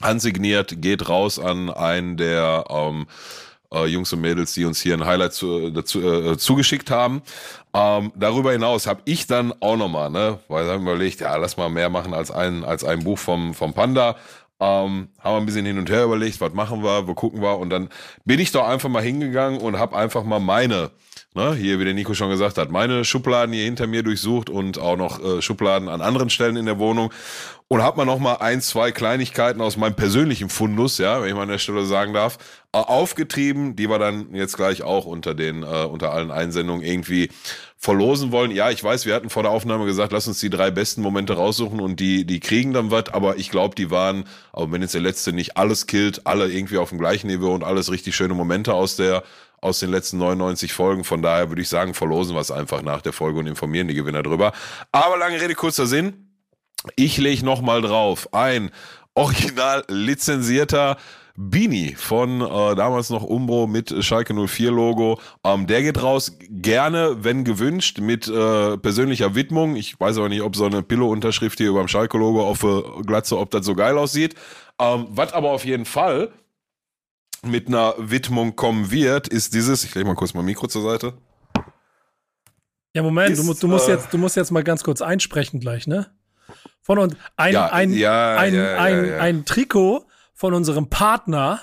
ansigniert, 0.00 0.82
geht 0.82 1.08
raus 1.08 1.38
an 1.38 1.70
einen 1.70 2.16
der 2.16 2.64
ähm, 2.68 3.06
äh, 3.72 3.86
Jungs 3.86 4.12
und 4.12 4.20
Mädels, 4.20 4.54
die 4.54 4.64
uns 4.64 4.80
hier 4.80 4.94
ein 4.94 5.04
Highlight 5.04 5.32
zu, 5.32 5.70
dazu, 5.70 6.00
äh, 6.00 6.36
zugeschickt 6.38 6.90
haben. 6.90 7.22
Ähm, 7.74 8.12
darüber 8.14 8.52
hinaus 8.52 8.86
habe 8.86 9.02
ich 9.04 9.26
dann 9.26 9.52
auch 9.60 9.76
nochmal, 9.76 10.10
ne, 10.10 10.38
weil 10.48 10.68
haben 10.68 10.82
überlegt, 10.82 11.20
ja, 11.20 11.36
lass 11.36 11.56
mal 11.56 11.68
mehr 11.68 11.90
machen 11.90 12.14
als 12.14 12.30
ein, 12.30 12.64
als 12.64 12.84
ein 12.84 13.04
Buch 13.04 13.18
vom, 13.18 13.54
vom 13.54 13.74
Panda. 13.74 14.16
Ähm, 14.58 15.08
haben 15.18 15.34
wir 15.34 15.36
ein 15.36 15.46
bisschen 15.46 15.66
hin 15.66 15.78
und 15.78 15.90
her 15.90 16.04
überlegt, 16.04 16.40
was 16.40 16.54
machen 16.54 16.82
wir, 16.82 17.06
wo 17.06 17.14
gucken 17.14 17.42
wir. 17.42 17.58
Und 17.58 17.68
dann 17.68 17.90
bin 18.24 18.40
ich 18.40 18.52
doch 18.52 18.66
einfach 18.66 18.88
mal 18.88 19.02
hingegangen 19.02 19.60
und 19.60 19.78
habe 19.78 19.94
einfach 19.94 20.24
mal 20.24 20.40
meine, 20.40 20.92
ne, 21.34 21.54
hier 21.54 21.78
wie 21.78 21.84
der 21.84 21.92
Nico 21.92 22.14
schon 22.14 22.30
gesagt 22.30 22.56
hat, 22.56 22.70
meine 22.70 23.04
Schubladen 23.04 23.52
hier 23.52 23.64
hinter 23.64 23.86
mir 23.86 24.02
durchsucht 24.02 24.48
und 24.48 24.78
auch 24.78 24.96
noch 24.96 25.22
äh, 25.22 25.42
Schubladen 25.42 25.90
an 25.90 26.00
anderen 26.00 26.30
Stellen 26.30 26.56
in 26.56 26.64
der 26.64 26.78
Wohnung. 26.78 27.12
Und 27.68 27.82
habe 27.82 27.96
mal 27.96 28.04
noch 28.04 28.20
mal 28.20 28.36
ein, 28.36 28.60
zwei 28.60 28.92
Kleinigkeiten 28.92 29.60
aus 29.60 29.76
meinem 29.76 29.96
persönlichen 29.96 30.48
Fundus, 30.48 30.98
ja, 30.98 31.20
wenn 31.20 31.28
ich 31.28 31.34
mal 31.34 31.42
an 31.42 31.48
der 31.48 31.58
Stelle 31.58 31.84
sagen 31.84 32.14
darf, 32.14 32.38
äh, 32.72 32.78
aufgetrieben, 32.78 33.74
die 33.74 33.90
wir 33.90 33.98
dann 33.98 34.34
jetzt 34.34 34.56
gleich 34.56 34.82
auch 34.82 35.04
unter 35.04 35.34
den 35.34 35.64
äh, 35.64 35.84
unter 35.84 36.12
allen 36.12 36.30
Einsendungen 36.30 36.84
irgendwie 36.84 37.28
verlosen 37.76 38.32
wollen. 38.32 38.50
Ja, 38.50 38.70
ich 38.70 38.82
weiß, 38.82 39.06
wir 39.06 39.14
hatten 39.14 39.30
vor 39.30 39.42
der 39.42 39.52
Aufnahme 39.52 39.84
gesagt, 39.84 40.12
lass 40.12 40.26
uns 40.26 40.40
die 40.40 40.50
drei 40.50 40.70
besten 40.70 41.02
Momente 41.02 41.34
raussuchen 41.34 41.78
und 41.80 42.00
die 42.00 42.24
die 42.24 42.40
kriegen 42.40 42.72
dann 42.72 42.90
was, 42.90 43.08
aber 43.10 43.36
ich 43.36 43.50
glaube, 43.50 43.74
die 43.74 43.90
waren, 43.90 44.24
auch 44.52 44.72
wenn 44.72 44.82
jetzt 44.82 44.94
der 44.94 45.02
letzte 45.02 45.32
nicht 45.32 45.56
alles 45.56 45.86
killt, 45.86 46.26
alle 46.26 46.50
irgendwie 46.50 46.78
auf 46.78 46.88
dem 46.88 46.98
gleichen 46.98 47.26
Niveau 47.26 47.54
und 47.54 47.64
alles 47.64 47.90
richtig 47.90 48.16
schöne 48.16 48.34
Momente 48.34 48.74
aus 48.74 48.96
der 48.96 49.22
aus 49.60 49.80
den 49.80 49.90
letzten 49.90 50.18
99 50.18 50.72
Folgen. 50.72 51.04
Von 51.04 51.22
daher 51.22 51.48
würde 51.48 51.62
ich 51.62 51.68
sagen, 51.68 51.94
verlosen 51.94 52.34
wir 52.36 52.40
es 52.40 52.50
einfach 52.50 52.82
nach 52.82 53.02
der 53.02 53.12
Folge 53.12 53.38
und 53.38 53.46
informieren 53.46 53.88
die 53.88 53.94
Gewinner 53.94 54.22
drüber. 54.22 54.52
Aber 54.92 55.16
lange 55.16 55.40
Rede, 55.40 55.54
kurzer 55.54 55.86
Sinn. 55.86 56.30
Ich 56.94 57.16
lege 57.16 57.44
nochmal 57.44 57.82
drauf 57.82 58.32
ein 58.32 58.70
original 59.14 59.84
lizenzierter 59.88 60.98
Beanie 61.36 61.94
von 61.94 62.40
äh, 62.40 62.74
damals 62.74 63.10
noch 63.10 63.22
Umbro 63.22 63.66
mit 63.66 63.94
Schalke 64.02 64.34
04 64.34 64.70
Logo. 64.70 65.20
Ähm, 65.44 65.66
der 65.66 65.82
geht 65.82 66.02
raus, 66.02 66.36
gerne, 66.48 67.18
wenn 67.20 67.44
gewünscht, 67.44 68.00
mit 68.00 68.26
äh, 68.26 68.78
persönlicher 68.78 69.34
Widmung. 69.34 69.76
Ich 69.76 70.00
weiß 70.00 70.16
aber 70.16 70.30
nicht, 70.30 70.42
ob 70.42 70.56
so 70.56 70.64
eine 70.64 70.82
Pillow-Unterschrift 70.82 71.58
hier 71.58 71.68
über 71.68 71.80
dem 71.80 71.88
Schalke-Logo 71.88 72.46
auf 72.46 72.60
der 72.60 72.82
Glatze, 73.04 73.38
ob 73.38 73.50
das 73.50 73.66
so 73.66 73.74
geil 73.74 73.98
aussieht. 73.98 74.34
Ähm, 74.80 75.06
was 75.10 75.32
aber 75.32 75.50
auf 75.50 75.64
jeden 75.64 75.84
Fall 75.84 76.30
mit 77.42 77.68
einer 77.68 77.94
Widmung 77.98 78.56
kommen 78.56 78.90
wird, 78.90 79.28
ist 79.28 79.54
dieses, 79.54 79.84
ich 79.84 79.94
lege 79.94 80.06
mal 80.06 80.14
kurz 80.14 80.32
mein 80.32 80.44
Mikro 80.44 80.66
zur 80.66 80.82
Seite. 80.82 81.14
Ja, 82.94 83.02
Moment, 83.02 83.36
du, 83.36 83.42
Ist, 83.50 83.62
du, 83.62 83.68
musst 83.68 83.88
äh, 83.88 83.92
jetzt, 83.92 84.12
du 84.12 84.16
musst 84.16 84.36
jetzt 84.36 84.50
mal 84.50 84.64
ganz 84.64 84.82
kurz 84.82 85.02
einsprechen 85.02 85.60
gleich, 85.60 85.86
ne? 85.86 86.06
Von 86.80 86.98
uns 86.98 87.14
ein, 87.36 87.52
Ja, 87.52 87.66
ein, 87.66 87.92
ja, 87.92 88.36
ein, 88.36 88.54
ja, 88.54 88.76
ein, 88.78 89.12
ein 89.12 89.44
Trikot 89.44 90.05
von 90.36 90.54
unserem 90.54 90.88
Partner. 90.88 91.60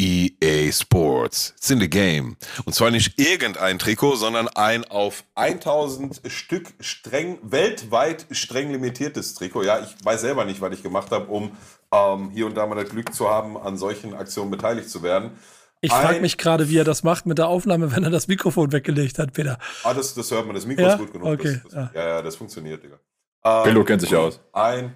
EA 0.00 0.72
Sports. 0.72 1.52
It's 1.58 1.70
in 1.70 1.78
the 1.78 1.88
game. 1.90 2.36
Und 2.64 2.72
zwar 2.74 2.90
nicht 2.90 3.20
irgendein 3.20 3.78
Trikot, 3.78 4.16
sondern 4.16 4.48
ein 4.48 4.84
auf 4.84 5.24
1000 5.34 6.22
Stück 6.26 6.72
streng, 6.80 7.38
weltweit 7.42 8.26
streng 8.30 8.72
limitiertes 8.72 9.34
Trikot. 9.34 9.62
Ja, 9.64 9.80
ich 9.80 9.94
weiß 10.02 10.22
selber 10.22 10.46
nicht, 10.46 10.62
was 10.62 10.72
ich 10.72 10.82
gemacht 10.82 11.10
habe, 11.10 11.26
um 11.26 11.54
ähm, 11.92 12.30
hier 12.30 12.46
und 12.46 12.56
da 12.56 12.66
mal 12.66 12.76
das 12.82 12.88
Glück 12.88 13.12
zu 13.12 13.28
haben, 13.28 13.58
an 13.58 13.76
solchen 13.76 14.14
Aktionen 14.14 14.50
beteiligt 14.50 14.88
zu 14.88 15.02
werden. 15.02 15.32
Ich 15.82 15.92
frage 15.92 16.20
mich 16.20 16.38
gerade, 16.38 16.68
wie 16.70 16.78
er 16.78 16.84
das 16.84 17.02
macht 17.02 17.26
mit 17.26 17.36
der 17.38 17.48
Aufnahme, 17.48 17.94
wenn 17.94 18.04
er 18.04 18.10
das 18.10 18.28
Mikrofon 18.28 18.72
weggelegt 18.72 19.18
hat, 19.18 19.32
Peter. 19.34 19.58
Ah, 19.82 19.92
das, 19.94 20.14
das 20.14 20.30
hört 20.30 20.46
man, 20.46 20.54
das 20.54 20.66
Mikro 20.66 20.82
Ja? 20.82 20.92
ist 20.94 20.98
gut 20.98 21.12
genug. 21.12 21.28
Okay, 21.28 21.60
Das, 21.62 21.72
das, 21.72 21.72
ja. 21.72 21.90
ja. 21.94 22.08
ja, 22.08 22.22
das 22.22 22.36
funktioniert, 22.36 22.82
Digga. 22.82 22.98
Ähm, 23.44 23.64
Pillow 23.64 23.84
kennt 23.84 24.00
sich 24.02 24.14
aus. 24.14 24.40
Ein, 24.52 24.94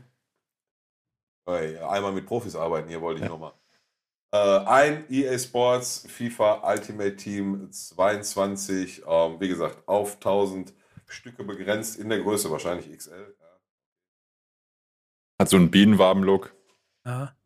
einmal 1.47 2.13
mit 2.13 2.27
Profis 2.27 2.57
arbeiten, 2.57 2.89
hier 2.89 3.01
wollte 3.01 3.23
ich 3.23 3.29
nochmal. 3.29 3.53
Äh, 4.33 4.59
ein 4.67 5.05
EA 5.11 5.39
Sports 5.39 6.07
FIFA 6.09 6.69
Ultimate 6.69 7.15
Team 7.17 7.71
22, 7.71 9.03
ähm, 9.07 9.37
wie 9.39 9.49
gesagt, 9.49 9.87
auf 9.87 10.15
1000 10.15 10.75
Stücke 11.07 11.45
begrenzt 11.45 11.99
in 11.99 12.09
der 12.09 12.21
Größe, 12.21 12.51
wahrscheinlich 12.51 12.91
XL. 12.91 13.35
Hat 15.39 15.49
so 15.49 15.57
einen 15.57 15.71
Bienenwaben-Look. 15.71 16.55
Ja. 17.05 17.37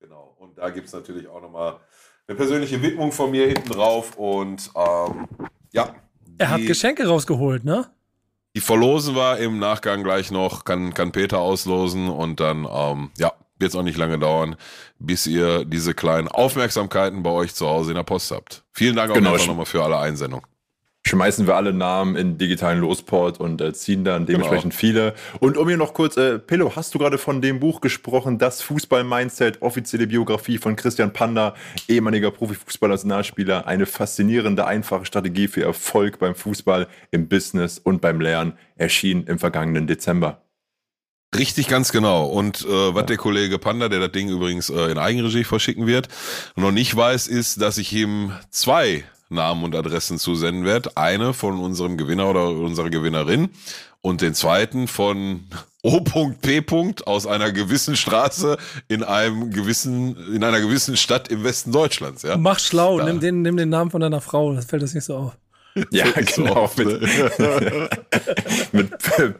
Genau. 0.00 0.36
Und 0.38 0.58
da 0.58 0.70
gibt 0.70 0.86
es 0.86 0.92
natürlich 0.92 1.26
auch 1.26 1.40
nochmal 1.40 1.80
eine 2.26 2.36
persönliche 2.36 2.80
Widmung 2.82 3.12
von 3.12 3.30
mir 3.30 3.46
hinten 3.46 3.70
drauf. 3.70 4.16
Und 4.16 4.70
ähm, 4.74 5.28
ja. 5.72 5.94
Er 6.38 6.50
hat 6.50 6.60
Geschenke 6.62 7.06
rausgeholt, 7.06 7.64
ne? 7.64 7.90
Die 8.56 8.60
verlosen 8.60 9.16
wir 9.16 9.38
im 9.38 9.58
Nachgang 9.58 10.04
gleich 10.04 10.30
noch, 10.30 10.64
kann, 10.64 10.94
kann 10.94 11.10
Peter 11.12 11.38
auslosen 11.40 12.08
und 12.08 12.38
dann, 12.40 12.68
ähm, 12.70 13.10
ja, 13.18 13.32
wird 13.58 13.70
es 13.72 13.76
auch 13.76 13.82
nicht 13.82 13.98
lange 13.98 14.18
dauern, 14.18 14.56
bis 14.98 15.26
ihr 15.26 15.64
diese 15.64 15.94
kleinen 15.94 16.28
Aufmerksamkeiten 16.28 17.22
bei 17.22 17.30
euch 17.30 17.54
zu 17.54 17.66
Hause 17.66 17.90
in 17.90 17.96
der 17.96 18.02
Post 18.04 18.30
habt. 18.30 18.64
Vielen 18.72 18.96
Dank 18.96 19.10
auch 19.10 19.14
Genau. 19.14 19.36
nochmal 19.36 19.66
für 19.66 19.82
alle 19.82 19.98
Einsendungen. 19.98 20.46
Schmeißen 21.06 21.46
wir 21.46 21.54
alle 21.56 21.72
Namen 21.72 22.16
in 22.16 22.38
digitalen 22.38 22.80
Losport 22.80 23.38
und 23.38 23.60
äh, 23.60 23.72
ziehen 23.74 24.04
dann 24.04 24.26
dementsprechend 24.26 24.72
Genau. 24.72 24.80
viele. 24.80 25.14
Und 25.38 25.56
um 25.58 25.68
hier 25.68 25.76
noch 25.76 25.92
kurz, 25.94 26.16
äh, 26.16 26.38
Pillow, 26.38 26.72
hast 26.76 26.94
du 26.94 26.98
gerade 26.98 27.18
von 27.18 27.42
dem 27.42 27.60
Buch 27.60 27.80
gesprochen, 27.80 28.38
Das 28.38 28.62
Fußball-Mindset, 28.62 29.60
offizielle 29.62 30.06
Biografie 30.06 30.58
von 30.58 30.76
Christian 30.76 31.12
Panda, 31.12 31.54
ehemaliger 31.88 32.30
Profifußball-Nationalspieler, 32.30 33.66
eine 33.66 33.86
faszinierende, 33.86 34.66
einfache 34.66 35.04
Strategie 35.04 35.48
für 35.48 35.62
Erfolg 35.62 36.18
beim 36.18 36.34
Fußball, 36.34 36.88
im 37.10 37.28
Business 37.28 37.78
und 37.78 38.00
beim 38.00 38.20
Lernen, 38.20 38.54
erschien 38.76 39.24
im 39.24 39.38
vergangenen 39.38 39.86
Dezember. 39.86 40.40
Richtig, 41.36 41.66
ganz 41.68 41.90
genau. 41.90 42.26
Und 42.26 42.62
äh, 42.62 42.94
was 42.94 43.06
der 43.06 43.16
Kollege 43.16 43.58
Panda, 43.58 43.88
der 43.88 43.98
das 43.98 44.12
Ding 44.12 44.28
übrigens 44.28 44.70
äh, 44.70 44.90
in 44.92 44.98
Eigenregie 44.98 45.42
verschicken 45.44 45.86
wird, 45.86 46.08
noch 46.54 46.70
nicht 46.70 46.94
weiß, 46.94 47.26
ist, 47.26 47.60
dass 47.60 47.76
ich 47.76 47.92
ihm 47.92 48.32
zwei 48.50 49.04
Namen 49.28 49.64
und 49.64 49.74
Adressen 49.74 50.18
zusenden 50.18 50.64
werde. 50.64 50.96
Eine 50.96 51.32
von 51.32 51.58
unserem 51.58 51.96
Gewinner 51.96 52.28
oder 52.30 52.48
unserer 52.48 52.90
Gewinnerin 52.90 53.50
und 54.00 54.20
den 54.20 54.34
zweiten 54.34 54.86
von 54.86 55.44
O.P. 55.82 56.64
aus 57.04 57.26
einer 57.26 57.52
gewissen 57.52 57.94
Straße 57.94 58.56
in 58.88 59.02
einem 59.02 59.50
gewissen, 59.50 60.16
in 60.34 60.42
einer 60.42 60.60
gewissen 60.60 60.96
Stadt 60.96 61.28
im 61.28 61.44
Westen 61.44 61.72
Deutschlands. 61.72 62.22
Ja? 62.22 62.38
Mach 62.38 62.58
schlau, 62.58 63.02
nimm 63.02 63.20
den, 63.20 63.42
nimm 63.42 63.56
den 63.56 63.68
Namen 63.68 63.90
von 63.90 64.00
deiner 64.00 64.22
Frau, 64.22 64.54
das 64.54 64.64
fällt 64.64 64.82
das 64.82 64.94
nicht 64.94 65.04
so 65.04 65.16
auf. 65.16 65.36
Ja, 65.90 66.06
so 66.06 66.42
genau. 66.42 66.54
auf, 66.54 66.76
mit 66.76 66.86
ne? 66.86 67.88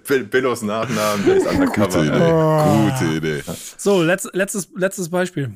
mit 0.09 0.31
Pillows 0.31 0.63
Nachnamen, 0.63 1.25
der 1.25 1.37
ist 1.37 1.47
undercover. 1.47 1.87
Gute 1.87 2.07
Idee. 2.07 2.91
Gute 2.91 3.17
Idee. 3.17 3.53
So, 3.77 4.03
letz, 4.03 4.29
letztes, 4.33 4.69
letztes 4.75 5.09
Beispiel. 5.09 5.53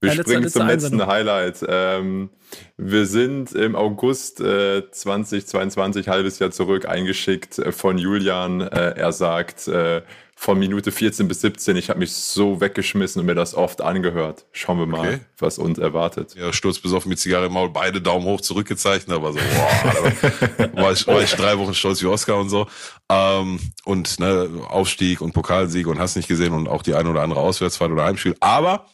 Wir 0.00 0.12
Ja, 0.12 0.22
springen 0.22 0.42
letzte 0.42 0.58
zum 0.58 0.66
letzten 0.68 0.86
Einsendung. 1.00 1.06
Highlight. 1.08 1.64
Ähm, 1.68 2.30
wir 2.76 3.06
sind 3.06 3.52
im 3.52 3.74
August 3.74 4.40
äh, 4.40 4.90
2022, 4.90 6.08
halbes 6.08 6.38
Jahr 6.38 6.50
zurück, 6.50 6.86
eingeschickt 6.86 7.58
äh, 7.58 7.72
von 7.72 7.96
Julian. 7.98 8.60
Äh, 8.60 8.94
er 8.96 9.12
sagt, 9.12 9.68
äh, 9.68 10.02
von 10.38 10.58
Minute 10.58 10.92
14 10.92 11.28
bis 11.28 11.40
17, 11.40 11.76
ich 11.78 11.88
habe 11.88 11.98
mich 11.98 12.12
so 12.12 12.60
weggeschmissen 12.60 13.20
und 13.20 13.26
mir 13.26 13.34
das 13.34 13.54
oft 13.54 13.80
angehört. 13.80 14.44
Schauen 14.52 14.78
wir 14.78 14.84
mal, 14.86 15.00
Okay. 15.00 15.18
was 15.38 15.56
uns 15.58 15.78
erwartet. 15.78 16.34
Ja, 16.36 16.52
sturzbesoffen 16.52 17.08
mit 17.08 17.18
Zigarre 17.18 17.46
im 17.46 17.54
Maul, 17.54 17.70
beide 17.70 18.02
Daumen 18.02 18.26
hoch 18.26 18.42
zurückgezeichnet, 18.42 19.16
aber 19.16 19.32
so, 19.32 19.38
boah, 19.38 19.90
Alter, 19.94 20.72
war, 20.76 20.92
ich, 20.92 21.06
war 21.06 21.22
ich 21.22 21.32
drei 21.32 21.58
Wochen 21.58 21.72
stolz 21.72 22.02
wie 22.02 22.06
Oscar 22.06 22.36
und 22.36 22.50
so. 22.50 22.66
Ähm, 23.10 23.58
und 23.86 24.20
ne, 24.20 24.46
Aufstieg 24.68 25.22
und 25.22 25.32
Pokalsieg 25.32 25.86
und 25.86 25.98
hast 25.98 26.16
nicht 26.16 26.28
gesehen 26.28 26.52
und 26.52 26.68
auch 26.68 26.82
die 26.82 26.94
eine 26.94 27.08
oder 27.08 27.22
andere 27.22 27.40
Auswärtsfahrt 27.40 27.90
oder 27.90 28.04
Heimspiel. 28.04 28.36
Aber 28.40 28.84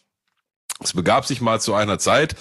es 0.85 0.93
begab 0.93 1.27
sich 1.27 1.41
mal 1.41 1.61
zu 1.61 1.75
einer 1.75 1.99
Zeit, 1.99 2.37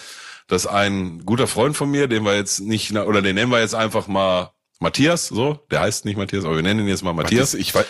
dass 0.47 0.67
ein 0.67 1.25
guter 1.25 1.47
Freund 1.47 1.77
von 1.77 1.89
mir, 1.89 2.07
den 2.07 2.23
wir 2.23 2.35
jetzt 2.35 2.59
nicht, 2.59 2.91
oder 2.95 3.21
den 3.21 3.35
nennen 3.35 3.51
wir 3.51 3.59
jetzt 3.59 3.75
einfach 3.75 4.07
mal 4.07 4.51
Matthias, 4.79 5.27
so, 5.27 5.59
der 5.69 5.81
heißt 5.81 6.05
nicht 6.05 6.17
Matthias, 6.17 6.43
aber 6.43 6.55
wir 6.55 6.63
nennen 6.63 6.81
ihn 6.81 6.87
jetzt 6.87 7.03
mal 7.03 7.13
Matthias. 7.13 7.53
Ich 7.53 7.73
weiß, 7.73 7.85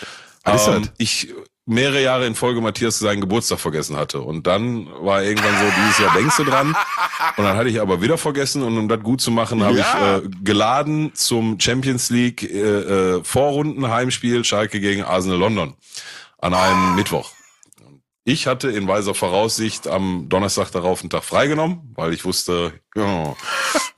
ist 0.54 0.68
Ähm, 0.68 0.88
ich 0.98 1.32
mehrere 1.64 2.02
Jahre 2.02 2.26
in 2.26 2.34
Folge 2.34 2.60
Matthias 2.60 2.98
seinen 2.98 3.20
Geburtstag 3.20 3.60
vergessen 3.60 3.96
hatte. 3.96 4.20
Und 4.20 4.46
dann 4.48 4.86
war 5.00 5.22
irgendwann 5.22 5.54
so, 5.54 5.64
dieses 5.80 5.98
Jahr 6.00 6.12
denkst 6.14 6.36
du 6.36 6.44
dran. 6.44 6.74
Und 7.36 7.44
dann 7.44 7.56
hatte 7.56 7.68
ich 7.68 7.80
aber 7.80 8.02
wieder 8.02 8.18
vergessen. 8.18 8.62
Und 8.62 8.76
um 8.76 8.88
das 8.88 9.00
gut 9.00 9.20
zu 9.20 9.30
machen, 9.30 9.62
habe 9.62 9.78
Ja. 9.78 10.18
ich 10.18 10.24
äh, 10.24 10.28
geladen 10.42 11.12
zum 11.14 11.60
Champions 11.60 12.10
League 12.10 12.42
äh, 12.42 12.58
äh, 13.18 13.24
Vorrunden 13.24 13.88
Heimspiel 13.88 14.44
Schalke 14.44 14.80
gegen 14.80 15.04
Arsenal 15.04 15.38
London 15.38 15.74
an 16.38 16.52
einem 16.54 16.96
Mittwoch. 16.96 17.30
Ich 18.24 18.46
hatte 18.46 18.70
in 18.70 18.86
weiser 18.86 19.14
Voraussicht 19.14 19.88
am 19.88 20.28
Donnerstag 20.28 20.70
darauf 20.70 21.00
einen 21.00 21.10
Tag 21.10 21.24
freigenommen, 21.24 21.92
weil 21.94 22.12
ich 22.12 22.24
wusste, 22.24 22.72
ja, 22.94 23.34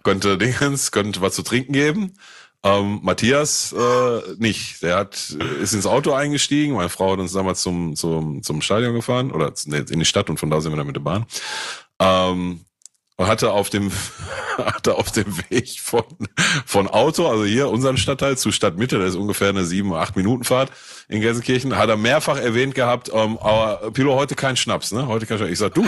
könnte 0.03 0.39
Dingens, 0.39 0.93
könnte 0.93 1.21
was 1.21 1.35
zu 1.35 1.43
trinken 1.43 1.73
geben. 1.73 2.15
Ähm, 2.63 3.01
Matthias 3.03 3.75
äh, 3.75 4.21
nicht. 4.39 4.83
Der 4.83 4.97
hat 4.97 5.37
äh, 5.39 5.63
ist 5.63 5.75
ins 5.75 5.85
Auto 5.85 6.13
eingestiegen. 6.13 6.75
Meine 6.75 6.89
Frau 6.89 7.13
hat 7.13 7.19
uns 7.19 7.35
damals 7.35 7.61
zum 7.61 7.95
zum 7.95 8.43
zum 8.43 8.63
Stadion 8.63 8.95
gefahren 8.95 9.31
oder 9.31 9.53
in 9.67 9.99
die 9.99 10.05
Stadt 10.07 10.31
und 10.31 10.39
von 10.39 10.49
da 10.49 10.63
sind 10.63 10.73
wir 10.73 10.79
dann 10.79 10.87
mit 10.87 10.97
der 10.97 11.03
Bahn. 11.03 11.27
Ähm, 12.01 12.65
und 13.17 13.27
hatte 13.27 13.53
auf 13.53 13.71
dem 13.71 13.91
hatte 14.59 14.95
auf 14.97 15.13
dem 15.13 15.27
Weg 15.51 15.81
von 15.81 16.05
von 16.67 16.89
Auto, 16.89 17.29
also 17.29 17.45
hier 17.45 17.69
unseren 17.69 17.97
Stadtteil 17.97 18.37
zu 18.37 18.53
Stadtmitte, 18.53 18.99
das 18.99 19.11
ist 19.11 19.17
ungefähr 19.17 19.51
eine 19.51 19.65
sieben 19.65 19.95
acht 19.95 20.17
Minuten 20.17 20.45
Fahrt 20.45 20.71
in 21.09 21.21
Gelsenkirchen, 21.21 21.77
hat 21.77 21.89
er 21.89 21.97
mehrfach 21.97 22.39
erwähnt 22.39 22.75
gehabt, 22.75 23.11
ähm, 23.13 23.39
aber 23.39 23.91
Pilo 23.93 24.15
heute 24.15 24.35
kein 24.35 24.57
Schnaps, 24.57 24.93
ne? 24.93 25.07
Heute 25.07 25.27
kein 25.27 25.39
Schnaps. 25.39 25.53
Ich 25.53 25.59
sag 25.59 25.75
du, 25.75 25.87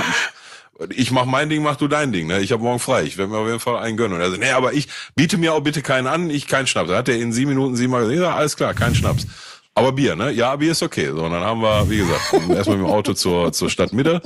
ich, 0.91 1.11
mach 1.11 1.25
mein 1.25 1.49
Ding, 1.49 1.63
mach 1.63 1.77
du 1.77 1.89
dein 1.89 2.13
Ding, 2.13 2.27
ne? 2.27 2.41
Ich 2.41 2.53
habe 2.53 2.63
morgen 2.63 2.79
frei, 2.79 3.05
ich 3.05 3.17
werde 3.17 3.33
mir 3.33 3.39
auf 3.39 3.47
jeden 3.47 3.61
Fall 3.61 3.79
einen 3.79 3.97
gönnen. 3.97 4.15
Und 4.15 4.21
er 4.21 4.31
sagt, 4.31 4.43
nee, 4.43 4.51
aber 4.51 4.75
ich 4.75 4.89
biete 5.15 5.39
mir 5.39 5.55
auch 5.55 5.61
bitte 5.61 5.83
keinen 5.83 6.07
an, 6.07 6.29
ich 6.29 6.47
keinen 6.47 6.67
Schnaps. 6.67 6.91
Da 6.91 6.99
hat 6.99 7.09
er 7.09 7.17
in 7.17 7.33
sieben 7.33 7.51
Minuten 7.51 7.77
siebenmal 7.77 8.03
gesagt, 8.03 8.21
ja, 8.21 8.35
alles 8.35 8.57
klar, 8.57 8.75
kein 8.75 8.95
Schnaps. 8.95 9.27
Aber 9.77 9.93
Bier, 9.93 10.17
ne? 10.17 10.33
Ja, 10.33 10.57
Bier 10.57 10.73
ist 10.73 10.83
okay. 10.83 11.11
So, 11.15 11.23
und 11.23 11.33
dann 11.33 11.45
haben 11.45 11.61
wir, 11.61 11.91
wie 11.91 11.99
gesagt, 11.99 12.33
erstmal 12.51 12.79
mit 12.79 12.87
dem 12.87 12.91
Auto 12.91 13.13
zur, 13.13 13.53
zur 13.53 13.69
Stadtmitte, 13.69 14.23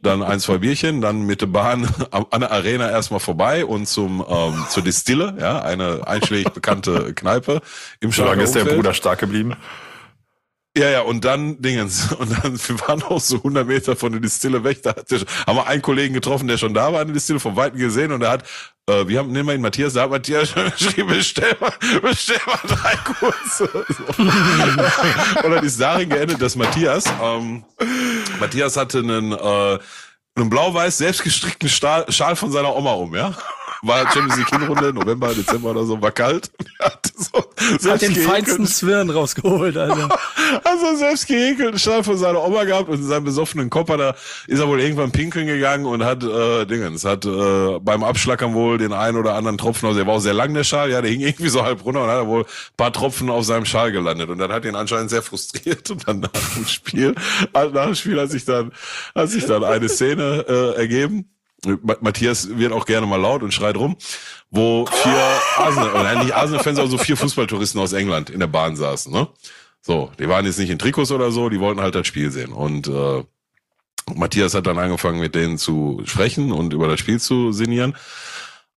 dann 0.00 0.22
ein, 0.22 0.40
zwei 0.40 0.56
Bierchen, 0.56 1.02
dann 1.02 1.20
mit 1.20 1.42
der 1.42 1.48
Bahn 1.48 1.86
an 2.10 2.40
der 2.40 2.50
Arena 2.50 2.90
erstmal 2.90 3.20
vorbei 3.20 3.66
und 3.66 3.86
zum 3.86 4.24
ähm, 4.26 4.64
zur 4.70 4.82
Distille, 4.82 5.36
ja, 5.38 5.60
eine 5.60 6.06
einschlägig 6.06 6.54
bekannte 6.54 7.12
Kneipe 7.12 7.60
im 8.00 8.10
So 8.10 8.24
lange 8.24 8.44
ist 8.44 8.54
der. 8.54 8.64
Bruder 8.64 8.94
stark 8.94 9.18
geblieben. 9.18 9.54
Ja, 10.76 10.90
ja, 10.90 11.00
und 11.00 11.24
dann 11.24 11.60
Dingens. 11.62 12.12
Und 12.18 12.30
dann, 12.30 12.58
wir 12.58 12.80
waren 12.80 13.02
auch 13.04 13.20
so 13.20 13.36
100 13.36 13.66
Meter 13.66 13.96
von 13.96 14.12
der 14.12 14.20
Distille 14.20 14.62
weg. 14.62 14.82
Da 14.82 14.90
hat 14.90 15.10
der, 15.10 15.20
haben 15.46 15.56
wir 15.56 15.66
einen 15.66 15.80
Kollegen 15.80 16.12
getroffen, 16.12 16.48
der 16.48 16.58
schon 16.58 16.74
da 16.74 16.92
war 16.92 17.00
an 17.00 17.06
der 17.06 17.14
Distille, 17.14 17.40
vom 17.40 17.56
Weiten 17.56 17.78
gesehen. 17.78 18.12
Und 18.12 18.22
er 18.22 18.32
hat, 18.32 18.42
äh, 18.86 19.08
wir 19.08 19.20
haben, 19.20 19.32
nehmen 19.32 19.48
wir 19.48 19.54
ihn 19.54 19.62
Matthias, 19.62 19.94
da 19.94 20.02
hat 20.02 20.10
Matthias 20.10 20.50
schon 20.50 20.70
geschrieben, 20.70 21.08
bestell 21.08 21.56
mal, 21.60 21.72
bestell 22.02 22.38
mal 22.46 22.58
drei 22.66 22.94
kurze. 22.96 23.70
So. 23.88 24.22
und 25.44 25.50
dann 25.50 25.64
ist 25.64 25.80
darin 25.80 26.10
geendet, 26.10 26.42
dass 26.42 26.56
Matthias, 26.56 27.04
ähm, 27.22 27.64
Matthias 28.38 28.76
hatte 28.76 28.98
einen, 28.98 29.32
äh, 29.32 29.78
einen 30.36 30.50
blau-weiß 30.50 30.98
selbstgestrickten 30.98 31.70
Stahl, 31.70 32.04
Schal 32.12 32.36
von 32.36 32.52
seiner 32.52 32.76
Oma 32.76 32.92
um, 32.92 33.14
ja. 33.14 33.34
War 33.82 34.10
Champions 34.12 34.36
League 34.36 34.50
Hinrunde, 34.50 34.92
November, 34.92 35.34
Dezember 35.34 35.70
oder 35.70 35.84
so, 35.84 36.00
war 36.00 36.12
kalt. 36.12 36.50
Er 36.78 36.86
hatte 36.86 37.10
so 37.16 37.90
Hat 37.90 38.02
den 38.02 38.14
feinsten 38.14 38.66
Zwirn 38.66 39.08
rausgeholt, 39.08 39.78
Alter. 39.78 40.10
also 40.64 40.96
selbst 40.96 41.26
gehäkelten 41.26 41.78
Schal 41.78 42.04
von 42.04 42.18
seiner 42.18 42.44
Oma 42.44 42.64
gehabt 42.64 42.88
und 42.90 42.96
in 42.96 43.06
seinem 43.06 43.24
besoffenen 43.24 43.70
Kopf 43.70 43.86
da 43.86 44.14
ist 44.46 44.58
er 44.58 44.68
wohl 44.68 44.80
irgendwann 44.80 45.12
pinkeln 45.12 45.46
gegangen 45.46 45.86
und 45.86 46.04
hat 46.04 46.22
äh, 46.22 46.66
Dingens, 46.66 47.04
hat 47.04 47.24
äh, 47.24 47.78
beim 47.80 48.02
Abschlackern 48.02 48.54
wohl 48.54 48.78
den 48.78 48.92
einen 48.92 49.16
oder 49.16 49.34
anderen 49.34 49.58
Tropfen, 49.58 49.86
also 49.86 49.98
der 49.98 50.06
war 50.06 50.14
auch 50.14 50.20
sehr 50.20 50.34
lang 50.34 50.54
der 50.54 50.64
Schal, 50.64 50.90
ja, 50.90 51.00
der 51.00 51.10
hing 51.10 51.20
irgendwie 51.20 51.48
so 51.48 51.62
halb 51.62 51.84
runter 51.84 52.02
und 52.02 52.10
hat 52.10 52.16
er 52.16 52.26
wohl 52.26 52.42
ein 52.42 52.76
paar 52.76 52.92
Tropfen 52.92 53.30
auf 53.30 53.44
seinem 53.44 53.64
Schal 53.64 53.92
gelandet 53.92 54.28
und 54.28 54.38
dann 54.38 54.52
hat 54.52 54.64
ihn 54.64 54.74
anscheinend 54.74 55.10
sehr 55.10 55.22
frustriert 55.22 55.90
und 55.90 56.06
dann 56.06 56.20
nach 56.20 56.30
dem 56.30 56.66
Spiel, 56.66 57.14
nach 57.52 57.86
dem 57.86 57.94
Spiel 57.94 58.20
hat 58.20 58.30
sich 58.30 58.44
dann 58.44 58.72
hat 59.14 59.30
sich 59.30 59.46
dann 59.46 59.64
eine 59.64 59.88
Szene 59.88 60.44
äh, 60.48 60.76
ergeben. 60.76 61.30
Ma- 61.64 61.96
Matthias 62.00 62.56
wird 62.58 62.72
auch 62.72 62.86
gerne 62.86 63.06
mal 63.06 63.20
laut 63.20 63.42
und 63.42 63.52
schreit 63.52 63.76
rum, 63.76 63.96
wo 64.50 64.86
vier 64.86 65.64
Arsenal, 65.64 65.90
oder 65.90 66.22
nicht 66.22 66.34
Arsenal-Fans, 66.34 66.78
aber 66.78 66.88
so 66.88 66.98
vier 66.98 67.16
Fußballtouristen 67.16 67.80
aus 67.80 67.92
England 67.92 68.30
in 68.30 68.40
der 68.40 68.46
Bahn 68.46 68.76
saßen, 68.76 69.12
ne? 69.12 69.28
So, 69.80 70.10
die 70.18 70.28
waren 70.28 70.44
jetzt 70.44 70.58
nicht 70.58 70.70
in 70.70 70.78
Trikots 70.78 71.12
oder 71.12 71.30
so, 71.30 71.48
die 71.48 71.60
wollten 71.60 71.80
halt 71.80 71.94
das 71.94 72.06
Spiel 72.08 72.32
sehen. 72.32 72.52
Und 72.52 72.88
äh, 72.88 73.22
Matthias 74.14 74.54
hat 74.54 74.66
dann 74.66 74.78
angefangen, 74.78 75.20
mit 75.20 75.34
denen 75.36 75.58
zu 75.58 76.02
sprechen 76.04 76.50
und 76.50 76.72
über 76.72 76.88
das 76.88 76.98
Spiel 76.98 77.20
zu 77.20 77.52
sinnieren. 77.52 77.96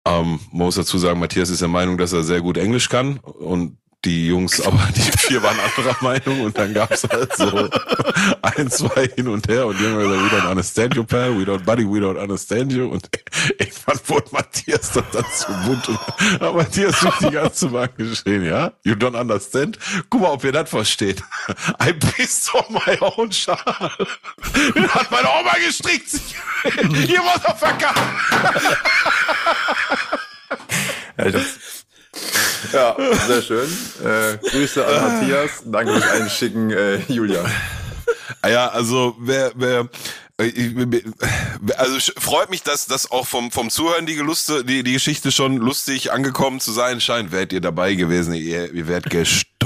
Ähm, 0.04 0.38
man 0.52 0.66
muss 0.66 0.74
dazu 0.74 0.98
sagen, 0.98 1.18
Matthias 1.18 1.48
ist 1.48 1.62
der 1.62 1.68
Meinung, 1.68 1.96
dass 1.96 2.12
er 2.12 2.24
sehr 2.24 2.42
gut 2.42 2.58
Englisch 2.58 2.90
kann 2.90 3.18
und 3.18 3.78
die 4.04 4.28
Jungs, 4.28 4.60
aber 4.60 4.88
die 4.94 5.00
vier 5.00 5.42
waren 5.42 5.58
anderer 5.58 5.96
Meinung 6.00 6.42
und 6.42 6.56
dann 6.56 6.72
gab's 6.72 7.04
halt 7.10 7.34
so 7.36 7.68
ein, 8.42 8.70
zwei 8.70 9.08
hin 9.08 9.28
und 9.28 9.48
her 9.48 9.66
und 9.66 9.78
die 9.78 9.86
haben 9.86 9.98
gesagt, 9.98 10.22
we 10.22 10.36
don't 10.36 10.50
understand 10.50 10.94
you, 10.94 11.04
pal, 11.04 11.36
we 11.38 11.44
don't, 11.44 11.64
buddy, 11.64 11.84
we 11.84 11.98
don't 11.98 12.20
understand 12.20 12.72
you 12.72 12.86
und 12.88 13.08
irgendwann 13.58 14.00
wurde 14.06 14.28
Matthias 14.30 14.92
dann, 14.92 15.04
dann 15.12 15.24
zu 15.34 15.52
bunt 15.64 15.88
und 15.88 15.98
hat 16.40 16.54
Matthias 16.54 17.00
durch 17.00 17.18
die 17.18 17.30
ganze 17.30 17.68
Bank 17.68 17.96
geschrien, 17.96 18.44
ja, 18.44 18.72
you 18.84 18.94
don't 18.94 19.18
understand, 19.18 19.78
guck 20.10 20.20
mal, 20.20 20.30
ob 20.30 20.44
ihr 20.44 20.52
das 20.52 20.70
versteht. 20.70 21.22
I 21.82 21.92
pissed 21.92 22.54
on 22.54 22.64
my 22.72 22.96
own 23.00 23.32
Schal. 23.32 23.56
Hat 23.56 25.10
meine 25.10 25.28
Oma 25.28 25.54
gestrickt. 25.64 26.20
Ihr 26.64 27.22
Motherfucker. 27.22 27.94
Ja, 31.18 31.40
ja, 32.72 32.96
sehr 33.26 33.42
schön. 33.42 33.68
Äh, 34.04 34.38
Grüße 34.50 34.86
an 34.86 35.20
Matthias. 35.20 35.50
Danke 35.64 35.92
fürs 35.92 36.10
Einschicken, 36.10 36.70
äh, 36.70 36.98
Julian. 37.08 37.46
Ah 38.42 38.48
ja, 38.48 38.68
also 38.68 39.16
wer, 39.18 39.52
wer, 39.56 39.88
äh, 40.40 41.02
also 41.76 42.12
freut 42.18 42.50
mich, 42.50 42.62
dass 42.62 42.86
das 42.86 43.10
auch 43.10 43.26
vom, 43.26 43.50
vom 43.50 43.70
Zuhören 43.70 44.06
die, 44.06 44.14
Geluste, 44.14 44.64
die, 44.64 44.82
die 44.82 44.92
Geschichte 44.92 45.32
schon 45.32 45.56
lustig 45.56 46.12
angekommen 46.12 46.60
zu 46.60 46.72
sein 46.72 47.00
scheint. 47.00 47.32
Wärt 47.32 47.52
ihr 47.52 47.60
dabei 47.60 47.94
gewesen, 47.94 48.34
ihr, 48.34 48.72
ihr 48.72 48.86
wärt 48.88 49.10
gestorben. 49.10 49.57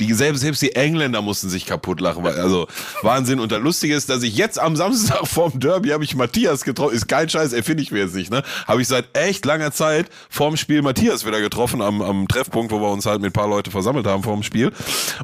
Die, 0.00 0.12
selbst, 0.12 0.40
selbst 0.40 0.62
die 0.62 0.74
Engländer 0.74 1.22
mussten 1.22 1.48
sich 1.48 1.66
kaputt 1.66 2.00
lachen. 2.00 2.26
Also 2.26 2.66
Wahnsinn. 3.02 3.40
Und 3.40 3.52
das 3.52 3.60
Lustige 3.60 3.94
ist, 3.94 4.10
dass 4.10 4.22
ich 4.22 4.36
jetzt 4.36 4.58
am 4.58 4.76
Samstag 4.76 5.20
vorm 5.26 5.58
Derby 5.58 5.90
habe 5.90 6.04
ich 6.04 6.14
Matthias 6.14 6.64
getroffen. 6.64 6.94
Ist 6.94 7.08
kein 7.08 7.28
Scheiß, 7.28 7.52
erfinde 7.52 7.82
ich 7.82 7.90
mir 7.90 8.00
jetzt 8.00 8.14
nicht, 8.14 8.30
ne? 8.30 8.42
Habe 8.66 8.82
ich 8.82 8.88
seit 8.88 9.16
echt 9.16 9.44
langer 9.44 9.72
Zeit 9.72 10.10
vorm 10.28 10.56
Spiel 10.56 10.82
Matthias 10.82 11.26
wieder 11.26 11.40
getroffen 11.40 11.80
am, 11.82 12.02
am 12.02 12.28
Treffpunkt, 12.28 12.70
wo 12.72 12.80
wir 12.80 12.90
uns 12.90 13.06
halt 13.06 13.20
mit 13.20 13.30
ein 13.30 13.32
paar 13.32 13.48
Leute 13.48 13.70
versammelt 13.70 14.06
haben 14.06 14.22
vorm 14.22 14.42
Spiel 14.42 14.72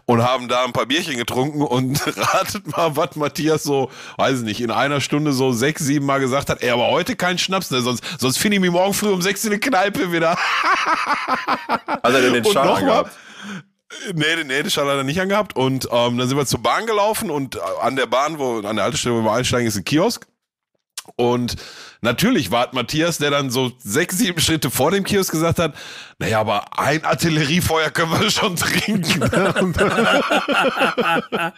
und 0.06 0.22
haben 0.22 0.48
da 0.48 0.64
ein 0.64 0.72
paar 0.72 0.86
Bierchen 0.86 1.16
getrunken 1.16 1.62
und 1.62 2.00
ratet 2.16 2.66
mal, 2.76 2.96
was 2.96 3.16
Matthias 3.16 3.62
so, 3.62 3.90
weiß 4.16 4.38
ich 4.38 4.44
nicht, 4.44 4.60
in 4.60 4.70
einer 4.70 5.00
Stunde 5.00 5.32
so 5.32 5.52
sechs, 5.52 5.84
sieben 5.84 6.06
Mal 6.06 6.20
gesagt 6.20 6.50
hat, 6.50 6.62
ey, 6.62 6.70
aber 6.70 6.88
heute 6.88 7.16
kein 7.16 7.38
Schnaps, 7.38 7.70
ne? 7.70 7.80
sonst, 7.80 8.02
sonst 8.18 8.38
finde 8.38 8.56
ich 8.56 8.60
mich 8.60 8.70
morgen 8.70 8.94
früh 8.94 9.10
um 9.10 9.22
sechs 9.22 9.44
in 9.44 9.50
der 9.50 9.60
Kneipe 9.60 10.12
wieder. 10.12 10.36
Er 12.02 12.12
denn 12.12 12.32
den 12.32 12.44
Und 12.46 12.52
Nee, 14.14 14.44
nee, 14.44 14.70
Schal 14.70 14.86
hat 14.86 14.96
er 14.96 15.04
nicht 15.04 15.20
angehabt. 15.20 15.56
Und 15.56 15.88
ähm, 15.90 16.18
dann 16.18 16.28
sind 16.28 16.36
wir 16.36 16.46
zur 16.46 16.62
Bahn 16.62 16.86
gelaufen 16.86 17.30
und 17.30 17.56
äh, 17.56 17.60
an 17.80 17.96
der 17.96 18.06
Bahn, 18.06 18.38
wo 18.38 18.60
an 18.60 18.76
der 18.76 18.84
Haltestelle, 18.84 19.16
wo 19.16 19.22
wir 19.22 19.32
einsteigen, 19.32 19.66
ist 19.66 19.76
ein 19.76 19.84
Kiosk. 19.84 20.26
Und 21.16 21.56
natürlich 22.00 22.50
war 22.50 22.68
Matthias, 22.72 23.18
der 23.18 23.30
dann 23.30 23.50
so 23.50 23.72
sechs, 23.78 24.18
sieben 24.18 24.40
Schritte 24.40 24.70
vor 24.70 24.90
dem 24.90 25.04
Kiosk 25.04 25.32
gesagt 25.32 25.58
hat, 25.58 25.74
naja, 26.20 26.40
aber 26.40 26.78
ein 26.78 27.02
Artilleriefeuer 27.02 27.88
können 27.88 28.12
wir 28.12 28.30
schon 28.30 28.54
trinken. 28.54 29.20
ne? 29.20 29.54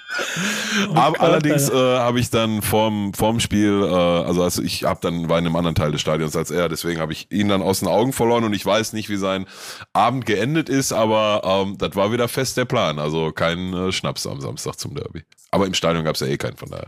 Aber 0.95 1.21
allerdings 1.21 1.69
äh, 1.69 1.73
habe 1.75 2.21
ich 2.21 2.31
dann 2.31 2.63
vorm, 2.63 3.13
vorm 3.13 3.41
Spiel, 3.41 3.83
äh, 3.83 3.93
also, 3.93 4.45
also 4.45 4.63
ich 4.63 4.85
habe 4.85 5.01
dann 5.03 5.29
war 5.29 5.41
in 5.41 5.47
einem 5.47 5.57
anderen 5.57 5.75
Teil 5.75 5.91
des 5.91 6.01
Stadions 6.01 6.37
als 6.37 6.53
er, 6.53 6.69
deswegen 6.69 7.01
habe 7.01 7.13
ich 7.13 7.27
ihn 7.33 7.49
dann 7.49 7.61
aus 7.61 7.81
den 7.81 7.89
Augen 7.89 8.13
verloren 8.13 8.45
und 8.45 8.53
ich 8.53 8.65
weiß 8.65 8.93
nicht, 8.93 9.09
wie 9.09 9.17
sein 9.17 9.47
Abend 9.95 10.27
geendet 10.27 10.69
ist, 10.69 10.93
aber 10.93 11.43
ähm, 11.45 11.77
das 11.79 11.97
war 11.97 12.13
wieder 12.13 12.29
fest 12.29 12.57
der 12.57 12.65
Plan. 12.65 13.01
Also 13.01 13.33
kein 13.33 13.75
äh, 13.75 13.91
Schnaps 13.91 14.29
am 14.29 14.41
Samstag 14.41 14.79
zum 14.79 14.95
Derby. 14.95 15.25
Aber 15.51 15.67
im 15.67 15.75
Stadion 15.75 16.05
gab 16.05 16.15
es 16.15 16.21
ja 16.21 16.29
eh 16.29 16.37
keinen 16.37 16.57
von 16.57 16.71
daher. 16.71 16.87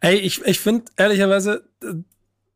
Ey, 0.00 0.16
ich, 0.16 0.44
ich 0.44 0.60
finde 0.60 0.84
ehrlicherweise 0.98 1.64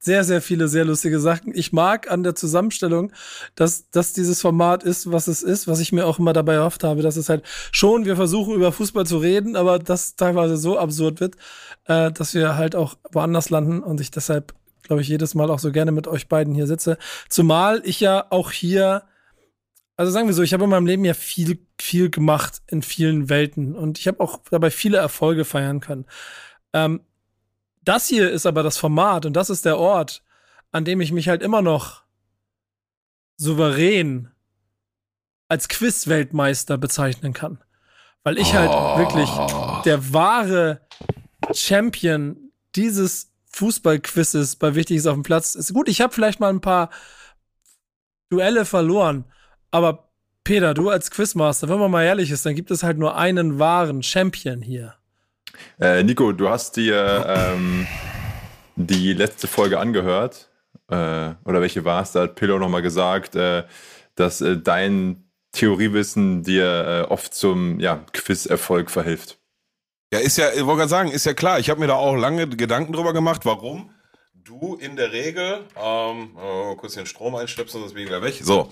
sehr, 0.05 0.25
sehr 0.25 0.43
viele 0.43 0.67
sehr 0.67 0.85
lustige 0.85 1.21
Sachen. 1.21 1.55
Ich 1.55 1.73
mag 1.73 2.11
an 2.11 2.25
der 2.25 2.35
Zusammenstellung, 2.35 3.13
dass, 3.55 3.89
dass 3.91 4.13
dieses 4.13 4.41
Format 4.41 4.83
ist, 4.83 5.13
was 5.13 5.29
es 5.29 5.45
ist, 5.45 5.69
was 5.69 5.79
ich 5.79 5.93
mir 5.93 6.07
auch 6.07 6.19
immer 6.19 6.33
dabei 6.33 6.55
erhofft 6.55 6.83
habe, 6.83 7.03
dass 7.03 7.17
es 7.17 7.29
halt 7.29 7.45
schon, 7.71 8.05
wir 8.05 8.17
versuchen 8.17 8.55
über 8.55 8.73
Fußball 8.73 9.07
zu 9.07 9.19
reden, 9.19 9.55
aber 9.55 9.79
das 9.79 10.17
teilweise 10.17 10.57
so 10.57 10.77
absurd 10.77 11.21
wird, 11.21 11.37
äh, 11.87 12.11
dass 12.11 12.35
wir 12.35 12.57
halt 12.57 12.75
auch 12.75 12.97
woanders 13.13 13.51
landen 13.51 13.81
und 13.81 14.01
ich 14.01 14.11
deshalb, 14.11 14.55
glaube 14.83 15.03
ich, 15.03 15.09
jedes 15.09 15.37
Mal 15.37 15.51
auch 15.51 15.61
so 15.61 15.71
gerne 15.71 15.93
mit 15.93 16.09
euch 16.09 16.29
beiden 16.29 16.53
hier 16.53 16.67
sitze. 16.67 16.99
Zumal 17.29 17.81
ich 17.85 18.01
ja 18.01 18.27
auch 18.31 18.51
hier 18.51 19.05
also 19.97 20.11
sagen 20.11 20.27
wir 20.27 20.35
so, 20.35 20.43
ich 20.43 20.53
habe 20.53 20.65
in 20.65 20.71
meinem 20.71 20.87
Leben 20.87 21.05
ja 21.05 21.15
viel, 21.15 21.59
viel 21.79 22.11
gemacht 22.11 22.63
in 22.67 22.83
vielen 22.83 23.29
Welten 23.29 23.77
und 23.77 23.99
ich 23.99 24.09
habe 24.09 24.19
auch 24.21 24.41
dabei 24.51 24.71
viele 24.71 24.97
Erfolge 24.97 25.45
feiern 25.45 25.79
können. 25.79 26.07
Ähm, 26.73 27.03
das 27.83 28.07
hier 28.09 28.31
ist 28.31 28.47
aber 28.47 28.63
das 28.63 28.79
Format 28.79 29.27
und 29.27 29.35
das 29.35 29.51
ist 29.51 29.65
der 29.65 29.79
Ort, 29.79 30.23
an 30.71 30.85
dem 30.85 31.01
ich 31.01 31.13
mich 31.13 31.29
halt 31.29 31.43
immer 31.43 31.63
noch 31.63 32.03
souverän 33.37 34.31
als 35.49 35.69
Quiz-Weltmeister 35.69 36.79
bezeichnen 36.79 37.33
kann. 37.33 37.63
Weil 38.25 38.39
ich 38.39 38.55
halt 38.55 38.71
Oh. 38.73 38.99
wirklich 38.99 39.29
der 39.85 40.13
wahre 40.13 40.81
Champion 41.53 42.53
dieses 42.77 43.33
Fußballquizzes 43.47 44.57
bei 44.57 44.75
Wichtiges 44.75 45.07
auf 45.07 45.15
dem 45.15 45.25
Platz 45.25 45.55
ist. 45.55 45.75
Gut, 45.75 45.89
ich 45.89 46.01
habe 46.01 46.15
vielleicht 46.15 46.41
mal 46.41 46.49
ein 46.49 46.61
paar 46.61 46.89
Duelle 48.31 48.65
verloren, 48.65 49.25
aber 49.71 50.09
Peter, 50.45 50.73
du 50.73 50.89
als 50.89 51.11
Quizmaster, 51.11 51.69
wenn 51.69 51.79
man 51.79 51.91
mal 51.91 52.03
ehrlich 52.05 52.31
ist, 52.31 52.47
dann 52.47 52.55
gibt 52.55 52.71
es 52.71 52.83
halt 52.83 52.97
nur 52.99 53.17
einen 53.17 53.59
wahren 53.59 54.03
Champion 54.03 54.63
hier. 54.63 54.95
Äh, 55.81 56.03
Nico, 56.03 56.33
du 56.33 56.49
hast 56.49 56.77
dir 56.77 57.25
ähm, 57.29 57.87
die 58.77 59.13
letzte 59.13 59.47
Folge 59.47 59.79
angehört. 59.79 60.51
Äh, 60.89 60.95
oder 61.45 61.61
welche 61.61 61.85
war 61.85 62.03
es? 62.03 62.13
Da 62.13 62.23
hat 62.23 62.35
Pillow 62.35 62.59
nochmal 62.59 62.83
gesagt, 62.83 63.37
äh, 63.37 63.65
dass 64.15 64.41
äh, 64.41 64.59
dein 64.59 65.25
Theoriewissen 65.53 66.43
dir 66.43 67.07
äh, 67.09 67.13
oft 67.13 67.35
zum 67.35 67.79
ja, 67.81 68.05
Quiz-Erfolg 68.13 68.91
verhilft. 68.91 69.39
Ja, 70.13 70.19
ist 70.19 70.37
ja, 70.39 70.51
ich 70.53 70.65
wollte 70.65 70.79
gerade 70.79 70.89
sagen, 70.89 71.11
ist 71.11 71.25
ja 71.25 71.35
klar. 71.35 71.59
Ich 71.59 71.71
habe 71.71 71.81
mir 71.81 71.87
da 71.87 71.95
auch 71.95 72.17
lange 72.17 72.47
Gedanken 72.49 72.93
drüber 72.93 73.13
gemacht, 73.13 73.45
warum 73.45 73.91
du 74.45 74.77
in 74.77 74.97
der 74.97 75.13
Regel, 75.13 75.65
ähm, 75.77 76.37
oh, 76.37 76.75
kurz 76.77 76.95
den 76.95 77.07
Strom 77.07 77.35
einstöpseln, 77.37 77.83
sonst 77.83 77.95
bin 77.95 78.03
ich 78.03 78.09
gleich 78.09 78.23
weg. 78.23 78.41
So, 78.43 78.71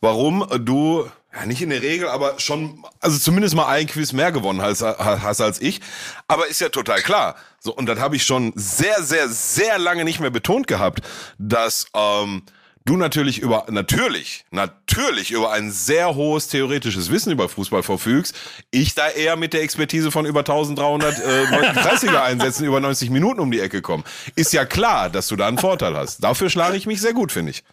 warum 0.00 0.46
du, 0.64 1.08
ja 1.32 1.46
nicht 1.46 1.62
in 1.62 1.70
der 1.70 1.82
Regel, 1.82 2.08
aber 2.08 2.38
schon, 2.40 2.84
also 3.00 3.18
zumindest 3.18 3.54
mal 3.54 3.66
ein 3.66 3.86
Quiz 3.86 4.12
mehr 4.12 4.32
gewonnen 4.32 4.60
hast, 4.60 4.82
hast 4.82 5.40
als 5.40 5.60
ich. 5.60 5.80
Aber 6.26 6.46
ist 6.48 6.60
ja 6.60 6.68
total 6.68 7.00
klar. 7.02 7.36
So, 7.60 7.74
und 7.74 7.86
das 7.86 7.98
habe 8.00 8.16
ich 8.16 8.24
schon 8.24 8.52
sehr, 8.56 9.02
sehr, 9.02 9.28
sehr 9.28 9.78
lange 9.78 10.04
nicht 10.04 10.20
mehr 10.20 10.30
betont 10.30 10.66
gehabt, 10.66 11.00
dass 11.38 11.86
ähm, 11.94 12.42
du 12.84 12.96
natürlich 12.96 13.38
über, 13.38 13.66
natürlich, 13.70 14.44
natürlich 14.50 15.30
über 15.30 15.52
ein 15.52 15.70
sehr 15.70 16.14
hohes 16.14 16.48
theoretisches 16.48 17.10
Wissen 17.10 17.32
über 17.32 17.48
Fußball 17.48 17.82
verfügst. 17.82 18.34
Ich 18.70 18.94
da 18.94 19.08
eher 19.08 19.36
mit 19.36 19.52
der 19.52 19.62
Expertise 19.62 20.10
von 20.10 20.26
über 20.26 20.40
1300 20.40 21.18
äh, 21.18 21.44
30er 21.46 22.22
Einsätzen 22.22 22.64
über 22.64 22.80
90 22.80 23.10
Minuten 23.10 23.40
um 23.40 23.50
die 23.50 23.60
Ecke 23.60 23.82
komme. 23.82 24.04
Ist 24.36 24.52
ja 24.52 24.64
klar, 24.64 25.10
dass 25.10 25.28
du 25.28 25.36
da 25.36 25.48
einen 25.48 25.58
Vorteil 25.58 25.96
hast. 25.96 26.22
Dafür 26.22 26.50
schlage 26.50 26.76
ich 26.76 26.86
mich 26.86 27.00
sehr 27.00 27.14
gut, 27.14 27.32
finde 27.32 27.52
ich. 27.52 27.64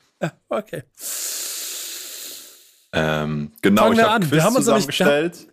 Okay. 0.50 0.84
Ähm, 2.94 3.52
genau, 3.62 3.84
Fangen 3.84 3.94
ich 3.94 4.00
wir 4.00 4.04
habe 4.06 4.14
an. 4.16 4.22
Quiz 4.22 4.32
Wir 4.32 4.44
haben 4.44 4.56
uns 4.56 4.66
zusammengestellt. 4.66 5.48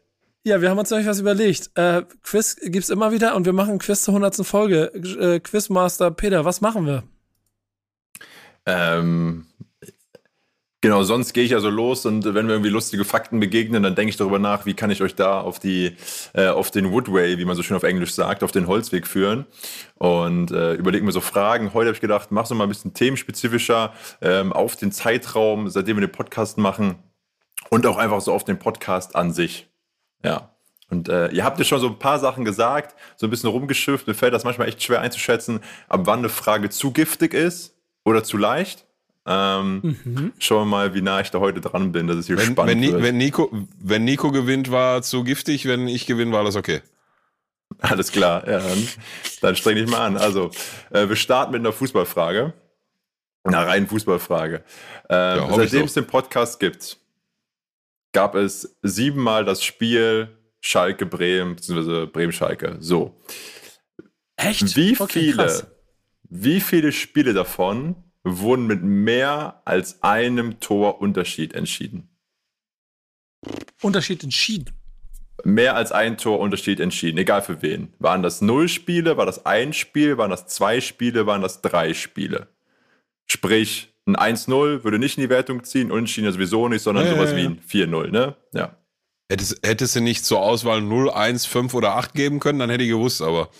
Ja, 0.45 0.61
wir 0.61 0.71
haben 0.71 0.79
uns 0.79 0.91
nämlich 0.91 1.09
was 1.09 1.19
überlegt. 1.19 1.71
Äh, 1.75 2.03
Quiz 2.23 2.57
gibt's 2.63 2.89
immer 2.89 3.13
wieder 3.13 3.35
und 3.35 3.45
wir 3.45 3.53
machen 3.53 3.75
ein 3.75 3.79
Quiz 3.79 4.03
zur 4.03 4.15
100. 4.15 4.47
Folge. 4.47 4.85
Äh, 4.95 5.41
Quizmaster 5.41 6.11
Peter, 6.11 6.45
was 6.45 6.61
machen 6.61 6.87
wir? 6.87 7.03
Ähm, 8.67 9.48
genau, 10.81 11.03
sonst 11.03 11.33
gehe 11.33 11.45
ich 11.45 11.55
also 11.55 11.71
los 11.71 12.07
und 12.07 12.25
wenn 12.35 12.47
mir 12.47 12.53
irgendwie 12.53 12.71
lustige 12.71 13.05
Fakten 13.05 13.41
begegnen, 13.41 13.83
dann 13.83 13.95
denke 13.95 14.11
ich 14.11 14.17
darüber 14.17 14.39
nach, 14.39 14.67
wie 14.67 14.75
kann 14.75 14.91
ich 14.91 15.03
euch 15.03 15.15
da 15.15 15.41
auf 15.41 15.59
die, 15.59 15.97
äh, 16.35 16.49
auf 16.49 16.71
den 16.71 16.91
Woodway, 16.91 17.39
wie 17.39 17.45
man 17.45 17.57
so 17.57 17.63
schön 17.63 17.77
auf 17.77 17.83
Englisch 17.83 18.15
sagt, 18.15 18.43
auf 18.43 18.53
den 18.53 18.67
Holzweg 18.67 19.07
führen 19.07 19.47
und 19.95 20.51
äh, 20.51 20.75
überlege 20.75 21.05
mir 21.05 21.13
so 21.13 21.21
Fragen. 21.21 21.75
Heute 21.75 21.89
habe 21.89 21.95
ich 21.95 22.01
gedacht, 22.01 22.31
mach's 22.31 22.51
noch 22.51 22.57
mal 22.57 22.65
ein 22.65 22.71
bisschen 22.71 22.95
themenspezifischer 22.95 23.93
ähm, 24.21 24.53
auf 24.53 24.77
den 24.77 24.93
Zeitraum, 24.93 25.69
seitdem 25.69 25.97
wir 25.97 26.07
den 26.07 26.13
Podcast 26.13 26.59
machen 26.59 26.97
und 27.71 27.87
auch 27.87 27.99
einfach 27.99 28.21
so 28.21 28.33
auf 28.33 28.45
den 28.45 28.59
Podcast 28.59 29.17
an 29.17 29.33
sich. 29.33 29.69
Ja. 30.25 30.55
Und 30.91 31.09
äh, 31.09 31.29
ihr 31.29 31.45
habt 31.45 31.59
ja 31.59 31.65
schon 31.65 31.81
so 31.81 31.89
ein 31.89 31.99
paar 31.99 32.19
Sachen 32.19 32.45
gesagt, 32.45 32.99
so 33.17 33.27
ein 33.27 33.31
bisschen 33.31 33.51
rumgeschifft. 33.51 34.07
Mir 34.07 34.15
fällt 34.15 34.33
das 34.33 34.45
manchmal 34.45 34.69
echt 34.69 34.83
schwer 34.83 35.01
einzuschätzen, 35.01 35.61
ab 35.89 36.03
wann 36.05 36.21
eine 36.21 36.31
Frage 36.31 36.71
zu 36.71 36.93
giftig 36.93 37.35
ist 37.35 37.77
oder 38.05 38.25
zu 38.25 38.39
leicht. 38.39 38.88
Ähm, 39.31 40.33
Schauen 40.39 40.63
wir 40.63 40.65
mal, 40.65 40.95
wie 40.95 41.03
nah 41.03 41.21
ich 41.21 41.31
da 41.31 41.39
heute 41.39 41.61
dran 41.61 41.93
bin, 41.93 42.07
dass 42.07 42.17
es 42.17 42.27
hier 42.29 42.39
Wenn, 42.39 42.53
spannend 42.53 42.81
wenn, 42.83 42.93
wird. 42.93 43.03
wenn, 43.03 43.19
Nico, 43.19 43.51
wenn 43.79 44.05
Nico 44.05 44.33
gewinnt, 44.33 44.71
war 44.71 45.03
zu 45.03 45.23
giftig. 45.23 45.67
Wenn 45.67 45.87
ich 45.87 46.07
gewinne, 46.07 46.33
war 46.33 46.45
das 46.45 46.57
okay. 46.57 46.81
Alles 47.81 48.11
klar, 48.11 48.49
ja, 48.49 48.61
dann, 48.61 48.89
dann 49.43 49.55
streng 49.55 49.77
dich 49.77 49.87
mal 49.91 50.07
an. 50.07 50.17
Also, 50.17 50.51
äh, 50.91 51.07
wir 51.09 51.17
starten 51.17 51.53
mit 51.53 51.61
einer 51.61 51.73
Fußballfrage. 51.75 52.55
Einer 53.45 53.67
reinen 53.67 53.87
Fußballfrage. 53.87 54.65
Ähm, 55.11 55.45
ich 55.51 55.57
seitdem 55.57 55.81
so. 55.81 55.85
es 55.85 55.95
den 55.95 56.07
Podcast 56.07 56.59
gibt, 56.59 56.97
gab 58.13 58.35
es 58.35 58.79
siebenmal 58.83 59.45
das 59.45 59.63
Spiel 59.63 60.29
Schalke-Bremen, 60.61 61.57
beziehungsweise 61.57 62.07
Bremen-Schalke. 62.07 62.79
So. 62.81 63.15
Echt? 64.37 64.75
Wie 64.75 64.97
Okay, 64.99 65.21
viele, 65.21 65.37
krass. 65.37 65.67
wie 66.31 66.61
viele 66.61 66.93
Spiele 66.93 67.35
davon 67.35 67.97
wurden 68.37 68.67
mit 68.67 68.83
mehr 68.83 69.63
als 69.65 70.03
einem 70.03 70.61
Tor 70.61 71.01
Unterschied 71.01 71.55
entschieden? 71.55 72.09
Unterschied 73.83 74.23
entschieden. 74.25 74.75
Mehr 75.45 75.77
als 75.77 75.93
ein 75.93 76.19
Tor 76.19 76.41
Unterschied 76.41 76.81
entschieden, 76.81 77.17
egal 77.19 77.43
für 77.43 77.63
wen. 77.63 77.95
Waren 78.01 78.23
das 78.23 78.41
null 78.41 78.69
Spiele, 78.69 79.17
war 79.17 79.25
das 79.25 79.47
ein 79.47 79.73
Spiel, 79.73 80.19
waren 80.19 80.31
das 80.31 80.49
zwei 80.49 80.81
Spiele, 80.81 81.27
waren 81.27 81.43
das 81.43 81.63
drei 81.63 81.95
Spiele? 81.95 82.49
Sprich, 83.31 83.95
ein 84.07 84.17
1-0 84.17 84.83
würde 84.85 84.99
nicht 84.99 85.17
in 85.17 85.23
die 85.23 85.29
Wertung 85.29 85.63
ziehen, 85.63 85.93
unentschieden 85.93 86.27
ja 86.27 86.33
sowieso 86.33 86.69
nicht, 86.69 86.83
sondern 86.83 87.07
Ja, 87.07 87.15
sowas 87.15 87.31
ja. 87.31 87.37
wie 87.37 87.45
ein 87.45 87.61
4-0, 87.61 88.11
ne? 88.11 88.35
Ja. 88.53 88.77
Hättest, 89.31 89.65
hättest 89.65 89.95
du 89.95 90.01
nicht 90.01 90.25
zur 90.25 90.41
Auswahl 90.41 90.81
0, 90.81 91.11
1, 91.11 91.45
5 91.47 91.75
oder 91.75 91.97
8 91.97 92.15
geben 92.15 92.41
können, 92.41 92.59
dann 92.59 92.71
hätte 92.71 92.83
ich 92.83 92.91
gewusst, 92.91 93.21
aber 93.21 93.51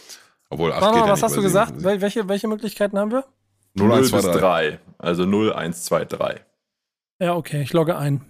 obwohl 0.51 0.73
8 0.73 0.81
Warte 0.81 0.95
geht 0.95 1.01
mal, 1.03 1.07
ja 1.07 1.13
was 1.13 1.21
nicht 1.21 1.25
hast 1.25 1.37
du 1.37 1.43
gesagt? 1.43 1.73
welche, 1.83 2.29
welche 2.29 2.49
Möglichkeiten 2.49 2.99
haben 2.99 3.13
wir? 3.13 3.25
0, 3.79 3.93
1, 3.93 4.11
2, 4.11 4.17
bis 4.17 4.27
3. 4.27 4.39
3. 4.39 4.81
Also 4.99 5.25
0, 5.25 5.53
1, 5.53 5.85
2, 5.85 6.05
3. 6.05 6.45
Ja, 7.21 7.35
okay, 7.35 7.63
ich 7.63 7.73
logge 7.73 7.97
ein. 7.97 8.25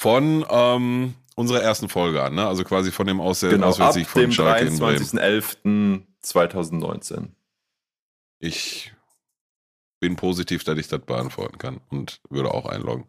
Von, 0.00 0.44
ähm, 0.48 1.14
unserer 1.34 1.62
ersten 1.62 1.88
Folge 1.88 2.22
an, 2.22 2.34
ne? 2.34 2.46
Also 2.46 2.64
quasi 2.64 2.90
von 2.90 3.06
dem 3.06 3.20
Aus 3.20 3.40
Genau, 3.40 3.66
ab 3.66 3.72
Auswärtssieg 3.72 4.08
von 4.08 4.22
dem 4.22 4.32
Schalke 4.32 4.66
in 4.66 4.78
Bremen. 4.78 4.98
23.11.2019. 4.98 7.28
Ich 8.38 8.92
bin 10.00 10.16
positiv, 10.16 10.64
dass 10.64 10.78
ich 10.78 10.88
das 10.88 11.00
beantworten 11.00 11.58
kann 11.58 11.80
und 11.90 12.20
würde 12.28 12.52
auch 12.52 12.66
einloggen. 12.66 13.08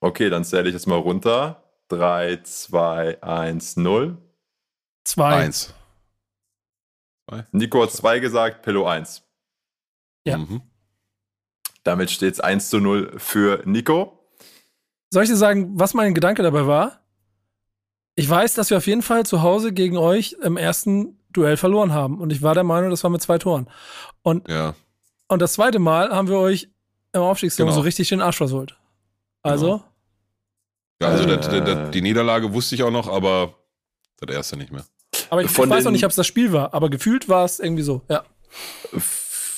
Okay, 0.00 0.30
dann 0.30 0.44
zähle 0.44 0.68
ich 0.68 0.74
jetzt 0.74 0.86
mal 0.86 0.98
runter. 0.98 1.64
3, 1.88 2.42
2, 2.42 3.22
1, 3.22 3.76
0. 3.76 4.18
Zwei. 5.04 5.34
Eins. 5.34 5.74
Nico 7.50 7.82
hat 7.82 7.90
2 7.90 8.20
gesagt, 8.20 8.62
Pillow 8.62 8.86
1. 8.86 9.25
Ja. 10.26 10.38
Mhm. 10.38 10.62
Damit 11.84 12.10
steht 12.10 12.34
es 12.34 12.40
1 12.40 12.68
zu 12.68 12.78
0 12.80 13.14
für 13.18 13.62
Nico. 13.64 14.28
Soll 15.10 15.22
ich 15.22 15.28
dir 15.30 15.36
sagen, 15.36 15.78
was 15.78 15.94
mein 15.94 16.14
Gedanke 16.14 16.42
dabei 16.42 16.66
war? 16.66 17.00
Ich 18.16 18.28
weiß, 18.28 18.54
dass 18.54 18.70
wir 18.70 18.78
auf 18.78 18.86
jeden 18.86 19.02
Fall 19.02 19.24
zu 19.24 19.42
Hause 19.42 19.72
gegen 19.72 19.96
euch 19.96 20.36
im 20.42 20.56
ersten 20.56 21.18
Duell 21.30 21.56
verloren 21.56 21.92
haben. 21.92 22.20
Und 22.20 22.32
ich 22.32 22.42
war 22.42 22.54
der 22.54 22.64
Meinung, 22.64 22.90
das 22.90 23.02
war 23.04 23.10
mit 23.10 23.22
zwei 23.22 23.38
Toren. 23.38 23.68
Und, 24.22 24.48
Ja. 24.48 24.74
und 25.28 25.40
das 25.42 25.52
zweite 25.52 25.78
Mal 25.78 26.10
haben 26.10 26.28
wir 26.28 26.38
euch 26.38 26.68
im 27.12 27.20
Aufstiegsturm 27.20 27.66
Genau. 27.68 27.76
so 27.76 27.82
richtig 27.82 28.08
den 28.08 28.20
Arsch 28.22 28.36
versohlt. 28.38 28.76
Also, 29.42 29.82
Ja, 31.00 31.08
also 31.08 31.24
Äh. 31.24 31.36
das, 31.36 31.48
das, 31.48 31.90
die 31.90 32.00
Niederlage 32.02 32.52
wusste 32.54 32.74
ich 32.74 32.82
auch 32.82 32.90
noch, 32.90 33.06
aber 33.06 33.54
das 34.18 34.34
erste 34.34 34.56
nicht 34.56 34.72
mehr. 34.72 34.84
aber 35.30 35.42
ich, 35.42 35.50
ich 35.50 35.58
weiß 35.58 35.84
noch 35.84 35.92
nicht, 35.92 36.04
ob 36.04 36.10
es 36.10 36.16
das 36.16 36.26
Spiel 36.26 36.52
war, 36.52 36.72
aber 36.74 36.88
gefühlt 36.88 37.28
war 37.28 37.44
es 37.44 37.60
irgendwie 37.60 37.82
so, 37.82 38.00
ja. 38.08 38.24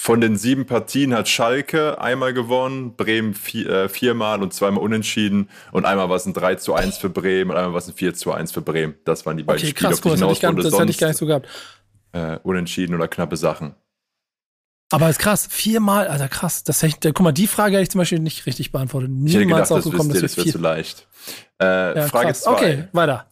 Von 0.08 0.22
den 0.22 0.38
sieben 0.38 0.64
Partien 0.64 1.12
hat 1.12 1.28
Schalke 1.28 2.00
einmal 2.00 2.32
gewonnen, 2.32 2.96
Bremen 2.96 3.34
vier, 3.34 3.68
äh, 3.68 3.88
viermal 3.90 4.42
und 4.42 4.54
zweimal 4.54 4.82
unentschieden. 4.82 5.50
Und 5.70 5.84
einmal 5.84 6.08
war 6.08 6.16
es 6.16 6.24
ein 6.24 6.32
3 6.32 6.54
zu 6.54 6.72
1 6.72 6.96
für 6.96 7.10
Bremen 7.10 7.50
und 7.50 7.58
einmal 7.58 7.72
war 7.74 7.78
es 7.78 7.88
ein 7.88 7.92
4 7.94 8.14
zu 8.14 8.32
1 8.32 8.50
für 8.50 8.62
Bremen. 8.62 8.94
Das 9.04 9.26
waren 9.26 9.36
die 9.36 9.42
beiden 9.42 9.60
Okay, 9.60 9.68
Spiele, 9.72 9.90
krass, 9.90 9.98
auf 9.98 10.00
die 10.00 10.08
das, 10.08 10.20
hätte 10.22 10.32
ich, 10.32 10.40
gar, 10.40 10.50
hinaus 10.52 10.64
das 10.70 10.80
hätte 10.80 10.90
ich 10.92 10.96
gar 10.96 11.08
nicht 11.08 11.18
so 11.18 11.26
gehabt. 11.26 11.46
äh, 12.12 12.38
unentschieden 12.42 12.94
oder 12.94 13.06
knappe 13.06 13.36
Sachen. 13.36 13.74
Aber 14.90 15.10
ist 15.10 15.18
krass, 15.18 15.46
viermal, 15.50 16.08
Alter, 16.08 16.28
krass. 16.28 16.64
Das 16.64 16.82
hätte, 16.82 17.12
guck 17.12 17.22
mal, 17.22 17.32
die 17.32 17.46
Frage 17.46 17.74
hätte 17.74 17.82
ich 17.82 17.90
zum 17.90 17.98
Beispiel 17.98 18.20
nicht 18.20 18.46
richtig 18.46 18.72
beantwortet. 18.72 19.10
Ich 19.26 19.34
hätte 19.34 19.44
Niemals 19.44 19.68
gedacht, 19.68 19.84
das 19.84 19.92
ihr, 19.92 19.98
dass 19.98 20.22
das 20.22 20.36
wir 20.38 20.44
wird 20.46 20.52
zu 20.54 20.58
leicht. 20.58 21.06
Äh, 21.60 21.98
Ja, 21.98 22.06
Frage 22.08 22.28
krass. 22.28 22.44
2. 22.44 22.50
Okay, 22.50 22.88
weiter. 22.92 23.26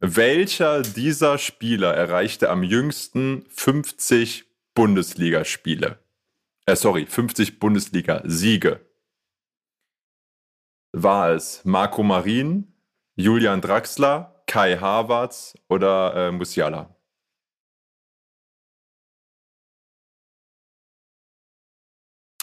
Welcher 0.00 0.82
dieser 0.82 1.38
Spieler 1.38 1.94
erreichte 1.94 2.50
am 2.50 2.64
jüngsten 2.64 3.44
50 3.50 4.46
Bundesligaspiele? 4.74 6.00
Äh, 6.68 6.76
sorry, 6.76 7.06
50 7.06 7.60
Bundesliga-Siege. 7.60 8.84
War 10.92 11.30
es 11.30 11.64
Marco 11.64 12.02
Marin, 12.02 12.74
Julian 13.16 13.62
Draxler, 13.62 14.42
Kai 14.46 14.76
Havertz 14.76 15.54
oder 15.70 16.14
äh, 16.14 16.30
Musiala? 16.30 16.94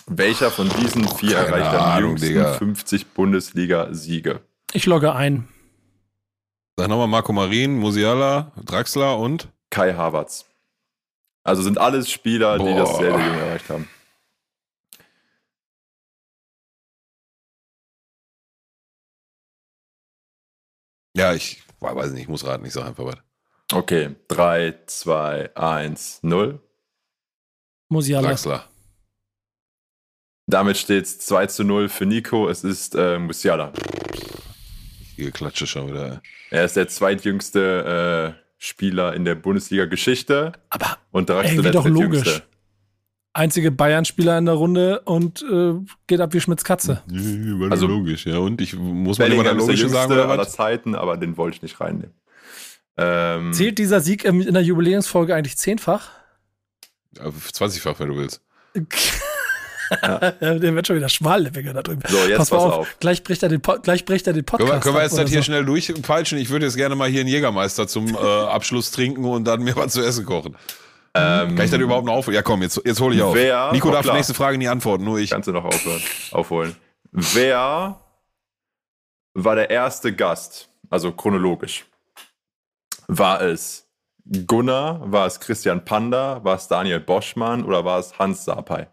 Welcher 0.07 0.49
von 0.49 0.69
diesen 0.69 1.07
vier 1.07 1.35
keine 1.35 1.47
erreichte 1.47 1.80
am 1.80 2.03
jüngsten 2.03 2.27
Digga. 2.27 2.53
50 2.53 3.14
Bundesliga-Siege? 3.14 4.41
Ich 4.73 4.88
logge 4.88 5.14
ein. 5.14 5.47
Sag 6.77 6.88
nochmal 6.88 7.07
Marco 7.07 7.31
Marin, 7.31 7.77
Musiala, 7.77 8.53
Draxler 8.56 9.19
und 9.19 9.49
Kai 9.69 9.93
Havertz. 9.93 10.45
Also 11.43 11.61
sind 11.61 11.77
alles 11.77 12.10
Spieler, 12.10 12.57
die 12.57 12.64
Boah. 12.64 12.80
das 12.80 12.97
sehr, 12.97 13.15
sehr 13.15 13.27
jung 13.27 13.38
erreicht 13.38 13.69
haben. 13.69 13.88
Ja, 21.15 21.33
ich 21.33 21.63
weiß 21.79 22.11
nicht, 22.11 22.23
ich 22.23 22.27
muss 22.27 22.45
raten, 22.45 22.65
ich 22.65 22.73
sag 22.73 22.85
einfach 22.85 23.05
was. 23.05 23.15
Okay, 23.73 24.15
3, 24.27 24.75
2, 24.85 25.55
1, 25.55 26.19
0. 26.21 26.59
Musiala. 27.89 28.29
Draxler. 28.29 28.65
Damit 30.47 30.77
steht 30.77 31.05
es 31.05 31.19
2 31.19 31.47
zu 31.47 31.63
0 31.63 31.89
für 31.89 32.05
Nico. 32.05 32.47
Es 32.49 32.63
ist 32.63 32.93
äh, 32.95 33.17
Musiala. 33.17 33.73
Hier 35.15 35.31
klatsche 35.31 35.65
schon 35.65 35.89
wieder. 35.89 36.21
Er 36.51 36.65
ist 36.65 36.75
der 36.75 36.87
zweitjüngste 36.87 38.35
äh, 38.37 38.43
Spieler 38.57 39.13
in 39.13 39.25
der 39.25 39.35
Bundesliga-Geschichte. 39.35 40.51
Aber 40.69 40.97
und 41.11 41.29
Draxler 41.29 41.51
irgendwie 41.53 41.63
der 41.63 41.71
doch 41.71 41.87
logisch. 41.87 42.43
Einzige 43.36 43.70
Bayern-Spieler 43.70 44.38
in 44.38 44.45
der 44.45 44.56
Runde 44.56 45.02
und 45.02 45.44
äh, 45.44 45.74
geht 46.07 46.22
ab 46.22 46.34
wie 46.34 46.40
Schmitz 46.40 46.64
Katze. 46.64 47.02
Also- 47.70 47.86
logisch, 47.88 48.26
ja. 48.26 48.38
Und 48.38 48.62
ich 48.62 48.76
muss 48.76 49.20
ist 49.20 49.28
der 49.28 49.53
logische 49.53 49.90
sagen 49.90 50.14
oder 50.14 50.30
aller? 50.30 50.48
Zeiten, 50.48 50.95
aber 50.95 51.18
den 51.18 51.36
wollte 51.36 51.57
ich 51.57 51.62
nicht 51.62 51.80
reinnehmen. 51.82 52.14
Ähm, 52.98 53.52
Zählt 53.52 53.78
dieser 53.78 53.99
Sieg 53.99 54.24
in 54.24 54.53
der 54.53 54.64
Jubiläumsfolge 54.64 55.36
eigentlich 55.36 55.57
zehnfach? 55.57 56.12
Ja, 57.18 57.26
20-fach, 57.26 57.99
wenn 57.99 58.07
du 58.10 58.16
willst. 58.16 58.41
Der 60.41 60.60
wird 60.74 60.88
schon 60.88 60.95
wieder 60.95 61.10
schmal, 61.10 61.44
der 61.44 61.53
Wecker 61.53 61.72
da 61.74 61.84
drüben. 61.84 62.02
So, 62.07 62.18
jetzt 62.26 62.38
pass, 62.38 62.52
mal 62.52 62.57
pass 62.57 62.66
auf. 62.66 62.74
auf. 62.80 62.95
Gleich 62.99 63.24
bricht 63.24 63.44
er 63.44 63.49
den, 63.49 63.62
Po- 63.62 63.78
gleich 63.82 64.03
bricht 64.06 64.26
er 64.26 64.34
den 64.34 64.44
Können 64.45 64.57
Podcast. 64.68 64.72
wir, 64.74 64.80
können 64.82 64.95
wir 64.95 65.03
jetzt 65.03 65.18
das 65.18 65.30
hier 65.30 65.40
so. 65.41 65.44
schnell 65.45 65.64
durchpeitschen? 65.64 66.40
Ich 66.40 66.49
würde 66.49 66.66
jetzt 66.66 66.76
gerne 66.76 66.95
mal 66.95 67.07
hier 67.10 67.20
einen 67.20 67.30
Jägermeister 67.30 67.88
zum 67.88 68.16
äh, 68.16 68.18
Abschluss 68.18 68.90
trinken 68.91 69.26
und 69.26 69.44
dann 69.45 69.62
mir 69.64 69.76
was 69.76 69.94
zu 69.94 70.02
essen 70.03 70.26
kochen. 70.26 70.56
Ähm, 71.17 71.55
Kann 71.55 71.65
ich 71.65 71.71
das 71.71 71.79
überhaupt 71.79 72.05
noch 72.05 72.13
aufholen? 72.13 72.35
Ja, 72.35 72.41
komm, 72.41 72.61
jetzt, 72.61 72.81
jetzt 72.83 72.99
hole 72.99 73.15
ich 73.15 73.21
auf. 73.21 73.33
Wer- 73.33 73.71
Nico 73.71 73.89
darf 73.91 74.03
klar. 74.03 74.15
nächste 74.15 74.33
Frage 74.33 74.57
nie 74.57 74.67
antworten, 74.67 75.03
nur 75.05 75.17
ich. 75.19 75.29
Kannst 75.29 75.47
du 75.47 75.51
noch 75.53 75.63
aufhören, 75.65 76.01
aufholen. 76.31 76.75
Wer 77.11 77.99
war 79.33 79.55
der 79.55 79.69
erste 79.69 80.13
Gast? 80.13 80.69
Also 80.89 81.11
chronologisch. 81.13 81.85
War 83.07 83.41
es 83.41 83.87
Gunnar, 84.47 85.11
war 85.11 85.25
es 85.27 85.39
Christian 85.39 85.85
Panda, 85.85 86.43
war 86.43 86.55
es 86.55 86.67
Daniel 86.67 86.99
Boschmann 86.99 87.63
oder 87.63 87.85
war 87.85 87.99
es 87.99 88.17
Hans 88.19 88.43
Sapai? 88.43 88.87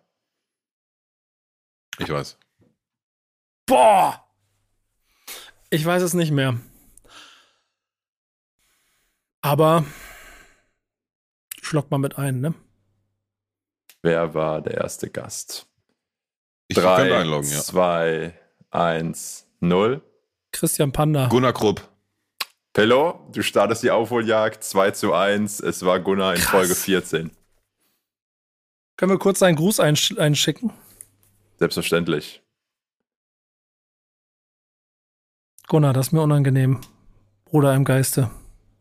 Ich 1.99 2.09
weiß. 2.09 2.39
Boah! 3.67 4.25
Ich 5.71 5.85
weiß 5.85 6.03
es 6.03 6.15
nicht 6.15 6.31
mehr. 6.33 6.59
Aber 9.41 9.85
schlock 11.73 11.91
mal 11.91 11.97
mit 11.97 12.19
ein, 12.19 12.43
ne? 12.43 12.53
Wer 14.03 14.35
war 14.35 14.61
der 14.61 14.75
erste 14.75 15.09
Gast? 15.09 15.67
Ich 16.69 16.77
3, 16.77 17.17
einloggen, 17.21 17.51
ja. 17.51 17.61
2, 17.61 18.39
1, 18.71 19.47
0. 19.61 20.03
Christian 20.53 20.93
Panda. 20.93 21.29
Gunnar 21.29 21.55
Krupp. 21.55 21.89
Pello, 22.75 23.27
du 23.33 23.41
startest 23.41 23.83
die 23.83 23.91
Aufholjagd 23.91 24.63
2 24.63 24.91
zu 24.91 25.15
1. 25.15 25.61
Es 25.61 25.83
war 25.83 25.99
Gunnar 26.01 26.35
in 26.35 26.43
Krass. 26.43 26.51
Folge 26.51 26.75
14. 26.75 27.31
Können 28.99 29.13
wir 29.13 29.19
kurz 29.19 29.39
seinen 29.39 29.57
Gruß 29.57 29.81
einsch 29.81 30.15
einschicken? 30.19 30.75
Selbstverständlich. 31.57 32.43
Gunnar, 35.69 35.95
das 35.95 36.09
ist 36.09 36.13
mir 36.13 36.21
unangenehm. 36.21 36.83
Bruder 37.47 37.75
im 37.75 37.87
Geiste. 37.87 38.31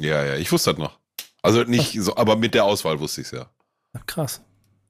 Ja, 0.01 0.26
ja, 0.26 0.35
ich 0.35 0.51
wusste 0.51 0.72
das 0.72 0.80
noch. 0.80 1.01
Also 1.41 1.63
nicht 1.63 1.99
so, 2.01 2.15
aber 2.15 2.35
mit 2.35 2.53
der 2.53 2.65
Auswahl 2.65 2.99
wusste 2.99 3.22
ich 3.22 3.27
es 3.27 3.31
ja. 3.31 3.49
Krass. 4.05 4.41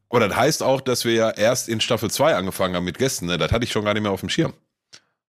Aber 0.10 0.28
das 0.28 0.36
heißt 0.36 0.64
auch, 0.64 0.82
dass 0.82 1.06
wir 1.06 1.14
ja 1.14 1.30
erst 1.32 1.70
in 1.70 1.80
Staffel 1.80 2.12
2 2.12 2.36
angefangen 2.36 2.76
haben 2.76 2.84
mit 2.84 2.98
Gästen. 2.98 3.28
Ne? 3.28 3.38
Das 3.38 3.52
hatte 3.52 3.64
ich 3.64 3.72
schon 3.72 3.86
gar 3.86 3.94
nicht 3.94 4.04
mehr 4.04 4.12
auf 4.12 4.20
dem 4.20 4.30
Schirm. 4.30 4.54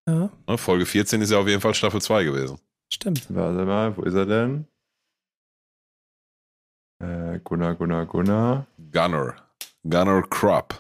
Ja, 0.09 0.31
Ne? 0.49 0.59
Folge 0.59 0.85
14 0.85 1.23
ist 1.23 1.31
ja 1.31 1.39
auf 1.39 1.47
jeden 1.47 1.61
Fall 1.61 1.75
Staffel 1.75 2.03
2 2.03 2.25
gewesen. 2.25 2.59
stimmt. 2.93 3.25
Warte 3.29 3.65
mal, 3.65 3.97
wo 3.97 4.03
ist 4.03 4.15
er 4.15 4.27
denn? 4.27 4.67
Äh, 6.99 7.39
Gunnar, 7.45 7.75
Gunnar, 7.77 8.07
Gunnar. 8.07 8.67
Gunnar. 8.91 9.37
Gunnar 9.85 10.23
Krupp. 10.29 10.75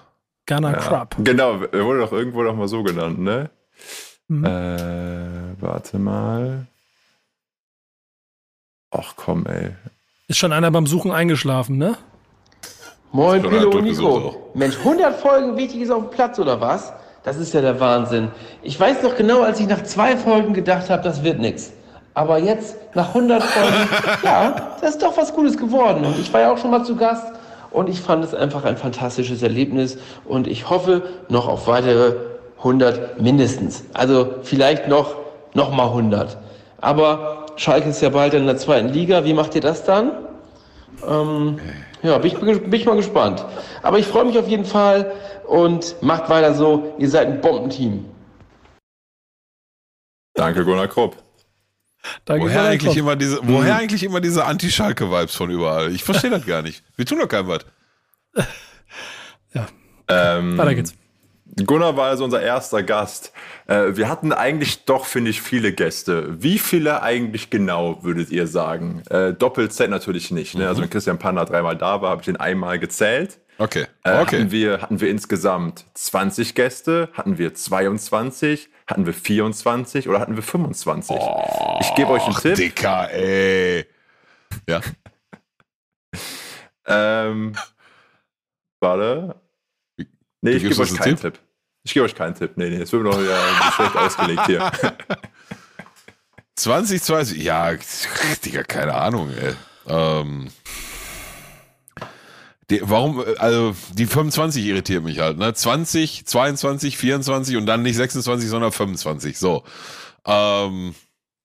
Gunnar 0.46 0.72
Ja, 0.72 0.78
Krupp. 0.78 1.24
Genau, 1.24 1.62
er 1.62 1.84
wurde 1.84 2.00
doch 2.00 2.12
irgendwo 2.12 2.42
noch 2.42 2.56
mal 2.56 2.68
so 2.68 2.82
genannt, 2.82 3.18
ne? 3.20 3.50
Mhm. 4.28 4.44
Äh, 4.44 5.60
warte 5.62 5.98
mal. 5.98 6.66
Ach 8.90 9.14
komm, 9.16 9.46
ey. 9.46 9.74
Ist 10.32 10.38
schon 10.38 10.54
einer 10.54 10.70
beim 10.70 10.86
Suchen 10.86 11.10
eingeschlafen, 11.10 11.76
ne? 11.76 11.94
Moin, 13.12 13.44
halb 13.50 13.74
und 13.74 13.84
Nico. 13.84 14.34
Mensch, 14.54 14.78
100 14.78 15.14
Folgen 15.20 15.58
wichtig 15.58 15.82
ist 15.82 15.90
auf 15.90 16.04
dem 16.04 16.10
Platz, 16.10 16.38
oder 16.38 16.58
was? 16.58 16.94
Das 17.22 17.36
ist 17.36 17.52
ja 17.52 17.60
der 17.60 17.78
Wahnsinn. 17.80 18.28
Ich 18.62 18.80
weiß 18.80 19.02
noch 19.02 19.14
genau, 19.14 19.42
als 19.42 19.60
ich 19.60 19.66
nach 19.66 19.82
zwei 19.82 20.16
Folgen 20.16 20.54
gedacht 20.54 20.88
habe, 20.88 21.02
das 21.02 21.22
wird 21.22 21.38
nix. 21.38 21.74
Aber 22.14 22.38
jetzt, 22.38 22.78
nach 22.94 23.08
100 23.08 23.42
Folgen, 23.42 23.88
ja, 24.24 24.70
das 24.80 24.92
ist 24.92 25.02
doch 25.02 25.14
was 25.18 25.34
Gutes 25.34 25.58
geworden. 25.58 26.02
Und 26.06 26.18
ich 26.18 26.32
war 26.32 26.40
ja 26.40 26.50
auch 26.50 26.56
schon 26.56 26.70
mal 26.70 26.82
zu 26.82 26.96
Gast 26.96 27.26
und 27.70 27.90
ich 27.90 28.00
fand 28.00 28.24
es 28.24 28.32
einfach 28.32 28.64
ein 28.64 28.78
fantastisches 28.78 29.42
Erlebnis 29.42 29.98
und 30.24 30.46
ich 30.46 30.70
hoffe 30.70 31.02
noch 31.28 31.46
auf 31.46 31.66
weitere 31.66 32.14
100 32.56 33.20
mindestens. 33.20 33.84
Also 33.92 34.36
vielleicht 34.44 34.88
noch, 34.88 35.14
noch 35.52 35.72
mal 35.72 35.88
100. 35.88 36.38
Aber 36.80 37.41
Schalke 37.62 37.88
ist 37.88 38.02
ja 38.02 38.08
bald 38.08 38.34
in 38.34 38.46
der 38.46 38.56
zweiten 38.56 38.88
Liga. 38.88 39.24
Wie 39.24 39.34
macht 39.34 39.54
ihr 39.54 39.60
das 39.60 39.84
dann? 39.84 40.10
Ähm, 41.06 41.60
ja, 42.02 42.18
bin 42.18 42.32
ich, 42.32 42.38
bin 42.38 42.72
ich 42.72 42.86
mal 42.86 42.96
gespannt. 42.96 43.44
Aber 43.82 43.98
ich 44.00 44.06
freue 44.06 44.24
mich 44.24 44.36
auf 44.36 44.48
jeden 44.48 44.64
Fall 44.64 45.12
und 45.46 45.94
macht 46.02 46.28
weiter 46.28 46.54
so. 46.54 46.94
Ihr 46.98 47.08
seid 47.08 47.28
ein 47.28 47.40
Bombenteam. 47.40 48.04
Danke, 50.34 50.64
Gunnar 50.64 50.88
Krupp. 50.88 51.16
Danke 52.24 52.46
Woher 52.46 52.64
eigentlich, 52.64 52.96
immer 52.96 53.14
diese, 53.14 53.38
woher 53.42 53.76
eigentlich 53.76 54.02
immer 54.02 54.20
diese 54.20 54.44
Anti-Schalke-Vibes 54.44 55.36
von 55.36 55.50
überall? 55.50 55.92
Ich 55.92 56.02
verstehe 56.02 56.30
das 56.30 56.44
gar 56.44 56.62
nicht. 56.62 56.82
Wir 56.96 57.06
tun 57.06 57.20
doch 57.20 57.28
kein 57.28 57.46
was. 57.46 57.64
Ähm, 60.08 60.58
Weiter 60.58 60.74
geht's. 60.74 60.94
Gunnar 61.66 61.96
war 61.96 62.08
also 62.08 62.24
unser 62.24 62.40
erster 62.40 62.82
Gast. 62.82 63.32
Äh, 63.66 63.96
wir 63.96 64.08
hatten 64.08 64.32
eigentlich 64.32 64.84
doch, 64.84 65.04
finde 65.04 65.30
ich, 65.30 65.42
viele 65.42 65.72
Gäste. 65.72 66.42
Wie 66.42 66.58
viele 66.58 67.02
eigentlich 67.02 67.50
genau, 67.50 68.02
würdet 68.02 68.30
ihr 68.30 68.46
sagen? 68.46 69.02
Äh, 69.10 69.34
doppelt 69.34 69.72
zählt 69.72 69.90
natürlich 69.90 70.30
nicht. 70.30 70.54
Ne? 70.54 70.66
Also 70.66 70.80
wenn 70.80 70.88
Christian 70.88 71.18
Panda 71.18 71.44
dreimal 71.44 71.76
da 71.76 72.00
war, 72.00 72.10
habe 72.10 72.22
ich 72.22 72.26
den 72.26 72.38
einmal 72.38 72.78
gezählt. 72.78 73.38
Okay. 73.58 73.86
Äh, 74.02 74.20
okay. 74.20 74.38
hatten, 74.38 74.50
wir, 74.50 74.80
hatten 74.80 75.00
wir 75.00 75.10
insgesamt 75.10 75.84
20 75.94 76.54
Gäste? 76.54 77.10
Hatten 77.12 77.36
wir 77.36 77.52
22? 77.52 78.70
Hatten 78.86 79.04
wir 79.04 79.12
24 79.12 80.08
oder 80.08 80.20
hatten 80.20 80.36
wir 80.36 80.42
25? 80.42 81.16
ich 81.80 81.94
gebe 81.94 82.10
euch 82.10 82.24
einen 82.24 82.36
Tipp. 82.36 82.54
Dicker, 82.56 83.10
ey. 83.12 83.86
Ja. 84.68 84.80
Ähm, 86.84 87.52
warte. 88.80 89.36
Nee, 90.42 90.52
ich 90.52 90.62
gebe 90.62 90.78
euch 90.80 90.94
keinen 90.94 91.08
einen 91.08 91.16
Tipp. 91.16 91.38
Ich 91.84 91.94
gebe 91.94 92.04
euch 92.04 92.14
keinen 92.14 92.34
Tipp. 92.34 92.52
Nee, 92.56 92.68
nee, 92.70 92.82
es 92.82 92.92
wird 92.92 93.02
mir 93.02 93.10
noch 93.10 93.20
wieder 93.20 93.38
schlecht 93.74 93.96
ausgelegt 93.96 94.46
hier. 94.46 94.70
20, 96.56 97.02
20, 97.02 97.42
ja, 97.42 97.72
Digga, 98.44 98.62
keine 98.62 98.94
Ahnung, 98.94 99.30
ey. 99.30 99.54
Ähm, 99.86 100.48
die, 102.70 102.80
warum, 102.82 103.24
also 103.38 103.74
die 103.94 104.06
25 104.06 104.64
irritiert 104.64 105.02
mich 105.02 105.18
halt, 105.18 105.38
ne? 105.38 105.52
20, 105.54 106.26
22, 106.26 106.96
24 106.96 107.56
und 107.56 107.66
dann 107.66 107.82
nicht 107.82 107.96
26, 107.96 108.48
sondern 108.48 108.70
25, 108.70 109.38
so. 109.38 109.64
Ähm, 110.24 110.94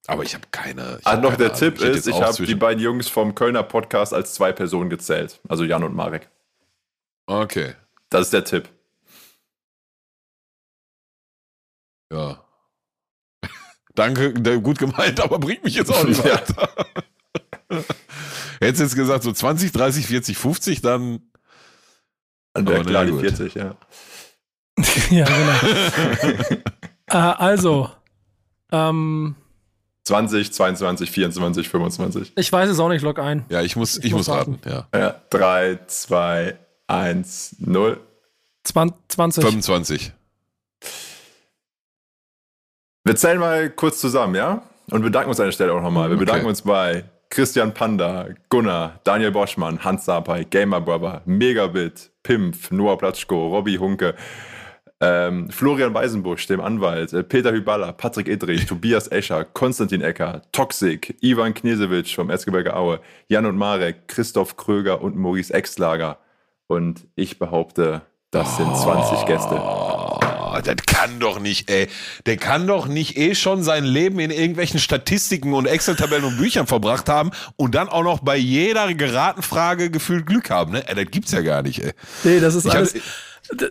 aber 0.08 0.24
ich 0.24 0.34
habe 0.36 0.46
keine. 0.52 0.98
Ich 1.00 1.08
Ah, 1.08 1.14
hab 1.14 1.22
noch 1.22 1.32
keine 1.32 1.38
der 1.38 1.48
Ahnung. 1.48 1.60
Tipp 1.60 1.76
Ich 1.78 1.82
ist, 1.84 1.96
jetzt 1.96 2.08
ich 2.08 2.22
habe 2.22 2.46
die 2.46 2.56
beiden 2.56 2.82
Jungs 2.82 3.08
vom 3.08 3.34
Kölner 3.36 3.64
Podcast 3.64 4.14
als 4.14 4.34
zwei 4.34 4.52
Personen 4.52 4.90
gezählt. 4.90 5.40
Also 5.50 5.64
Jan 5.64 5.84
und 5.84 5.96
Marek. 5.96 6.30
Okay, 7.26 7.74
Das 8.10 8.22
ist 8.22 8.34
der 8.34 8.46
Tipp. 8.46 8.70
Ja. 12.12 12.44
Danke, 13.96 14.34
gut 14.62 14.78
gemeint, 14.78 15.20
aber 15.24 15.40
bringt 15.40 15.64
mich 15.64 15.76
jetzt 15.76 15.92
auch 15.92 16.04
nicht 16.04 16.24
weiter. 16.24 16.70
Hättest 18.60 18.82
jetzt 18.82 18.96
gesagt, 18.96 19.24
so 19.24 19.32
20, 19.32 19.72
30, 19.72 20.06
40, 20.06 20.38
50, 20.38 20.82
dann. 20.82 21.22
Dann 22.54 22.68
wäre 22.68 22.86
klar 22.86 23.06
die 23.06 23.12
gut. 23.12 23.22
40, 23.22 23.56
ja. 23.56 23.76
ja, 25.10 25.26
genau. 25.26 26.62
äh, 27.08 27.18
also, 27.18 27.90
ähm, 28.72 29.36
20, 30.04 30.54
22, 30.54 31.12
24, 31.12 31.70
25. 31.70 32.34
ich 32.36 32.52
weiß 32.52 32.70
es 32.70 32.80
auch 32.80 32.90
nicht, 32.90 33.02
log 33.02 33.20
ein. 33.20 33.46
Ja, 33.50 33.62
ich 33.62 33.76
muss, 33.76 33.98
ich, 33.98 34.06
Ich 34.06 34.12
muss 34.14 34.28
muss 34.28 34.38
raten, 34.38 34.60
ja. 34.66 34.88
Ja, 34.94 35.22
3, 35.32 35.80
2, 35.88 36.58
1, 36.88 37.56
0. 37.60 38.00
20. 38.64 39.44
25. 39.44 40.14
Wir 43.08 43.16
zählen 43.16 43.40
mal 43.40 43.70
kurz 43.70 44.00
zusammen, 44.02 44.36
ja? 44.36 44.64
Und 44.92 45.02
bedanken 45.02 45.30
uns 45.30 45.40
an 45.40 45.46
der 45.46 45.54
Stelle 45.54 45.72
auch 45.74 45.82
nochmal. 45.82 46.10
Wir 46.10 46.16
Okay. 46.18 46.26
bedanken 46.26 46.46
uns 46.48 46.62
bei 46.62 47.06
Christian 47.30 47.74
Panda, 47.74 48.28
Gunnar, 48.50 49.00
Daniel 49.06 49.32
Boschmann, 49.32 49.82
Hans 49.82 50.04
Sapai, 50.04 50.44
Gamer 50.44 50.82
Brother, 50.82 51.22
Megabit, 51.26 52.12
Pimpf, 52.24 52.70
Noah 52.72 52.98
Platschko, 52.98 53.48
Robby 53.48 53.76
Hunke, 53.76 54.14
ähm, 55.00 55.50
Florian 55.50 55.94
Weisenbusch, 55.94 56.48
dem 56.48 56.60
Anwalt, 56.60 57.14
äh, 57.14 57.24
Peter 57.24 57.54
Hyballa, 57.54 57.94
Patrick 57.94 58.28
Edrich, 58.28 58.66
Tobias 58.68 59.08
Escher, 59.08 59.46
Konstantin 59.46 60.02
Ecker, 60.02 60.42
Toxic, 60.52 61.16
Ivan 61.22 61.54
Knesewitsch 61.54 62.14
vom 62.14 62.30
Erzgebirge 62.30 62.76
Aue, 62.76 63.00
Jan 63.30 63.46
und 63.46 63.56
Marek, 63.56 64.10
Christoph 64.10 64.58
Kröger 64.58 65.02
und 65.02 65.16
Maurice 65.16 65.54
Exlager. 65.54 66.18
Und 66.68 67.08
ich 67.16 67.40
behaupte, 67.40 68.02
das 68.32 68.58
sind 68.58 68.76
20 68.76 69.26
Gäste. 69.26 69.56
Das 70.62 70.76
kann 70.86 71.20
doch 71.20 71.40
nicht, 71.40 71.70
ey. 71.70 71.88
Der 72.26 72.38
kann 72.38 72.66
doch 72.68 72.88
nicht 72.88 73.18
eh 73.18 73.36
schon 73.36 73.64
sein 73.64 73.84
Leben 73.84 74.20
in 74.20 74.32
irgendwelchen 74.32 74.80
Statistiken 74.80 75.54
und 75.54 75.66
Excel-Tabellen 75.68 76.24
und 76.26 76.38
Büchern 76.38 76.68
verbracht 76.68 77.10
haben 77.10 77.32
und 77.56 77.76
dann 77.76 77.90
auch 77.90 78.04
noch 78.04 78.20
bei 78.20 78.38
jeder 78.38 78.94
geraten 78.94 79.42
Frage 79.44 79.90
gefühlt 79.90 80.26
Glück 80.26 80.50
haben, 80.50 80.72
ne? 80.72 80.88
Ey, 80.88 80.96
das 80.96 81.12
gibt's 81.12 81.32
ja 81.32 81.42
gar 81.42 81.62
nicht, 81.64 81.80
ey. 81.84 81.92
Nee, 82.24 82.40
das 82.40 82.56
ist 82.56 82.66
Ich 82.66 82.72
hab- 82.72 82.78
alles. 82.80 82.96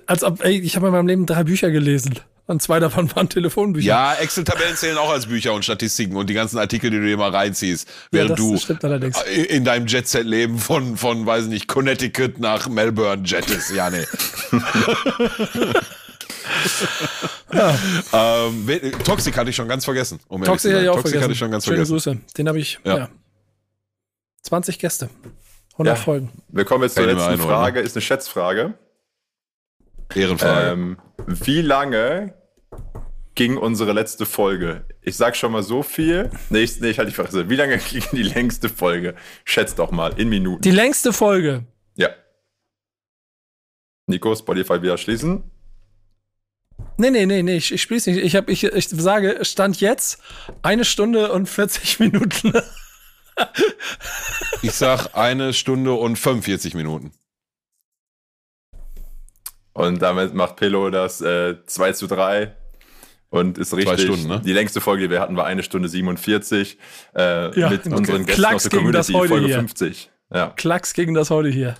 als 0.07 0.23
ob, 0.25 0.45
ey, 0.45 0.59
ich 0.61 0.77
habe 0.77 0.87
in 0.87 0.93
meinem 0.93 1.07
Leben 1.09 1.27
drei 1.27 1.45
Bücher 1.45 1.71
gelesen. 1.71 2.19
Und 2.49 2.63
zwei 2.63 2.79
davon 2.79 3.13
waren 3.17 3.29
Telefonbücher. 3.29 3.85
Ja, 3.89 4.15
Excel-Tabellen 4.15 4.77
zählen 4.77 4.99
auch 4.99 5.11
als 5.11 5.27
Bücher 5.27 5.53
und 5.53 5.65
Statistiken 5.65 6.15
und 6.15 6.31
die 6.31 6.35
ganzen 6.35 6.59
Artikel, 6.59 6.91
die 6.93 6.99
du 6.99 7.05
dir 7.05 7.17
mal 7.17 7.31
reinziehst, 7.31 7.89
Ja, 7.89 7.95
während 8.13 8.39
das 8.39 8.67
du 8.69 9.33
in 9.49 9.65
deinem 9.65 9.89
Jet-Set-Leben 9.89 10.57
von, 10.61 10.97
von, 10.97 11.27
weiß 11.27 11.47
nicht, 11.47 11.67
Connecticut 11.67 12.39
nach 12.39 12.69
Melbourne 12.69 13.25
jettest. 13.27 13.75
Ja, 13.75 13.91
nee. 13.91 14.05
ähm, 17.53 18.63
wer- 18.67 18.93
Toxic 19.05 19.37
hatte 19.37 19.51
ich 19.51 19.57
schon 19.57 19.69
ganz 19.69 19.85
vergessen. 19.85 20.21
Um 20.29 20.43
Toxic 20.45 20.73
sein. 20.73 20.83
ich 20.83 20.89
auch 20.89 20.95
Toxic 20.97 21.11
vergessen. 21.13 21.23
hatte 21.25 21.33
ich 21.33 21.39
schon 21.39 21.51
ganz 21.51 21.65
Schöne 21.65 21.77
vergessen. 21.87 21.93
Grüße. 21.93 22.19
Den 22.39 22.49
habe 22.49 22.59
ich, 22.59 22.79
Ja. 22.85 22.99
ja. 22.99 23.09
20 24.43 24.79
Gäste. 24.79 25.11
100 25.73 25.97
Ja. 25.99 26.03
Folgen. 26.03 26.31
Wir 26.49 26.65
kommen 26.65 26.85
jetzt 26.85 26.95
zur 26.95 27.05
Kann 27.07 27.15
letzten 27.17 27.33
einholen, 27.33 27.49
Frage, 27.49 27.81
ist 27.81 27.97
eine 27.97 28.03
Schätzfrage. 28.03 28.75
Ehrenfrage. 30.15 30.71
Ähm, 30.71 30.99
wie 31.27 31.63
lange 31.63 32.35
ging 33.35 33.57
unsere 33.57 33.93
letzte 33.93 34.25
Folge? 34.25 34.85
Ich 35.03 35.17
sag 35.17 35.37
schon 35.37 35.53
mal 35.53 35.63
so 35.63 35.83
viel. 35.83 36.31
Nee, 36.49 36.61
ich, 36.61 36.81
nee, 36.81 36.91
ich 36.91 36.99
halte 36.99 37.11
die 37.11 37.17
Fresse. 37.17 37.51
Wie 37.51 37.57
lange 37.57 37.77
ging 37.91 38.05
die 38.13 38.23
längste 38.23 38.69
Folge? 38.69 39.15
Schätzt 39.45 39.79
doch 39.79 39.91
mal 39.91 40.19
in 40.19 40.29
Minuten. 40.29 40.63
Die 40.63 40.71
längste 40.71 41.13
Folge. 41.13 41.65
ja. 41.95 42.09
Nico, 44.09 44.35
Spotify 44.37 44.81
wieder 44.81 44.97
schließen. 44.97 45.43
Nee, 46.99 47.11
nee, 47.11 47.27
nee, 47.27 47.43
nee, 47.43 47.57
ich, 47.57 47.73
ich 47.73 47.83
spiel's 47.83 48.07
nicht. 48.07 48.19
Ich, 48.19 48.37
hab, 48.37 48.49
ich, 48.49 48.65
ich 48.65 48.89
sage, 48.89 49.45
Stand 49.45 49.81
jetzt 49.81 50.19
eine 50.63 50.85
Stunde 50.85 51.31
und 51.33 51.47
40 51.47 52.01
Minuten. 52.01 52.53
Ich 54.63 54.73
sag 54.73 55.15
eine 55.15 55.53
Stunde 55.53 55.93
und 55.93 56.17
45 56.17 56.75
Minuten. 56.75 57.13
Und 59.75 60.01
damit 60.01 60.33
macht 60.33 60.57
Pillow 60.57 60.89
das 60.89 61.21
äh, 61.21 61.57
2 61.67 61.93
zu 61.93 62.07
3 62.07 62.57
und 63.29 63.59
ist 63.59 63.75
richtig. 63.75 64.03
Stunden, 64.03 64.27
ne? 64.27 64.41
Die 64.43 64.55
längste 64.55 64.81
Folge, 64.81 65.05
die 65.05 65.11
wir 65.11 65.21
hatten, 65.21 65.37
war 65.37 65.45
eine 65.45 65.63
Stunde 65.63 65.91
47 65.91 66.79
äh, 67.15 67.61
Ja, 67.61 67.69
mit 67.69 67.81
okay. 67.81 67.95
unseren 67.95 68.25
Gästen 68.25 68.41
Klacks 68.41 68.55
aus 68.55 68.63
der 68.71 68.81
gegen 68.81 68.93
das 68.93 69.07
Community, 69.09 69.13
heute 69.13 69.29
Folge 69.29 69.47
hier. 69.47 69.59
50. 69.59 70.11
Ja. 70.33 70.53
Klacks 70.57 70.95
gegen 70.95 71.13
das 71.13 71.29
heute 71.29 71.51
hier. 71.51 71.77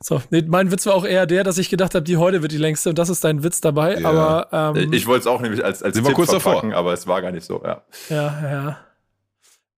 So, 0.00 0.22
nee, 0.30 0.44
mein 0.46 0.70
Witz 0.70 0.86
war 0.86 0.94
auch 0.94 1.04
eher 1.04 1.26
der, 1.26 1.42
dass 1.42 1.58
ich 1.58 1.70
gedacht 1.70 1.94
habe, 1.94 2.04
die 2.04 2.16
heute 2.16 2.40
wird 2.42 2.52
die 2.52 2.56
längste 2.58 2.90
und 2.90 2.98
das 2.98 3.08
ist 3.08 3.24
dein 3.24 3.42
Witz 3.42 3.60
dabei. 3.60 3.98
Ja. 3.98 4.08
Aber 4.08 4.76
ähm, 4.78 4.92
ich 4.92 5.06
wollte 5.06 5.22
es 5.22 5.26
auch 5.26 5.40
nämlich 5.40 5.64
als, 5.64 5.82
als 5.82 5.94
Sind 5.96 6.04
Tipp 6.06 6.14
kurz 6.14 6.30
davor? 6.30 6.52
verpacken, 6.52 6.72
aber 6.72 6.92
es 6.92 7.06
war 7.08 7.20
gar 7.20 7.32
nicht 7.32 7.44
so. 7.44 7.60
Ja. 7.64 7.82
Ja, 8.08 8.16
ja. 8.42 8.78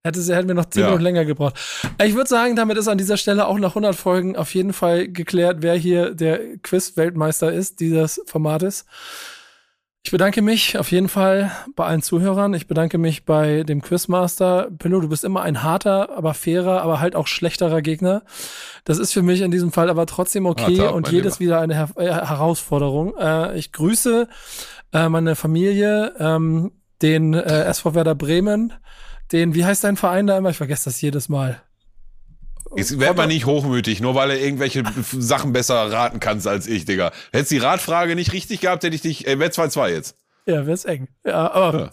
Hätte, 0.02 0.20
hätten 0.34 0.48
wir 0.48 0.54
noch 0.54 0.66
zehn 0.66 0.82
Ja. 0.82 0.86
Minuten 0.88 1.04
länger 1.04 1.24
gebraucht. 1.24 1.56
Ich 2.02 2.14
würde 2.14 2.28
sagen, 2.28 2.56
damit 2.56 2.76
ist 2.78 2.88
an 2.88 2.98
dieser 2.98 3.16
Stelle 3.16 3.46
auch 3.46 3.58
nach 3.58 3.70
100 3.70 3.94
Folgen 3.94 4.36
auf 4.36 4.54
jeden 4.54 4.72
Fall 4.72 5.08
geklärt, 5.08 5.58
wer 5.60 5.74
hier 5.74 6.14
der 6.14 6.56
Quiz-Weltmeister 6.58 7.52
ist, 7.52 7.80
dieses 7.80 8.20
Formates. 8.26 8.86
Ich 10.02 10.12
bedanke 10.12 10.40
mich 10.40 10.78
auf 10.78 10.90
jeden 10.90 11.08
Fall 11.08 11.52
bei 11.76 11.84
allen 11.84 12.00
Zuhörern. 12.00 12.54
Ich 12.54 12.66
bedanke 12.66 12.96
mich 12.96 13.26
bei 13.26 13.64
dem 13.64 13.82
Quizmaster. 13.82 14.70
Pillow, 14.78 15.00
du 15.00 15.08
bist 15.08 15.24
immer 15.24 15.42
ein 15.42 15.62
harter, 15.62 16.16
aber 16.16 16.32
fairer, 16.32 16.80
aber 16.80 17.00
halt 17.00 17.14
auch 17.14 17.26
schlechterer 17.26 17.82
Gegner. 17.82 18.22
Das 18.84 18.98
ist 18.98 19.12
für 19.12 19.22
mich 19.22 19.42
in 19.42 19.50
diesem 19.50 19.72
Fall 19.72 19.90
aber 19.90 20.06
trotzdem 20.06 20.46
okay 20.46 20.78
Hart 20.78 20.88
ab, 20.88 20.94
und 20.94 21.12
jedes 21.12 21.38
Lieber. 21.38 21.50
wieder 21.50 21.60
eine 21.60 21.74
Her 21.74 21.90
äh, 21.96 22.26
Herausforderung. 22.26 23.14
Äh, 23.18 23.58
ich 23.58 23.72
grüße 23.72 24.26
äh, 24.92 25.08
meine 25.10 25.36
Familie, 25.36 26.14
ähm, 26.18 26.72
den 27.02 27.34
äh, 27.34 27.64
SV 27.64 27.94
Werder 27.94 28.14
Bremen, 28.14 28.72
den, 29.32 29.54
wie 29.54 29.64
heißt 29.64 29.84
dein 29.84 29.96
Verein 29.96 30.26
da 30.26 30.36
immer? 30.36 30.50
Ich 30.50 30.56
vergesse 30.56 30.86
das 30.86 31.00
jedes 31.00 31.28
Mal. 31.28 31.62
Jetzt 32.76 32.98
werd 33.00 33.16
mal 33.16 33.26
nicht 33.26 33.46
hochmütig, 33.46 34.00
nur 34.00 34.14
weil 34.14 34.30
er 34.30 34.40
irgendwelche 34.40 34.84
Sachen 35.18 35.52
besser 35.52 35.90
raten 35.90 36.20
kannst 36.20 36.46
als 36.46 36.66
ich, 36.66 36.84
Digga. 36.84 37.10
Hättest 37.32 37.50
die 37.50 37.58
Radfrage 37.58 38.14
nicht 38.14 38.32
richtig 38.32 38.60
gehabt, 38.60 38.84
hätte 38.84 38.94
ich 38.94 39.02
dich, 39.02 39.26
äh, 39.26 39.38
wär 39.38 39.50
2-2 39.50 39.88
jetzt. 39.90 40.16
Ja, 40.46 40.66
wär's 40.66 40.84
eng. 40.84 41.08
Ja, 41.24 41.50
aber 41.52 41.78
Ja. 41.80 41.90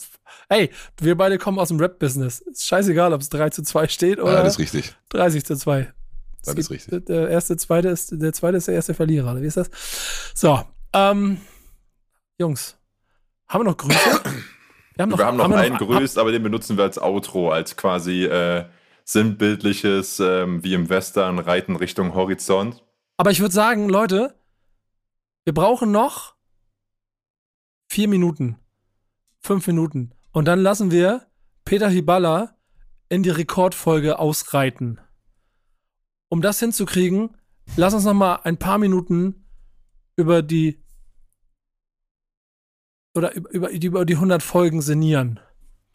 hey, 0.50 0.70
wir 1.02 1.16
beide 1.18 1.38
kommen 1.38 1.60
aus 1.60 1.68
dem 1.70 1.80
Rap-Business. 1.80 2.40
Ist 2.40 2.66
scheißegal, 2.68 3.12
ob 3.14 3.22
es 3.22 3.30
3 3.30 3.50
zu 3.50 3.64
2 3.64 3.88
steht 3.88 4.20
oder 4.20 4.34
Ja, 4.34 4.44
das 4.44 4.54
ist 4.54 4.60
richtig. 4.60 4.96
30 5.10 5.46
zu 5.46 5.56
2. 5.58 5.92
Das 6.46 6.56
ist 6.56 6.70
richtig. 6.70 7.06
Der 7.08 7.28
erste, 7.30 7.58
zweite 7.58 7.90
ist, 7.90 8.10
der 8.14 8.32
zweite 8.34 8.58
ist 8.58 8.68
der 8.68 8.76
erste 8.76 8.94
Verlierer, 8.94 9.32
oder 9.32 9.42
wie 9.42 9.48
ist 9.48 9.58
das? 9.58 9.70
So, 10.34 10.62
ähm, 10.94 11.42
Jungs, 12.40 12.78
haben 13.50 13.62
wir 13.66 13.72
noch 13.72 13.78
Grüße? 13.78 13.98
Wir 14.96 15.02
haben 15.04 15.18
wir 15.18 15.26
haben 15.26 15.38
noch 15.38 15.52
einen 15.52 15.74
hab- 15.80 15.86
grüßt, 15.86 16.18
aber 16.18 16.32
den 16.32 16.44
benutzen 16.44 16.78
wir 16.78 16.84
als 16.86 16.98
Outro, 17.02 17.52
als 17.52 17.76
quasi 17.76 18.24
äh, 18.26 18.64
sinnbildliches, 19.08 20.20
ähm, 20.20 20.64
wie 20.64 20.74
im 20.74 20.90
Western, 20.90 21.40
Reiten 21.40 21.76
Richtung 21.78 22.14
Horizont. 22.14 22.84
Aber 23.18 23.32
ich 23.32 23.40
würde 23.40 23.54
sagen, 23.54 23.88
Leute, 23.90 24.38
wir 25.46 25.54
brauchen 25.54 25.92
noch 25.92 26.36
vier 27.90 28.10
Minuten, 28.10 28.58
fünf 29.40 29.66
Minuten. 29.66 30.12
Und 30.34 30.46
dann 30.46 30.60
lassen 30.60 30.92
wir 30.92 31.26
Peter 31.64 31.88
Hiballa 31.90 32.58
in 33.10 33.24
die 33.24 33.30
Rekordfolge 33.30 34.20
ausreiten. 34.20 35.00
Um 36.30 36.42
das 36.42 36.60
hinzukriegen, 36.60 37.38
lass 37.78 37.94
uns 37.94 38.04
noch 38.04 38.14
mal 38.14 38.36
ein 38.44 38.58
paar 38.58 38.78
Minuten 38.78 39.48
über 40.18 40.42
die 40.42 40.84
oder 43.16 43.34
über, 43.34 43.50
über, 43.52 43.70
die- 43.70 43.88
über 43.88 44.06
die 44.06 44.16
100 44.16 44.44
Folgen 44.44 44.82
sinnieren. 44.82 45.40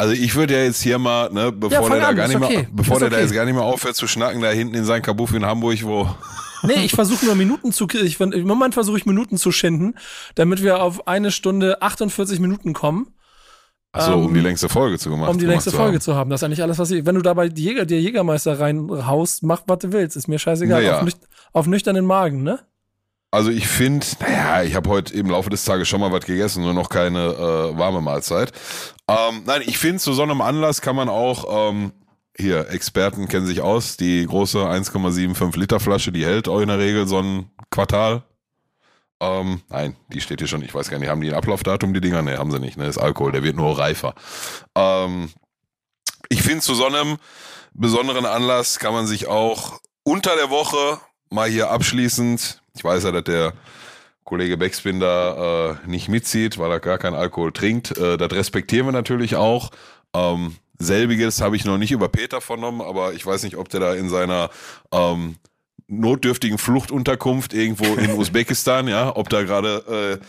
Also 0.02 0.14
ich 0.14 0.34
würde 0.34 0.54
ja 0.54 0.64
jetzt 0.64 0.82
hier 0.82 0.98
mal, 0.98 1.30
ne, 1.32 1.52
bevor 1.52 1.82
fang 1.82 1.92
der 1.92 2.00
da 2.00 2.08
an, 2.08 2.16
gar 2.16 2.26
ist 2.26 2.34
nicht 2.34 2.42
okay. 2.42 2.56
mehr, 2.56 2.66
bevor 2.72 2.98
der 2.98 3.08
da 3.08 3.16
okay. 3.16 3.24
jetzt 3.24 3.34
gar 3.34 3.44
nicht 3.44 3.54
mehr 3.54 3.62
aufhört 3.62 3.94
zu 3.94 4.08
schnacken, 4.08 4.40
da 4.40 4.50
hinten 4.50 4.74
in 4.74 4.84
sein 4.84 5.00
Kabuff 5.00 5.32
in 5.32 5.46
Hamburg, 5.46 5.78
wo 5.84 6.12
Nee, 6.64 6.84
ich 6.84 6.90
versuche 6.90 7.24
nur 7.24 7.36
Minuten 7.36 7.70
zu 7.70 7.86
ich, 7.86 8.18
Im 8.18 8.46
Moment 8.48 8.74
versuche 8.74 8.98
ich 8.98 9.06
Minuten 9.06 9.36
zu 9.36 9.52
schinden, 9.52 9.94
damit 10.34 10.60
wir 10.60 10.82
auf 10.82 11.06
eine 11.06 11.30
Stunde 11.30 11.82
48 11.82 12.40
Minuten 12.40 12.72
kommen. 12.72 13.14
Achso, 13.92 14.14
um 14.14 14.28
Ähm, 14.28 14.34
die 14.34 14.40
längste 14.40 14.68
Folge 14.68 14.98
zu 14.98 15.08
gemacht. 15.08 15.30
um 15.30 15.38
die 15.38 15.46
längste 15.46 15.70
zu 15.70 15.76
Folge 15.76 15.94
haben. 15.94 16.00
zu 16.00 16.16
haben. 16.16 16.30
Das 16.30 16.40
ist 16.40 16.44
eigentlich 16.46 16.62
alles, 16.62 16.80
was 16.80 16.90
ich. 16.90 17.06
Wenn 17.06 17.14
du 17.14 17.22
dabei 17.22 17.48
die 17.48 17.62
Jäger, 17.62 17.86
dir 17.86 18.00
Jägermeister 18.00 18.58
reinhaust, 18.58 19.44
mach, 19.44 19.62
was 19.68 19.78
du 19.78 19.92
willst. 19.92 20.16
Ist 20.16 20.26
mir 20.26 20.40
scheißegal. 20.40 20.82
Naja. 20.82 20.98
Auf, 20.98 21.04
nüch 21.04 21.14
auf 21.52 21.66
nüchternen 21.68 22.06
Magen, 22.06 22.42
ne? 22.42 22.58
Also 23.34 23.50
ich 23.50 23.66
finde, 23.66 24.06
naja, 24.20 24.62
ich 24.62 24.74
habe 24.74 24.90
heute 24.90 25.14
im 25.14 25.30
Laufe 25.30 25.48
des 25.48 25.64
Tages 25.64 25.88
schon 25.88 26.00
mal 26.00 26.12
was 26.12 26.26
gegessen, 26.26 26.62
nur 26.64 26.74
noch 26.74 26.90
keine 26.90 27.28
äh, 27.28 27.78
warme 27.78 28.02
Mahlzeit. 28.02 28.52
Ähm, 29.08 29.42
nein, 29.46 29.62
ich 29.66 29.78
finde, 29.78 29.98
zu 29.98 30.12
so 30.12 30.22
einem 30.22 30.40
Anlass 30.40 30.80
kann 30.80 30.96
man 30.96 31.08
auch, 31.08 31.70
ähm, 31.70 31.92
hier, 32.36 32.70
Experten 32.70 33.28
kennen 33.28 33.46
sich 33.46 33.60
aus, 33.60 33.96
die 33.96 34.24
große 34.26 34.58
1,75 34.58 35.58
Liter 35.58 35.80
Flasche, 35.80 36.12
die 36.12 36.24
hält 36.24 36.48
auch 36.48 36.60
in 36.60 36.68
der 36.68 36.78
Regel 36.78 37.06
so 37.06 37.18
ein 37.18 37.50
Quartal. 37.70 38.22
Ähm, 39.20 39.60
nein, 39.68 39.96
die 40.08 40.20
steht 40.20 40.40
hier 40.40 40.48
schon, 40.48 40.62
ich 40.62 40.74
weiß 40.74 40.88
gar 40.90 40.98
nicht, 40.98 41.08
haben 41.08 41.20
die 41.20 41.28
ein 41.28 41.36
Ablaufdatum, 41.36 41.94
die 41.94 42.00
Dinger? 42.00 42.22
Nee, 42.22 42.36
haben 42.36 42.50
sie 42.50 42.58
nicht, 42.58 42.76
ne, 42.76 42.86
ist 42.86 42.98
Alkohol, 42.98 43.32
der 43.32 43.42
wird 43.42 43.56
nur 43.56 43.78
reifer. 43.78 44.14
Ähm, 44.74 45.30
ich 46.28 46.42
finde, 46.42 46.60
zu 46.60 46.74
so 46.74 46.86
einem 46.86 47.18
besonderen 47.74 48.26
Anlass 48.26 48.78
kann 48.78 48.94
man 48.94 49.06
sich 49.06 49.26
auch 49.28 49.80
unter 50.02 50.34
der 50.36 50.50
Woche 50.50 50.98
mal 51.30 51.48
hier 51.48 51.70
abschließend, 51.70 52.62
ich 52.74 52.84
weiß 52.84 53.04
ja, 53.04 53.12
dass 53.12 53.24
der 53.24 53.52
Kollege 54.24 54.57
Beckspin 54.57 55.01
da 55.01 55.70
äh, 55.70 55.89
nicht 55.89 56.09
mitzieht, 56.09 56.59
weil 56.59 56.70
er 56.70 56.81
gar 56.81 56.99
keinen 56.99 57.16
Alkohol 57.16 57.53
trinkt. 57.53 57.97
Äh, 57.99 58.16
das 58.16 58.32
respektieren 58.32 58.86
wir 58.86 58.93
natürlich 58.93 59.36
auch. 59.36 59.70
Ähm, 60.15 60.57
selbiges 60.78 61.40
habe 61.40 61.57
ich 61.57 61.65
noch 61.65 61.78
nicht 61.78 61.93
über 61.93 62.09
Peter 62.09 62.40
vernommen, 62.40 62.81
aber 62.81 63.15
ich 63.15 63.24
weiß 63.24 63.43
nicht, 63.43 63.57
ob 63.57 63.69
der 63.69 63.81
da 63.81 63.94
in 63.94 64.09
seiner 64.09 64.51
ähm, 64.93 65.36
notdürftigen 65.89 66.59
Fluchtunterkunft 66.59 67.53
irgendwo 67.53 67.94
in 67.94 68.12
Usbekistan, 68.19 68.89
ja, 68.89 69.15
ob 69.15 69.28
da 69.28 69.43
gerade 69.43 70.20
äh, 70.20 70.24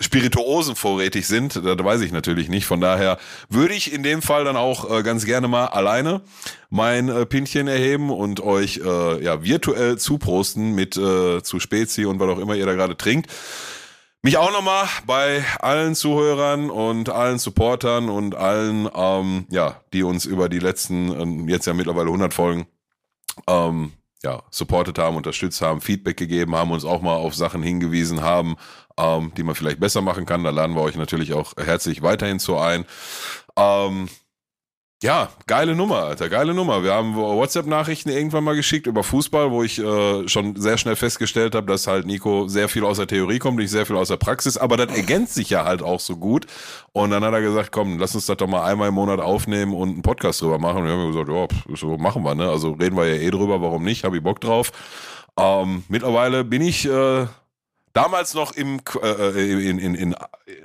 Spirituosen 0.00 0.76
vorrätig 0.76 1.26
sind, 1.26 1.56
das 1.56 1.64
weiß 1.64 2.02
ich 2.02 2.12
natürlich 2.12 2.48
nicht. 2.48 2.66
Von 2.66 2.80
daher 2.80 3.18
würde 3.48 3.74
ich 3.74 3.92
in 3.92 4.04
dem 4.04 4.22
Fall 4.22 4.44
dann 4.44 4.56
auch 4.56 4.88
äh, 4.90 5.02
ganz 5.02 5.24
gerne 5.24 5.48
mal 5.48 5.66
alleine 5.66 6.22
mein 6.70 7.08
äh, 7.08 7.26
Pintchen 7.26 7.66
erheben 7.66 8.10
und 8.10 8.40
euch 8.40 8.80
äh, 8.84 9.24
ja 9.24 9.42
virtuell 9.42 9.98
zuprosten 9.98 10.74
mit 10.74 10.96
äh, 10.96 11.42
zu 11.42 11.58
Spezi 11.58 12.04
und 12.04 12.20
was 12.20 12.28
auch 12.28 12.38
immer 12.38 12.54
ihr 12.54 12.66
da 12.66 12.74
gerade 12.74 12.96
trinkt. 12.96 13.28
Mich 14.22 14.36
auch 14.36 14.52
nochmal 14.52 14.86
bei 15.06 15.44
allen 15.60 15.94
Zuhörern 15.94 16.70
und 16.70 17.08
allen 17.08 17.38
Supportern 17.38 18.08
und 18.08 18.34
allen, 18.34 18.88
ähm, 18.92 19.46
ja, 19.48 19.80
die 19.92 20.02
uns 20.02 20.24
über 20.24 20.48
die 20.48 20.58
letzten, 20.58 21.08
ähm, 21.20 21.48
jetzt 21.48 21.66
ja 21.66 21.74
mittlerweile 21.74 22.08
100 22.08 22.34
Folgen, 22.34 22.66
ähm, 23.46 23.92
ja, 24.24 24.42
supportet 24.50 24.98
haben, 24.98 25.16
unterstützt 25.16 25.60
haben, 25.60 25.80
Feedback 25.80 26.16
gegeben 26.16 26.56
haben, 26.56 26.72
uns 26.72 26.84
auch 26.84 27.00
mal 27.00 27.14
auf 27.14 27.36
Sachen 27.36 27.62
hingewiesen 27.62 28.20
haben, 28.22 28.56
ähm, 28.98 29.32
die 29.36 29.42
man 29.42 29.54
vielleicht 29.54 29.80
besser 29.80 30.02
machen 30.02 30.26
kann. 30.26 30.44
Da 30.44 30.50
laden 30.50 30.74
wir 30.74 30.82
euch 30.82 30.96
natürlich 30.96 31.32
auch 31.32 31.54
herzlich 31.56 32.02
weiterhin 32.02 32.38
zu 32.38 32.58
ein. 32.58 32.84
Ähm, 33.56 34.08
ja, 35.00 35.28
geile 35.46 35.76
Nummer, 35.76 35.98
Alter, 35.98 36.28
geile 36.28 36.54
Nummer. 36.54 36.82
Wir 36.82 36.92
haben 36.92 37.14
WhatsApp-Nachrichten 37.14 38.08
irgendwann 38.08 38.42
mal 38.42 38.56
geschickt 38.56 38.88
über 38.88 39.04
Fußball, 39.04 39.52
wo 39.52 39.62
ich 39.62 39.78
äh, 39.78 40.26
schon 40.26 40.56
sehr 40.56 40.76
schnell 40.76 40.96
festgestellt 40.96 41.54
habe, 41.54 41.68
dass 41.68 41.86
halt 41.86 42.04
Nico 42.04 42.48
sehr 42.48 42.68
viel 42.68 42.84
aus 42.84 42.96
der 42.96 43.06
Theorie 43.06 43.38
kommt, 43.38 43.60
ich 43.60 43.70
sehr 43.70 43.86
viel 43.86 43.94
aus 43.94 44.08
der 44.08 44.16
Praxis, 44.16 44.56
aber 44.56 44.76
das 44.76 44.88
ergänzt 44.96 45.34
sich 45.34 45.50
ja 45.50 45.64
halt 45.64 45.82
auch 45.82 46.00
so 46.00 46.16
gut. 46.16 46.46
Und 46.92 47.12
dann 47.12 47.22
hat 47.22 47.32
er 47.32 47.42
gesagt, 47.42 47.70
komm, 47.70 48.00
lass 48.00 48.16
uns 48.16 48.26
das 48.26 48.38
doch 48.38 48.48
mal 48.48 48.64
einmal 48.64 48.88
im 48.88 48.94
Monat 48.94 49.20
aufnehmen 49.20 49.72
und 49.72 49.90
einen 49.90 50.02
Podcast 50.02 50.42
drüber 50.42 50.58
machen. 50.58 50.78
Und 50.78 50.86
wir 50.86 50.92
haben 50.94 51.12
gesagt, 51.12 51.28
ja, 51.28 51.76
so 51.76 51.96
machen 51.96 52.24
wir, 52.24 52.34
ne? 52.34 52.50
Also 52.50 52.72
reden 52.72 52.96
wir 52.96 53.06
ja 53.06 53.22
eh 53.22 53.30
drüber, 53.30 53.62
warum 53.62 53.84
nicht? 53.84 54.02
Habe 54.02 54.16
ich 54.16 54.22
Bock 54.24 54.40
drauf. 54.40 54.72
Ähm, 55.38 55.84
mittlerweile 55.88 56.42
bin 56.42 56.60
ich 56.60 56.86
äh, 56.86 57.26
damals 57.98 58.32
noch 58.34 58.52
im, 58.52 58.80
äh, 59.02 59.50
in, 59.50 59.78
in, 59.80 59.94
in 59.96 60.14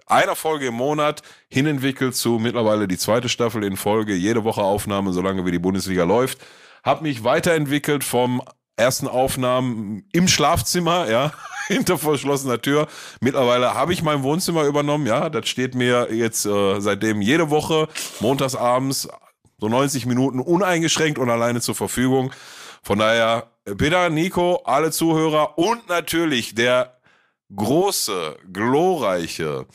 einer 0.05 0.35
Folge 0.35 0.67
im 0.67 0.75
Monat 0.75 1.23
hinentwickelt 1.49 2.15
zu 2.15 2.37
mittlerweile 2.37 2.87
die 2.87 2.97
zweite 2.97 3.27
Staffel 3.27 3.63
in 3.63 3.75
Folge, 3.75 4.13
jede 4.13 4.43
Woche 4.43 4.61
Aufnahme, 4.61 5.13
solange 5.13 5.43
wie 5.43 5.51
die 5.51 5.57
Bundesliga 5.57 6.03
läuft. 6.03 6.37
Hab 6.83 7.01
mich 7.01 7.23
weiterentwickelt 7.23 8.03
vom 8.03 8.43
ersten 8.75 9.07
Aufnahmen 9.07 10.03
im 10.13 10.27
Schlafzimmer, 10.27 11.09
ja, 11.09 11.31
hinter 11.67 11.97
verschlossener 11.97 12.61
Tür. 12.61 12.87
Mittlerweile 13.19 13.73
habe 13.73 13.93
ich 13.93 14.03
mein 14.03 14.21
Wohnzimmer 14.21 14.65
übernommen, 14.65 15.07
ja, 15.07 15.29
das 15.29 15.49
steht 15.49 15.73
mir 15.73 16.09
jetzt 16.13 16.45
äh, 16.45 16.79
seitdem 16.81 17.19
jede 17.23 17.49
Woche 17.49 17.87
montagsabends 18.19 19.07
so 19.59 19.69
90 19.69 20.05
Minuten 20.05 20.39
uneingeschränkt 20.39 21.17
und 21.17 21.31
alleine 21.31 21.61
zur 21.61 21.73
Verfügung. 21.73 22.31
Von 22.83 22.99
daher, 22.99 23.47
Peter, 23.77 24.11
Nico, 24.11 24.61
alle 24.65 24.91
Zuhörer 24.91 25.57
und 25.57 25.89
natürlich 25.89 26.53
der 26.53 26.93
große, 27.55 28.37
glorreiche, 28.51 29.67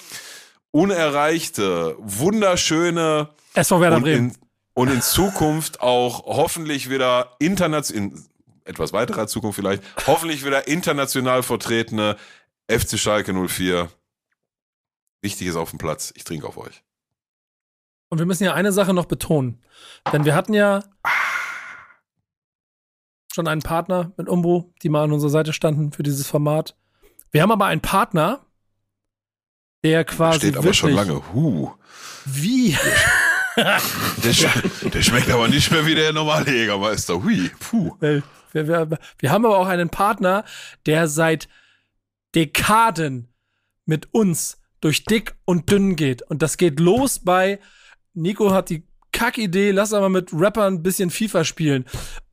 unerreichte, 0.70 1.96
wunderschöne 1.98 3.30
SV 3.54 3.80
Werder 3.80 3.96
und 3.96 4.02
Bremen. 4.02 4.30
in, 4.30 4.36
und 4.74 4.88
in 4.90 5.02
Zukunft 5.02 5.80
auch 5.80 6.24
hoffentlich 6.24 6.90
wieder 6.90 7.36
international, 7.38 8.02
in 8.02 8.24
etwas 8.64 8.92
weiterer 8.92 9.26
Zukunft 9.26 9.56
vielleicht, 9.56 9.82
hoffentlich 10.06 10.44
wieder 10.44 10.68
international 10.68 11.42
vertretene 11.42 12.16
FC 12.70 12.98
Schalke 12.98 13.32
04. 13.32 13.88
Wichtig 15.22 15.48
ist 15.48 15.56
auf 15.56 15.70
dem 15.70 15.78
Platz. 15.78 16.12
Ich 16.16 16.24
trinke 16.24 16.46
auf 16.46 16.58
euch. 16.58 16.84
Und 18.08 18.18
wir 18.18 18.26
müssen 18.26 18.44
ja 18.44 18.54
eine 18.54 18.72
Sache 18.72 18.94
noch 18.94 19.06
betonen. 19.06 19.60
Denn 20.12 20.24
wir 20.24 20.34
hatten 20.34 20.54
ja 20.54 20.84
schon 23.32 23.48
einen 23.48 23.62
Partner 23.62 24.12
mit 24.16 24.28
Umbro, 24.28 24.72
die 24.82 24.88
mal 24.88 25.04
an 25.04 25.12
unserer 25.12 25.30
Seite 25.30 25.52
standen 25.52 25.92
für 25.92 26.02
dieses 26.02 26.26
Format. 26.26 26.76
Wir 27.30 27.42
haben 27.42 27.52
aber 27.52 27.66
einen 27.66 27.80
Partner, 27.80 28.44
der 29.84 30.04
quasi 30.04 30.38
Steht 30.38 30.56
aber 30.56 30.74
schon 30.74 30.92
lange. 30.92 31.22
Huh. 31.32 31.72
wie 32.24 32.76
Der, 33.56 34.32
sch 34.32 34.46
der 34.82 35.02
schmeckt 35.02 35.30
aber 35.30 35.48
nicht 35.48 35.72
mehr 35.72 35.84
wie 35.84 35.96
der 35.96 36.12
normale 36.12 36.48
Jägermeister. 36.52 37.24
Hui. 37.24 37.50
Puh. 37.58 37.96
Weil 37.98 38.22
Wir, 38.52 38.68
wir, 38.68 38.98
wir 39.18 39.30
haben 39.30 39.44
aber 39.44 39.58
auch 39.58 39.66
einen 39.66 39.90
Partner, 39.90 40.44
der 40.86 41.08
seit 41.08 41.48
Dekaden 42.34 43.28
mit 43.84 44.14
uns 44.14 44.60
durch 44.80 45.04
dick 45.04 45.34
und 45.44 45.70
dünn 45.70 45.96
geht. 45.96 46.22
Und 46.22 46.42
das 46.42 46.56
geht 46.56 46.78
los 46.78 47.18
bei 47.18 47.58
Nico 48.14 48.52
hat 48.52 48.70
die 48.70 48.87
Kackidee, 49.12 49.70
lass 49.70 49.92
aber 49.92 50.08
mit 50.08 50.30
Rappern 50.32 50.74
ein 50.74 50.82
bisschen 50.82 51.10
FIFA 51.10 51.44
spielen. 51.44 51.84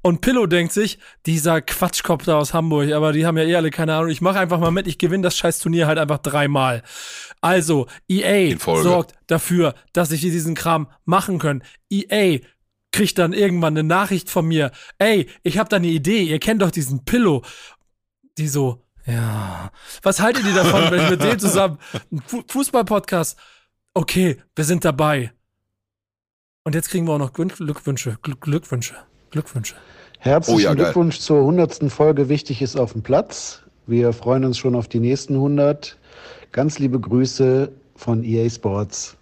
Und 0.01 0.21
Pillow 0.21 0.45
denkt 0.45 0.71
sich, 0.71 0.99
dieser 1.25 1.61
Quatschkopf 1.61 2.25
da 2.25 2.37
aus 2.37 2.53
Hamburg, 2.53 2.91
aber 2.91 3.11
die 3.11 3.25
haben 3.25 3.37
ja 3.37 3.43
eh 3.43 3.55
alle 3.55 3.71
keine 3.71 3.95
Ahnung. 3.95 4.09
Ich 4.09 4.21
mache 4.21 4.39
einfach 4.39 4.59
mal 4.59 4.71
mit, 4.71 4.87
ich 4.87 4.97
gewinne 4.97 5.23
das 5.23 5.37
scheiß 5.37 5.59
Turnier 5.59 5.87
halt 5.87 5.97
einfach 5.97 6.19
dreimal. 6.19 6.83
Also, 7.41 7.87
EA 8.07 8.55
sorgt 8.57 9.13
dafür, 9.27 9.73
dass 9.93 10.11
ich 10.11 10.21
diesen 10.21 10.55
Kram 10.55 10.87
machen 11.05 11.39
können. 11.39 11.63
EA 11.89 12.39
kriegt 12.91 13.17
dann 13.17 13.33
irgendwann 13.33 13.73
eine 13.73 13.87
Nachricht 13.87 14.29
von 14.29 14.45
mir. 14.45 14.71
Ey, 14.99 15.27
ich 15.43 15.57
habe 15.57 15.69
da 15.69 15.77
eine 15.77 15.87
Idee, 15.87 16.23
ihr 16.23 16.39
kennt 16.39 16.61
doch 16.61 16.71
diesen 16.71 17.03
Pillow. 17.03 17.43
Die 18.37 18.47
so, 18.47 18.85
ja. 19.05 19.71
Was 20.01 20.19
haltet 20.19 20.45
ihr 20.45 20.53
davon, 20.53 20.91
wenn 20.91 21.03
ich 21.03 21.09
mit 21.09 21.23
dem 21.23 21.39
zusammen 21.39 21.77
Fußball-Podcast? 22.47 23.37
Okay, 23.93 24.37
wir 24.55 24.65
sind 24.65 24.85
dabei. 24.85 25.34
Und 26.65 26.73
jetzt 26.73 26.89
kriegen 26.89 27.05
wir 27.07 27.13
auch 27.13 27.19
noch 27.19 27.31
Glück- 27.31 27.57
Glückwünsche, 27.57 28.17
Glück- 28.23 28.41
Glückwünsche, 28.41 28.95
Glückwünsche. 29.29 29.75
Herzlichen 30.17 30.57
Oh 30.57 30.63
ja. 30.63 30.73
Glückwunsch 30.73 31.19
zur 31.19 31.41
100. 31.41 31.91
Folge. 31.91 32.27
Wichtig 32.27 32.63
ist 32.63 32.75
auf 32.75 32.93
dem 32.93 33.03
Platz. 33.03 33.61
Wir 33.85 34.11
freuen 34.13 34.43
uns 34.43 34.57
schon 34.57 34.73
auf 34.73 34.87
die 34.87 34.99
nächsten 34.99 35.35
100. 35.35 35.95
Ganz 36.51 36.79
liebe 36.79 36.99
Grüße 36.99 37.71
von 37.95 38.23
EA 38.23 38.49
Sports. 38.49 39.15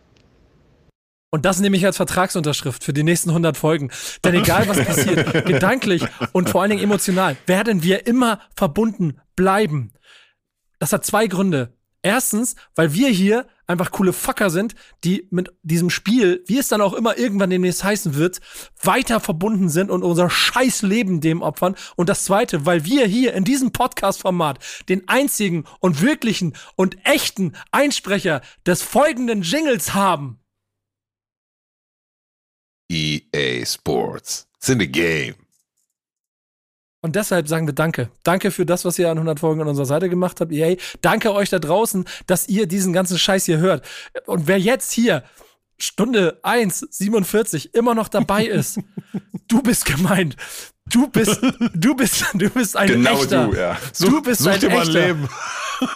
Und 1.32 1.44
das 1.44 1.60
nehme 1.60 1.76
ich 1.76 1.86
als 1.86 1.98
Vertragsunterschrift 1.98 2.82
für 2.82 2.94
die 2.94 3.04
nächsten 3.04 3.32
100 3.32 3.58
Folgen. 3.58 3.92
Denn 4.24 4.36
egal 4.36 4.70
was 4.70 4.82
passiert, 4.82 5.46
gedanklich 5.46 6.06
und 6.32 6.50
vor 6.50 6.62
allen 6.62 6.70
Dingen 6.72 6.84
emotional, 6.84 7.36
werden 7.46 7.84
wir 7.84 8.08
immer 8.08 8.40
verbunden 8.56 9.20
bleiben. 9.36 9.92
Das 10.80 10.94
hat 10.94 11.06
zwei 11.06 11.28
Gründe. 11.28 11.74
Erstens, 12.06 12.58
weil 12.76 12.94
wir 12.94 13.08
hier 13.08 13.48
einfach 13.66 13.92
coole 13.92 14.12
Fucker 14.12 14.50
sind, 14.50 14.76
die 15.06 15.26
mit 15.32 15.54
diesem 15.64 15.90
Spiel, 15.90 16.44
wie 16.48 16.58
es 16.58 16.68
dann 16.68 16.82
auch 16.82 16.94
immer 16.94 17.18
irgendwann 17.18 17.50
demnächst 17.50 17.86
heißen 17.86 18.16
wird, 18.16 18.42
weiter 18.82 19.22
verbunden 19.22 19.70
sind 19.70 19.90
und 19.90 20.04
unser 20.04 20.30
scheiß 20.30 20.82
Leben 20.82 21.22
dem 21.22 21.42
opfern. 21.42 21.76
Und 21.96 22.10
das 22.10 22.26
zweite, 22.26 22.66
weil 22.66 22.84
wir 22.84 23.08
hier 23.08 23.34
in 23.34 23.46
diesem 23.46 23.72
Podcast-Format 23.72 24.60
den 24.90 25.08
einzigen 25.08 25.64
und 25.80 26.02
wirklichen 26.02 26.58
und 26.76 26.98
echten 27.06 27.54
Einsprecher 27.72 28.42
des 28.66 28.84
folgenden 28.84 29.42
Jingles 29.42 29.94
haben. 29.94 30.42
EA 32.92 33.66
Sports. 33.66 34.50
It's 34.58 34.68
in 34.68 34.80
the 34.80 34.92
game. 34.92 35.43
Und 37.04 37.16
deshalb 37.18 37.48
sagen 37.50 37.68
wir 37.68 37.74
Danke. 37.74 38.10
Danke 38.24 38.50
für 38.50 38.66
das, 38.66 38.86
was 38.86 38.98
ihr 38.98 39.10
an 39.12 39.18
100 39.18 39.40
Folgen 39.40 39.62
an 39.62 39.68
unserer 39.68 39.86
Seite 39.86 40.10
gemacht 40.10 40.40
habt, 40.42 40.52
EA. 40.54 40.78
Danke 41.02 41.34
euch 41.34 41.50
da 41.50 41.60
draußen, 41.60 42.06
dass 42.28 42.48
ihr 42.48 42.66
diesen 42.66 42.94
ganzen 42.94 43.20
Scheiß 43.20 43.46
hier 43.46 43.58
hört. 43.58 43.86
Und 44.26 44.48
wer 44.48 44.58
jetzt 44.58 44.92
hier 44.94 45.24
Stunde 45.78 46.40
1, 46.44 46.80
47 46.90 47.76
immer 47.76 47.94
noch 47.94 48.08
dabei 48.08 48.46
ist, 48.48 48.80
du 49.50 49.62
bist 49.62 49.86
gemeint. 49.86 50.38
Du 50.86 51.08
bist, 51.08 51.40
du 51.74 51.96
bist, 51.96 52.26
du 52.34 52.50
bist 52.50 52.76
ein 52.78 52.88
Genau 52.88 53.22
echter. 53.22 53.48
du, 53.48 53.56
ja. 53.58 53.78
Du 54.00 54.06
Such- 54.10 54.24
bist 54.24 54.42
such 54.42 54.52
ein 54.52 54.64
ein 54.66 54.72
echter. 54.72 54.92
Leben. 55.08 55.30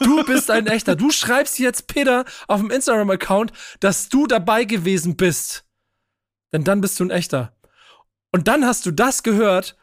Du 0.02 0.24
bist 0.26 0.52
ein 0.52 0.68
echter. 0.68 0.96
Du 0.98 1.10
schreibst 1.12 1.58
jetzt 1.60 1.88
Peter 1.88 2.26
auf 2.50 2.60
dem 2.60 2.70
Instagram-Account, 2.72 3.54
dass 3.80 4.10
du 4.10 4.28
dabei 4.28 4.66
gewesen 4.66 5.16
bist. 5.16 5.64
Denn 6.54 6.64
dann 6.66 6.82
bist 6.82 7.00
du 7.00 7.06
ein 7.06 7.12
echter. 7.12 7.54
Und 8.34 8.48
dann 8.50 8.66
hast 8.66 8.86
du 8.86 8.92
das 8.92 9.24
gehört, 9.24 9.78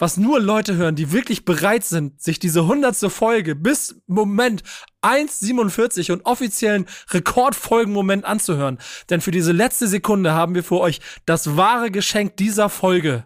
was 0.00 0.16
nur 0.16 0.40
Leute 0.40 0.76
hören, 0.76 0.96
die 0.96 1.12
wirklich 1.12 1.44
bereit 1.44 1.84
sind, 1.84 2.20
sich 2.22 2.38
diese 2.38 2.66
hundertste 2.66 3.10
Folge 3.10 3.54
bis 3.54 4.00
Moment 4.06 4.62
1,47 5.02 6.10
und 6.12 6.24
offiziellen 6.24 6.86
Rekordfolgenmoment 7.10 8.24
anzuhören. 8.24 8.78
Denn 9.10 9.20
für 9.20 9.30
diese 9.30 9.52
letzte 9.52 9.86
Sekunde 9.86 10.32
haben 10.32 10.54
wir 10.54 10.64
für 10.64 10.80
euch 10.80 11.00
das 11.26 11.56
wahre 11.56 11.90
Geschenk 11.90 12.36
dieser 12.36 12.68
Folge. 12.68 13.24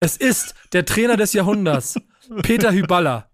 Es 0.00 0.16
ist 0.16 0.54
der 0.72 0.86
Trainer 0.86 1.16
des 1.16 1.34
Jahrhunderts, 1.34 2.00
Peter 2.42 2.72
Hyballa. 2.72 3.30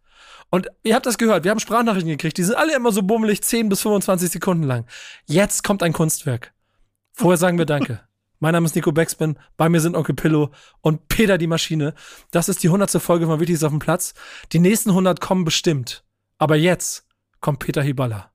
Und 0.51 0.69
ihr 0.83 0.95
habt 0.95 1.07
das 1.07 1.19
gehört, 1.19 1.45
wir 1.45 1.51
haben 1.51 1.61
Sprachnachrichten 1.61 2.11
gekriegt, 2.11 2.39
die 2.39 2.45
sind 2.45 2.57
alle 2.57 2.75
immer 2.75 2.93
so 2.93 3.03
bummelig 3.03 3.43
10 3.43 3.69
bis 3.69 3.83
25 3.83 4.31
Sekunden 4.31 4.65
lang. 4.65 4.87
Jetzt 5.27 5.63
kommt 5.65 5.83
ein 5.83 5.93
Kunstwerk. 5.93 6.53
Vorher 7.13 7.39
sagen 7.39 7.59
wir 7.59 7.67
Danke. 7.67 8.01
Mein 8.39 8.53
Name 8.53 8.67
ist 8.67 8.75
Nico 8.75 8.93
Beckspin, 8.93 9.39
bei 9.57 9.69
mir 9.71 9.81
sind 9.81 9.97
Onkel 9.97 10.15
Pillow 10.15 10.51
und 10.83 11.09
Peter 11.09 11.39
die 11.39 11.47
Maschine. 11.47 11.95
Das 12.31 12.49
ist 12.51 12.63
die 12.63 12.69
100. 12.69 12.91
Folge 13.03 13.27
von 13.27 13.41
Wichtiges 13.41 13.65
auf 13.65 13.71
dem 13.71 13.79
Platz. 13.79 14.13
Die 14.53 14.59
nächsten 14.59 14.91
100 14.91 15.21
kommen 15.21 15.45
bestimmt. 15.45 16.05
Aber 16.39 16.57
jetzt 16.57 17.07
kommt 17.41 17.61
Peter 17.61 17.83
Hiballa. 17.83 18.31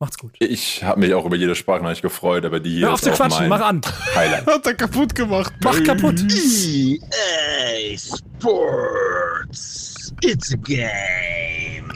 Macht's 0.00 0.18
gut. 0.18 0.34
Ich 0.40 0.82
habe 0.82 0.98
mich 1.00 1.12
auch 1.14 1.26
über 1.26 1.36
jede 1.36 1.54
Sprachnachricht 1.54 2.00
gefreut, 2.00 2.44
aber 2.46 2.58
die 2.58 2.70
hier 2.70 2.86
Hör 2.86 2.94
auf 2.94 3.02
zu 3.02 3.10
quatschen, 3.10 3.48
mach 3.48 3.60
an. 3.60 3.82
Highlight. 4.14 4.46
Hat 4.50 4.66
er 4.66 4.74
kaputt 4.74 5.14
gemacht. 5.14 5.52
Mach 5.62 5.80
kaputt. 5.84 6.20
EA 6.32 7.96
Sports. 7.98 9.90
It's 10.22 10.54
a 10.54 10.56
game. 10.56 11.92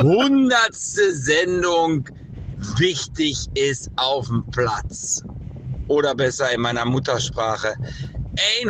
Hundertste 0.00 1.12
Sendung. 1.12 2.08
Wichtig 2.76 3.46
ist 3.54 3.90
auf 3.96 4.28
dem 4.28 4.44
Platz. 4.52 5.24
Oder 5.88 6.14
besser 6.14 6.52
in 6.52 6.60
meiner 6.60 6.84
Muttersprache. 6.84 7.74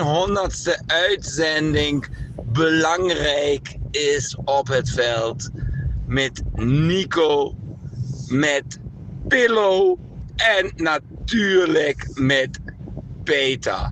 100ste 0.00 0.74
Uitsending. 0.86 2.06
Belangrijk 2.52 3.76
is 3.90 4.36
op 4.44 4.68
het 4.68 4.90
veld. 4.90 5.50
Met 6.06 6.42
Nico. 6.54 7.54
Met 8.28 8.78
Pillow. 9.28 9.98
En 10.36 10.72
natuurlijk 10.76 12.08
met 12.14 12.58
Peter. 13.24 13.90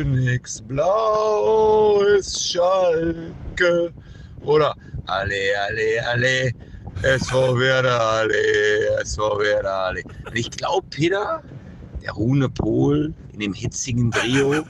Königsblau 0.04 2.02
ist 2.18 2.50
Schalke. 2.50 3.92
Oder 4.42 4.74
alle, 5.06 5.36
alle, 5.68 6.08
alle. 6.08 6.50
SV 7.02 7.58
Werder, 7.58 8.00
alle. 8.00 9.00
SV 9.02 9.40
Werder, 9.40 9.74
alle. 9.74 10.02
Und 10.26 10.36
ich 10.36 10.50
glaube, 10.50 10.86
Peter, 10.88 11.42
der 12.04 12.12
Rune 12.12 12.48
Pohl 12.48 13.14
in 13.32 13.40
dem 13.40 13.54
hitzigen 13.54 14.10
Trio, 14.10 14.64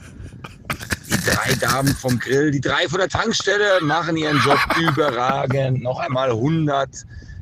die 1.07 1.29
drei 1.29 1.53
Damen 1.55 1.93
vom 1.93 2.17
Grill, 2.17 2.49
die 2.51 2.61
drei 2.61 2.87
von 2.87 2.99
der 2.99 3.09
Tankstelle 3.09 3.81
machen 3.81 4.15
ihren 4.15 4.39
Job 4.39 4.59
überragend. 4.79 5.83
Noch 5.83 5.99
einmal 5.99 6.31
100 6.31 6.89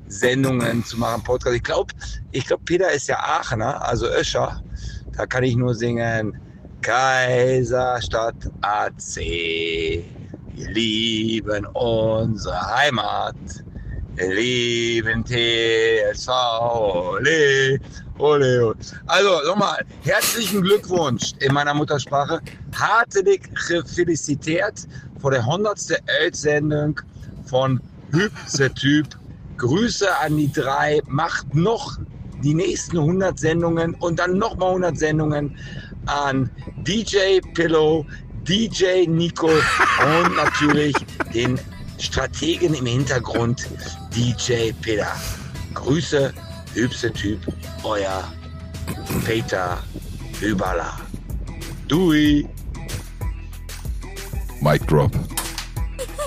Sendungen 0.08 0.84
zu 0.84 0.98
machen, 0.98 1.24
Podcast. 1.24 1.56
Ich 1.56 1.64
glaube, 1.64 1.94
ich 2.32 2.46
glaub, 2.46 2.66
Peter 2.66 2.92
ist 2.92 3.08
ja 3.08 3.20
Aachener, 3.20 3.82
also 3.88 4.08
Öscher. 4.08 4.62
Da 5.16 5.26
kann 5.26 5.44
ich 5.44 5.56
nur 5.56 5.76
singen. 5.76 6.38
Kaiserstadt 6.82 8.36
AC. 8.62 9.16
Wir 9.16 10.72
lieben 10.72 11.66
unsere 11.68 12.76
Heimat. 12.76 13.36
Wir 14.16 14.34
lieben 14.34 15.24
TSV. 15.24 16.30
Ole. 18.18 18.76
Also 19.08 19.30
nochmal, 19.46 19.84
herzlichen 20.04 20.62
Glückwunsch 20.62 21.34
in 21.40 21.54
meiner 21.54 21.74
Muttersprache. 21.74 22.42
Hartelig 22.76 23.50
felicitiert 23.86 24.88
vor 25.20 25.32
der 25.32 25.42
100. 25.42 26.02
Eldsendung 26.06 27.00
von 27.46 27.80
Hübse 28.12 28.74
Typ. 28.74 29.08
Grüße 29.58 30.08
an 30.20 30.38
die 30.38 30.52
drei. 30.52 31.02
Macht 31.08 31.54
noch 31.54 31.98
die 32.44 32.54
nächsten 32.54 32.98
100 32.98 33.40
Sendungen 33.40 33.96
und 33.96 34.20
dann 34.20 34.38
nochmal 34.38 34.70
100 34.70 34.98
Sendungen 34.98 35.58
an 36.06 36.50
DJ 36.86 37.40
Pillow, 37.54 38.06
DJ 38.44 39.08
Nico 39.08 39.48
und 39.48 40.36
natürlich 40.36 40.96
den 41.34 41.60
Strategen 41.98 42.74
im 42.74 42.86
Hintergrund, 42.86 43.70
DJ 44.14 44.74
Peter. 44.82 45.08
Grüße, 45.74 46.34
hübsche 46.74 47.14
Typ, 47.14 47.40
euer 47.84 48.24
Peter 49.26 49.78
Hübala. 50.40 50.98
Dui. 51.88 52.48
Mic 54.62 54.86
drop. 54.88 55.12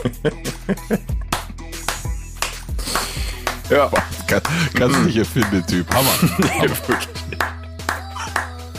ja. 3.70 3.90
Kann, 4.27 4.43
kannst 4.74 4.97
du 4.97 5.01
nicht 5.02 5.16
erfinden, 5.16 5.64
Typ. 5.66 5.89
Hammer. 5.94 6.10
Hammer. 6.60 6.77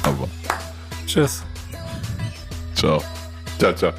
Hammer. 0.04 0.28
Tschüss. 1.06 1.44
Ciao. 2.76 3.02
Ciao, 3.60 3.74
ciao. 3.74 3.94